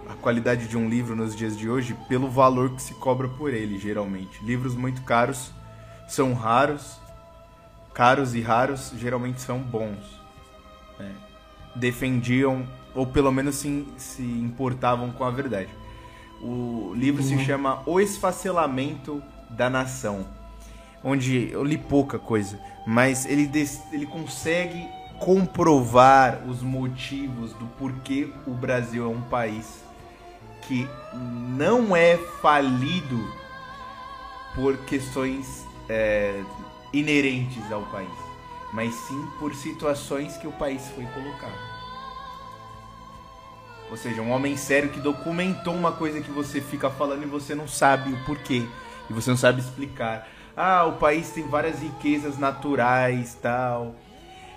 a 0.08 0.14
qualidade 0.14 0.68
de 0.68 0.76
um 0.76 0.88
livro 0.88 1.16
nos 1.16 1.34
dias 1.34 1.56
de 1.56 1.68
hoje 1.68 1.96
pelo 2.08 2.28
valor 2.28 2.70
que 2.70 2.82
se 2.82 2.94
cobra 2.94 3.26
por 3.28 3.52
ele, 3.52 3.78
geralmente. 3.78 4.44
Livros 4.44 4.74
muito 4.74 5.02
caros 5.02 5.50
são 6.06 6.34
raros, 6.34 6.98
caros 7.94 8.34
e 8.34 8.40
raros 8.42 8.92
geralmente 8.98 9.40
são 9.40 9.58
bons. 9.58 10.20
né? 10.98 11.10
Defendiam, 11.74 12.66
ou 12.94 13.06
pelo 13.06 13.32
menos 13.32 13.56
se, 13.56 13.86
se 13.96 14.22
importavam 14.22 15.10
com 15.12 15.24
a 15.24 15.30
verdade. 15.30 15.70
O 16.40 16.92
livro 16.96 17.22
se 17.22 17.38
chama 17.44 17.82
O 17.86 18.00
Esfacelamento 18.00 19.22
da 19.50 19.70
Nação, 19.70 20.26
onde 21.04 21.50
eu 21.52 21.62
li 21.62 21.78
pouca 21.78 22.18
coisa, 22.18 22.58
mas 22.86 23.26
ele, 23.26 23.46
des- 23.46 23.80
ele 23.92 24.06
consegue 24.06 24.84
comprovar 25.18 26.42
os 26.48 26.62
motivos 26.62 27.52
do 27.54 27.66
porquê 27.78 28.32
o 28.46 28.50
Brasil 28.52 29.04
é 29.04 29.08
um 29.08 29.22
país 29.22 29.82
que 30.62 30.88
não 31.56 31.94
é 31.94 32.16
falido 32.40 33.18
por 34.54 34.76
questões 34.78 35.64
é, 35.88 36.42
inerentes 36.92 37.70
ao 37.70 37.82
país, 37.82 38.10
mas 38.72 38.92
sim 38.94 39.26
por 39.38 39.54
situações 39.54 40.36
que 40.36 40.46
o 40.46 40.52
país 40.52 40.88
foi 40.94 41.04
colocado. 41.06 41.71
Ou 43.92 43.96
seja, 43.96 44.20
um 44.20 44.32
homem 44.32 44.56
sério 44.56 44.88
que 44.88 44.98
documentou 44.98 45.74
uma 45.74 45.92
coisa 45.92 46.20
que 46.20 46.30
você 46.30 46.60
fica 46.60 46.90
falando 46.90 47.22
e 47.22 47.26
você 47.26 47.54
não 47.54 47.68
sabe 47.68 48.12
o 48.12 48.24
porquê. 48.24 48.66
E 49.08 49.12
você 49.12 49.30
não 49.30 49.36
sabe 49.36 49.60
explicar. 49.60 50.28
Ah, 50.56 50.84
o 50.86 50.94
país 50.94 51.30
tem 51.30 51.46
várias 51.46 51.80
riquezas 51.80 52.38
naturais, 52.38 53.38
tal. 53.40 53.94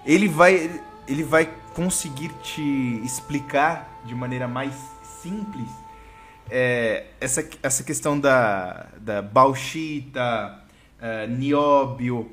Ele 0.05 0.27
vai 0.27 0.81
ele 1.07 1.21
vai 1.21 1.47
conseguir 1.75 2.29
te 2.41 2.99
explicar 3.03 4.01
de 4.05 4.15
maneira 4.15 4.47
mais 4.47 4.73
simples 5.21 5.69
é, 6.49 7.05
essa, 7.19 7.47
essa 7.61 7.83
questão 7.83 8.19
da, 8.19 8.87
da 8.99 9.21
bauxita, 9.21 10.59
uh, 10.99 11.29
nióbio, 11.29 12.31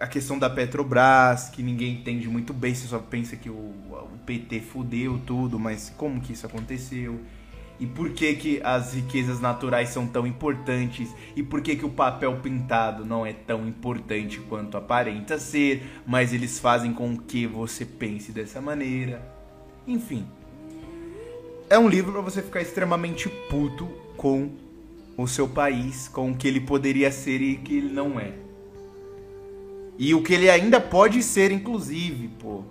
a 0.00 0.06
questão 0.06 0.38
da 0.38 0.48
Petrobras, 0.48 1.48
que 1.48 1.62
ninguém 1.62 1.94
entende 1.94 2.28
muito 2.28 2.52
bem, 2.52 2.74
você 2.74 2.86
só 2.86 2.98
pensa 2.98 3.36
que 3.36 3.50
o, 3.50 3.54
o 3.54 4.18
PT 4.24 4.60
fudeu 4.60 5.20
tudo, 5.26 5.58
mas 5.58 5.92
como 5.96 6.20
que 6.20 6.32
isso 6.32 6.46
aconteceu? 6.46 7.20
E 7.80 7.86
por 7.86 8.10
que, 8.10 8.34
que 8.34 8.60
as 8.64 8.94
riquezas 8.94 9.40
naturais 9.40 9.90
são 9.90 10.06
tão 10.06 10.26
importantes? 10.26 11.14
E 11.36 11.42
por 11.42 11.60
que, 11.60 11.76
que 11.76 11.84
o 11.84 11.90
papel 11.90 12.36
pintado 12.40 13.04
não 13.04 13.24
é 13.24 13.32
tão 13.32 13.68
importante 13.68 14.40
quanto 14.40 14.76
aparenta 14.76 15.38
ser, 15.38 15.84
mas 16.04 16.32
eles 16.32 16.58
fazem 16.58 16.92
com 16.92 17.16
que 17.16 17.46
você 17.46 17.84
pense 17.84 18.32
dessa 18.32 18.60
maneira? 18.60 19.22
Enfim. 19.86 20.26
É 21.70 21.78
um 21.78 21.88
livro 21.88 22.12
para 22.12 22.20
você 22.20 22.42
ficar 22.42 22.60
extremamente 22.60 23.28
puto 23.48 23.86
com 24.16 24.50
o 25.16 25.28
seu 25.28 25.48
país, 25.48 26.08
com 26.08 26.32
o 26.32 26.36
que 26.36 26.48
ele 26.48 26.60
poderia 26.60 27.12
ser 27.12 27.40
e 27.40 27.56
que 27.56 27.76
ele 27.76 27.92
não 27.92 28.18
é. 28.18 28.47
E 29.98 30.14
o 30.14 30.22
que 30.22 30.32
ele 30.32 30.48
ainda 30.48 30.80
pode 30.80 31.22
ser, 31.22 31.50
inclusive, 31.50 32.28
pô. 32.28 32.62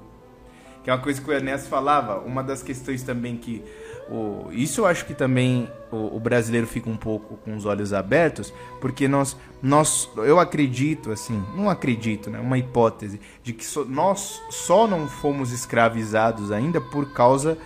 Que 0.81 0.89
é 0.89 0.93
uma 0.93 1.01
coisa 1.01 1.21
que 1.21 1.29
o 1.29 1.33
Ernesto 1.33 1.67
falava, 1.67 2.19
uma 2.19 2.41
das 2.41 2.63
questões 2.63 3.03
também 3.03 3.35
que. 3.35 3.61
O, 4.09 4.47
isso 4.53 4.79
eu 4.79 4.85
acho 4.85 5.05
que 5.05 5.13
também 5.13 5.69
o, 5.91 6.15
o, 6.15 6.19
brasileiro 6.19 6.65
fica 6.65 6.89
um 6.89 6.95
pouco 6.95 7.35
com 7.43 7.57
os 7.57 7.65
olhos 7.65 7.91
abertos, 7.91 8.53
porque 8.79 9.05
nós, 9.05 9.35
nós 9.61 10.09
eu 10.15 10.39
acredito, 10.39 11.11
assim, 11.11 11.43
não 11.53 11.69
acredito, 11.69 12.29
né? 12.29 12.39
Uma 12.39 12.57
hipótese 12.57 13.19
de 13.43 13.51
que 13.51 13.65
so, 13.65 13.83
nós 13.83 14.41
só 14.49 14.87
não 14.87 15.09
fomos 15.09 15.51
escravizados 15.51 16.53
ainda 16.53 16.79
por 16.79 17.11
causa 17.11 17.57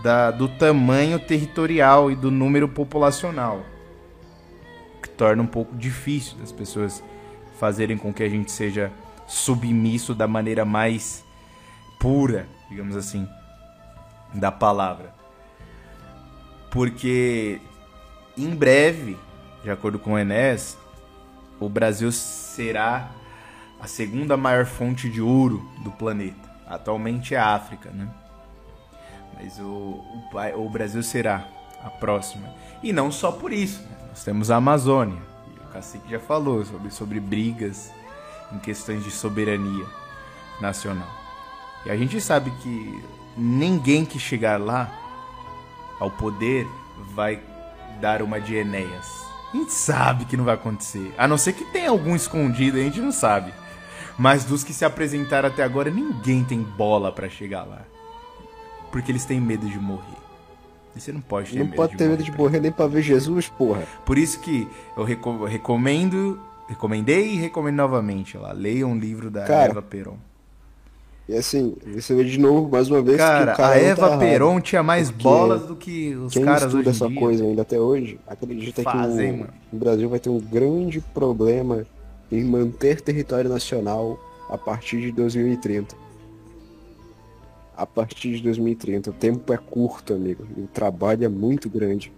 da, 0.00 0.30
do 0.30 0.46
tamanho 0.46 1.18
territorial 1.18 2.08
e 2.08 2.14
do 2.14 2.30
número 2.30 2.68
populacional, 2.68 3.62
que 5.02 5.08
torna 5.08 5.42
um 5.42 5.46
pouco 5.46 5.74
difícil 5.74 6.36
das 6.38 6.52
pessoas 6.52 7.02
fazerem 7.60 7.98
com 7.98 8.12
que 8.12 8.22
a 8.22 8.28
gente 8.28 8.50
seja 8.50 8.90
submisso 9.26 10.14
da 10.14 10.26
maneira 10.26 10.64
mais 10.64 11.22
pura, 11.98 12.48
digamos 12.70 12.96
assim, 12.96 13.28
da 14.32 14.50
palavra. 14.50 15.12
Porque 16.70 17.60
em 18.36 18.48
breve, 18.54 19.18
de 19.62 19.70
acordo 19.70 19.98
com 19.98 20.14
o 20.14 20.18
Enes, 20.18 20.78
o 21.60 21.68
Brasil 21.68 22.10
será 22.10 23.10
a 23.78 23.86
segunda 23.86 24.38
maior 24.38 24.64
fonte 24.64 25.10
de 25.10 25.20
ouro 25.20 25.62
do 25.84 25.90
planeta. 25.90 26.48
Atualmente 26.66 27.34
é 27.34 27.38
a 27.38 27.54
África, 27.54 27.90
né? 27.90 28.08
Mas 29.34 29.58
o, 29.58 30.02
o, 30.32 30.64
o 30.64 30.70
Brasil 30.70 31.02
será 31.02 31.46
a 31.84 31.90
próxima. 31.90 32.48
E 32.82 32.90
não 32.92 33.12
só 33.12 33.30
por 33.30 33.52
isso, 33.52 33.82
né? 33.82 33.96
nós 34.08 34.24
temos 34.24 34.50
a 34.50 34.56
Amazônia, 34.56 35.29
Cacique 35.72 36.10
já 36.10 36.20
falou 36.20 36.64
sobre, 36.64 36.90
sobre 36.90 37.20
brigas 37.20 37.90
em 38.52 38.58
questões 38.58 39.04
de 39.04 39.10
soberania 39.10 39.86
nacional. 40.60 41.08
E 41.86 41.90
a 41.90 41.96
gente 41.96 42.20
sabe 42.20 42.50
que 42.62 43.02
ninguém 43.36 44.04
que 44.04 44.18
chegar 44.18 44.60
lá 44.60 44.90
ao 45.98 46.10
poder 46.10 46.66
vai 47.14 47.40
dar 48.00 48.22
uma 48.22 48.40
de 48.40 48.54
Enéas. 48.54 49.06
A 49.52 49.56
gente 49.56 49.72
sabe 49.72 50.24
que 50.24 50.36
não 50.36 50.44
vai 50.44 50.54
acontecer. 50.54 51.12
A 51.18 51.26
não 51.26 51.36
ser 51.36 51.52
que 51.54 51.64
tenha 51.64 51.90
algum 51.90 52.14
escondido, 52.14 52.78
a 52.78 52.82
gente 52.82 53.00
não 53.00 53.10
sabe. 53.10 53.52
Mas 54.18 54.44
dos 54.44 54.62
que 54.62 54.72
se 54.72 54.84
apresentaram 54.84 55.48
até 55.48 55.62
agora, 55.62 55.90
ninguém 55.90 56.44
tem 56.44 56.62
bola 56.62 57.10
para 57.10 57.28
chegar 57.28 57.64
lá. 57.64 57.82
Porque 58.92 59.10
eles 59.10 59.24
têm 59.24 59.40
medo 59.40 59.68
de 59.68 59.78
morrer. 59.78 60.19
Você 60.94 61.12
não 61.12 61.20
pode 61.20 61.52
ter 61.52 61.58
não 61.58 61.64
medo 61.66 61.76
pode 61.76 61.92
de 61.92 61.98
ter 61.98 62.04
morrer, 62.04 62.16
medo 62.18 62.24
de 62.30 62.36
morrer 62.38 62.60
nem 62.60 62.72
pra 62.72 62.86
ver 62.86 63.02
Jesus, 63.02 63.48
porra. 63.48 63.82
Por 64.04 64.18
isso 64.18 64.40
que 64.40 64.66
eu 64.96 65.04
reco- 65.04 65.44
recomendo, 65.44 66.38
recomendei 66.68 67.28
e 67.32 67.36
recomendo 67.36 67.76
novamente 67.76 68.36
lá. 68.36 68.52
Leiam 68.52 68.90
um 68.90 68.98
livro 68.98 69.30
da 69.30 69.44
Cara, 69.44 69.70
Eva 69.70 69.82
Peron. 69.82 70.16
E 71.28 71.34
assim, 71.36 71.76
você 71.94 72.12
vê 72.12 72.24
de 72.24 72.40
novo, 72.40 72.68
mais 72.68 72.90
uma 72.90 73.00
vez, 73.00 73.18
Cara, 73.18 73.46
que 73.46 73.52
o 73.52 73.56
cara 73.56 73.74
a 73.74 73.80
não 73.80 73.86
Eva 73.88 74.00
tá 74.00 74.06
errado. 74.08 74.18
Peron 74.18 74.60
tinha 74.60 74.82
mais 74.82 75.10
bolas 75.10 75.62
do 75.62 75.76
que 75.76 76.12
os 76.16 76.32
Quem 76.32 76.44
caras 76.44 76.62
estuda 76.64 76.78
hoje 76.80 76.88
essa 76.90 77.08
dia. 77.08 77.20
coisa 77.20 77.44
ainda 77.44 77.62
até 77.62 77.78
hoje, 77.78 78.18
acredita 78.26 78.82
Fazem, 78.82 79.36
que 79.38 79.42
o, 79.44 79.76
o 79.76 79.78
Brasil 79.78 80.08
vai 80.08 80.18
ter 80.18 80.28
um 80.28 80.40
grande 80.40 81.00
problema 81.14 81.86
em 82.32 82.42
manter 82.44 83.00
território 83.00 83.48
nacional 83.48 84.18
a 84.50 84.58
partir 84.58 85.00
de 85.00 85.12
2030. 85.12 85.94
A 87.80 87.86
partir 87.86 88.36
de 88.36 88.42
2030. 88.42 89.08
O 89.08 89.12
tempo 89.14 89.50
é 89.54 89.56
curto, 89.56 90.12
amigo. 90.12 90.46
E 90.54 90.60
o 90.60 90.66
trabalho 90.66 91.24
é 91.24 91.28
muito 91.28 91.66
grande. 91.70 92.12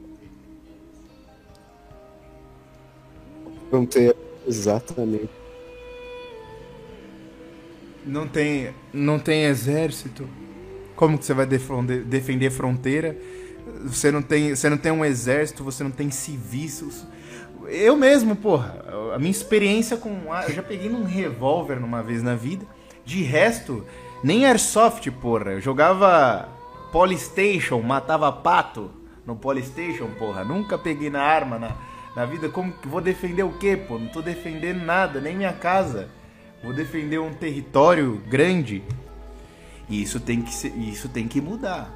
Vão 3.71 3.87
ter 3.87 4.17
exatamente. 4.45 5.31
Não 8.05 8.27
tem, 8.27 8.75
não 8.93 9.21
tem 9.21 9.45
exército. 9.45 10.29
Como 10.97 11.17
que 11.17 11.25
você 11.25 11.33
vai 11.33 11.47
defender, 11.47 12.51
fronteira? 12.51 13.17
Você 13.85 14.11
não 14.11 14.21
tem, 14.21 14.57
você 14.57 14.69
não 14.69 14.77
tem 14.77 14.91
um 14.91 15.05
exército, 15.05 15.63
você 15.63 15.85
não 15.85 15.93
tem 15.93 16.11
civis. 16.11 17.07
Eu 17.69 17.95
mesmo, 17.95 18.35
porra, 18.35 18.85
a 19.15 19.19
minha 19.19 19.31
experiência 19.31 19.97
com, 19.97 20.11
eu 20.49 20.55
já 20.55 20.63
peguei 20.65 20.89
num 20.89 21.05
revólver 21.05 21.79
numa 21.79 22.03
vez 22.03 22.21
na 22.21 22.35
vida. 22.35 22.67
De 23.05 23.23
resto, 23.23 23.87
nem 24.23 24.47
airsoft, 24.47 25.11
porra. 25.11 25.53
Eu 25.53 25.61
jogava 25.61 26.49
Polystation, 26.91 27.81
matava 27.81 28.31
pato 28.33 28.91
no 29.27 29.35
Polystation, 29.37 30.09
porra. 30.19 30.45
Nunca 30.45 30.77
peguei 30.79 31.11
na 31.11 31.23
arma 31.23 31.59
na, 31.59 31.73
na 32.15 32.25
vida. 32.27 32.49
Como 32.49 32.73
que 32.73 32.89
vou 32.89 33.01
defender 33.01 33.43
o 33.43 33.53
quê, 33.59 33.77
pô? 33.77 33.99
Não 33.99 34.09
tô 34.09 34.21
defendendo 34.23 34.85
nada, 34.85 35.21
nem 35.21 35.37
minha 35.37 35.53
casa. 35.53 36.09
Vou 36.63 36.73
defender 36.73 37.19
um 37.19 37.33
território 37.35 38.23
grande. 38.29 38.83
E 39.89 40.01
isso 40.01 40.21
tem 40.21 40.41
que, 40.43 40.55
ser, 40.55 40.69
isso 40.77 41.09
tem 41.09 41.27
que 41.27 41.41
mudar. 41.41 41.91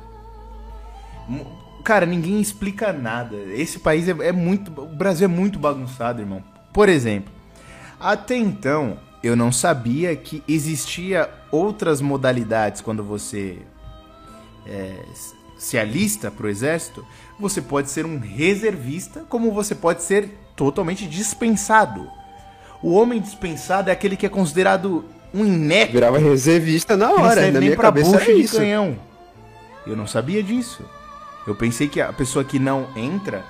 Mu- 1.28 1.64
Cara, 1.84 2.04
ninguém 2.04 2.40
explica 2.40 2.92
nada. 2.92 3.36
Esse 3.36 3.78
país 3.78 4.08
é, 4.08 4.12
é 4.28 4.32
muito. 4.32 4.72
O 4.80 4.86
Brasil 4.86 5.26
é 5.26 5.28
muito 5.28 5.56
bagunçado, 5.56 6.20
irmão. 6.20 6.42
Por 6.72 6.88
exemplo, 6.88 7.32
até 8.00 8.36
então 8.36 8.98
eu 9.26 9.36
não 9.36 9.50
sabia 9.50 10.14
que 10.16 10.42
existia 10.46 11.28
outras 11.50 12.00
modalidades 12.00 12.80
quando 12.80 13.02
você 13.02 13.58
é, 14.66 14.94
se 15.58 15.78
alista 15.78 16.30
pro 16.30 16.48
exército. 16.48 17.04
Você 17.38 17.60
pode 17.60 17.90
ser 17.90 18.06
um 18.06 18.18
reservista, 18.18 19.24
como 19.28 19.52
você 19.52 19.74
pode 19.74 20.02
ser 20.02 20.30
totalmente 20.54 21.06
dispensado. 21.06 22.08
O 22.82 22.92
homem 22.92 23.20
dispensado 23.20 23.90
é 23.90 23.92
aquele 23.92 24.16
que 24.16 24.26
é 24.26 24.28
considerado 24.28 25.04
um 25.32 25.44
inepto. 25.44 25.92
Virava 25.92 26.18
reservista 26.18 26.96
na 26.96 27.10
hora, 27.12 27.42
na 27.46 27.50
nem 27.52 27.60
minha 27.60 27.76
pra 27.76 27.84
cabeça 27.84 28.12
bucha 28.12 28.24
era 28.24 28.34
de 28.34 28.40
isso. 28.40 28.56
canhão. 28.56 28.98
Eu 29.86 29.96
não 29.96 30.06
sabia 30.06 30.42
disso. 30.42 30.84
Eu 31.46 31.54
pensei 31.54 31.88
que 31.88 32.00
a 32.00 32.12
pessoa 32.12 32.44
que 32.44 32.58
não 32.58 32.88
entra, 32.96 33.44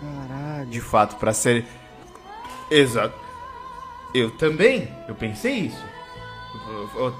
Caralho. 0.00 0.70
de 0.70 0.80
fato, 0.80 1.16
pra 1.16 1.32
ser. 1.32 1.66
Exato. 2.70 3.14
Eu 4.14 4.30
também. 4.30 4.88
Eu 5.08 5.14
pensei 5.14 5.52
isso. 5.52 5.84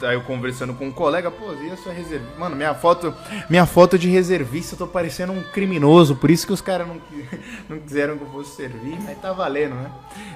Aí 0.02 0.14
eu 0.14 0.22
conversando 0.22 0.74
com 0.74 0.86
um 0.86 0.92
colega, 0.92 1.30
pô, 1.30 1.52
e 1.54 1.70
a 1.70 1.76
sua 1.76 1.92
reservista? 1.92 2.38
Mano, 2.38 2.56
minha 2.56 2.74
foto, 2.74 3.14
minha 3.48 3.66
foto 3.66 3.98
de 3.98 4.08
reservista, 4.08 4.74
eu 4.74 4.78
tô 4.78 4.86
parecendo 4.86 5.32
um 5.32 5.42
criminoso, 5.42 6.16
por 6.16 6.30
isso 6.30 6.46
que 6.46 6.52
os 6.52 6.60
caras 6.60 6.86
não, 6.86 7.00
não 7.68 7.78
quiseram 7.78 8.16
que 8.16 8.24
eu 8.24 8.30
fosse 8.30 8.56
servir, 8.56 8.98
mas 9.02 9.18
tá 9.18 9.32
valendo, 9.32 9.74
né? 9.74 9.90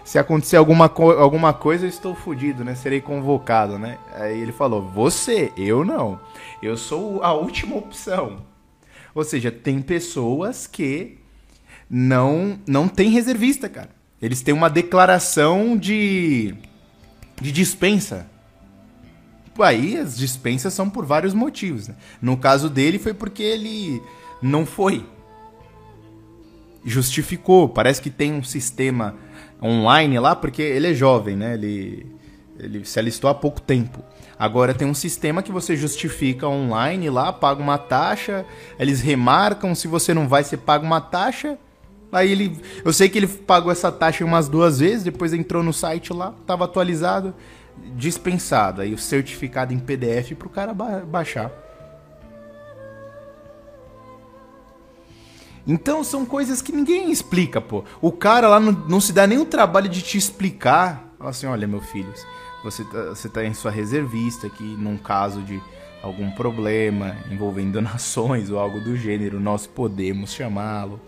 Se 0.04 0.18
acontecer 0.18 0.56
alguma, 0.56 0.86
alguma 0.86 1.52
coisa, 1.52 1.84
eu 1.84 1.88
estou 1.88 2.14
fudido, 2.14 2.64
né? 2.64 2.74
Serei 2.74 3.00
convocado, 3.00 3.78
né? 3.78 3.98
Aí 4.14 4.40
ele 4.40 4.52
falou, 4.52 4.82
você, 4.82 5.52
eu 5.56 5.84
não. 5.84 6.20
Eu 6.62 6.76
sou 6.76 7.22
a 7.22 7.32
última 7.32 7.76
opção. 7.76 8.44
Ou 9.14 9.24
seja, 9.24 9.50
tem 9.50 9.80
pessoas 9.80 10.66
que 10.66 11.18
não 11.88 12.58
não 12.66 12.88
tem 12.88 13.10
reservista, 13.10 13.68
cara. 13.68 13.90
Eles 14.24 14.40
têm 14.40 14.54
uma 14.54 14.70
declaração 14.70 15.76
de 15.76 16.54
de 17.40 17.52
dispensa. 17.52 18.26
Aí 19.58 19.96
as 19.98 20.16
dispensas 20.16 20.72
são 20.72 20.88
por 20.88 21.04
vários 21.04 21.34
motivos. 21.34 21.88
Né? 21.88 21.94
No 22.22 22.36
caso 22.36 22.70
dele 22.70 22.98
foi 22.98 23.12
porque 23.12 23.42
ele 23.42 24.02
não 24.40 24.64
foi. 24.64 25.04
Justificou. 26.84 27.68
Parece 27.68 28.00
que 28.00 28.10
tem 28.10 28.32
um 28.32 28.42
sistema, 28.42 29.14
online 29.62 30.18
lá, 30.18 30.34
porque 30.34 30.62
ele 30.62 30.90
é 30.90 30.94
jovem, 30.94 31.36
né? 31.36 31.54
Ele, 31.54 32.06
ele 32.58 32.84
se 32.84 32.98
alistou 32.98 33.30
há 33.30 33.34
pouco 33.34 33.60
tempo. 33.60 34.02
Agora 34.38 34.74
tem 34.74 34.86
um 34.86 34.94
sistema 34.94 35.42
que 35.42 35.52
você 35.52 35.76
justifica 35.76 36.48
online 36.48 37.08
lá, 37.08 37.32
paga 37.32 37.62
uma 37.62 37.78
taxa, 37.78 38.44
eles 38.78 39.00
remarcam, 39.00 39.74
se 39.74 39.86
você 39.86 40.12
não 40.12 40.28
vai, 40.28 40.42
você 40.42 40.56
paga 40.56 40.84
uma 40.84 41.00
taxa. 41.00 41.56
Aí 42.14 42.30
ele. 42.30 42.60
Eu 42.84 42.92
sei 42.92 43.08
que 43.08 43.18
ele 43.18 43.26
pagou 43.26 43.72
essa 43.72 43.90
taxa 43.90 44.24
umas 44.24 44.48
duas 44.48 44.78
vezes, 44.78 45.02
depois 45.02 45.32
entrou 45.32 45.62
no 45.62 45.72
site 45.72 46.12
lá, 46.12 46.32
tava 46.46 46.64
atualizado, 46.64 47.34
dispensado. 47.96 48.80
Aí 48.80 48.94
o 48.94 48.98
certificado 48.98 49.74
em 49.74 49.78
PDF 49.80 50.32
pro 50.38 50.48
cara 50.48 50.72
ba 50.72 51.00
baixar. 51.00 51.50
Então 55.66 56.04
são 56.04 56.24
coisas 56.24 56.62
que 56.62 56.70
ninguém 56.70 57.10
explica, 57.10 57.60
pô. 57.60 57.84
O 58.00 58.12
cara 58.12 58.48
lá 58.48 58.60
não, 58.60 58.70
não 58.70 59.00
se 59.00 59.12
dá 59.12 59.26
nem 59.26 59.38
o 59.38 59.46
trabalho 59.46 59.88
de 59.88 60.00
te 60.00 60.16
explicar. 60.16 61.12
Fala 61.18 61.30
assim, 61.30 61.46
olha, 61.46 61.66
meu 61.66 61.80
filho, 61.80 62.12
você 62.62 62.84
tá, 62.84 63.04
você 63.06 63.28
tá 63.28 63.44
em 63.44 63.54
sua 63.54 63.70
reservista 63.70 64.46
aqui, 64.46 64.62
num 64.62 64.96
caso 64.98 65.42
de 65.42 65.60
algum 66.00 66.30
problema 66.30 67.16
envolvendo 67.28 67.72
donações 67.80 68.50
ou 68.50 68.58
algo 68.60 68.78
do 68.78 68.94
gênero, 68.96 69.40
nós 69.40 69.66
podemos 69.66 70.32
chamá-lo. 70.32 71.00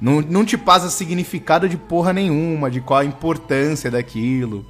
Não, 0.00 0.20
não 0.20 0.44
te 0.44 0.56
passa 0.56 0.90
significado 0.90 1.68
de 1.68 1.76
porra 1.76 2.12
nenhuma, 2.12 2.70
de 2.70 2.80
qual 2.80 3.00
a 3.00 3.04
importância 3.04 3.90
daquilo. 3.90 4.64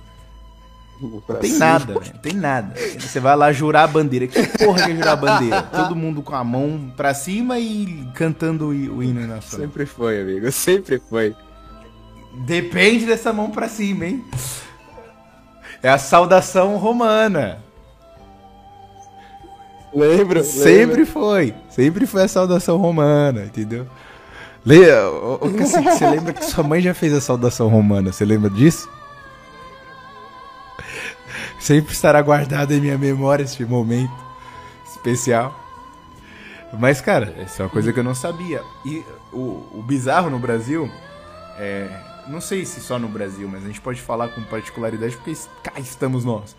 Tem 1.41 1.53
nada, 1.53 2.01
velho. 2.01 2.19
Tem 2.21 2.33
nada. 2.33 2.75
Você 2.99 3.21
vai 3.21 3.37
lá 3.37 3.53
jurar 3.53 3.85
a 3.85 3.87
bandeira. 3.87 4.27
Que 4.27 4.43
porra 4.59 4.85
que 4.85 4.91
é 4.91 4.97
jurar 4.97 5.13
a 5.13 5.17
bandeira? 5.17 5.63
Todo 5.71 5.95
mundo 5.95 6.23
com 6.23 6.35
a 6.35 6.43
mão 6.43 6.93
pra 6.97 7.15
cima 7.15 7.59
e 7.59 8.09
cantando 8.15 8.69
o 8.69 9.03
hino 9.03 9.27
nacional. 9.27 9.67
Sempre 9.69 9.87
foi, 9.87 10.21
amigo. 10.21 10.51
Sempre 10.51 11.01
foi. 11.09 11.37
Depende 12.47 13.07
dessa 13.07 13.33
mão 13.33 13.51
pra 13.51 13.69
cima, 13.69 14.07
hein? 14.07 14.25
É 15.83 15.89
a 15.89 15.99
saudação 15.99 16.77
romana. 16.77 17.63
Lembro. 19.95 20.43
Sempre 20.43 21.03
lembro. 21.03 21.07
foi. 21.07 21.55
Sempre 21.71 22.07
foi 22.07 22.25
a 22.25 22.29
saudação 22.29 22.77
romana, 22.77 23.45
entendeu? 23.45 23.87
Leia, 24.65 25.09
ô, 25.09 25.35
ô, 25.35 25.51
Cacique, 25.51 25.85
você 25.85 26.09
lembra 26.09 26.33
que 26.33 26.45
sua 26.45 26.65
mãe 26.65 26.81
já 26.81 26.93
fez 26.93 27.13
a 27.13 27.21
saudação 27.21 27.69
romana? 27.69 28.13
Você 28.13 28.25
lembra 28.25 28.51
disso? 28.51 28.89
Sempre 31.59 31.93
estará 31.93 32.21
guardado 32.23 32.73
em 32.73 32.81
minha 32.81 32.99
memória 32.99 33.45
esse 33.45 33.65
momento 33.65 34.13
especial. 34.87 35.55
Mas, 36.73 37.01
cara, 37.01 37.35
essa 37.39 37.63
é 37.63 37.67
uma 37.67 37.71
coisa 37.71 37.93
que 37.93 37.99
eu 37.99 38.05
não 38.05 38.15
sabia. 38.15 38.63
E 38.85 39.03
o, 39.33 39.65
o 39.73 39.85
bizarro 39.87 40.29
no 40.29 40.39
Brasil, 40.39 40.91
é, 41.59 41.89
não 42.29 42.41
sei 42.41 42.65
se 42.65 42.81
só 42.81 42.99
no 42.99 43.09
Brasil, 43.09 43.49
mas 43.49 43.65
a 43.65 43.67
gente 43.67 43.81
pode 43.81 44.01
falar 44.01 44.29
com 44.29 44.43
particularidade 44.45 45.17
porque 45.17 45.35
cá 45.63 45.73
estamos 45.79 46.25
nós. 46.25 46.55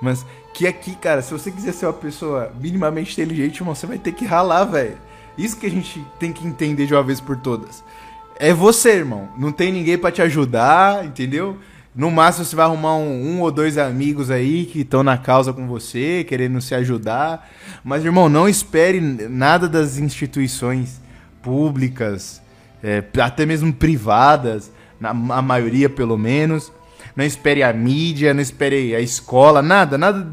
Mas 0.00 0.26
que 0.54 0.66
aqui, 0.66 0.96
cara, 0.96 1.22
se 1.22 1.32
você 1.32 1.50
quiser 1.50 1.72
ser 1.72 1.86
uma 1.86 1.92
pessoa 1.92 2.52
minimamente 2.58 3.12
inteligente, 3.12 3.62
você 3.62 3.86
vai 3.86 3.98
ter 3.98 4.12
que 4.12 4.24
ralar, 4.24 4.64
velho. 4.64 4.96
Isso 5.36 5.56
que 5.56 5.66
a 5.66 5.70
gente 5.70 6.04
tem 6.18 6.32
que 6.32 6.46
entender 6.46 6.86
de 6.86 6.94
uma 6.94 7.02
vez 7.02 7.20
por 7.20 7.36
todas. 7.36 7.82
É 8.38 8.52
você, 8.52 8.90
irmão. 8.90 9.28
Não 9.38 9.52
tem 9.52 9.72
ninguém 9.72 9.96
pra 9.96 10.10
te 10.10 10.22
ajudar, 10.22 11.04
entendeu? 11.04 11.56
No 11.94 12.10
máximo 12.10 12.44
você 12.44 12.56
vai 12.56 12.64
arrumar 12.64 12.96
um, 12.96 13.36
um 13.36 13.40
ou 13.40 13.50
dois 13.50 13.76
amigos 13.76 14.30
aí 14.30 14.64
que 14.64 14.80
estão 14.80 15.02
na 15.02 15.18
causa 15.18 15.52
com 15.52 15.66
você, 15.66 16.24
querendo 16.26 16.60
se 16.60 16.74
ajudar. 16.74 17.50
Mas, 17.84 18.04
irmão, 18.04 18.28
não 18.28 18.48
espere 18.48 19.00
nada 19.00 19.68
das 19.68 19.98
instituições 19.98 21.00
públicas, 21.42 22.40
é, 22.82 23.04
até 23.20 23.44
mesmo 23.44 23.72
privadas, 23.72 24.72
na, 24.98 25.10
a 25.10 25.42
maioria 25.42 25.90
pelo 25.90 26.16
menos. 26.16 26.72
Não 27.14 27.24
espere 27.24 27.62
a 27.62 27.72
mídia, 27.74 28.32
não 28.32 28.40
espere 28.40 28.94
a 28.94 29.00
escola, 29.00 29.60
nada, 29.60 29.98
nada. 29.98 30.26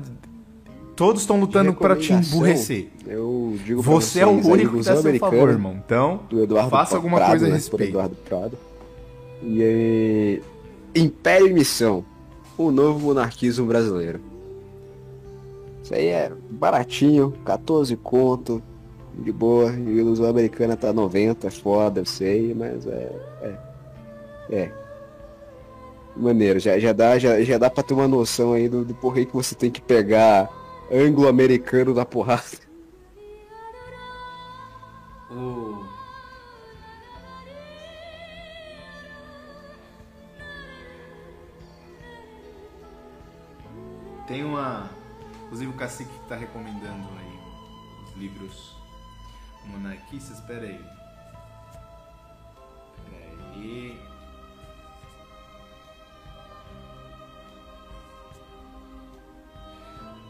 Todos 0.96 1.22
estão 1.22 1.40
lutando 1.40 1.74
para 1.74 1.96
te 1.96 2.14
emburrecer. 2.14 2.88
Eu 3.10 3.58
digo 3.66 3.82
Você 3.82 4.20
é 4.20 4.26
o 4.26 4.30
único 4.30 4.78
que 4.78 4.84
tá 4.84 4.94
a 4.94 4.98
seu 4.98 5.18
favor, 5.18 5.50
irmão. 5.50 5.82
Então, 5.84 6.22
do 6.30 6.44
Eduardo 6.44 6.70
faça 6.70 6.96
alguma 6.96 7.18
Prado, 7.18 7.30
coisa 7.32 7.46
a 7.46 7.50
né, 7.50 7.54
por 7.54 7.58
respeito. 7.58 7.90
Eduardo 7.90 8.16
Prado. 8.24 8.58
E 9.42 9.64
aí, 9.64 10.44
Império 10.94 11.48
e 11.48 11.54
Missão, 11.54 12.06
o 12.56 12.70
novo 12.70 13.00
monarquismo 13.00 13.66
brasileiro. 13.66 14.20
Isso 15.84 15.96
aí 15.96 16.06
é 16.06 16.32
baratinho, 16.52 17.34
14 17.44 17.96
conto, 17.96 18.62
de 19.18 19.32
boa. 19.32 19.72
E 19.72 19.90
Ilusão 19.90 20.28
Americana 20.28 20.78
tá 20.78 20.94
90, 20.94 21.48
é 21.48 21.50
foda, 21.50 22.02
eu 22.02 22.06
sei, 22.06 22.54
mas 22.54 22.86
é. 22.86 23.12
É. 23.42 23.56
é. 24.52 24.72
Maneiro, 26.16 26.60
já, 26.60 26.78
já, 26.78 26.94
dá, 26.94 27.18
já, 27.18 27.42
já 27.42 27.58
dá 27.58 27.72
pra 27.72 27.82
ter 27.82 27.96
uma 27.96 28.08
noção 28.08 28.54
aí 28.54 28.70
do, 28.70 28.86
do 28.86 28.94
porquê 28.94 29.26
que 29.26 29.34
você 29.34 29.56
tem 29.56 29.72
que 29.72 29.82
pegar 29.82 30.48
anglo-americano 30.92 31.92
da 31.92 32.06
porrada. 32.06 32.69
O... 35.32 35.86
Tem 44.28 44.44
uma. 44.44 44.90
Inclusive 45.46 45.72
o 45.72 45.76
Cacique 45.76 46.12
que 46.12 46.28
tá 46.28 46.36
recomendando 46.36 47.08
aí 47.20 47.40
os 48.04 48.16
livros 48.16 48.76
monarquistas. 49.66 50.38
Espera 50.38 50.66
aí. 50.66 50.86
Espera 52.98 53.54
aí. 53.54 54.09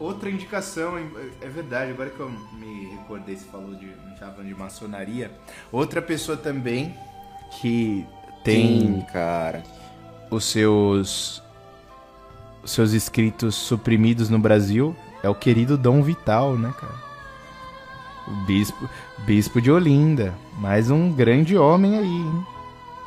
Outra 0.00 0.30
indicação, 0.30 0.96
é 1.42 1.46
verdade, 1.46 1.90
agora 1.90 2.08
que 2.08 2.18
eu 2.18 2.30
me 2.54 2.86
recordei, 2.86 3.36
você 3.36 3.44
falou 3.44 3.74
de, 3.74 3.92
falando 4.18 4.46
de 4.46 4.54
maçonaria. 4.54 5.30
Outra 5.70 6.00
pessoa 6.00 6.38
também 6.38 6.94
que 7.60 8.06
tem 8.42 8.80
Sim, 8.80 9.04
cara. 9.12 9.62
os 10.30 10.46
seus 10.46 11.42
os 12.62 12.70
seus 12.70 12.92
escritos 12.92 13.54
suprimidos 13.54 14.30
no 14.30 14.38
Brasil 14.38 14.96
é 15.22 15.28
o 15.28 15.34
querido 15.34 15.76
Dom 15.76 16.02
Vital, 16.02 16.56
né, 16.56 16.72
cara? 16.80 16.94
O 18.26 18.46
bispo, 18.46 18.88
bispo 19.18 19.60
de 19.60 19.70
Olinda, 19.70 20.34
mais 20.58 20.90
um 20.90 21.12
grande 21.12 21.58
homem 21.58 21.98
aí, 21.98 22.06
hein? 22.06 22.46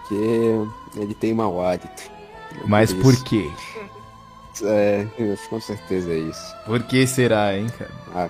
Que 0.07 0.99
ele 0.99 1.13
tem 1.15 1.33
mau 1.33 1.59
hálito. 1.59 2.11
Mas 2.67 2.91
Isso. 2.91 3.01
por 3.01 3.15
quê? 3.23 3.49
É, 4.61 5.07
com 5.49 5.59
certeza 5.59 6.11
é 6.11 6.17
isso. 6.17 6.55
Por 6.65 6.83
que 6.83 7.07
será, 7.07 7.55
hein, 7.57 7.67
cara? 7.77 7.91
Ah, 8.13 8.29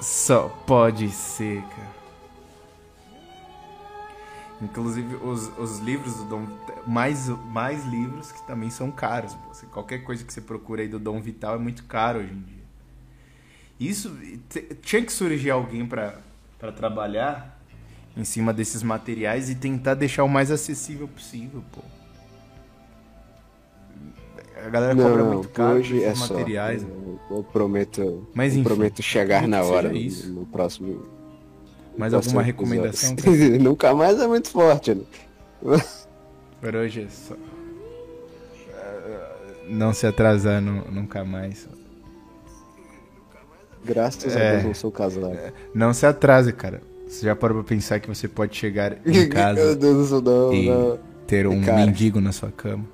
Só 0.00 0.48
pode 0.66 1.10
ser, 1.10 1.62
cara. 1.62 1.94
Inclusive, 4.62 5.16
os, 5.16 5.50
os 5.58 5.78
livros 5.80 6.14
do 6.16 6.24
Dom 6.24 6.46
mais, 6.86 7.28
mais 7.28 7.84
livros 7.84 8.32
que 8.32 8.42
também 8.46 8.70
são 8.70 8.90
caros. 8.90 9.36
Você- 9.48 9.66
Qualquer 9.66 9.98
coisa 10.04 10.24
que 10.24 10.32
você 10.32 10.40
procura 10.40 10.82
aí 10.82 10.88
do 10.88 10.98
Dom 10.98 11.20
Vital 11.20 11.56
é 11.56 11.58
muito 11.58 11.84
caro 11.84 12.20
hoje 12.20 12.32
em 12.32 12.40
dia. 12.40 12.64
Isso 13.80 14.16
tinha 14.82 15.04
que 15.04 15.12
surgir 15.12 15.50
alguém 15.50 15.84
pra 15.86 16.18
trabalhar 16.76 17.60
em 18.16 18.24
cima 18.24 18.52
desses 18.52 18.82
materiais 18.82 19.50
e 19.50 19.54
tentar 19.54 19.94
deixar 19.94 20.22
o 20.24 20.28
mais 20.28 20.50
acessível 20.50 21.08
possível, 21.08 21.62
pô. 21.72 21.82
A 24.64 24.68
galera 24.70 24.96
cobra 24.96 25.22
não, 25.24 25.32
muito 25.34 25.48
caro 25.50 25.76
hoje 25.78 26.02
é 26.02 26.10
esses 26.12 26.24
só. 26.24 26.34
materiais. 26.34 26.82
Eu, 26.82 27.18
eu 27.36 27.42
prometo, 27.44 28.26
Mas, 28.34 28.54
eu 28.54 28.60
enfim, 28.60 28.68
prometo 28.68 29.02
chegar 29.02 29.46
na 29.46 29.62
hora 29.62 29.90
no, 29.92 30.00
no 30.40 30.46
próximo. 30.46 31.02
Mais 31.98 32.12
no 32.12 32.18
alguma 32.18 32.20
próximo 32.20 32.40
recomendação? 32.40 33.14
Nunca 33.60 33.94
mais 33.94 34.18
é 34.18 34.26
muito 34.26 34.48
forte, 34.50 34.94
né? 34.94 35.02
Por 36.60 36.74
hoje 36.76 37.02
é 37.02 37.08
só. 37.08 37.34
Não 39.68 39.92
se 39.94 40.06
atrasar 40.06 40.60
nu- 40.60 40.84
nunca 40.90 41.24
mais. 41.24 41.68
Graças 43.84 44.34
É. 44.34 44.48
a 44.48 44.52
Deus 44.52 44.64
não 44.64 44.74
sou 44.74 44.90
casado. 44.90 45.36
Não 45.74 45.92
se 45.92 46.06
atrase, 46.06 46.52
cara. 46.52 46.80
Você 47.06 47.26
já 47.26 47.36
parou 47.36 47.62
pra 47.62 47.68
pensar 47.68 48.00
que 48.00 48.08
você 48.08 48.26
pode 48.26 48.56
chegar 48.56 48.98
em 49.06 49.12
Meu 49.28 49.28
casa 49.28 49.76
Deus 49.76 49.96
do 49.96 50.06
céu, 50.06 50.20
não, 50.22 50.52
e 50.54 50.68
não. 50.70 50.98
ter 51.26 51.46
um 51.46 51.60
Cara. 51.62 51.84
mendigo 51.84 52.20
na 52.20 52.32
sua 52.32 52.50
cama? 52.50 52.84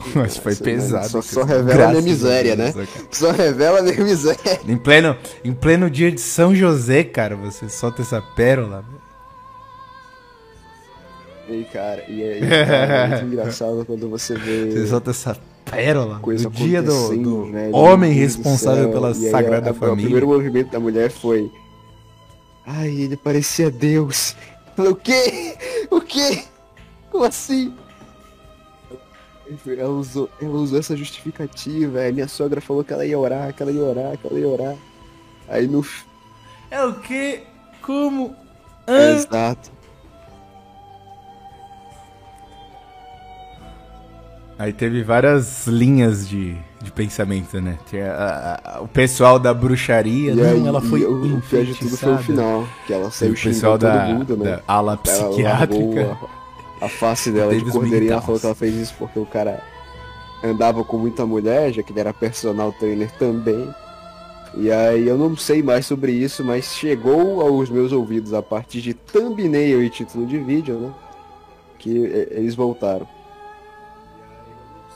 Mas 0.14 0.36
foi 0.36 0.52
Nossa, 0.52 0.64
pesado. 0.64 1.08
Só, 1.08 1.20
cara. 1.20 1.32
só 1.34 1.42
revela 1.44 1.84
a 1.84 1.88
minha 1.90 2.02
miséria, 2.02 2.56
né? 2.56 2.72
Cara. 2.72 2.86
Só 3.10 3.30
revela 3.32 3.78
a 3.80 3.82
minha 3.82 4.02
miséria. 4.04 4.60
Em 4.66 4.76
pleno, 4.76 5.16
em 5.44 5.52
pleno 5.52 5.90
dia 5.90 6.10
de 6.10 6.20
São 6.20 6.54
José, 6.54 7.04
cara, 7.04 7.36
você 7.36 7.68
solta 7.68 8.02
essa 8.02 8.20
pérola. 8.20 8.84
E, 11.48 11.64
cara, 11.64 12.04
e 12.08 12.22
é, 12.22 12.38
e, 12.38 12.40
cara, 12.48 12.74
é 12.76 13.08
muito 13.08 13.24
engraçado 13.34 13.84
quando 13.84 14.08
você 14.08 14.34
vê. 14.36 14.70
Você 14.70 14.86
solta 14.86 15.10
essa 15.10 15.36
pérola 15.64 16.20
coisa 16.20 16.44
no 16.44 16.50
dia 16.50 16.80
do, 16.80 17.16
do 17.16 17.52
velho, 17.52 17.74
homem 17.74 18.12
do 18.14 18.18
responsável 18.20 18.84
céu. 18.84 18.92
pela 18.92 19.08
aí, 19.08 19.30
Sagrada 19.30 19.68
a- 19.68 19.72
a- 19.72 19.74
Família. 19.74 19.94
O 19.94 20.02
primeiro 20.04 20.26
movimento 20.28 20.70
da 20.70 20.78
mulher 20.80 21.10
foi. 21.10 21.50
Ai, 22.66 22.88
ele 22.90 23.16
parecia 23.16 23.70
Deus. 23.70 24.36
O 24.78 24.94
quê? 24.94 25.56
O 25.90 26.00
quê? 26.00 26.44
Como 27.10 27.24
assim? 27.24 27.74
Ela 29.66 29.88
usou, 29.90 30.28
ela 30.40 30.52
usou 30.52 30.78
essa 30.78 30.96
justificativa. 30.96 32.00
Aí 32.00 32.12
minha 32.12 32.28
sogra 32.28 32.60
falou 32.60 32.84
que 32.84 32.92
ela 32.92 33.04
ia 33.04 33.18
orar, 33.18 33.52
que 33.54 33.62
ela 33.62 33.72
ia 33.72 33.82
orar, 33.82 34.16
que 34.18 34.26
ela 34.26 34.38
ia 34.38 34.48
orar. 34.48 34.74
Aí 35.48 35.66
no. 35.66 35.82
f- 35.82 36.04
É 36.70 36.84
o 36.84 36.94
quê? 37.00 37.42
Como? 37.82 38.34
Hã? 38.86 39.16
Exato. 39.16 39.70
Aí 44.58 44.74
teve 44.74 45.02
várias 45.02 45.66
linhas 45.66 46.28
de, 46.28 46.54
de 46.82 46.92
pensamento, 46.92 47.58
né? 47.62 47.78
Tinha 47.88 48.12
a- 48.12 48.60
a- 48.76 48.80
o 48.82 48.88
pessoal 48.88 49.38
da 49.38 49.54
bruxaria, 49.54 50.32
E 50.32 50.34
não, 50.34 50.44
aí, 50.50 50.66
ela 50.66 50.82
foi 50.82 51.00
e 51.00 51.04
o, 51.06 51.38
o 51.38 51.40
pior 51.40 51.64
de 51.64 51.74
tudo 51.74 51.96
foi 51.96 52.14
o 52.14 52.18
final. 52.18 52.68
Que 52.86 52.92
ela 52.92 53.08
E 53.08 53.12
saiu 53.12 53.32
o 53.32 53.34
pessoal 53.34 53.78
xingando 53.78 53.78
da, 53.78 54.04
todo 54.06 54.14
mundo, 54.18 54.36
né? 54.36 54.44
da 54.56 54.62
ala 54.66 54.92
Ela 54.92 54.96
psiquiátrica. 54.98 56.04
largou 56.06 56.30
A, 56.80 56.88
face 56.88 57.30
dela 57.30 57.54
de 57.54 57.70
cordeirinha, 57.70 58.12
ela 58.12 58.22
falou 58.22 58.40
que 58.40 58.46
ela 58.46 58.54
fez 58.54 58.74
isso 58.74 58.94
porque 58.98 59.18
o 59.18 59.26
cara 59.26 59.62
andava 60.42 60.82
com 60.82 60.96
muita 60.96 61.26
mulher, 61.26 61.72
já 61.72 61.82
que 61.82 61.92
ele 61.92 62.00
era 62.00 62.14
personal 62.14 62.72
trainer 62.72 63.10
também. 63.12 63.72
E 64.54 64.70
aí 64.70 65.06
eu 65.06 65.16
não 65.16 65.36
sei 65.36 65.62
mais 65.62 65.86
sobre 65.86 66.12
isso, 66.12 66.44
mas 66.44 66.74
chegou 66.74 67.40
aos 67.40 67.70
meus 67.70 67.92
ouvidos 67.92 68.34
a 68.34 68.42
partir 68.42 68.80
de 68.80 68.94
thumbnail 68.94 69.82
e 69.82 69.90
título 69.90 70.26
de 70.26 70.38
vídeo, 70.38 70.78
né? 70.78 70.92
Que 71.78 71.90
eles 72.30 72.54
voltaram. 72.54 73.06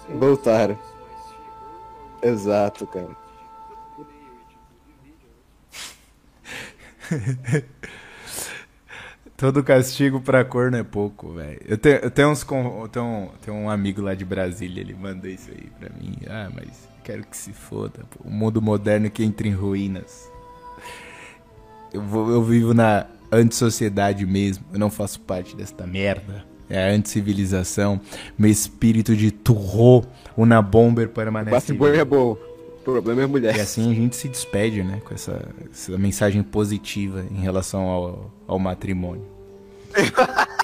Voltaram. 0.09 0.79
Exato, 2.23 2.87
cara. 2.87 3.17
Todo 9.45 9.63
castigo 9.63 10.23
pra 10.23 10.43
corno 10.43 10.79
é 10.79 10.83
pouco, 10.83 11.35
velho. 11.35 11.61
Eu 11.69 11.77
tenho, 11.77 11.97
eu 11.97 12.11
tenho 12.11 12.31
uns 12.31 12.47
eu 12.51 12.89
tenho, 12.91 13.05
um- 13.05 13.29
tenho 13.45 13.55
um 13.59 13.69
amigo 13.69 14.01
lá 14.01 14.15
de 14.15 14.25
Brasília, 14.25 14.81
ele 14.81 14.95
mandou 14.95 15.31
isso 15.31 15.51
aí 15.51 15.69
pra 15.79 15.91
mim. 16.01 16.17
Ah, 16.27 16.49
mas 16.55 16.89
quero 17.05 17.23
que 17.27 17.37
se 17.37 17.53
foda, 17.53 18.07
pô. 18.09 18.27
O 18.27 18.31
mundo 18.33 18.63
moderno 18.63 19.11
que 19.11 19.23
entra 19.23 19.47
em 19.47 19.51
ruínas. 19.53 20.33
Eu, 21.93 22.01
vou, 22.01 22.31
eu 22.31 22.43
vivo 22.43 22.73
na 22.73 23.05
antissociedade 23.31 24.25
mesmo. 24.25 24.65
Eu 24.73 24.79
não 24.79 24.89
faço 24.89 25.21
parte 25.21 25.55
desta 25.55 25.87
merda. 25.87 26.43
É 26.71 26.83
a 26.91 26.95
anticivilização. 26.95 28.01
Meu 28.39 28.51
espírito 28.51 29.15
de 29.15 29.31
turro, 29.31 30.07
una 30.39 30.63
bomber 30.63 31.11
permanece. 31.11 31.75
Boi 31.75 31.99
é 31.99 32.05
bom. 32.07 32.33
O 32.33 32.83
problema 32.83 33.21
é 33.21 33.27
mulher. 33.27 33.55
E 33.55 33.61
assim 33.61 33.93
a 33.93 33.95
gente 33.95 34.17
se 34.17 34.27
despede, 34.27 34.83
né? 34.83 35.03
Com 35.05 35.13
essa, 35.13 35.47
essa 35.71 35.99
mensagem 35.99 36.43
positiva 36.43 37.23
em 37.31 37.43
relação 37.43 37.83
ao, 37.89 38.33
ao 38.47 38.59
matrimônio. 38.59 39.34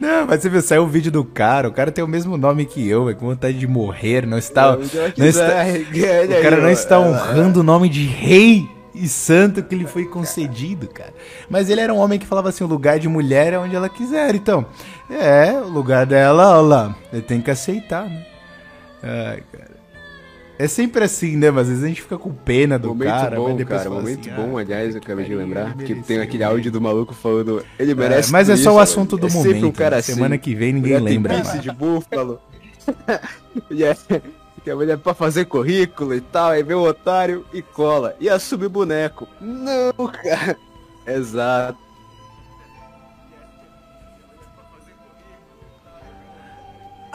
Não, 0.00 0.26
mas 0.26 0.42
você 0.42 0.48
viu, 0.48 0.60
saiu 0.60 0.82
o 0.82 0.88
vídeo 0.88 1.12
do 1.12 1.24
cara, 1.24 1.68
o 1.68 1.72
cara 1.72 1.92
tem 1.92 2.02
o 2.02 2.08
mesmo 2.08 2.36
nome 2.36 2.66
que 2.66 2.86
eu, 2.86 3.08
é 3.08 3.14
com 3.14 3.26
vontade 3.26 3.58
de 3.58 3.66
morrer, 3.66 4.26
não 4.26 4.38
está, 4.38 4.76
não 5.16 5.26
está 5.26 5.62
o 6.38 6.42
cara 6.42 6.60
não 6.60 6.70
está 6.70 6.98
honrando 6.98 7.60
o 7.60 7.62
nome 7.62 7.88
de 7.88 8.04
rei 8.04 8.68
e 8.94 9.08
santo 9.08 9.62
que 9.62 9.74
lhe 9.74 9.86
foi 9.86 10.06
concedido, 10.06 10.88
cara. 10.88 11.12
Mas 11.48 11.68
ele 11.68 11.80
era 11.80 11.92
um 11.92 11.98
homem 11.98 12.18
que 12.18 12.26
falava 12.26 12.48
assim, 12.48 12.64
o 12.64 12.68
lugar 12.68 12.98
de 12.98 13.08
mulher 13.08 13.52
é 13.52 13.58
onde 13.58 13.74
ela 13.74 13.88
quiser, 13.88 14.34
então, 14.34 14.66
é, 15.10 15.52
o 15.52 15.68
lugar 15.68 16.06
dela, 16.06 16.58
olha 16.58 16.66
lá, 16.66 16.96
ele 17.12 17.22
tem 17.22 17.40
que 17.40 17.50
aceitar, 17.50 18.08
né? 18.08 18.26
Ai, 19.02 19.42
cara. 19.52 19.63
É 20.58 20.68
sempre 20.68 21.04
assim, 21.04 21.36
né? 21.36 21.50
Mas 21.50 21.62
às 21.62 21.68
vezes 21.68 21.84
a 21.84 21.88
gente 21.88 22.02
fica 22.02 22.16
com 22.16 22.32
pena 22.32 22.78
do 22.78 22.88
Momento 22.88 23.08
cara, 23.08 23.36
bom, 23.36 23.56
depois 23.56 23.82
cara, 23.82 23.90
momento 23.90 24.20
assim, 24.20 24.36
bom, 24.36 24.56
ah, 24.56 24.60
aliás, 24.60 24.94
eu 24.94 25.00
acabei 25.00 25.24
de 25.24 25.34
lembrar, 25.34 25.74
que 25.76 25.94
tem 26.02 26.20
aquele 26.20 26.36
ele 26.36 26.44
áudio 26.44 26.72
do 26.72 26.80
maluco 26.80 27.14
falando, 27.14 27.64
ele 27.78 27.94
merece 27.94 28.30
mas 28.30 28.48
é 28.48 28.56
só 28.56 28.70
o 28.70 28.72
isso, 28.74 28.80
assunto 28.80 29.16
do 29.16 29.26
é 29.26 29.30
sempre 29.30 29.48
momento, 29.48 29.66
um 29.66 29.72
cara 29.72 29.96
né? 29.96 30.00
assim, 30.00 30.14
Semana 30.14 30.38
que 30.38 30.54
vem 30.54 30.72
ninguém 30.72 30.92
mulher 30.92 31.04
tem 31.04 31.14
lembra 31.14 31.44
mais. 31.44 31.62
de 31.62 31.72
búfalo, 31.72 32.40
e 33.70 33.84
é, 33.84 33.96
que 34.62 34.70
a 34.70 34.76
mulher 34.76 34.98
pra 34.98 35.12
fazer 35.12 35.44
currículo 35.46 36.14
e 36.14 36.20
tal, 36.20 36.50
aí 36.50 36.62
vem 36.62 36.76
o 36.76 36.82
otário 36.82 37.44
e 37.52 37.60
cola, 37.60 38.14
e 38.20 38.28
assume 38.28 38.66
o 38.66 38.70
boneco. 38.70 39.26
Não, 39.40 40.06
cara, 40.22 40.56
exato. 41.06 41.83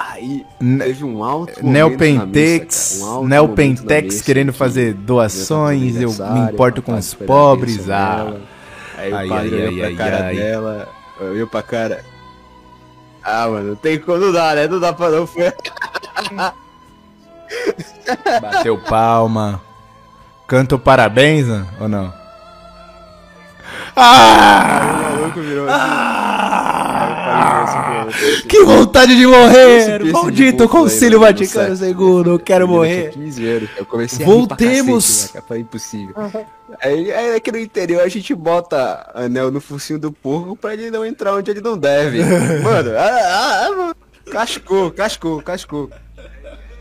Aí 0.01 0.45
Ne- 0.61 0.85
teve 0.85 1.03
um 1.03 1.21
alto 1.21 1.65
Neopentex, 1.65 2.93
missa, 2.93 3.05
um 3.05 3.09
alto 3.11 3.27
Neopentex 3.27 4.21
querendo 4.21 4.53
que 4.53 4.57
fazer 4.57 4.93
doações, 4.93 5.97
eu 5.97 6.09
me 6.33 6.51
importo 6.51 6.81
com 6.81 6.93
os 6.93 7.13
pobres, 7.13 7.89
ah. 7.89 8.33
Aí 8.97 9.13
Ai, 9.13 9.25
o 9.25 9.29
padre 9.29 9.55
ai, 9.55 9.67
olhou 9.67 9.69
ai, 9.69 9.77
pra 9.77 9.87
ai, 9.87 9.95
cara 10.11 10.25
ai. 10.27 10.35
dela, 10.37 10.89
olhou 11.19 11.47
pra 11.47 11.61
cara. 11.61 12.05
Ah, 13.21 13.47
mano, 13.49 13.75
tem 13.75 13.99
como 13.99 14.17
não 14.17 14.31
dá, 14.31 14.55
né? 14.55 14.67
Não 14.69 14.79
dá 14.79 14.93
pra 14.93 15.09
não. 15.09 15.27
Foi... 15.27 15.51
Bateu 18.41 18.77
palma. 18.77 19.61
Canto 20.47 20.79
parabéns, 20.79 21.47
né? 21.47 21.65
ou 21.79 21.87
não? 21.89 22.13
Ah! 23.95 25.11
O 25.15 25.19
maluco 25.19 25.41
virou 25.41 25.67
assim. 25.67 25.77
Ah! 25.79 26.89
Assim, 28.07 28.47
Que 28.47 28.63
vontade 28.63 29.15
de 29.15 29.25
morrer! 29.27 30.03
Maldito 30.11 30.67
mano, 30.67 31.19
Vaticano. 31.19 31.75
II, 31.75 32.31
eu 32.31 32.39
quero 32.39 32.67
morrer. 32.67 33.11
tinha 33.11 33.25
15 33.25 33.47
anos. 33.47 33.69
Eu 33.77 33.85
comecei 33.85 34.25
a 34.25 34.27
rir 34.29 34.47
pra 34.47 34.55
Voltemos! 34.57 35.05
cacete, 35.05 35.35
né? 35.37 35.43
Foi 35.47 35.59
impossível. 35.59 36.15
Aí, 36.81 37.11
aí 37.11 37.35
aqui 37.35 37.51
no 37.51 37.57
interior 37.59 38.01
a 38.01 38.07
gente 38.07 38.33
bota 38.33 39.09
anel 39.13 39.51
no 39.51 39.59
focinho 39.61 39.99
do 39.99 40.11
porco 40.11 40.55
pra 40.55 40.73
ele 40.73 40.89
não 40.91 41.05
entrar 41.05 41.35
onde 41.35 41.51
ele 41.51 41.61
não 41.61 41.77
deve. 41.77 42.23
Mano, 42.63 42.91
ah, 42.97 43.19
ah, 43.21 43.65
ah, 43.67 43.71
mano. 43.75 43.95
cascou, 44.31 44.91
cascou, 44.91 45.41
cascou. 45.41 45.89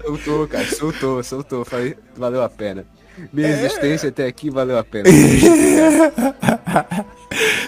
Soltou, 0.05 0.47
cara, 0.49 0.65
soltou, 0.67 1.23
soltou. 1.23 1.65
Falei, 1.65 1.97
valeu 2.17 2.43
a 2.43 2.49
pena. 2.49 2.85
Minha 3.33 3.49
existência 3.49 4.09
até 4.09 4.27
aqui 4.27 4.51
valeu 4.51 4.79
a 4.79 4.85
pena. 4.85 5.09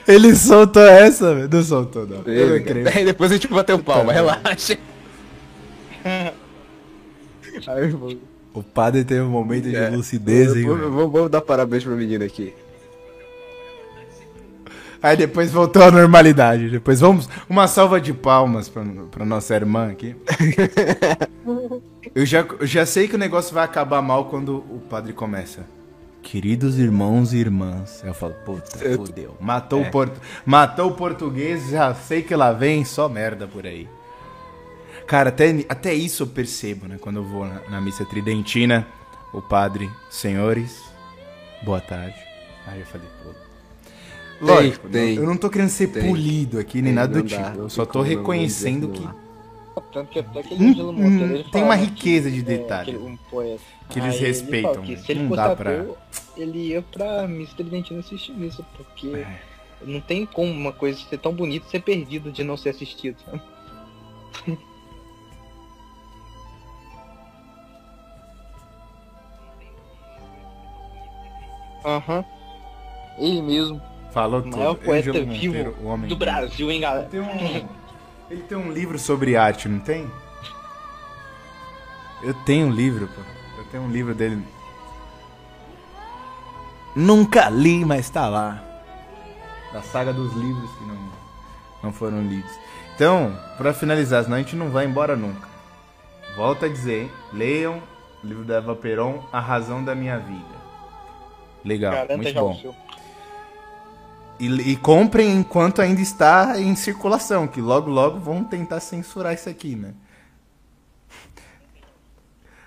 Ele 0.07 0.35
soltou 0.35 0.83
essa, 0.83 1.35
velho. 1.35 1.49
Não 1.53 1.63
soltou, 1.63 2.07
não. 2.07 2.23
Eu 2.33 2.59
não 2.59 2.65
creio. 2.65 2.89
Aí 2.89 3.05
depois 3.07 3.31
a 3.31 3.35
gente 3.35 3.49
bateu 3.49 3.79
palma, 3.79 4.13
relaxa. 4.13 4.79
Aí, 7.67 7.93
mano. 7.93 8.19
O 8.53 8.63
padre 8.63 9.05
teve 9.05 9.21
um 9.21 9.31
momento 9.31 9.69
de 9.69 9.77
É. 9.77 9.91
lucidez, 9.91 10.57
hein, 10.57 10.65
vamos 10.67 11.31
dar 11.31 11.41
parabéns 11.41 11.85
pra 11.85 11.95
menina 11.95 12.25
aqui. 12.25 12.53
Aí 15.03 15.17
depois 15.17 15.51
voltou 15.53 15.83
à 15.83 15.91
normalidade. 15.91 16.69
Depois 16.69 17.01
vamos. 17.01 17.29
Uma 17.49 17.67
salva 17.69 18.01
de 18.01 18.13
palmas 18.13 18.69
pra, 18.69 18.83
pra 19.11 19.25
nossa 19.25 19.55
irmã 19.55 19.91
aqui. 19.91 20.15
Eu 22.15 22.25
já, 22.25 22.41
eu 22.41 22.67
já 22.67 22.87
sei 22.87 23.07
que 23.09 23.15
o 23.15 23.19
negócio 23.19 23.55
vai 23.55 23.65
acabar 23.65 24.01
mal 24.03 24.27
quando 24.27 24.57
o 24.71 24.81
padre 24.89 25.13
começa. 25.13 25.67
Queridos 26.23 26.79
irmãos 26.79 27.33
e 27.33 27.39
irmãs. 27.39 28.03
Eu 28.05 28.13
falo, 28.15 28.35
puta, 28.45 28.83
Eu- 28.85 28.99
fodeu. 28.99 29.37
Matou, 29.41 29.83
o 29.83 29.91
portu... 29.91 30.21
Matou 30.45 30.91
o 30.91 30.95
português, 30.95 31.71
já 31.71 31.95
sei 31.95 32.23
que 32.23 32.35
lá 32.35 32.53
vem 32.53 32.85
só 32.85 33.09
merda 33.09 33.47
por 33.47 33.67
aí. 33.67 33.89
Cara, 35.07 35.31
até, 35.31 35.65
até 35.69 35.95
isso 35.95 36.23
eu 36.23 36.27
percebo, 36.27 36.87
né? 36.87 36.97
Quando 37.01 37.17
eu 37.17 37.25
vou 37.25 37.45
na, 37.45 37.61
na 37.69 37.81
missa 37.81 38.05
tridentina, 38.05 38.87
o 39.33 39.43
padre, 39.43 39.91
senhores, 40.09 40.81
boa 41.63 41.81
tarde. 41.81 42.17
Aí 42.67 42.81
eu 42.81 42.87
falei, 42.87 43.09
pô. 43.25 43.31
Lógico, 44.41 44.89
tem. 44.89 45.17
eu 45.17 45.27
não 45.27 45.37
tô 45.37 45.51
querendo 45.51 45.69
ser 45.69 45.89
Tem. 45.89 46.07
polido 46.07 46.59
aqui, 46.59 46.77
nem 46.81 46.85
Tem, 46.85 46.93
nada 46.95 47.21
do 47.23 47.29
dá, 47.29 47.37
tipo. 47.37 47.57
não 47.59 47.65
Eu 47.65 47.71
só 47.71 47.85
tem 47.85 47.93
tô 47.93 48.03
reconhecendo 48.03 48.89
que, 48.89 49.07
Tanto 49.93 50.11
que 50.11 50.19
até 50.19 50.41
aquele 50.41 50.63
Hum, 50.83 50.93
Monteiro, 50.93 51.35
ele 51.35 51.45
hum, 51.45 51.51
tem 51.51 51.63
uma 51.63 51.75
riqueza 51.75 52.31
de 52.31 52.43
que, 52.43 52.53
é, 52.53 52.57
detalhe. 52.59 52.91
aquele- 52.93 52.99
um 53.05 53.17
poeta. 53.17 53.63
que 53.89 53.99
eles 53.99 54.15
Aí 54.15 54.19
ele 54.19 54.27
respeitam. 54.29 54.75
fala 54.75 54.87
que 54.87 54.93
né? 54.93 54.99
se 54.99 55.13
ele 55.13 55.21
Não 55.23 55.29
fosse 55.31 55.41
dá 55.43 55.57
pra. 55.57 55.71
ateu, 55.73 55.99
ele 56.37 56.59
ia 56.69 56.83
pra 56.83 57.27
Missa 57.27 57.57
Tridentina 57.57 58.01
assistir 58.01 58.33
missa, 58.33 58.65
porque 58.77 59.09
É. 59.09 59.27
não 59.85 60.01
tem 60.01 60.25
como 60.27 60.51
uma 60.53 60.73
coisa 60.73 60.99
ser 61.09 61.19
tão 61.19 61.33
bonita 61.35 61.67
e 61.67 61.71
ser 61.71 61.81
perdida 61.83 62.31
de 62.31 62.45
não 62.45 62.57
ser 62.57 62.69
assistido. 62.71 63.17
Aham. 71.85 72.25
Ele 73.19 73.43
mesmo, 73.43 73.81
Falou 74.13 74.41
o 74.41 74.43
tudo. 74.43 74.57
maior 74.57 74.75
poeta 74.77 75.13
vivo 75.13 75.27
Monteiro, 75.55 75.77
o 75.83 75.97
do 76.09 76.17
Brasil, 76.17 76.71
hein, 76.71 76.81
galera? 76.81 77.07
Tem 77.09 77.21
um, 77.21 77.27
ele 78.31 78.43
tem 78.43 78.57
um 78.57 78.71
livro 78.71 78.99
sobre 78.99 79.37
arte, 79.37 79.69
não 79.69 79.81
tem? 79.81 80.09
Eu 82.23 82.33
tenho 82.33 82.69
um 82.69 82.71
livro, 82.71 83.09
pô. 83.09 83.21
Eu 83.59 83.65
tenho 83.65 83.83
um 83.83 83.91
livro 83.91 84.15
dele. 84.15 84.43
Nunca 86.95 87.49
li, 87.49 87.85
mas 87.85 88.09
tá 88.09 88.29
lá. 88.29 88.63
Da 89.73 89.83
saga 89.83 90.13
dos 90.13 90.33
livros 90.35 90.71
que 90.73 90.85
não, 90.85 90.99
não 91.83 91.93
foram 91.93 92.23
lidos. 92.23 92.51
Então, 92.95 93.37
pra 93.57 93.73
finalizar, 93.73 94.25
senão 94.25 94.37
a 94.37 94.41
gente 94.41 94.57
não 94.57 94.71
vai 94.71 94.85
embora 94.85 95.17
nunca. 95.17 95.49
Volto 96.37 96.65
a 96.65 96.69
dizer, 96.69 97.03
hein? 97.03 97.11
leiam 97.33 97.83
o 98.23 98.27
livro 98.27 98.45
da 98.45 98.57
Eva 98.57 98.77
Peron, 98.77 99.25
A 99.33 99.41
Razão 99.41 99.83
da 99.83 99.95
Minha 99.95 100.19
Vida. 100.19 100.61
Legal, 101.65 101.93
Garanta 101.93 102.17
muito 102.17 102.33
já 102.33 102.41
bom. 102.41 102.75
E, 104.41 104.47
e 104.73 104.77
comprem 104.77 105.37
enquanto 105.37 105.83
ainda 105.83 106.01
está 106.01 106.59
em 106.59 106.75
circulação, 106.75 107.47
que 107.47 107.61
logo 107.61 107.91
logo 107.91 108.19
vão 108.19 108.43
tentar 108.43 108.81
censurar 108.81 109.35
isso 109.35 109.49
aqui, 109.49 109.77
né? 109.77 109.93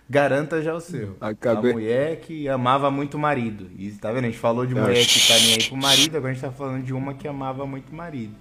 Garanta 0.10 0.62
já 0.62 0.74
o 0.76 0.82
seu. 0.82 1.18
Acabei- 1.20 1.72
A 1.72 1.74
mulher 1.74 2.20
que 2.20 2.48
amava 2.48 2.92
muito 2.92 3.16
o 3.16 3.20
marido. 3.20 3.72
E 3.78 3.90
tá 3.92 4.12
vendo? 4.12 4.26
A 4.26 4.28
gente 4.28 4.38
falou 4.38 4.66
de 4.66 4.76
mulher 4.76 5.06
que 5.06 5.28
tá 5.28 5.34
nem 5.40 5.54
aí 5.56 5.64
pro 5.68 5.78
marido, 5.78 6.16
agora 6.18 6.32
a 6.32 6.34
gente 6.36 6.44
tá 6.44 6.52
falando 6.52 6.84
de 6.84 6.94
uma 6.94 7.14
que 7.14 7.28
amava 7.28 7.66
muito 7.66 7.90
o 7.92 7.96
marido. 7.96 8.36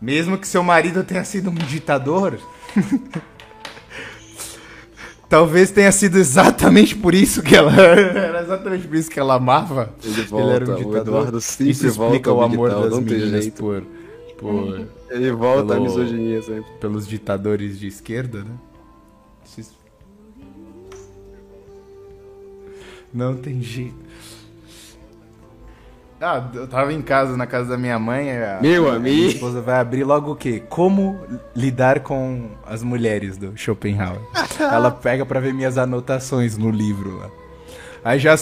Mesmo 0.00 0.36
que 0.38 0.46
seu 0.46 0.62
marido 0.62 1.02
tenha 1.02 1.24
sido 1.24 1.50
um 1.50 1.54
ditador, 1.54 2.38
talvez 5.32 5.70
tenha 5.70 5.90
sido 5.90 6.18
exatamente 6.18 6.94
por 6.94 7.14
isso 7.14 7.40
que 7.42 7.56
ela 7.56 7.72
era 7.80 8.42
exatamente 8.42 8.86
por 8.86 8.96
isso 8.96 9.10
que 9.10 9.18
ela 9.18 9.36
amava. 9.36 9.88
Ele 10.04 10.20
era 10.20 10.64
um 10.64 10.66
volta, 10.66 10.72
o 10.72 10.76
ditador. 10.76 11.00
Eduardo 11.00 11.40
sempre 11.40 11.70
isso 11.72 11.86
explica 11.86 12.30
volta 12.30 12.30
o 12.30 12.52
amor 12.54 12.68
militar, 12.70 12.90
das 12.90 12.98
meninas 13.00 13.48
por, 13.48 13.82
por 14.36 14.86
Ele 15.08 15.32
volta 15.32 15.68
Pelo- 15.72 15.86
a 15.86 15.88
misoginia 15.88 16.42
sempre. 16.42 16.70
pelos 16.78 17.08
ditadores 17.08 17.80
de 17.80 17.86
esquerda, 17.86 18.40
né? 18.44 19.64
Não 23.14 23.34
tem 23.34 23.62
jeito. 23.62 23.94
Ah, 26.24 26.48
eu 26.54 26.68
tava 26.68 26.92
em 26.92 27.02
casa, 27.02 27.36
na 27.36 27.46
casa 27.48 27.70
da 27.70 27.76
minha 27.76 27.98
mãe. 27.98 28.30
a- 28.30 28.58
Meu 28.62 28.88
a 28.88 28.94
amigo. 28.94 29.16
Minha 29.16 29.28
esposa 29.28 29.60
vai 29.60 29.80
abrir 29.80 30.04
logo 30.04 30.30
o 30.32 30.36
quê? 30.36 30.62
Como 30.68 31.20
lidar 31.54 32.00
com 32.00 32.50
as 32.64 32.82
mulheres 32.82 33.36
do 33.36 33.56
Schopenhauer. 33.56 34.20
Ela 34.60 34.90
pega 34.92 35.26
pra 35.26 35.40
ver 35.40 35.52
minhas 35.52 35.76
anotações 35.76 36.56
no 36.56 36.70
livro 36.70 37.18
lá. 37.18 37.28
Aí 38.04 38.18
já, 38.20 38.34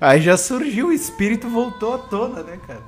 aí 0.00 0.20
já 0.22 0.36
surgiu, 0.38 0.88
o 0.88 0.92
espírito 0.92 1.48
voltou 1.48 1.94
à 1.94 1.98
tona, 1.98 2.42
né, 2.42 2.58
cara? 2.66 2.80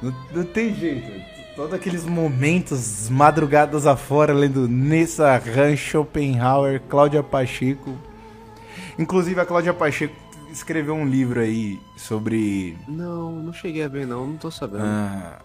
Não, 0.00 0.14
não 0.32 0.44
tem 0.44 0.72
jeito. 0.74 1.10
Todos 1.56 1.74
aqueles 1.74 2.04
momentos, 2.04 3.08
madrugadas 3.10 3.86
afora, 3.86 4.32
lendo 4.32 4.66
Nessa 4.68 5.36
Ran, 5.36 5.76
Schopenhauer, 5.76 6.80
Cláudia 6.88 7.22
Pacheco. 7.22 7.94
Inclusive, 8.98 9.40
a 9.40 9.44
Cláudia 9.44 9.74
Pacheco 9.74 10.14
escreveu 10.52 10.94
um 10.94 11.06
livro 11.06 11.40
aí 11.40 11.80
sobre. 11.96 12.78
Não, 12.88 13.32
não 13.32 13.52
cheguei 13.52 13.84
a 13.84 13.88
ver 13.88 14.06
não, 14.06 14.26
não 14.26 14.36
tô 14.36 14.50
sabendo. 14.50 14.84
ah, 14.84 15.38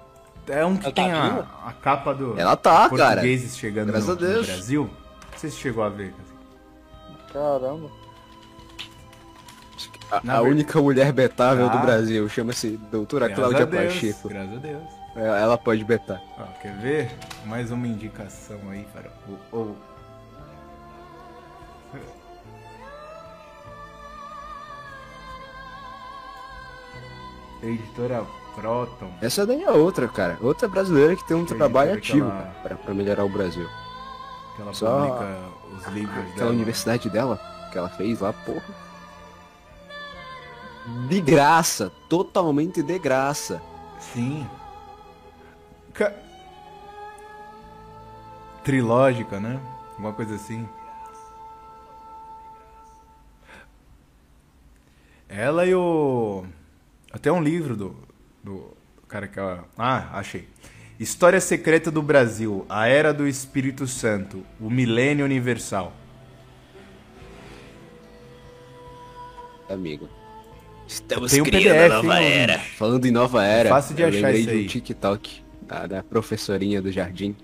é 0.48 0.66
um 0.66 0.76
que 0.78 0.86
Ela 0.86 0.94
tá 0.96 1.02
tem 1.04 1.12
a, 1.12 1.30
viva? 1.30 1.48
a 1.66 1.74
capa 1.74 2.14
do. 2.14 2.40
Ela 2.40 2.56
tá, 2.56 2.90
cara. 2.90 3.14
Portugueses 3.16 3.58
chegando 3.58 3.88
Graças 3.92 4.08
no, 4.08 4.14
a 4.14 4.16
Deus. 4.16 4.48
no 4.48 4.54
Brasil. 4.54 4.90
Não 5.32 5.38
sei 5.40 5.50
se 5.50 5.58
chegou 5.58 5.84
a 5.84 5.90
ver. 5.90 6.14
Caramba. 7.34 7.90
A, 10.10 10.18
a 10.38 10.42
ver- 10.42 10.50
única 10.50 10.82
mulher 10.82 11.12
betável 11.12 11.66
Ah. 11.68 11.70
do 11.70 11.80
Brasil 11.80 12.30
chama-se 12.30 12.78
doutora 12.92 13.28
Graças 13.28 13.44
Cláudia 13.44 13.64
a 13.64 13.70
Deus, 13.70 13.94
Pacheco. 13.94 14.30
Graças 14.30 14.54
a 14.54 14.60
Deus. 14.60 14.84
É, 15.18 15.42
Ela 15.42 15.58
pode 15.58 15.84
betar. 15.84 16.22
Ó, 16.40 16.44
quer 16.62 16.78
ver? 16.78 17.12
Mais 17.46 17.72
uma 17.72 17.86
indicação 17.88 18.58
aí, 18.70 18.88
Farol. 18.94 19.12
O- 19.52 19.58
o- 19.58 19.76
Editora 27.62 28.26
Proton. 28.56 29.12
Essa 29.22 29.46
daí 29.46 29.64
é 29.64 29.72
outra, 29.72 30.08
cara. 30.08 30.38
Outra 30.42 30.68
brasileira 30.68 31.16
que 31.16 31.24
tem 31.28 31.38
um 31.38 31.46
Que 31.46 31.56
trabalho 31.56 31.94
ativo 31.94 32.30
ela- 32.30 32.54
cara, 32.64 32.76
pra, 32.76 32.94
melhorar 32.94 33.24
o 33.24 33.30
Brasil. 33.30 33.68
Que 34.56 34.62
ela 34.62 34.74
Só 34.74 35.00
publica 35.08 35.38
os 35.78 35.94
livros 35.94 36.18
Aquela 36.20 36.36
dela. 36.36 36.52
universidade 36.52 37.10
dela, 37.10 37.40
que 37.72 37.78
ela 37.78 37.90
fez 37.90 38.20
lá, 38.20 38.34
porra. 38.34 38.64
De 41.10 41.20
graça, 41.20 41.92
totalmente 42.10 42.82
de 42.82 42.98
graça. 42.98 43.62
Sim. 44.00 44.48
Ca- 45.94 46.14
Trilógica, 48.64 49.40
né? 49.40 49.60
Alguma 49.92 50.14
coisa 50.14 50.36
assim. 50.36 50.68
Ela 55.30 55.66
e 55.66 55.76
o. 55.76 56.46
Até 57.18 57.32
um 57.32 57.42
livro 57.42 57.76
do, 57.76 57.96
do 58.44 58.78
cara 59.08 59.28
que 59.28 59.40
ela. 59.40 59.66
Ah, 59.76 60.08
achei. 60.20 60.48
História 61.00 61.42
Secreta 61.42 61.90
do 61.90 62.00
Brasil, 62.00 62.64
a 62.70 62.88
Era 62.88 63.12
do 63.12 63.28
Espírito 63.28 63.88
Santo, 63.88 64.44
o 64.60 64.70
Milênio 64.70 65.26
Universal. 65.26 65.94
Amigo. 69.68 70.08
Estamos 70.88 71.32
Tem 71.32 71.42
um 71.42 71.46
criando 71.46 71.66
PDF, 71.66 71.92
a 71.92 71.96
nova 72.04 72.22
hein, 72.22 72.32
era. 72.34 72.60
Falando 72.60 73.06
em 73.08 73.12
nova 73.12 73.44
era, 73.44 73.70
Fácil 73.70 73.96
de 73.96 74.04
eu 74.04 74.10
achar 74.10 74.32
lembrei 74.32 74.42
isso 74.42 74.50
de 74.52 74.56
um 74.56 74.60
aí. 74.60 74.68
TikTok 74.68 75.42
da, 75.64 75.88
da 75.88 76.04
professorinha 76.04 76.84
do 76.84 76.92
jardim, 76.92 77.36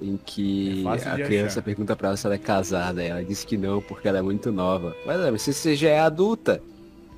em 0.00 0.16
que 0.16 0.82
É 1.04 1.08
a 1.10 1.18
criança 1.18 1.60
achar. 1.60 1.62
pergunta 1.62 1.94
pra 1.94 2.08
ela 2.08 2.16
se 2.16 2.24
ela 2.26 2.36
é 2.36 2.38
casada, 2.38 3.04
e 3.04 3.08
ela 3.08 3.22
disse 3.22 3.46
que 3.46 3.58
não, 3.58 3.82
porque 3.82 4.08
ela 4.08 4.16
é 4.16 4.22
muito 4.22 4.50
nova. 4.50 4.96
Mas, 5.04 5.20
é, 5.20 5.30
mas 5.30 5.42
se 5.42 5.52
você 5.52 5.76
já 5.76 5.90
é 5.90 6.00
adulta. 6.00 6.62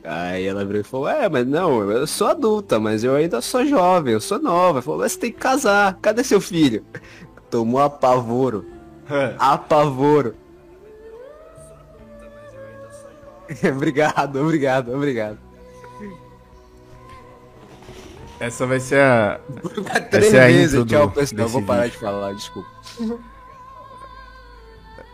Aí 0.05 0.47
ela 0.47 0.65
virou 0.65 0.81
e 0.81 0.85
falou, 0.85 1.09
é, 1.09 1.29
mas 1.29 1.47
não, 1.47 1.91
eu 1.91 2.07
sou 2.07 2.27
adulta, 2.27 2.81
mas 2.81 3.05
eu 3.05 3.15
ainda 3.15 3.41
sou 3.41 3.65
jovem, 3.65 4.15
eu 4.15 4.21
sou 4.21 4.41
nova. 4.41 4.79
Ela 4.79 4.83
falou, 4.83 5.01
mas 5.01 5.13
você 5.13 5.19
tem 5.19 5.33
que 5.33 5.39
casar, 5.39 5.97
cadê 6.03 6.25
seu 6.25 6.41
filho? 6.41 6.85
Tomou 7.51 7.81
apavoro, 7.81 8.67
apavoro. 9.39 10.35
obrigado, 13.75 14.41
obrigado, 14.41 14.93
obrigado. 14.95 15.39
Essa 18.41 18.67
vai 18.67 18.81
ser 18.81 19.01
a. 19.01 19.41
Três 20.11 20.27
Essa 20.27 20.37
é 20.37 20.45
a 20.45 20.47
vezes, 20.49 20.85
tchau 20.87 21.11
pessoal, 21.11 21.49
vou 21.49 21.63
parar 21.63 21.85
vídeo. 21.85 21.93
de 21.93 22.05
falar, 22.05 22.33
desculpa. 22.35 22.69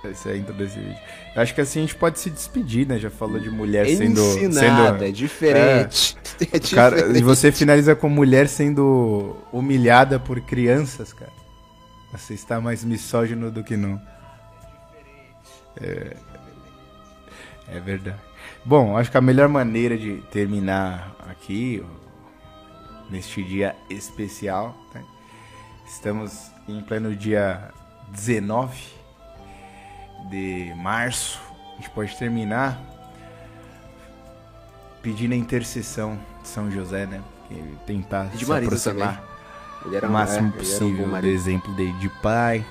Essa 0.05 0.31
é 0.31 0.33
a 0.33 0.37
intro 0.37 0.55
desse 0.55 0.79
vídeo. 0.79 0.97
Eu 1.35 1.43
acho 1.43 1.55
que 1.55 1.61
assim 1.61 1.81
a 1.81 1.83
gente 1.83 1.95
pode 1.97 2.21
se 2.21 2.31
despedir, 2.31 2.87
né? 2.87 2.99
Já 2.99 3.11
falou 3.11 3.41
de 3.41 3.51
mulher 3.51 3.85
É 3.87 3.97
sendo. 3.97 4.21
ensinada, 4.21 4.93
sendo... 4.93 5.05
é 5.05 5.11
diferente. 5.11 6.17
É, 6.41 6.59
Cara, 6.75 6.97
diferente. 6.97 7.19
e 7.19 7.23
você 7.23 7.51
finaliza 7.51 7.97
com 7.97 8.09
mulher 8.09 8.49
sendo 8.49 9.37
humilhada 9.53 10.21
por 10.21 10.41
crianças, 10.41 11.13
cara. 11.13 11.33
Você 12.13 12.35
está 12.35 12.61
mais 12.61 12.85
misógino 12.85 13.51
do 13.51 13.65
que 13.65 13.77
não. 13.77 14.01
É, 15.81 16.17
é 17.69 17.81
verdade. 17.81 18.17
Bom, 18.65 18.97
acho 18.97 19.11
que 19.11 19.17
a 19.17 19.21
melhor 19.21 19.49
maneira 19.49 19.97
de 19.97 20.23
terminar 20.31 21.15
aqui, 21.29 21.85
neste 23.11 23.43
dia 23.43 23.75
especial, 23.91 24.77
né? 24.95 25.03
estamos 25.87 26.51
em 26.69 26.81
pleno 26.83 27.15
dia 27.17 27.71
19 28.13 28.98
de 30.29 30.73
março. 30.77 31.41
A 31.73 31.77
gente 31.77 31.91
pode 31.91 32.17
terminar 32.17 32.81
pedindo 35.03 35.33
a 35.33 35.37
intercessão 35.37 36.19
de 36.43 36.49
São 36.49 36.71
José, 36.71 37.07
né? 37.07 37.21
Que 37.49 37.63
tentar 37.87 38.25
De 38.25 38.45
se 38.45 38.47
marido 38.47 38.69
aproximar 38.69 39.25
Ele 39.87 39.97
era 39.97 40.07
o 40.07 40.11
máximo 40.13 40.39
é, 40.39 40.43
um 40.43 40.51
bom 40.51 40.59
possível 40.59 41.09
do 41.09 41.27
exemplo 41.27 41.75
de, 41.75 41.93
de 41.93 42.09
pai, 42.21 42.65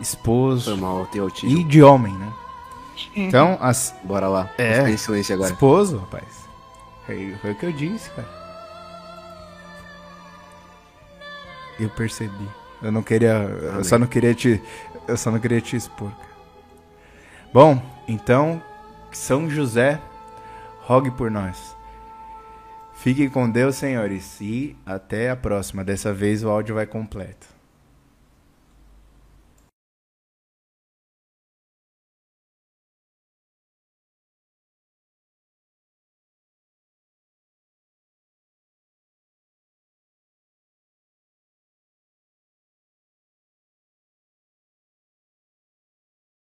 esposo 0.00 0.76
mal, 0.76 1.08
e 1.42 1.64
de 1.64 1.82
homem, 1.82 2.14
né? 2.14 2.32
Então, 3.14 3.58
as, 3.60 3.94
Bora 4.02 4.28
lá. 4.28 4.50
É. 4.58 4.88
Em 4.90 4.96
silêncio 4.96 5.34
agora. 5.34 5.52
esposo, 5.52 5.98
rapaz. 5.98 6.48
Foi, 7.06 7.34
foi 7.40 7.52
o 7.52 7.54
que 7.54 7.66
eu 7.66 7.72
disse, 7.72 8.10
cara. 8.10 8.28
Eu 11.78 11.88
percebi. 11.90 12.48
Eu 12.82 12.92
não 12.92 13.02
queria, 13.02 13.32
eu 13.32 13.70
Amém. 13.72 13.84
só 13.84 13.98
não 13.98 14.06
queria 14.06 14.34
te, 14.34 14.62
eu 15.08 15.16
só 15.16 15.30
não 15.30 15.40
queria 15.40 15.60
te 15.60 15.74
expor. 15.74 16.12
Bom, 17.52 17.82
então, 18.06 18.62
São 19.10 19.50
José, 19.50 20.00
rogue 20.82 21.10
por 21.10 21.30
nós. 21.30 21.76
Fiquem 22.94 23.28
com 23.28 23.50
Deus, 23.50 23.76
senhores, 23.76 24.40
e 24.40 24.76
até 24.84 25.30
a 25.30 25.36
próxima. 25.36 25.82
Dessa 25.82 26.12
vez 26.12 26.44
o 26.44 26.50
áudio 26.50 26.74
vai 26.74 26.86
completo. 26.86 27.47